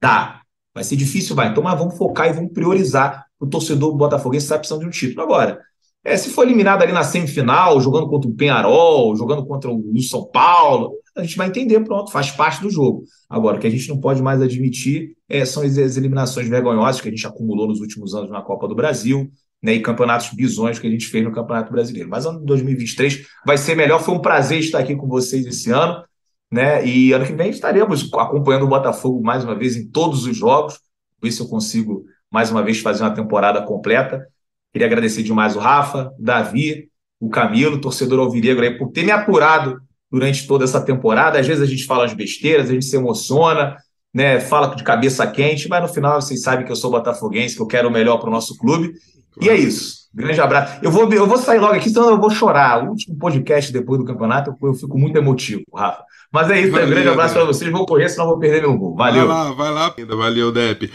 Dá. 0.00 0.42
Vai 0.76 0.84
ser 0.84 0.94
difícil, 0.94 1.34
vai. 1.34 1.48
Então, 1.48 1.62
mas 1.62 1.78
vamos 1.78 1.96
focar 1.96 2.28
e 2.28 2.34
vamos 2.34 2.52
priorizar 2.52 3.24
o 3.40 3.46
torcedor 3.46 3.96
botafoguense 3.96 4.44
está 4.44 4.58
precisando 4.58 4.82
de 4.82 4.86
um 4.88 4.90
título. 4.90 5.22
Agora, 5.22 5.58
é, 6.04 6.18
se 6.18 6.28
for 6.28 6.42
eliminado 6.42 6.82
ali 6.82 6.92
na 6.92 7.02
semifinal, 7.02 7.80
jogando 7.80 8.06
contra 8.10 8.28
o 8.28 8.34
Penharol, 8.34 9.16
jogando 9.16 9.46
contra 9.46 9.70
o 9.70 10.02
São 10.02 10.26
Paulo, 10.26 10.92
a 11.16 11.22
gente 11.22 11.34
vai 11.38 11.48
entender, 11.48 11.80
pronto, 11.80 12.12
faz 12.12 12.30
parte 12.30 12.60
do 12.60 12.68
jogo. 12.68 13.04
Agora, 13.26 13.56
o 13.56 13.60
que 13.60 13.66
a 13.66 13.70
gente 13.70 13.88
não 13.88 13.98
pode 13.98 14.20
mais 14.20 14.42
admitir 14.42 15.16
é, 15.30 15.46
são 15.46 15.62
as, 15.62 15.78
as 15.78 15.96
eliminações 15.96 16.46
vergonhosas 16.46 17.00
que 17.00 17.08
a 17.08 17.10
gente 17.10 17.26
acumulou 17.26 17.66
nos 17.66 17.80
últimos 17.80 18.14
anos 18.14 18.28
na 18.28 18.42
Copa 18.42 18.68
do 18.68 18.74
Brasil, 18.74 19.30
né, 19.62 19.72
e 19.72 19.80
campeonatos 19.80 20.28
bizões 20.34 20.78
que 20.78 20.86
a 20.86 20.90
gente 20.90 21.06
fez 21.06 21.24
no 21.24 21.32
Campeonato 21.32 21.72
Brasileiro. 21.72 22.10
Mas 22.10 22.26
ano 22.26 22.40
de 22.40 22.44
2023 22.44 23.26
vai 23.46 23.56
ser 23.56 23.74
melhor. 23.74 24.02
Foi 24.02 24.14
um 24.14 24.20
prazer 24.20 24.60
estar 24.60 24.80
aqui 24.80 24.94
com 24.94 25.08
vocês 25.08 25.46
esse 25.46 25.70
ano 25.70 26.04
né? 26.50 26.86
E 26.86 27.12
ano 27.12 27.26
que 27.26 27.32
vem 27.32 27.50
estaremos 27.50 28.08
acompanhando 28.12 28.64
o 28.64 28.68
Botafogo 28.68 29.22
mais 29.22 29.44
uma 29.44 29.54
vez 29.54 29.76
em 29.76 29.88
todos 29.88 30.26
os 30.26 30.36
jogos, 30.36 30.78
ver 31.22 31.32
se 31.32 31.40
eu 31.40 31.48
consigo 31.48 32.04
mais 32.30 32.50
uma 32.50 32.62
vez 32.62 32.80
fazer 32.80 33.02
uma 33.02 33.14
temporada 33.14 33.62
completa. 33.62 34.26
Queria 34.72 34.86
agradecer 34.86 35.22
demais 35.22 35.56
o 35.56 35.58
Rafa, 35.58 36.12
o 36.18 36.22
Davi, 36.22 36.88
o 37.20 37.28
Camilo, 37.28 37.80
torcedor 37.80 38.20
alvinegro 38.20 38.64
aí, 38.64 38.76
por 38.76 38.90
ter 38.90 39.04
me 39.04 39.10
apurado 39.10 39.80
durante 40.10 40.46
toda 40.46 40.64
essa 40.64 40.80
temporada. 40.80 41.38
Às 41.38 41.46
vezes 41.46 41.62
a 41.62 41.66
gente 41.66 41.84
fala 41.84 42.04
as 42.04 42.12
besteiras, 42.12 42.68
a 42.68 42.72
gente 42.72 42.84
se 42.84 42.96
emociona, 42.96 43.76
né? 44.12 44.40
Fala 44.40 44.74
de 44.74 44.84
cabeça 44.84 45.26
quente, 45.26 45.68
mas 45.68 45.82
no 45.82 45.88
final 45.88 46.20
vocês 46.20 46.42
sabem 46.42 46.64
que 46.64 46.72
eu 46.72 46.76
sou 46.76 46.90
botafoguense, 46.90 47.56
que 47.56 47.62
eu 47.62 47.66
quero 47.66 47.88
o 47.88 47.92
melhor 47.92 48.18
para 48.18 48.28
o 48.28 48.32
nosso 48.32 48.56
clube. 48.56 48.92
E 49.40 49.48
é 49.48 49.56
isso. 49.56 50.05
Grande 50.16 50.40
abraço. 50.40 50.78
Eu 50.82 50.90
vou, 50.90 51.12
eu 51.12 51.26
vou 51.26 51.36
sair 51.36 51.58
logo 51.58 51.74
aqui, 51.74 51.90
senão 51.90 52.08
eu 52.08 52.18
vou 52.18 52.30
chorar. 52.30 52.82
O 52.82 52.88
último 52.88 53.18
podcast 53.18 53.70
depois 53.70 54.00
do 54.00 54.06
campeonato, 54.06 54.48
eu, 54.50 54.68
eu 54.68 54.72
fico 54.72 54.98
muito 54.98 55.18
emotivo, 55.18 55.62
Rafa. 55.74 56.04
Mas 56.32 56.50
é 56.50 56.60
isso, 56.60 56.72
valeu, 56.72 56.86
um 56.86 56.90
grande 56.90 57.08
abraço 57.08 57.34
para 57.34 57.44
vocês. 57.44 57.70
Vou 57.70 57.84
correr, 57.84 58.08
senão 58.08 58.26
vou 58.26 58.38
perder 58.38 58.62
meu 58.62 58.76
gol. 58.78 58.96
Valeu. 58.96 59.26
Vai 59.26 59.36
lá, 59.36 59.52
vai 59.52 59.70
lá. 59.70 59.94
Valeu, 60.16 60.50
Depe. 60.50 60.90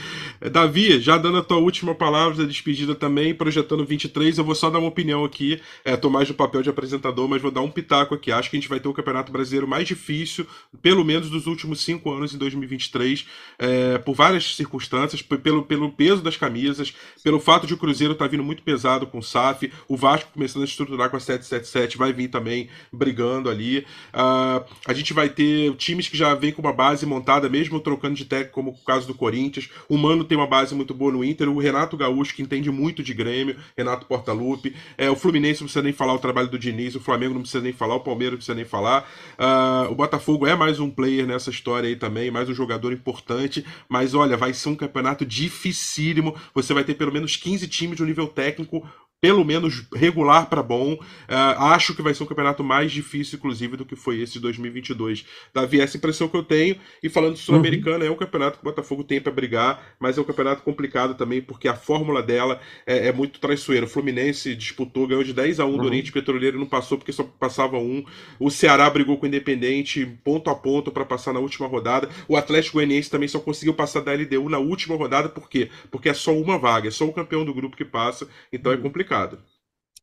Davi, 0.51 0.99
já 0.99 1.17
dando 1.17 1.37
a 1.37 1.43
tua 1.43 1.57
última 1.57 1.93
palavra 1.93 2.39
da 2.39 2.43
despedida 2.45 2.95
também, 2.95 3.33
projetando 3.33 3.85
23, 3.85 4.39
eu 4.39 4.43
vou 4.43 4.55
só 4.55 4.71
dar 4.71 4.79
uma 4.79 4.87
opinião 4.87 5.23
aqui. 5.23 5.61
É, 5.85 5.95
tô 5.95 6.09
mais 6.09 6.27
no 6.27 6.33
papel 6.33 6.63
de 6.63 6.69
apresentador, 6.69 7.27
mas 7.27 7.41
vou 7.41 7.51
dar 7.51 7.61
um 7.61 7.69
pitaco 7.69 8.15
aqui. 8.15 8.31
Acho 8.31 8.49
que 8.49 8.57
a 8.57 8.59
gente 8.59 8.69
vai 8.69 8.79
ter 8.79 8.87
o 8.87 8.93
Campeonato 8.93 9.31
Brasileiro 9.31 9.67
mais 9.67 9.87
difícil, 9.87 10.47
pelo 10.81 11.05
menos 11.05 11.29
dos 11.29 11.45
últimos 11.45 11.81
cinco 11.83 12.11
anos, 12.11 12.33
em 12.33 12.39
2023, 12.39 13.27
é, 13.59 13.97
por 13.99 14.15
várias 14.15 14.55
circunstâncias, 14.55 15.21
pelo, 15.21 15.63
pelo 15.63 15.91
peso 15.91 16.23
das 16.23 16.35
camisas, 16.35 16.91
pelo 17.23 17.39
fato 17.39 17.67
de 17.67 17.75
o 17.75 17.77
Cruzeiro 17.77 18.13
estar 18.13 18.25
tá 18.25 18.31
vindo 18.31 18.43
muito 18.43 18.63
pesado 18.63 19.05
com 19.11 19.19
o 19.19 19.23
SAF, 19.23 19.71
o 19.87 19.97
Vasco 19.97 20.31
começando 20.33 20.63
a 20.63 20.65
estruturar 20.65 21.09
com 21.09 21.17
a 21.17 21.19
777, 21.19 21.97
vai 21.97 22.13
vir 22.13 22.29
também 22.29 22.69
brigando 22.91 23.49
ali. 23.49 23.79
Uh, 24.13 24.63
a 24.87 24.93
gente 24.93 25.13
vai 25.13 25.29
ter 25.29 25.75
times 25.75 26.07
que 26.07 26.17
já 26.17 26.33
vêm 26.33 26.51
com 26.51 26.61
uma 26.61 26.73
base 26.73 27.05
montada, 27.05 27.49
mesmo 27.49 27.79
trocando 27.79 28.15
de 28.15 28.25
técnico, 28.25 28.53
como 28.53 28.71
o 28.71 28.85
caso 28.85 29.07
do 29.07 29.13
Corinthians. 29.13 29.69
O 29.87 29.97
Mano 29.97 30.23
tem 30.23 30.37
uma 30.37 30.47
base 30.47 30.73
muito 30.73 30.93
boa 30.93 31.11
no 31.11 31.23
Inter, 31.23 31.49
o 31.49 31.59
Renato 31.59 31.97
Gaúcho, 31.97 32.33
que 32.33 32.41
entende 32.41 32.71
muito 32.71 33.03
de 33.03 33.13
Grêmio, 33.13 33.57
Renato 33.77 34.05
Portaluppi, 34.05 34.75
é, 34.97 35.09
o 35.09 35.15
Fluminense 35.15 35.61
não 35.61 35.65
precisa 35.65 35.83
nem 35.83 35.93
falar 35.93 36.13
o 36.13 36.19
trabalho 36.19 36.47
do 36.47 36.57
Diniz, 36.57 36.95
o 36.95 36.99
Flamengo 36.99 37.33
não 37.33 37.41
precisa 37.41 37.63
nem 37.63 37.73
falar, 37.73 37.95
o 37.95 37.99
Palmeiras 37.99 38.33
não 38.33 38.37
precisa 38.37 38.55
nem 38.55 38.65
falar, 38.65 39.09
uh, 39.37 39.91
o 39.91 39.95
Botafogo 39.95 40.47
é 40.47 40.55
mais 40.55 40.79
um 40.79 40.89
player 40.89 41.25
nessa 41.25 41.49
história 41.49 41.87
aí 41.87 41.95
também, 41.95 42.31
mais 42.31 42.49
um 42.49 42.53
jogador 42.53 42.91
importante, 42.93 43.65
mas 43.89 44.13
olha, 44.13 44.37
vai 44.37 44.53
ser 44.53 44.69
um 44.69 44.75
campeonato 44.75 45.25
dificílimo, 45.25 46.35
você 46.53 46.73
vai 46.73 46.83
ter 46.83 46.95
pelo 46.95 47.11
menos 47.11 47.35
15 47.35 47.67
times 47.67 47.97
de 47.97 48.03
um 48.03 48.05
nível 48.05 48.27
técnico 48.27 48.87
pelo 49.21 49.45
menos 49.45 49.85
regular 49.93 50.49
para 50.49 50.63
bom. 50.63 50.93
Uh, 50.93 50.99
acho 51.29 51.93
que 51.93 52.01
vai 52.01 52.11
ser 52.11 52.23
um 52.23 52.25
campeonato 52.25 52.63
mais 52.63 52.91
difícil, 52.91 53.37
inclusive, 53.37 53.77
do 53.77 53.85
que 53.85 53.95
foi 53.95 54.19
esse 54.19 54.33
de 54.33 54.39
2022. 54.39 55.23
Davi, 55.53 55.79
essa 55.79 55.95
impressão 55.95 56.27
que 56.27 56.35
eu 56.35 56.43
tenho. 56.43 56.75
E 57.03 57.07
falando 57.07 57.37
Sul-Americana, 57.37 58.03
uhum. 58.03 58.09
é 58.09 58.11
um 58.11 58.17
campeonato 58.17 58.57
que 58.57 58.63
o 58.63 58.69
Botafogo 58.69 59.03
tem 59.03 59.21
para 59.21 59.31
brigar, 59.31 59.95
mas 59.99 60.17
é 60.17 60.21
um 60.21 60.23
campeonato 60.23 60.63
complicado 60.63 61.13
também, 61.13 61.39
porque 61.39 61.67
a 61.67 61.75
fórmula 61.75 62.23
dela 62.23 62.59
é, 62.85 63.09
é 63.09 63.11
muito 63.13 63.39
traiçoeira. 63.39 63.85
O 63.85 63.89
Fluminense 63.89 64.55
disputou, 64.55 65.05
ganhou 65.05 65.23
de 65.23 65.33
10 65.33 65.59
a 65.59 65.65
1 65.65 65.69
uhum. 65.69 65.77
do 65.77 65.85
Oriente 65.85 66.11
Petroleiro, 66.11 66.57
não 66.57 66.65
passou 66.65 66.97
porque 66.97 67.11
só 67.11 67.23
passava 67.23 67.77
um. 67.77 68.03
O 68.39 68.49
Ceará 68.49 68.89
brigou 68.89 69.17
com 69.17 69.25
o 69.25 69.27
Independente 69.27 70.03
ponto 70.23 70.49
a 70.49 70.55
ponto 70.55 70.91
para 70.91 71.05
passar 71.05 71.31
na 71.31 71.39
última 71.39 71.67
rodada. 71.67 72.09
O 72.27 72.35
Atlético 72.35 72.77
Goianiense 72.77 73.11
também 73.11 73.27
só 73.27 73.39
conseguiu 73.39 73.75
passar 73.75 74.01
da 74.01 74.13
LDU 74.13 74.49
na 74.49 74.57
última 74.57 74.95
rodada, 74.95 75.29
por 75.29 75.47
quê? 75.47 75.69
Porque 75.91 76.09
é 76.09 76.13
só 76.13 76.35
uma 76.35 76.57
vaga, 76.57 76.87
é 76.87 76.91
só 76.91 77.05
o 77.05 77.13
campeão 77.13 77.45
do 77.45 77.53
grupo 77.53 77.77
que 77.77 77.85
passa, 77.85 78.27
então 78.51 78.71
é 78.71 78.75
uhum. 78.75 78.81
complicado 78.81 79.10
complicado. 79.11 79.39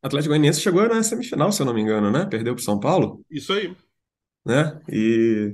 Atlético 0.01 0.29
Goianiense 0.29 0.61
chegou 0.61 0.87
na 0.87 1.03
semifinal, 1.03 1.51
se 1.51 1.61
eu 1.61 1.65
não 1.65 1.73
me 1.73 1.81
engano, 1.81 2.11
né? 2.11 2.25
Perdeu 2.25 2.55
para 2.55 2.63
São 2.63 2.79
Paulo. 2.79 3.21
Isso 3.29 3.51
aí. 3.51 3.75
Né? 4.45 4.79
E 4.87 5.51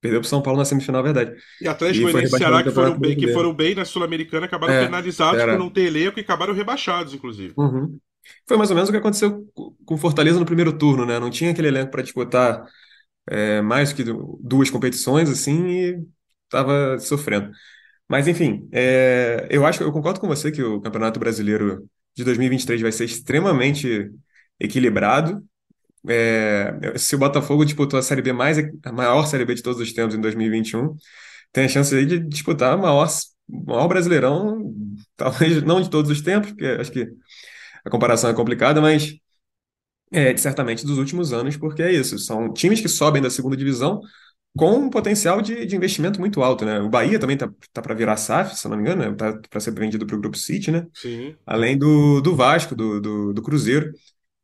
perdeu 0.00 0.20
para 0.20 0.28
São 0.28 0.42
Paulo 0.42 0.58
na 0.58 0.64
semifinal, 0.64 1.00
é 1.00 1.04
verdade. 1.04 1.40
E 1.60 1.66
Atlético 1.66 2.04
Goianiense 2.04 2.34
e 2.34 2.38
Ceará 2.38 2.62
que 2.62 2.70
foram, 2.70 2.98
bem, 2.98 3.16
que 3.16 3.32
foram 3.32 3.54
bem 3.54 3.74
na 3.74 3.84
Sul-Americana 3.84 4.46
acabaram 4.46 4.74
é, 4.74 4.84
penalizados 4.84 5.40
era. 5.40 5.52
por 5.52 5.58
não 5.58 5.70
ter 5.70 5.86
elenco 5.86 6.18
e 6.18 6.22
acabaram 6.22 6.54
rebaixados, 6.54 7.14
inclusive. 7.14 7.54
Uhum. 7.56 7.98
Foi 8.46 8.56
mais 8.56 8.70
ou 8.70 8.76
menos 8.76 8.88
o 8.88 8.92
que 8.92 8.98
aconteceu 8.98 9.44
com 9.84 9.96
Fortaleza 9.96 10.38
no 10.38 10.46
primeiro 10.46 10.76
turno, 10.78 11.04
né? 11.04 11.18
Não 11.18 11.30
tinha 11.30 11.50
aquele 11.50 11.68
elenco 11.68 11.90
para 11.90 12.02
disputar 12.02 12.64
é, 13.28 13.60
mais 13.60 13.92
que 13.92 14.04
duas 14.40 14.70
competições, 14.70 15.28
assim, 15.28 15.66
e 15.66 16.04
estava 16.44 16.98
sofrendo. 17.00 17.50
Mas, 18.08 18.28
enfim, 18.28 18.68
é, 18.72 19.48
eu 19.50 19.66
acho 19.66 19.82
eu 19.82 19.92
concordo 19.92 20.20
com 20.20 20.28
você 20.28 20.52
que 20.52 20.62
o 20.62 20.80
Campeonato 20.80 21.18
Brasileiro 21.18 21.88
de 22.14 22.24
2023 22.24 22.80
vai 22.82 22.92
ser 22.92 23.04
extremamente 23.04 24.10
equilibrado. 24.58 25.44
é, 26.08 26.94
se 26.98 27.16
o 27.16 27.18
Botafogo 27.18 27.64
disputou 27.64 27.98
a 27.98 28.02
Série 28.02 28.22
B 28.22 28.32
mais, 28.32 28.58
a 28.84 28.92
maior 28.92 29.26
Série 29.26 29.44
B 29.44 29.54
de 29.54 29.62
todos 29.62 29.80
os 29.80 29.92
tempos 29.92 30.14
em 30.14 30.20
2021, 30.20 30.96
tem 31.52 31.64
a 31.66 31.68
chance 31.68 31.94
aí 31.94 32.06
de 32.06 32.18
disputar 32.20 32.74
a 32.74 32.76
maior, 32.76 33.08
maior 33.48 33.88
Brasileirão, 33.88 34.74
talvez 35.16 35.62
não 35.62 35.80
de 35.80 35.90
todos 35.90 36.10
os 36.10 36.20
tempos, 36.22 36.50
porque 36.52 36.66
acho 36.66 36.92
que 36.92 37.08
a 37.84 37.90
comparação 37.90 38.30
é 38.30 38.34
complicada, 38.34 38.80
mas 38.80 39.14
é, 40.12 40.36
certamente 40.36 40.86
dos 40.86 40.98
últimos 40.98 41.32
anos, 41.32 41.56
porque 41.56 41.82
é 41.82 41.92
isso, 41.92 42.18
são 42.18 42.52
times 42.52 42.80
que 42.80 42.88
sobem 42.88 43.22
da 43.22 43.30
segunda 43.30 43.56
divisão 43.56 44.00
com 44.56 44.72
um 44.76 44.90
potencial 44.90 45.42
de, 45.42 45.66
de 45.66 45.74
investimento 45.76 46.20
muito 46.20 46.42
alto, 46.42 46.64
né? 46.64 46.80
O 46.80 46.88
Bahia 46.88 47.18
também 47.18 47.36
tá, 47.36 47.50
tá 47.72 47.82
para 47.82 47.94
virar 47.94 48.16
SAF, 48.16 48.56
se 48.56 48.68
não 48.68 48.76
me 48.76 48.82
engano, 48.82 49.02
né? 49.10 49.16
tá 49.16 49.38
para 49.50 49.60
ser 49.60 49.72
vendido 49.72 50.06
para 50.06 50.16
o 50.16 50.20
Grupo 50.20 50.36
City, 50.38 50.70
né? 50.70 50.86
Sim. 50.94 51.36
Além 51.44 51.76
do, 51.76 52.20
do 52.20 52.36
Vasco, 52.36 52.74
do, 52.74 53.00
do, 53.00 53.32
do 53.32 53.42
Cruzeiro, 53.42 53.92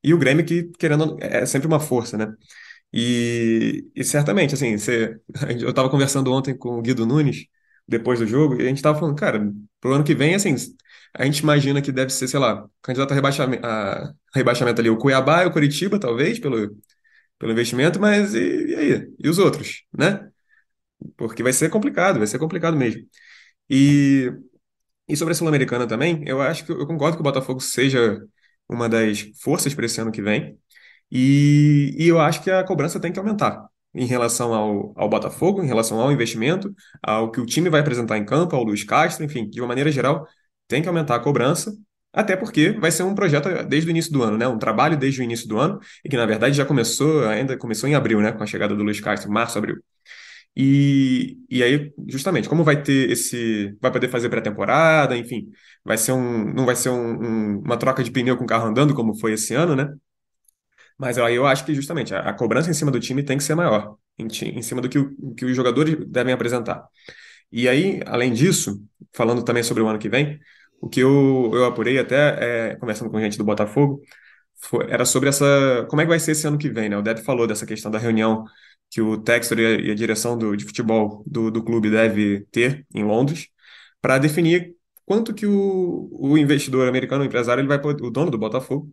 e 0.02 0.12
o 0.12 0.18
Grêmio 0.18 0.44
que, 0.44 0.64
querendo, 0.78 1.16
é 1.20 1.46
sempre 1.46 1.68
uma 1.68 1.78
força, 1.78 2.16
né? 2.16 2.34
E, 2.92 3.88
e 3.94 4.02
certamente, 4.02 4.54
assim, 4.54 4.76
você, 4.76 5.16
eu 5.61 5.70
estava 5.70 5.88
conversando 5.88 6.32
ontem 6.32 6.56
com 6.56 6.78
o 6.78 6.82
Guido 6.82 7.06
Nunes, 7.06 7.46
depois 7.86 8.18
do 8.18 8.26
jogo, 8.26 8.61
e 8.61 8.64
a 8.64 8.68
gente 8.68 8.78
estava 8.78 8.98
falando, 8.98 9.16
cara, 9.16 9.52
pro 9.80 9.94
ano 9.94 10.04
que 10.04 10.14
vem, 10.14 10.34
assim, 10.34 10.54
a 11.14 11.24
gente 11.24 11.38
imagina 11.40 11.82
que 11.82 11.92
deve 11.92 12.11
ser, 12.12 12.28
sei 12.28 12.40
lá, 12.40 12.66
candidato 12.82 13.12
a 13.12 13.14
rebaixamento, 13.14 13.66
a 13.66 14.12
rebaixamento 14.34 14.80
ali, 14.80 14.90
o 14.90 14.96
Cuiabá 14.96 15.44
e 15.44 15.46
o 15.46 15.52
Curitiba, 15.52 15.98
talvez, 15.98 16.38
pelo, 16.38 16.76
pelo 17.41 17.53
investimento, 17.53 18.01
mas 18.01 18.34
e, 18.34 18.66
e 18.68 18.76
aí? 18.76 19.14
E 19.18 19.28
os 19.30 19.38
outros, 19.41 19.84
né? 19.99 20.30
Porque 21.16 21.43
vai 21.43 21.53
ser 21.53 21.70
complicado, 21.70 22.18
vai 22.18 22.26
ser 22.26 22.38
complicado 22.38 22.76
mesmo. 22.76 23.03
E, 23.70 24.32
e 25.09 25.16
sobre 25.16 25.32
a 25.32 25.36
Sul-Americana 25.36 25.86
também, 25.88 26.24
eu 26.26 26.43
acho 26.43 26.64
que 26.66 26.72
eu 26.72 26.86
concordo 26.86 27.16
que 27.16 27.22
o 27.22 27.24
Botafogo 27.24 27.61
seja 27.61 28.20
uma 28.68 28.88
das 28.88 29.22
forças 29.43 29.74
para 29.74 29.86
esse 29.86 30.01
ano 30.01 30.12
que 30.12 30.22
vem. 30.22 30.59
E, 31.11 31.95
e 31.99 32.09
eu 32.09 32.20
acho 32.20 32.43
que 32.43 32.51
a 32.51 32.64
cobrança 32.64 33.01
tem 33.01 33.12
que 33.12 33.18
aumentar 33.18 33.68
em 33.95 34.07
relação 34.07 34.55
ao, 34.55 34.93
ao 34.97 35.09
Botafogo, 35.09 35.62
em 35.62 35.66
relação 35.66 36.01
ao 36.01 36.12
investimento, 36.12 36.74
ao 37.03 37.30
que 37.30 37.41
o 37.41 37.47
time 37.47 37.70
vai 37.70 37.80
apresentar 37.80 38.18
em 38.18 38.24
campo, 38.24 38.57
ao 38.57 38.62
Luiz 38.64 38.84
Castro, 38.84 39.24
enfim, 39.24 39.49
de 39.49 39.61
uma 39.61 39.68
maneira 39.68 39.91
geral, 39.91 40.26
tem 40.68 40.82
que 40.82 40.88
aumentar 40.88 41.16
a 41.16 41.20
cobrança, 41.20 41.72
até 42.12 42.36
porque 42.36 42.72
vai 42.72 42.90
ser 42.90 43.02
um 43.04 43.14
projeto 43.14 43.48
desde 43.68 43.88
o 43.88 43.92
início 43.92 44.12
do 44.12 44.22
ano, 44.22 44.36
né? 44.38 44.46
Um 44.48 44.58
trabalho 44.58 44.96
desde 44.96 45.20
o 45.20 45.24
início 45.24 45.48
do 45.48 45.58
ano, 45.58 45.78
e 46.04 46.08
que 46.08 46.16
na 46.16 46.26
verdade 46.26 46.56
já 46.56 46.64
começou, 46.64 47.26
ainda 47.28 47.56
começou 47.56 47.88
em 47.88 47.94
abril, 47.94 48.20
né? 48.20 48.32
Com 48.32 48.42
a 48.42 48.46
chegada 48.46 48.74
do 48.74 48.82
Luiz 48.82 49.00
Castro, 49.00 49.30
março, 49.30 49.58
abril. 49.58 49.76
E, 50.56 51.38
e 51.48 51.62
aí, 51.62 51.92
justamente, 52.08 52.48
como 52.48 52.64
vai 52.64 52.82
ter 52.82 53.11
esse. 53.11 53.76
Vai 53.80 53.92
poder 53.92 54.08
fazer 54.08 54.28
pré-temporada, 54.28 55.16
enfim, 55.16 55.48
vai 55.84 55.96
ser 55.96 56.12
um. 56.12 56.52
Não 56.52 56.66
vai 56.66 56.76
ser 56.76 56.90
um, 56.90 57.56
um, 57.56 57.61
uma 57.61 57.76
troca 57.76 58.02
de 58.02 58.11
pneu 58.11 58.36
com 58.36 58.44
o 58.44 58.46
carro 58.46 58.66
andando, 58.66 58.94
como 58.94 59.14
foi 59.18 59.32
esse 59.34 59.54
ano, 59.54 59.76
né? 59.76 59.88
Mas 60.98 61.16
aí 61.18 61.34
eu 61.34 61.46
acho 61.46 61.64
que 61.64 61.74
justamente 61.74 62.14
a, 62.14 62.20
a 62.20 62.32
cobrança 62.34 62.70
em 62.70 62.74
cima 62.74 62.90
do 62.90 63.00
time 63.00 63.22
tem 63.22 63.38
que 63.38 63.44
ser 63.44 63.54
maior, 63.54 63.96
em, 64.18 64.26
em 64.26 64.62
cima 64.62 64.82
do 64.82 64.88
que, 64.88 64.98
o, 64.98 65.34
que 65.34 65.44
os 65.46 65.56
jogadores 65.56 65.96
devem 66.06 66.34
apresentar. 66.34 66.86
E 67.50 67.68
aí, 67.68 68.00
além 68.06 68.32
disso, 68.32 68.82
falando 69.12 69.42
também 69.42 69.62
sobre 69.62 69.82
o 69.82 69.88
ano 69.88 69.98
que 69.98 70.08
vem, 70.08 70.38
o 70.81 70.89
que 70.89 71.01
eu, 71.01 71.51
eu 71.55 71.64
apurei 71.66 71.99
até 71.99 72.70
é, 72.72 72.76
conversando 72.76 73.11
com 73.11 73.20
gente 73.20 73.39
do 73.39 73.45
Botafogo, 73.45 74.03
foi, 74.57 74.87
era 74.91 75.05
sobre 75.05 75.28
essa. 75.28 75.87
Como 75.89 76.03
é 76.03 76.05
que 76.05 76.09
vai 76.11 76.20
ser 76.20 76.33
esse 76.33 76.47
ano 76.47 76.59
que 76.59 76.68
vem, 76.70 76.89
né? 76.89 76.97
O 76.97 77.03
Deb 77.03 77.18
falou 77.20 77.47
dessa 77.47 77.66
questão 77.66 77.91
da 77.91 77.99
reunião 77.99 78.45
que 78.91 79.01
o 79.01 79.18
Textor 79.18 79.59
e 79.59 79.66
a, 79.66 79.70
e 79.81 79.91
a 79.91 79.95
direção 79.95 80.37
do, 80.37 80.57
de 80.57 80.64
futebol 80.64 81.22
do, 81.26 81.51
do 81.51 81.64
clube 81.64 81.91
deve 81.91 82.47
ter 82.51 82.87
em 82.95 83.05
Londres 83.05 83.49
para 84.01 84.18
definir 84.18 84.74
quanto 85.05 85.35
que 85.35 85.47
o, 85.47 86.09
o 86.12 86.39
investidor 86.39 86.89
americano, 86.89 87.22
o 87.24 87.26
empresário, 87.26 87.61
ele 87.61 87.68
vai 87.68 87.78
o 87.78 88.11
dono 88.11 88.31
do 88.31 88.39
Botafogo, 88.39 88.91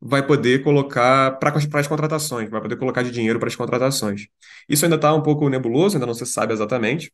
vai 0.00 0.26
poder 0.26 0.62
colocar 0.64 1.38
para 1.38 1.54
as 1.56 1.86
contratações, 1.86 2.48
vai 2.50 2.60
poder 2.60 2.76
colocar 2.76 3.02
de 3.02 3.10
dinheiro 3.10 3.38
para 3.38 3.48
as 3.48 3.56
contratações. 3.56 4.26
Isso 4.68 4.84
ainda 4.84 4.96
está 4.96 5.12
um 5.14 5.22
pouco 5.22 5.48
nebuloso, 5.48 5.96
ainda 5.96 6.06
não 6.06 6.14
se 6.14 6.26
sabe 6.26 6.52
exatamente, 6.52 7.12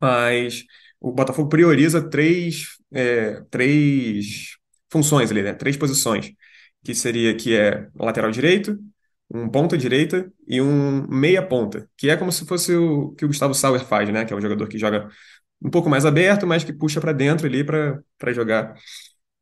mas 0.00 0.64
o 1.00 1.12
Botafogo 1.12 1.48
prioriza 1.48 2.02
três, 2.08 2.76
é, 2.92 3.42
três 3.50 4.56
funções 4.90 5.30
ali, 5.30 5.42
né? 5.42 5.54
Três 5.54 5.76
posições, 5.76 6.32
que 6.84 6.94
seria 6.94 7.34
que 7.36 7.56
é 7.56 7.88
lateral 7.94 8.30
direito, 8.30 8.78
um 9.30 9.48
ponta 9.48 9.76
direita 9.76 10.32
e 10.46 10.60
um 10.60 11.06
meia 11.08 11.42
ponta, 11.46 11.88
que 11.96 12.08
é 12.10 12.16
como 12.16 12.32
se 12.32 12.46
fosse 12.46 12.74
o 12.74 13.12
que 13.12 13.24
o 13.24 13.28
Gustavo 13.28 13.54
Sauer 13.54 13.84
faz, 13.84 14.08
né? 14.10 14.24
Que 14.24 14.32
é 14.32 14.36
um 14.36 14.40
jogador 14.40 14.68
que 14.68 14.78
joga 14.78 15.08
um 15.62 15.70
pouco 15.70 15.90
mais 15.90 16.06
aberto, 16.06 16.46
mas 16.46 16.64
que 16.64 16.72
puxa 16.72 17.00
para 17.00 17.12
dentro 17.12 17.46
ali 17.46 17.64
para 17.64 18.32
jogar 18.32 18.74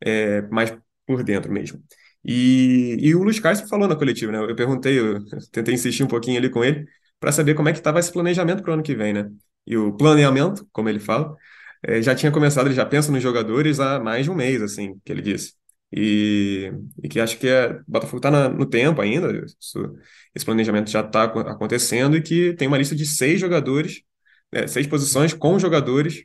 é, 0.04 0.42
mais 0.42 0.76
por 1.06 1.22
dentro 1.22 1.52
mesmo. 1.52 1.82
E, 2.24 2.96
e 3.00 3.14
o 3.14 3.22
Luiz 3.22 3.38
Castro 3.38 3.68
falou 3.68 3.88
na 3.88 3.96
coletiva, 3.96 4.32
né? 4.32 4.38
Eu 4.38 4.56
perguntei, 4.56 4.98
eu 4.98 5.24
tentei 5.52 5.74
insistir 5.74 6.02
um 6.02 6.08
pouquinho 6.08 6.38
ali 6.38 6.50
com 6.50 6.64
ele 6.64 6.86
para 7.20 7.32
saber 7.32 7.54
como 7.54 7.68
é 7.68 7.72
que 7.72 7.78
estava 7.78 8.00
esse 8.00 8.12
planejamento 8.12 8.62
para 8.62 8.70
o 8.72 8.74
ano 8.74 8.82
que 8.82 8.94
vem, 8.94 9.12
né? 9.12 9.30
E 9.66 9.76
o 9.76 9.92
planeamento, 9.96 10.66
como 10.72 10.88
ele 10.88 11.00
fala, 11.00 11.36
é, 11.82 12.02
já 12.02 12.14
tinha 12.14 12.32
começado, 12.32 12.66
ele 12.66 12.74
já 12.74 12.86
pensa 12.86 13.10
nos 13.12 13.22
jogadores 13.22 13.80
há 13.80 14.00
mais 14.00 14.24
de 14.24 14.30
um 14.30 14.34
mês, 14.34 14.62
assim, 14.62 15.00
que 15.04 15.12
ele 15.12 15.22
disse. 15.22 15.54
E, 15.92 16.72
e 17.02 17.08
que 17.08 17.20
acho 17.20 17.38
que 17.38 17.48
é, 17.48 17.70
o 17.72 17.84
Botafogo 17.86 18.18
está 18.18 18.48
no 18.48 18.66
tempo 18.66 19.00
ainda, 19.00 19.32
isso, 19.58 19.94
esse 20.34 20.44
planejamento 20.44 20.90
já 20.90 21.00
está 21.00 21.24
acontecendo 21.24 22.16
e 22.16 22.22
que 22.22 22.54
tem 22.54 22.68
uma 22.68 22.78
lista 22.78 22.94
de 22.94 23.06
seis 23.06 23.40
jogadores, 23.40 24.02
né, 24.52 24.66
seis 24.66 24.86
posições 24.86 25.32
com 25.32 25.58
jogadores 25.58 26.24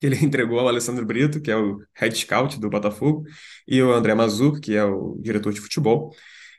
que 0.00 0.06
ele 0.06 0.16
entregou 0.24 0.58
ao 0.58 0.68
Alessandro 0.68 1.04
Brito, 1.06 1.40
que 1.40 1.50
é 1.50 1.56
o 1.56 1.80
head 1.94 2.16
scout 2.16 2.58
do 2.58 2.70
Botafogo, 2.70 3.24
e 3.68 3.82
o 3.82 3.92
André 3.92 4.14
Mazuco, 4.14 4.60
que 4.60 4.74
é 4.74 4.84
o 4.84 5.18
diretor 5.20 5.52
de 5.52 5.60
futebol. 5.60 6.14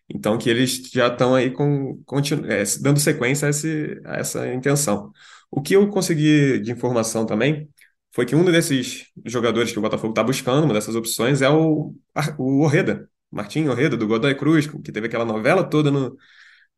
Então, 0.10 0.38
que 0.38 0.50
eles 0.50 0.90
já 0.92 1.08
estão 1.08 1.34
aí 1.36 1.52
com, 1.52 2.02
é, 2.50 2.64
dando 2.82 3.00
sequência 3.00 3.48
a, 3.48 3.50
esse, 3.50 4.02
a 4.06 4.18
essa 4.18 4.54
intenção. 4.54 5.12
O 5.52 5.62
que 5.62 5.76
eu 5.76 5.90
consegui 5.90 6.60
de 6.62 6.72
informação 6.72 7.26
também 7.26 7.70
foi 8.14 8.26
que 8.26 8.36
um 8.36 8.44
desses 8.46 9.08
jogadores 9.26 9.72
que 9.72 9.80
o 9.80 9.82
Botafogo 9.82 10.12
está 10.12 10.24
buscando, 10.24 10.66
uma 10.66 10.74
dessas 10.74 10.96
opções, 10.96 11.42
é 11.42 11.50
o, 11.50 11.94
o 12.38 12.64
Orreda, 12.64 13.10
Martim 13.32 13.68
Orreda, 13.68 13.98
do 13.98 14.08
Godoy 14.08 14.36
Cruz, 14.36 14.68
que 14.68 14.92
teve 14.92 15.08
aquela 15.08 15.26
novela 15.26 15.64
toda 15.64 15.92
no, 15.92 16.18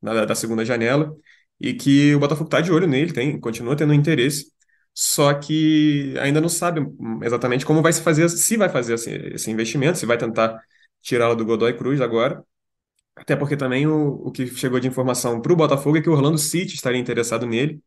na, 0.01 0.25
da 0.25 0.35
segunda 0.35 0.65
janela, 0.65 1.15
e 1.59 1.73
que 1.73 2.15
o 2.15 2.19
Botafogo 2.19 2.47
está 2.47 2.61
de 2.61 2.71
olho 2.71 2.87
nele, 2.87 3.13
tem, 3.13 3.39
continua 3.39 3.75
tendo 3.75 3.93
interesse 3.93 4.53
só 4.93 5.33
que 5.33 6.15
ainda 6.19 6.39
não 6.39 6.49
sabe 6.49 6.81
exatamente 7.23 7.65
como 7.65 7.81
vai 7.81 7.91
se 7.91 8.01
fazer, 8.01 8.29
se 8.29 8.57
vai 8.57 8.69
fazer 8.69 8.93
esse, 8.93 9.11
esse 9.11 9.49
investimento, 9.51 9.97
se 9.97 10.05
vai 10.05 10.17
tentar 10.17 10.61
tirá-lo 11.01 11.35
do 11.35 11.45
Godoy 11.45 11.75
Cruz 11.75 11.99
agora. 11.99 12.43
Até 13.15 13.35
porque 13.35 13.57
também 13.57 13.87
o, 13.87 14.27
o 14.27 14.31
que 14.31 14.47
chegou 14.47 14.79
de 14.79 14.87
informação 14.87 15.41
para 15.41 15.53
o 15.53 15.55
Botafogo 15.55 15.97
é 15.97 16.01
que 16.01 16.09
o 16.09 16.13
Orlando 16.13 16.37
City 16.37 16.75
estaria 16.75 16.99
interessado 16.99 17.45
nele. 17.47 17.81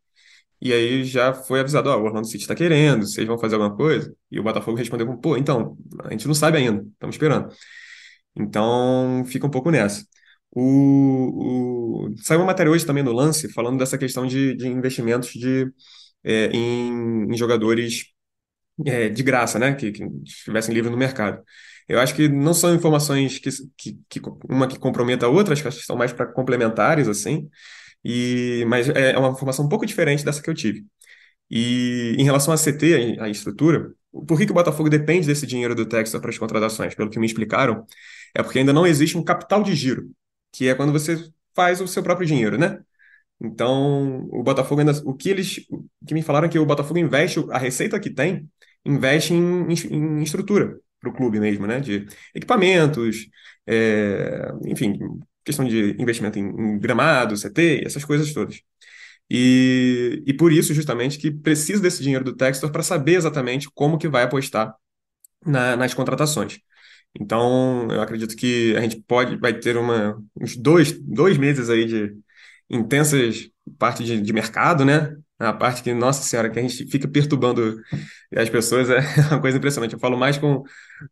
E 0.60 0.72
aí 0.72 1.04
já 1.04 1.32
foi 1.34 1.60
avisado, 1.60 1.90
ó, 1.90 1.96
o 1.98 2.04
Orlando 2.04 2.26
City 2.26 2.44
está 2.44 2.54
querendo, 2.54 3.06
vocês 3.06 3.26
vão 3.26 3.38
fazer 3.38 3.56
alguma 3.56 3.76
coisa? 3.76 4.14
E 4.30 4.40
o 4.40 4.42
Botafogo 4.42 4.76
respondeu 4.76 5.06
com, 5.06 5.16
pô, 5.16 5.36
então, 5.36 5.76
a 6.04 6.10
gente 6.10 6.26
não 6.26 6.34
sabe 6.34 6.58
ainda, 6.58 6.84
estamos 6.94 7.14
esperando. 7.14 7.52
Então, 8.36 9.24
fica 9.26 9.46
um 9.46 9.50
pouco 9.50 9.70
nessa. 9.70 10.04
O, 10.50 12.08
o... 12.08 12.14
Saiu 12.22 12.40
uma 12.40 12.46
matéria 12.46 12.72
hoje 12.72 12.86
também 12.86 13.02
no 13.02 13.12
Lance 13.12 13.52
falando 13.52 13.78
dessa 13.78 13.98
questão 13.98 14.26
de, 14.26 14.54
de 14.56 14.68
investimentos 14.68 15.30
de 15.30 15.70
é, 16.24 16.46
em, 16.46 17.32
em, 17.32 17.36
jogadores 17.36 18.06
é, 18.86 19.08
de 19.08 19.22
graça, 19.22 19.58
né? 19.58 19.74
Que, 19.74 19.92
que 19.92 20.04
estivessem 20.24 20.74
livres 20.74 20.92
no 20.92 20.98
mercado. 20.98 21.42
Eu 21.88 22.00
acho 22.00 22.14
que 22.14 22.28
não 22.28 22.54
são 22.54 22.74
informações 22.74 23.38
que, 23.38 23.50
que, 23.76 23.98
que 24.08 24.20
uma 24.48 24.66
que 24.66 24.78
comprometa 24.78 25.26
a 25.26 25.28
outra, 25.28 25.54
acho 25.54 25.62
que 25.62 25.70
são 25.72 25.96
mais 25.96 26.12
para 26.12 26.26
complementares, 26.26 27.08
assim, 27.08 27.48
e, 28.08 28.64
mas 28.66 28.88
é, 28.88 29.18
uma 29.18 29.30
informação 29.30 29.64
um 29.66 29.68
pouco 29.68 29.84
diferente 29.84 30.24
dessa 30.24 30.40
que 30.40 30.48
eu 30.48 30.54
tive. 30.54 30.86
E 31.50 32.14
em 32.18 32.24
relação 32.24 32.54
à 32.54 32.56
CT, 32.56 33.18
a 33.20 33.28
estrutura, 33.28 33.92
por 34.28 34.38
que, 34.38 34.46
que 34.46 34.52
o 34.52 34.54
Botafogo 34.54 34.88
depende 34.88 35.26
desse 35.26 35.46
dinheiro 35.46 35.74
do 35.74 35.86
Texas 35.86 36.20
para 36.20 36.30
as 36.30 36.38
contratações? 36.38 36.94
Pelo 36.94 37.10
que 37.10 37.18
me 37.18 37.26
explicaram, 37.26 37.84
é 38.34 38.42
porque 38.42 38.60
ainda 38.60 38.72
não 38.72 38.86
existe 38.86 39.18
um 39.18 39.24
capital 39.24 39.62
de 39.62 39.74
giro, 39.74 40.10
que 40.52 40.68
é 40.68 40.74
quando 40.74 40.92
você 40.92 41.16
faz 41.54 41.80
o 41.80 41.88
seu 41.88 42.02
próprio 42.02 42.26
dinheiro, 42.26 42.56
né? 42.58 42.80
Então, 43.40 44.28
o 44.30 44.42
Botafogo 44.42 44.80
ainda. 44.80 44.92
O 45.04 45.14
que 45.14 45.28
eles. 45.30 45.66
O 45.70 45.84
que 46.06 46.14
me 46.14 46.22
falaram 46.22 46.46
é 46.46 46.50
que 46.50 46.58
o 46.58 46.66
Botafogo 46.66 46.98
investe, 46.98 47.44
a 47.50 47.58
receita 47.58 48.00
que 48.00 48.10
tem, 48.10 48.48
investe 48.84 49.34
em, 49.34 49.66
em, 49.72 50.20
em 50.20 50.22
estrutura 50.22 50.78
para 51.00 51.10
o 51.10 51.12
clube 51.12 51.40
mesmo, 51.40 51.66
né? 51.66 51.80
De 51.80 52.06
equipamentos, 52.34 53.28
é, 53.66 54.50
enfim, 54.66 54.98
questão 55.46 55.64
de 55.64 55.96
investimento 55.98 56.38
em, 56.38 56.42
em, 56.44 56.78
gramado, 56.78 57.36
CT, 57.36 57.84
essas 57.86 58.04
coisas 58.04 58.32
todas. 58.34 58.60
E, 59.30 60.22
e 60.26 60.34
por 60.34 60.52
isso, 60.52 60.74
justamente, 60.74 61.18
que 61.18 61.30
precisa 61.30 61.82
desse 61.82 62.02
dinheiro 62.02 62.24
do 62.24 62.36
Textor 62.36 62.70
para 62.70 62.82
saber 62.82 63.14
exatamente 63.16 63.68
como 63.74 63.98
que 63.98 64.08
vai 64.08 64.24
apostar 64.24 64.74
na, 65.44 65.76
nas 65.76 65.94
contratações. 65.94 66.58
Então, 67.18 67.88
eu 67.90 68.02
acredito 68.02 68.36
que 68.36 68.76
a 68.76 68.80
gente 68.80 69.00
pode, 69.02 69.36
vai 69.38 69.54
ter 69.54 69.76
uma, 69.76 70.22
uns 70.40 70.56
dois, 70.56 70.92
dois 70.92 71.38
meses 71.38 71.70
aí 71.70 71.86
de, 71.86 72.14
intensas 72.70 73.48
parte 73.78 74.04
de, 74.04 74.20
de 74.20 74.32
mercado, 74.32 74.84
né? 74.84 75.16
A 75.38 75.52
parte 75.52 75.82
que, 75.82 75.92
nossa 75.92 76.22
senhora, 76.22 76.48
que 76.48 76.58
a 76.58 76.62
gente 76.62 76.86
fica 76.86 77.06
perturbando 77.06 77.80
as 78.34 78.48
pessoas 78.48 78.88
é 78.88 79.00
uma 79.30 79.40
coisa 79.40 79.58
impressionante. 79.58 79.92
Eu 79.92 79.98
falo 80.00 80.16
mais 80.16 80.38
com, 80.38 80.62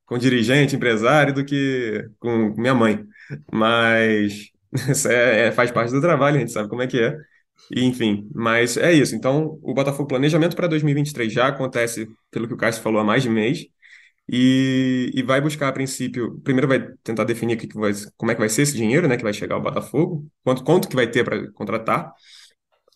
com 0.06 0.18
dirigente, 0.18 0.76
empresário, 0.76 1.34
do 1.34 1.44
que 1.44 2.08
com 2.18 2.54
minha 2.56 2.74
mãe. 2.74 3.04
Mas, 3.52 4.50
é, 5.08 5.48
é, 5.48 5.52
faz 5.52 5.70
parte 5.70 5.92
do 5.92 6.00
trabalho, 6.00 6.36
a 6.36 6.40
gente 6.40 6.52
sabe 6.52 6.68
como 6.68 6.82
é 6.82 6.86
que 6.86 7.00
é. 7.00 7.16
E, 7.70 7.84
enfim, 7.84 8.28
mas 8.34 8.76
é 8.76 8.92
isso. 8.92 9.14
Então, 9.14 9.58
o 9.62 9.74
Botafogo 9.74 10.08
planejamento 10.08 10.56
para 10.56 10.66
2023 10.66 11.32
já 11.32 11.48
acontece, 11.48 12.08
pelo 12.30 12.48
que 12.48 12.54
o 12.54 12.56
Cássio 12.56 12.82
falou, 12.82 13.00
há 13.00 13.04
mais 13.04 13.22
de 13.22 13.30
mês. 13.30 13.66
E, 14.28 15.10
e 15.14 15.22
vai 15.22 15.40
buscar, 15.40 15.68
a 15.68 15.72
princípio, 15.72 16.40
primeiro 16.40 16.66
vai 16.68 16.80
tentar 17.02 17.24
definir 17.24 17.56
que 17.58 17.66
que 17.68 17.78
vai, 17.78 17.92
como 18.16 18.30
é 18.32 18.34
que 18.34 18.40
vai 18.40 18.48
ser 18.48 18.62
esse 18.62 18.74
dinheiro, 18.76 19.06
né, 19.08 19.16
que 19.18 19.22
vai 19.22 19.34
chegar 19.34 19.56
ao 19.56 19.62
Botafogo, 19.62 20.26
quanto, 20.42 20.64
quanto 20.64 20.88
que 20.88 20.96
vai 20.96 21.06
ter 21.10 21.24
para 21.24 21.50
contratar. 21.52 22.12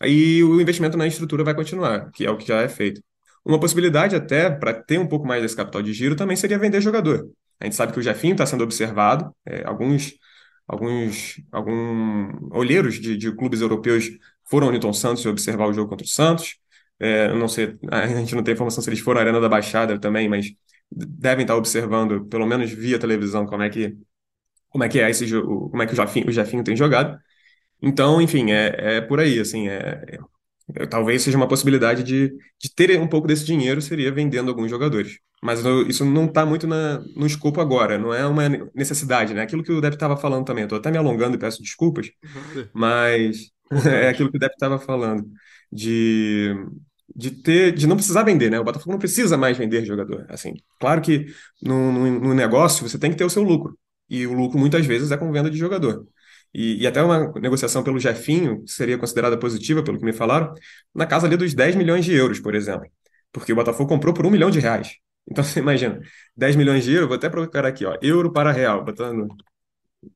Aí 0.01 0.43
o 0.43 0.61
investimento 0.61 0.97
na 0.97 1.07
estrutura 1.07 1.43
vai 1.43 1.53
continuar, 1.55 2.11
que 2.11 2.25
é 2.25 2.31
o 2.31 2.37
que 2.37 2.47
já 2.47 2.61
é 2.61 2.69
feito. 2.69 3.01
Uma 3.45 3.59
possibilidade 3.59 4.15
até, 4.15 4.49
para 4.49 4.73
ter 4.73 4.99
um 4.99 5.07
pouco 5.07 5.27
mais 5.27 5.41
desse 5.41 5.55
capital 5.55 5.81
de 5.81 5.93
giro, 5.93 6.15
também 6.15 6.37
seria 6.37 6.59
vender 6.59 6.81
jogador. 6.81 7.29
A 7.59 7.65
gente 7.65 7.75
sabe 7.75 7.93
que 7.93 7.99
o 7.99 8.01
Jefinho 8.01 8.33
está 8.33 8.45
sendo 8.45 8.63
observado, 8.63 9.33
é, 9.45 9.63
alguns, 9.65 10.13
alguns, 10.67 11.41
alguns 11.51 12.33
olheiros 12.51 12.95
de, 12.99 13.17
de 13.17 13.35
clubes 13.35 13.61
europeus 13.61 14.09
foram 14.49 14.67
ao 14.67 14.71
Newton 14.71 14.93
Santos 14.93 15.25
observar 15.25 15.67
o 15.67 15.73
jogo 15.73 15.89
contra 15.89 16.05
o 16.05 16.09
Santos. 16.09 16.57
É, 16.99 17.33
não 17.33 17.47
sei, 17.47 17.77
a 17.91 18.07
gente 18.07 18.35
não 18.35 18.43
tem 18.43 18.53
informação 18.53 18.83
se 18.83 18.89
eles 18.89 18.99
foram 18.99 19.19
à 19.19 19.23
Arena 19.23 19.39
da 19.39 19.49
Baixada 19.49 19.99
também, 19.99 20.27
mas 20.29 20.47
devem 20.91 21.43
estar 21.43 21.55
observando, 21.55 22.25
pelo 22.25 22.45
menos 22.45 22.71
via 22.71 22.99
televisão, 22.99 23.45
como 23.45 23.63
é 23.63 23.69
que 23.69 23.95
como 24.69 24.83
é 24.83 24.89
que 24.89 24.99
é 24.99 25.09
esse 25.09 25.27
jogo, 25.27 25.69
como 25.69 25.81
é 25.83 25.87
que 25.87 25.93
o 25.93 25.95
Jefinho, 25.95 26.27
o 26.27 26.31
Jefinho 26.31 26.63
tem 26.63 26.75
jogado. 26.75 27.19
Então, 27.81 28.21
enfim, 28.21 28.51
é, 28.51 28.97
é 28.97 29.01
por 29.01 29.19
aí, 29.19 29.39
assim, 29.39 29.69
é, 29.69 30.03
é, 30.07 30.19
talvez 30.89 31.21
seja 31.21 31.37
uma 31.37 31.47
possibilidade 31.47 32.03
de, 32.03 32.29
de 32.59 32.73
ter 32.73 32.99
um 32.99 33.07
pouco 33.07 33.27
desse 33.27 33.45
dinheiro 33.45 33.81
seria 33.81 34.11
vendendo 34.11 34.49
alguns 34.49 34.69
jogadores. 34.69 35.19
Mas 35.41 35.61
isso 35.87 36.03
não 36.05 36.25
está 36.25 36.45
muito 36.45 36.67
na, 36.67 36.99
no 37.15 37.25
escopo 37.25 37.61
agora, 37.61 37.97
não 37.97 38.13
é 38.13 38.25
uma 38.25 38.43
necessidade, 38.75 39.33
né? 39.33 39.41
Aquilo 39.41 39.63
que 39.63 39.71
o 39.71 39.81
Depp 39.81 39.95
estava 39.95 40.17
falando 40.17 40.45
também, 40.45 40.63
estou 40.63 40.77
até 40.77 40.91
me 40.91 40.97
alongando 40.97 41.35
e 41.35 41.39
peço 41.39 41.61
desculpas, 41.61 42.09
mas 42.73 43.51
é 43.85 44.09
aquilo 44.09 44.29
que 44.31 44.37
o 44.37 44.39
Depp 44.39 44.53
estava 44.53 44.77
falando, 44.79 45.25
de, 45.71 46.53
de 47.15 47.31
ter, 47.31 47.73
de 47.73 47.87
não 47.87 47.95
precisar 47.95 48.23
vender, 48.23 48.49
né? 48.51 48.59
O 48.59 48.63
Botafogo 48.63 48.91
não 48.91 48.99
precisa 48.99 49.37
mais 49.37 49.57
vender 49.57 49.85
jogador. 49.85 50.25
Assim, 50.29 50.53
claro 50.79 51.01
que 51.01 51.27
no, 51.61 51.91
no, 51.91 52.19
no 52.19 52.33
negócio 52.33 52.87
você 52.87 52.99
tem 52.99 53.11
que 53.11 53.17
ter 53.17 53.25
o 53.25 53.29
seu 53.29 53.43
lucro, 53.43 53.77
e 54.09 54.25
o 54.27 54.33
lucro 54.33 54.59
muitas 54.59 54.85
vezes 54.85 55.11
é 55.11 55.17
com 55.17 55.31
venda 55.31 55.49
de 55.49 55.57
jogador. 55.57 56.05
E, 56.53 56.81
e, 56.81 56.87
até 56.87 57.01
uma 57.01 57.31
negociação 57.39 57.83
pelo 57.83 57.99
Jefinho 57.99 58.63
seria 58.65 58.97
considerada 58.97 59.37
positiva, 59.37 59.83
pelo 59.83 59.99
que 59.99 60.05
me 60.05 60.13
falaram, 60.13 60.53
na 60.93 61.05
casa 61.05 61.27
ali 61.27 61.37
dos 61.37 61.53
10 61.53 61.75
milhões 61.75 62.05
de 62.05 62.13
euros, 62.13 62.39
por 62.39 62.55
exemplo. 62.55 62.89
Porque 63.31 63.53
o 63.53 63.55
Botafogo 63.55 63.87
comprou 63.87 64.13
por 64.13 64.25
um 64.25 64.29
milhão 64.29 64.49
de 64.49 64.59
reais. 64.59 64.95
Então 65.31 65.43
você 65.43 65.59
imagina, 65.59 66.01
10 66.35 66.55
milhões 66.55 66.83
de 66.83 66.91
euros, 66.91 67.07
vou 67.07 67.15
até 67.15 67.29
procurar 67.29 67.67
aqui, 67.67 67.85
ó, 67.85 67.95
euro 68.01 68.31
para 68.31 68.51
real, 68.51 68.83
botando 68.83 69.27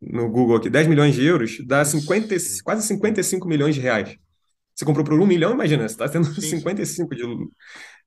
no 0.02 0.30
Google 0.30 0.58
aqui, 0.58 0.72
10 0.72 0.88
milhões 0.88 1.14
de 1.14 1.24
euros 1.24 1.58
dá 1.68 1.86
50, 1.86 2.36
quase 2.64 2.88
55 2.88 3.48
milhões 3.48 3.76
de 3.76 3.82
reais. 3.82 4.18
Você 4.74 4.86
comprou 4.86 5.06
por 5.06 5.14
um 5.20 5.28
milhão, 5.28 5.54
imagina, 5.54 5.88
você 5.88 5.94
está 5.94 6.10
tendo 6.10 6.26
Sim. 6.26 6.42
55 6.58 7.16
de, 7.16 7.24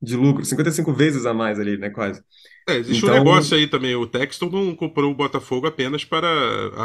de 0.02 0.16
lucro, 0.16 0.44
55 0.44 0.92
vezes 0.92 1.26
a 1.26 1.32
mais 1.32 1.60
ali, 1.60 1.76
né, 1.76 1.90
quase. 1.90 2.20
É, 2.68 2.78
existe 2.78 3.04
então... 3.04 3.14
um 3.14 3.18
negócio 3.18 3.56
aí 3.56 3.68
também, 3.68 3.94
o 3.94 4.06
Texton 4.06 4.50
não 4.50 4.74
comprou 4.74 5.12
o 5.12 5.14
Botafogo 5.14 5.68
apenas 5.68 6.04
para 6.04 6.28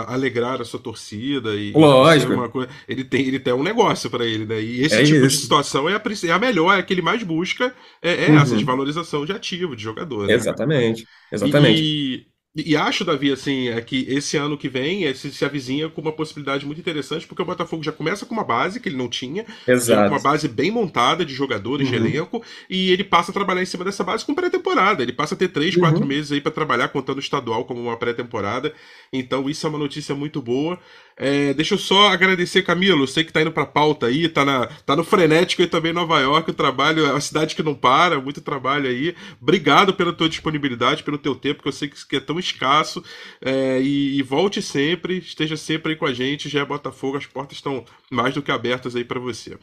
alegrar 0.07 0.61
a 0.61 0.65
sua 0.65 0.79
torcida 0.79 1.55
e 1.55 1.71
Lógico. 1.71 2.33
uma 2.33 2.49
coisa. 2.49 2.69
Ele 2.87 3.03
tem, 3.03 3.21
ele 3.25 3.39
tem 3.39 3.51
um 3.51 3.63
negócio 3.63 4.07
para 4.07 4.23
ele, 4.23 4.45
né? 4.45 4.61
E 4.61 4.81
esse 4.81 4.93
é 4.93 5.03
tipo 5.03 5.25
isso. 5.25 5.37
de 5.37 5.41
situação 5.41 5.89
é 5.89 5.95
a, 5.95 6.01
é 6.27 6.31
a 6.31 6.39
melhor, 6.39 6.75
é 6.75 6.79
a 6.79 6.83
que 6.83 6.93
ele 6.93 7.01
mais 7.01 7.23
busca, 7.23 7.73
é, 7.99 8.25
é 8.25 8.29
uhum. 8.29 8.39
essa 8.39 8.55
de 8.55 8.63
valorização 8.63 9.25
de 9.25 9.31
ativo, 9.31 9.75
de 9.75 9.81
jogador. 9.81 10.27
Né? 10.27 10.33
Exatamente, 10.33 11.07
exatamente. 11.31 11.81
E, 11.81 12.30
e 12.53 12.75
acho, 12.75 13.05
Davi, 13.05 13.31
assim, 13.31 13.69
é 13.69 13.79
que 13.79 14.05
esse 14.09 14.35
ano 14.35 14.57
que 14.57 14.67
vem 14.67 15.05
é, 15.05 15.13
se, 15.13 15.31
se 15.31 15.45
avizinha 15.45 15.87
com 15.87 16.01
uma 16.01 16.11
possibilidade 16.11 16.65
muito 16.65 16.81
interessante, 16.81 17.25
porque 17.25 17.41
o 17.41 17.45
Botafogo 17.45 17.81
já 17.81 17.93
começa 17.93 18.25
com 18.25 18.33
uma 18.33 18.43
base 18.43 18.77
que 18.79 18.89
ele 18.89 18.97
não 18.97 19.07
tinha, 19.07 19.45
Exato. 19.65 20.11
uma 20.13 20.19
base 20.19 20.49
bem 20.49 20.69
montada 20.69 21.23
de 21.23 21.33
jogadores, 21.33 21.87
uhum. 21.87 21.93
de 21.93 22.07
elenco, 22.07 22.43
e 22.69 22.91
ele 22.91 23.05
passa 23.05 23.31
a 23.31 23.33
trabalhar 23.33 23.61
em 23.61 23.65
cima 23.65 23.85
dessa 23.85 24.03
base 24.03 24.25
com 24.25 24.35
pré-temporada. 24.35 25.01
Ele 25.01 25.13
passa 25.13 25.33
a 25.33 25.37
ter 25.37 25.47
três, 25.47 25.75
uhum. 25.75 25.81
quatro 25.81 26.05
meses 26.05 26.33
aí 26.33 26.41
para 26.41 26.51
trabalhar, 26.51 26.89
contando 26.89 27.17
o 27.17 27.21
estadual 27.21 27.63
como 27.63 27.81
uma 27.81 27.95
pré-temporada. 27.95 28.73
Então, 29.13 29.49
isso 29.49 29.65
é 29.65 29.69
uma 29.69 29.79
notícia 29.79 30.13
muito 30.13 30.41
boa. 30.41 30.77
É, 31.23 31.53
deixa 31.53 31.75
eu 31.75 31.77
só 31.77 32.07
agradecer, 32.07 32.63
Camilo. 32.63 33.07
Sei 33.07 33.23
que 33.23 33.31
tá 33.31 33.43
indo 33.43 33.51
pra 33.51 33.63
pauta 33.63 34.07
aí, 34.07 34.27
tá, 34.27 34.43
na, 34.43 34.65
tá 34.83 34.95
no 34.95 35.03
frenético 35.03 35.61
aí 35.61 35.67
também 35.67 35.91
em 35.91 35.93
Nova 35.93 36.19
York. 36.19 36.49
O 36.49 36.53
trabalho 36.53 37.05
é 37.05 37.11
uma 37.11 37.21
cidade 37.21 37.55
que 37.55 37.61
não 37.61 37.75
para, 37.75 38.19
muito 38.19 38.41
trabalho 38.41 38.89
aí. 38.89 39.15
Obrigado 39.39 39.93
pela 39.93 40.11
tua 40.11 40.27
disponibilidade, 40.27 41.03
pelo 41.03 41.19
teu 41.19 41.35
tempo, 41.35 41.61
que 41.61 41.67
eu 41.67 41.71
sei 41.71 41.89
que 41.89 42.15
é 42.15 42.19
tão 42.19 42.39
escasso. 42.39 43.03
É, 43.39 43.79
e, 43.79 44.17
e, 44.17 44.23
volte 44.23 44.63
sempre, 44.63 45.19
esteja 45.19 45.55
sempre 45.55 45.91
aí 45.91 45.95
com 45.95 46.07
a 46.07 46.13
gente. 46.13 46.49
Já 46.49 46.61
é 46.61 46.65
Botafogo, 46.65 47.17
as 47.17 47.27
portas 47.27 47.57
estão 47.57 47.85
mais 48.09 48.33
do 48.33 48.41
que 48.41 48.51
abertas 48.51 48.95
aí 48.95 49.05
para 49.05 49.19
você. 49.19 49.59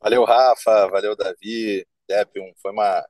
Valeu, 0.00 0.24
Rafa. 0.24 0.88
Valeu, 0.88 1.14
Davi. 1.14 1.86
Depp, 2.08 2.40
foi 2.62 2.72
uma 2.72 3.04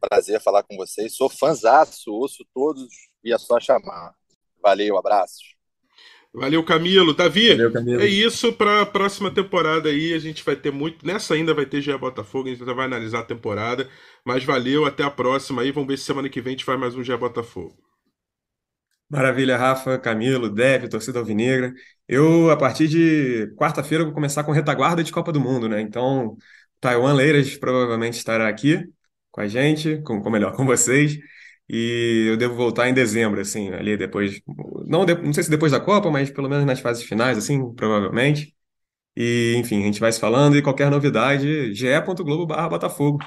prazer 0.00 0.40
falar 0.40 0.62
com 0.62 0.76
vocês. 0.76 1.16
Sou 1.16 1.28
fãzaço, 1.28 2.12
ouço 2.12 2.46
todos 2.54 2.86
e 3.24 3.32
é 3.32 3.38
só 3.38 3.58
chamar. 3.58 4.14
Valeu, 4.62 4.96
abraços. 4.96 5.55
Valeu, 6.36 6.62
Camilo. 6.62 7.14
Davi, 7.14 7.48
Valeu, 7.48 7.72
Camilo. 7.72 8.00
é 8.02 8.06
isso 8.06 8.52
para 8.52 8.82
a 8.82 8.86
próxima 8.86 9.30
temporada 9.30 9.88
aí. 9.88 10.12
A 10.12 10.18
gente 10.18 10.44
vai 10.44 10.54
ter 10.54 10.70
muito. 10.70 11.04
Nessa 11.06 11.32
ainda 11.32 11.54
vai 11.54 11.64
ter 11.64 11.80
GE 11.80 11.96
Botafogo, 11.96 12.48
a 12.48 12.50
gente 12.50 12.62
vai 12.62 12.84
analisar 12.84 13.20
a 13.20 13.24
temporada. 13.24 13.88
Mas 14.24 14.44
valeu, 14.44 14.84
até 14.84 15.02
a 15.02 15.10
próxima 15.10 15.62
aí. 15.62 15.72
Vamos 15.72 15.88
ver 15.88 15.96
se 15.96 16.04
semana 16.04 16.28
que 16.28 16.40
vem 16.42 16.50
a 16.50 16.52
gente 16.52 16.64
faz 16.64 16.78
mais 16.78 16.94
um 16.94 17.02
GE 17.02 17.16
Botafogo. 17.16 17.74
Maravilha, 19.08 19.56
Rafa, 19.56 19.98
Camilo, 19.98 20.50
Dev, 20.50 20.88
torcida 20.88 21.18
alvinegra. 21.20 21.72
Eu, 22.06 22.50
a 22.50 22.56
partir 22.56 22.86
de 22.86 23.50
quarta-feira, 23.56 24.04
vou 24.04 24.12
começar 24.12 24.44
com 24.44 24.52
retaguarda 24.52 25.02
de 25.02 25.12
Copa 25.12 25.32
do 25.32 25.40
Mundo, 25.40 25.68
né? 25.68 25.80
Então, 25.80 26.36
Taiwan 26.80 27.14
Leiras 27.14 27.56
provavelmente 27.56 28.14
estará 28.14 28.46
aqui 28.48 28.84
com 29.30 29.40
a 29.40 29.46
gente, 29.48 30.02
com, 30.02 30.20
com 30.20 30.30
melhor, 30.30 30.54
com 30.54 30.66
vocês. 30.66 31.18
E 31.68 32.26
eu 32.28 32.36
devo 32.36 32.54
voltar 32.54 32.88
em 32.88 32.94
dezembro, 32.94 33.40
assim, 33.40 33.70
ali 33.70 33.96
depois. 33.96 34.40
Não, 34.86 35.04
de, 35.04 35.14
não 35.16 35.32
sei 35.32 35.42
se 35.44 35.50
depois 35.50 35.72
da 35.72 35.80
Copa, 35.80 36.10
mas 36.10 36.30
pelo 36.30 36.48
menos 36.48 36.64
nas 36.64 36.80
fases 36.80 37.04
finais, 37.04 37.36
assim, 37.38 37.74
provavelmente. 37.74 38.54
E, 39.16 39.54
enfim, 39.58 39.82
a 39.82 39.86
gente 39.86 40.00
vai 40.00 40.12
se 40.12 40.20
falando 40.20 40.56
e 40.56 40.62
qualquer 40.62 40.90
novidade, 40.90 41.74
ge.globo.botafogo. 41.74 43.18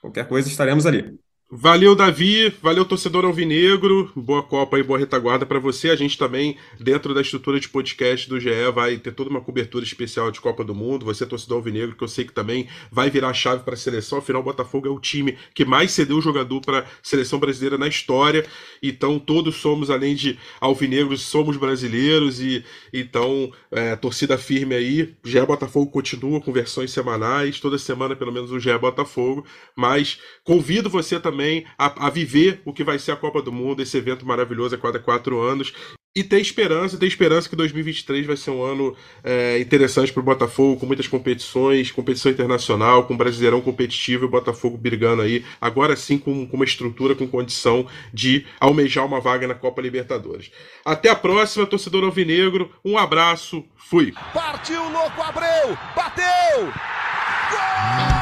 Qualquer 0.00 0.28
coisa 0.28 0.48
estaremos 0.48 0.86
ali. 0.86 1.18
Valeu, 1.54 1.94
Davi. 1.94 2.48
Valeu, 2.62 2.82
torcedor 2.82 3.26
alvinegro. 3.26 4.10
Boa 4.16 4.42
Copa 4.42 4.78
e 4.78 4.82
boa 4.82 4.98
retaguarda 4.98 5.44
para 5.44 5.58
você. 5.58 5.90
A 5.90 5.94
gente 5.94 6.16
também, 6.16 6.56
dentro 6.80 7.12
da 7.12 7.20
estrutura 7.20 7.60
de 7.60 7.68
podcast 7.68 8.26
do 8.26 8.40
GE, 8.40 8.48
vai 8.74 8.96
ter 8.96 9.12
toda 9.12 9.28
uma 9.28 9.42
cobertura 9.42 9.84
especial 9.84 10.30
de 10.30 10.40
Copa 10.40 10.64
do 10.64 10.74
Mundo. 10.74 11.04
Você, 11.04 11.26
torcedor 11.26 11.58
alvinegro, 11.58 11.94
que 11.94 12.02
eu 12.02 12.08
sei 12.08 12.24
que 12.24 12.32
também 12.32 12.68
vai 12.90 13.10
virar 13.10 13.34
chave 13.34 13.64
para 13.64 13.74
a 13.74 13.76
seleção. 13.76 14.16
Afinal, 14.16 14.40
o 14.40 14.44
Botafogo 14.46 14.86
é 14.86 14.90
o 14.90 14.98
time 14.98 15.36
que 15.52 15.62
mais 15.62 15.90
cedeu 15.90 16.22
jogador 16.22 16.62
para 16.62 16.78
a 16.78 16.84
seleção 17.02 17.38
brasileira 17.38 17.76
na 17.76 17.86
história. 17.86 18.46
Então, 18.82 19.18
todos 19.18 19.56
somos, 19.56 19.90
além 19.90 20.14
de 20.14 20.38
alvinegros, 20.58 21.20
somos 21.20 21.58
brasileiros. 21.58 22.40
E 22.40 22.64
então, 22.94 23.52
é, 23.70 23.94
torcida 23.94 24.38
firme 24.38 24.74
aí. 24.74 25.14
O 25.22 25.28
GE 25.28 25.44
Botafogo 25.44 25.90
continua 25.90 26.40
com 26.40 26.50
versões 26.50 26.90
semanais. 26.92 27.60
Toda 27.60 27.76
semana, 27.76 28.16
pelo 28.16 28.32
menos, 28.32 28.50
o 28.50 28.58
GE 28.58 28.78
Botafogo. 28.78 29.44
Mas 29.76 30.18
convido 30.42 30.88
você 30.88 31.20
também 31.20 31.41
também 31.42 31.64
a, 31.76 32.06
a, 32.06 32.10
viver 32.10 32.62
o 32.64 32.72
que 32.72 32.84
vai 32.84 32.98
ser 32.98 33.12
a 33.12 33.16
Copa 33.16 33.42
do 33.42 33.50
Mundo, 33.50 33.82
esse 33.82 33.96
evento 33.96 34.24
maravilhoso 34.24 34.76
a 34.76 34.78
cada 34.78 34.98
quatro 34.98 35.40
anos. 35.40 35.72
E 36.14 36.22
ter 36.22 36.40
esperança, 36.40 36.98
ter 36.98 37.06
esperança 37.06 37.48
que 37.48 37.56
2023 37.56 38.26
vai 38.26 38.36
ser 38.36 38.50
um 38.50 38.62
ano 38.62 38.94
é, 39.24 39.58
interessante 39.58 40.12
para 40.12 40.20
o 40.20 40.22
Botafogo, 40.22 40.78
com 40.78 40.84
muitas 40.84 41.08
competições, 41.08 41.90
competição 41.90 42.30
internacional, 42.30 43.04
com 43.04 43.16
Brasileirão 43.16 43.62
competitivo 43.62 44.24
e 44.24 44.26
o 44.26 44.30
Botafogo 44.30 44.76
brigando 44.76 45.22
aí, 45.22 45.42
agora 45.58 45.96
sim 45.96 46.18
com, 46.18 46.46
com 46.46 46.56
uma 46.56 46.66
estrutura, 46.66 47.14
com 47.14 47.26
condição 47.26 47.86
de 48.12 48.44
almejar 48.60 49.06
uma 49.06 49.22
vaga 49.22 49.48
na 49.48 49.54
Copa 49.54 49.80
Libertadores. 49.80 50.50
Até 50.84 51.08
a 51.08 51.16
próxima, 51.16 51.64
torcedor 51.64 52.04
alvinegro, 52.04 52.70
um 52.84 52.98
abraço, 52.98 53.64
fui! 53.74 54.12
Partiu, 54.34 54.82
louco, 54.92 55.22
Abreu, 55.22 55.78
bateu! 55.96 56.70
Gol! 57.50 58.21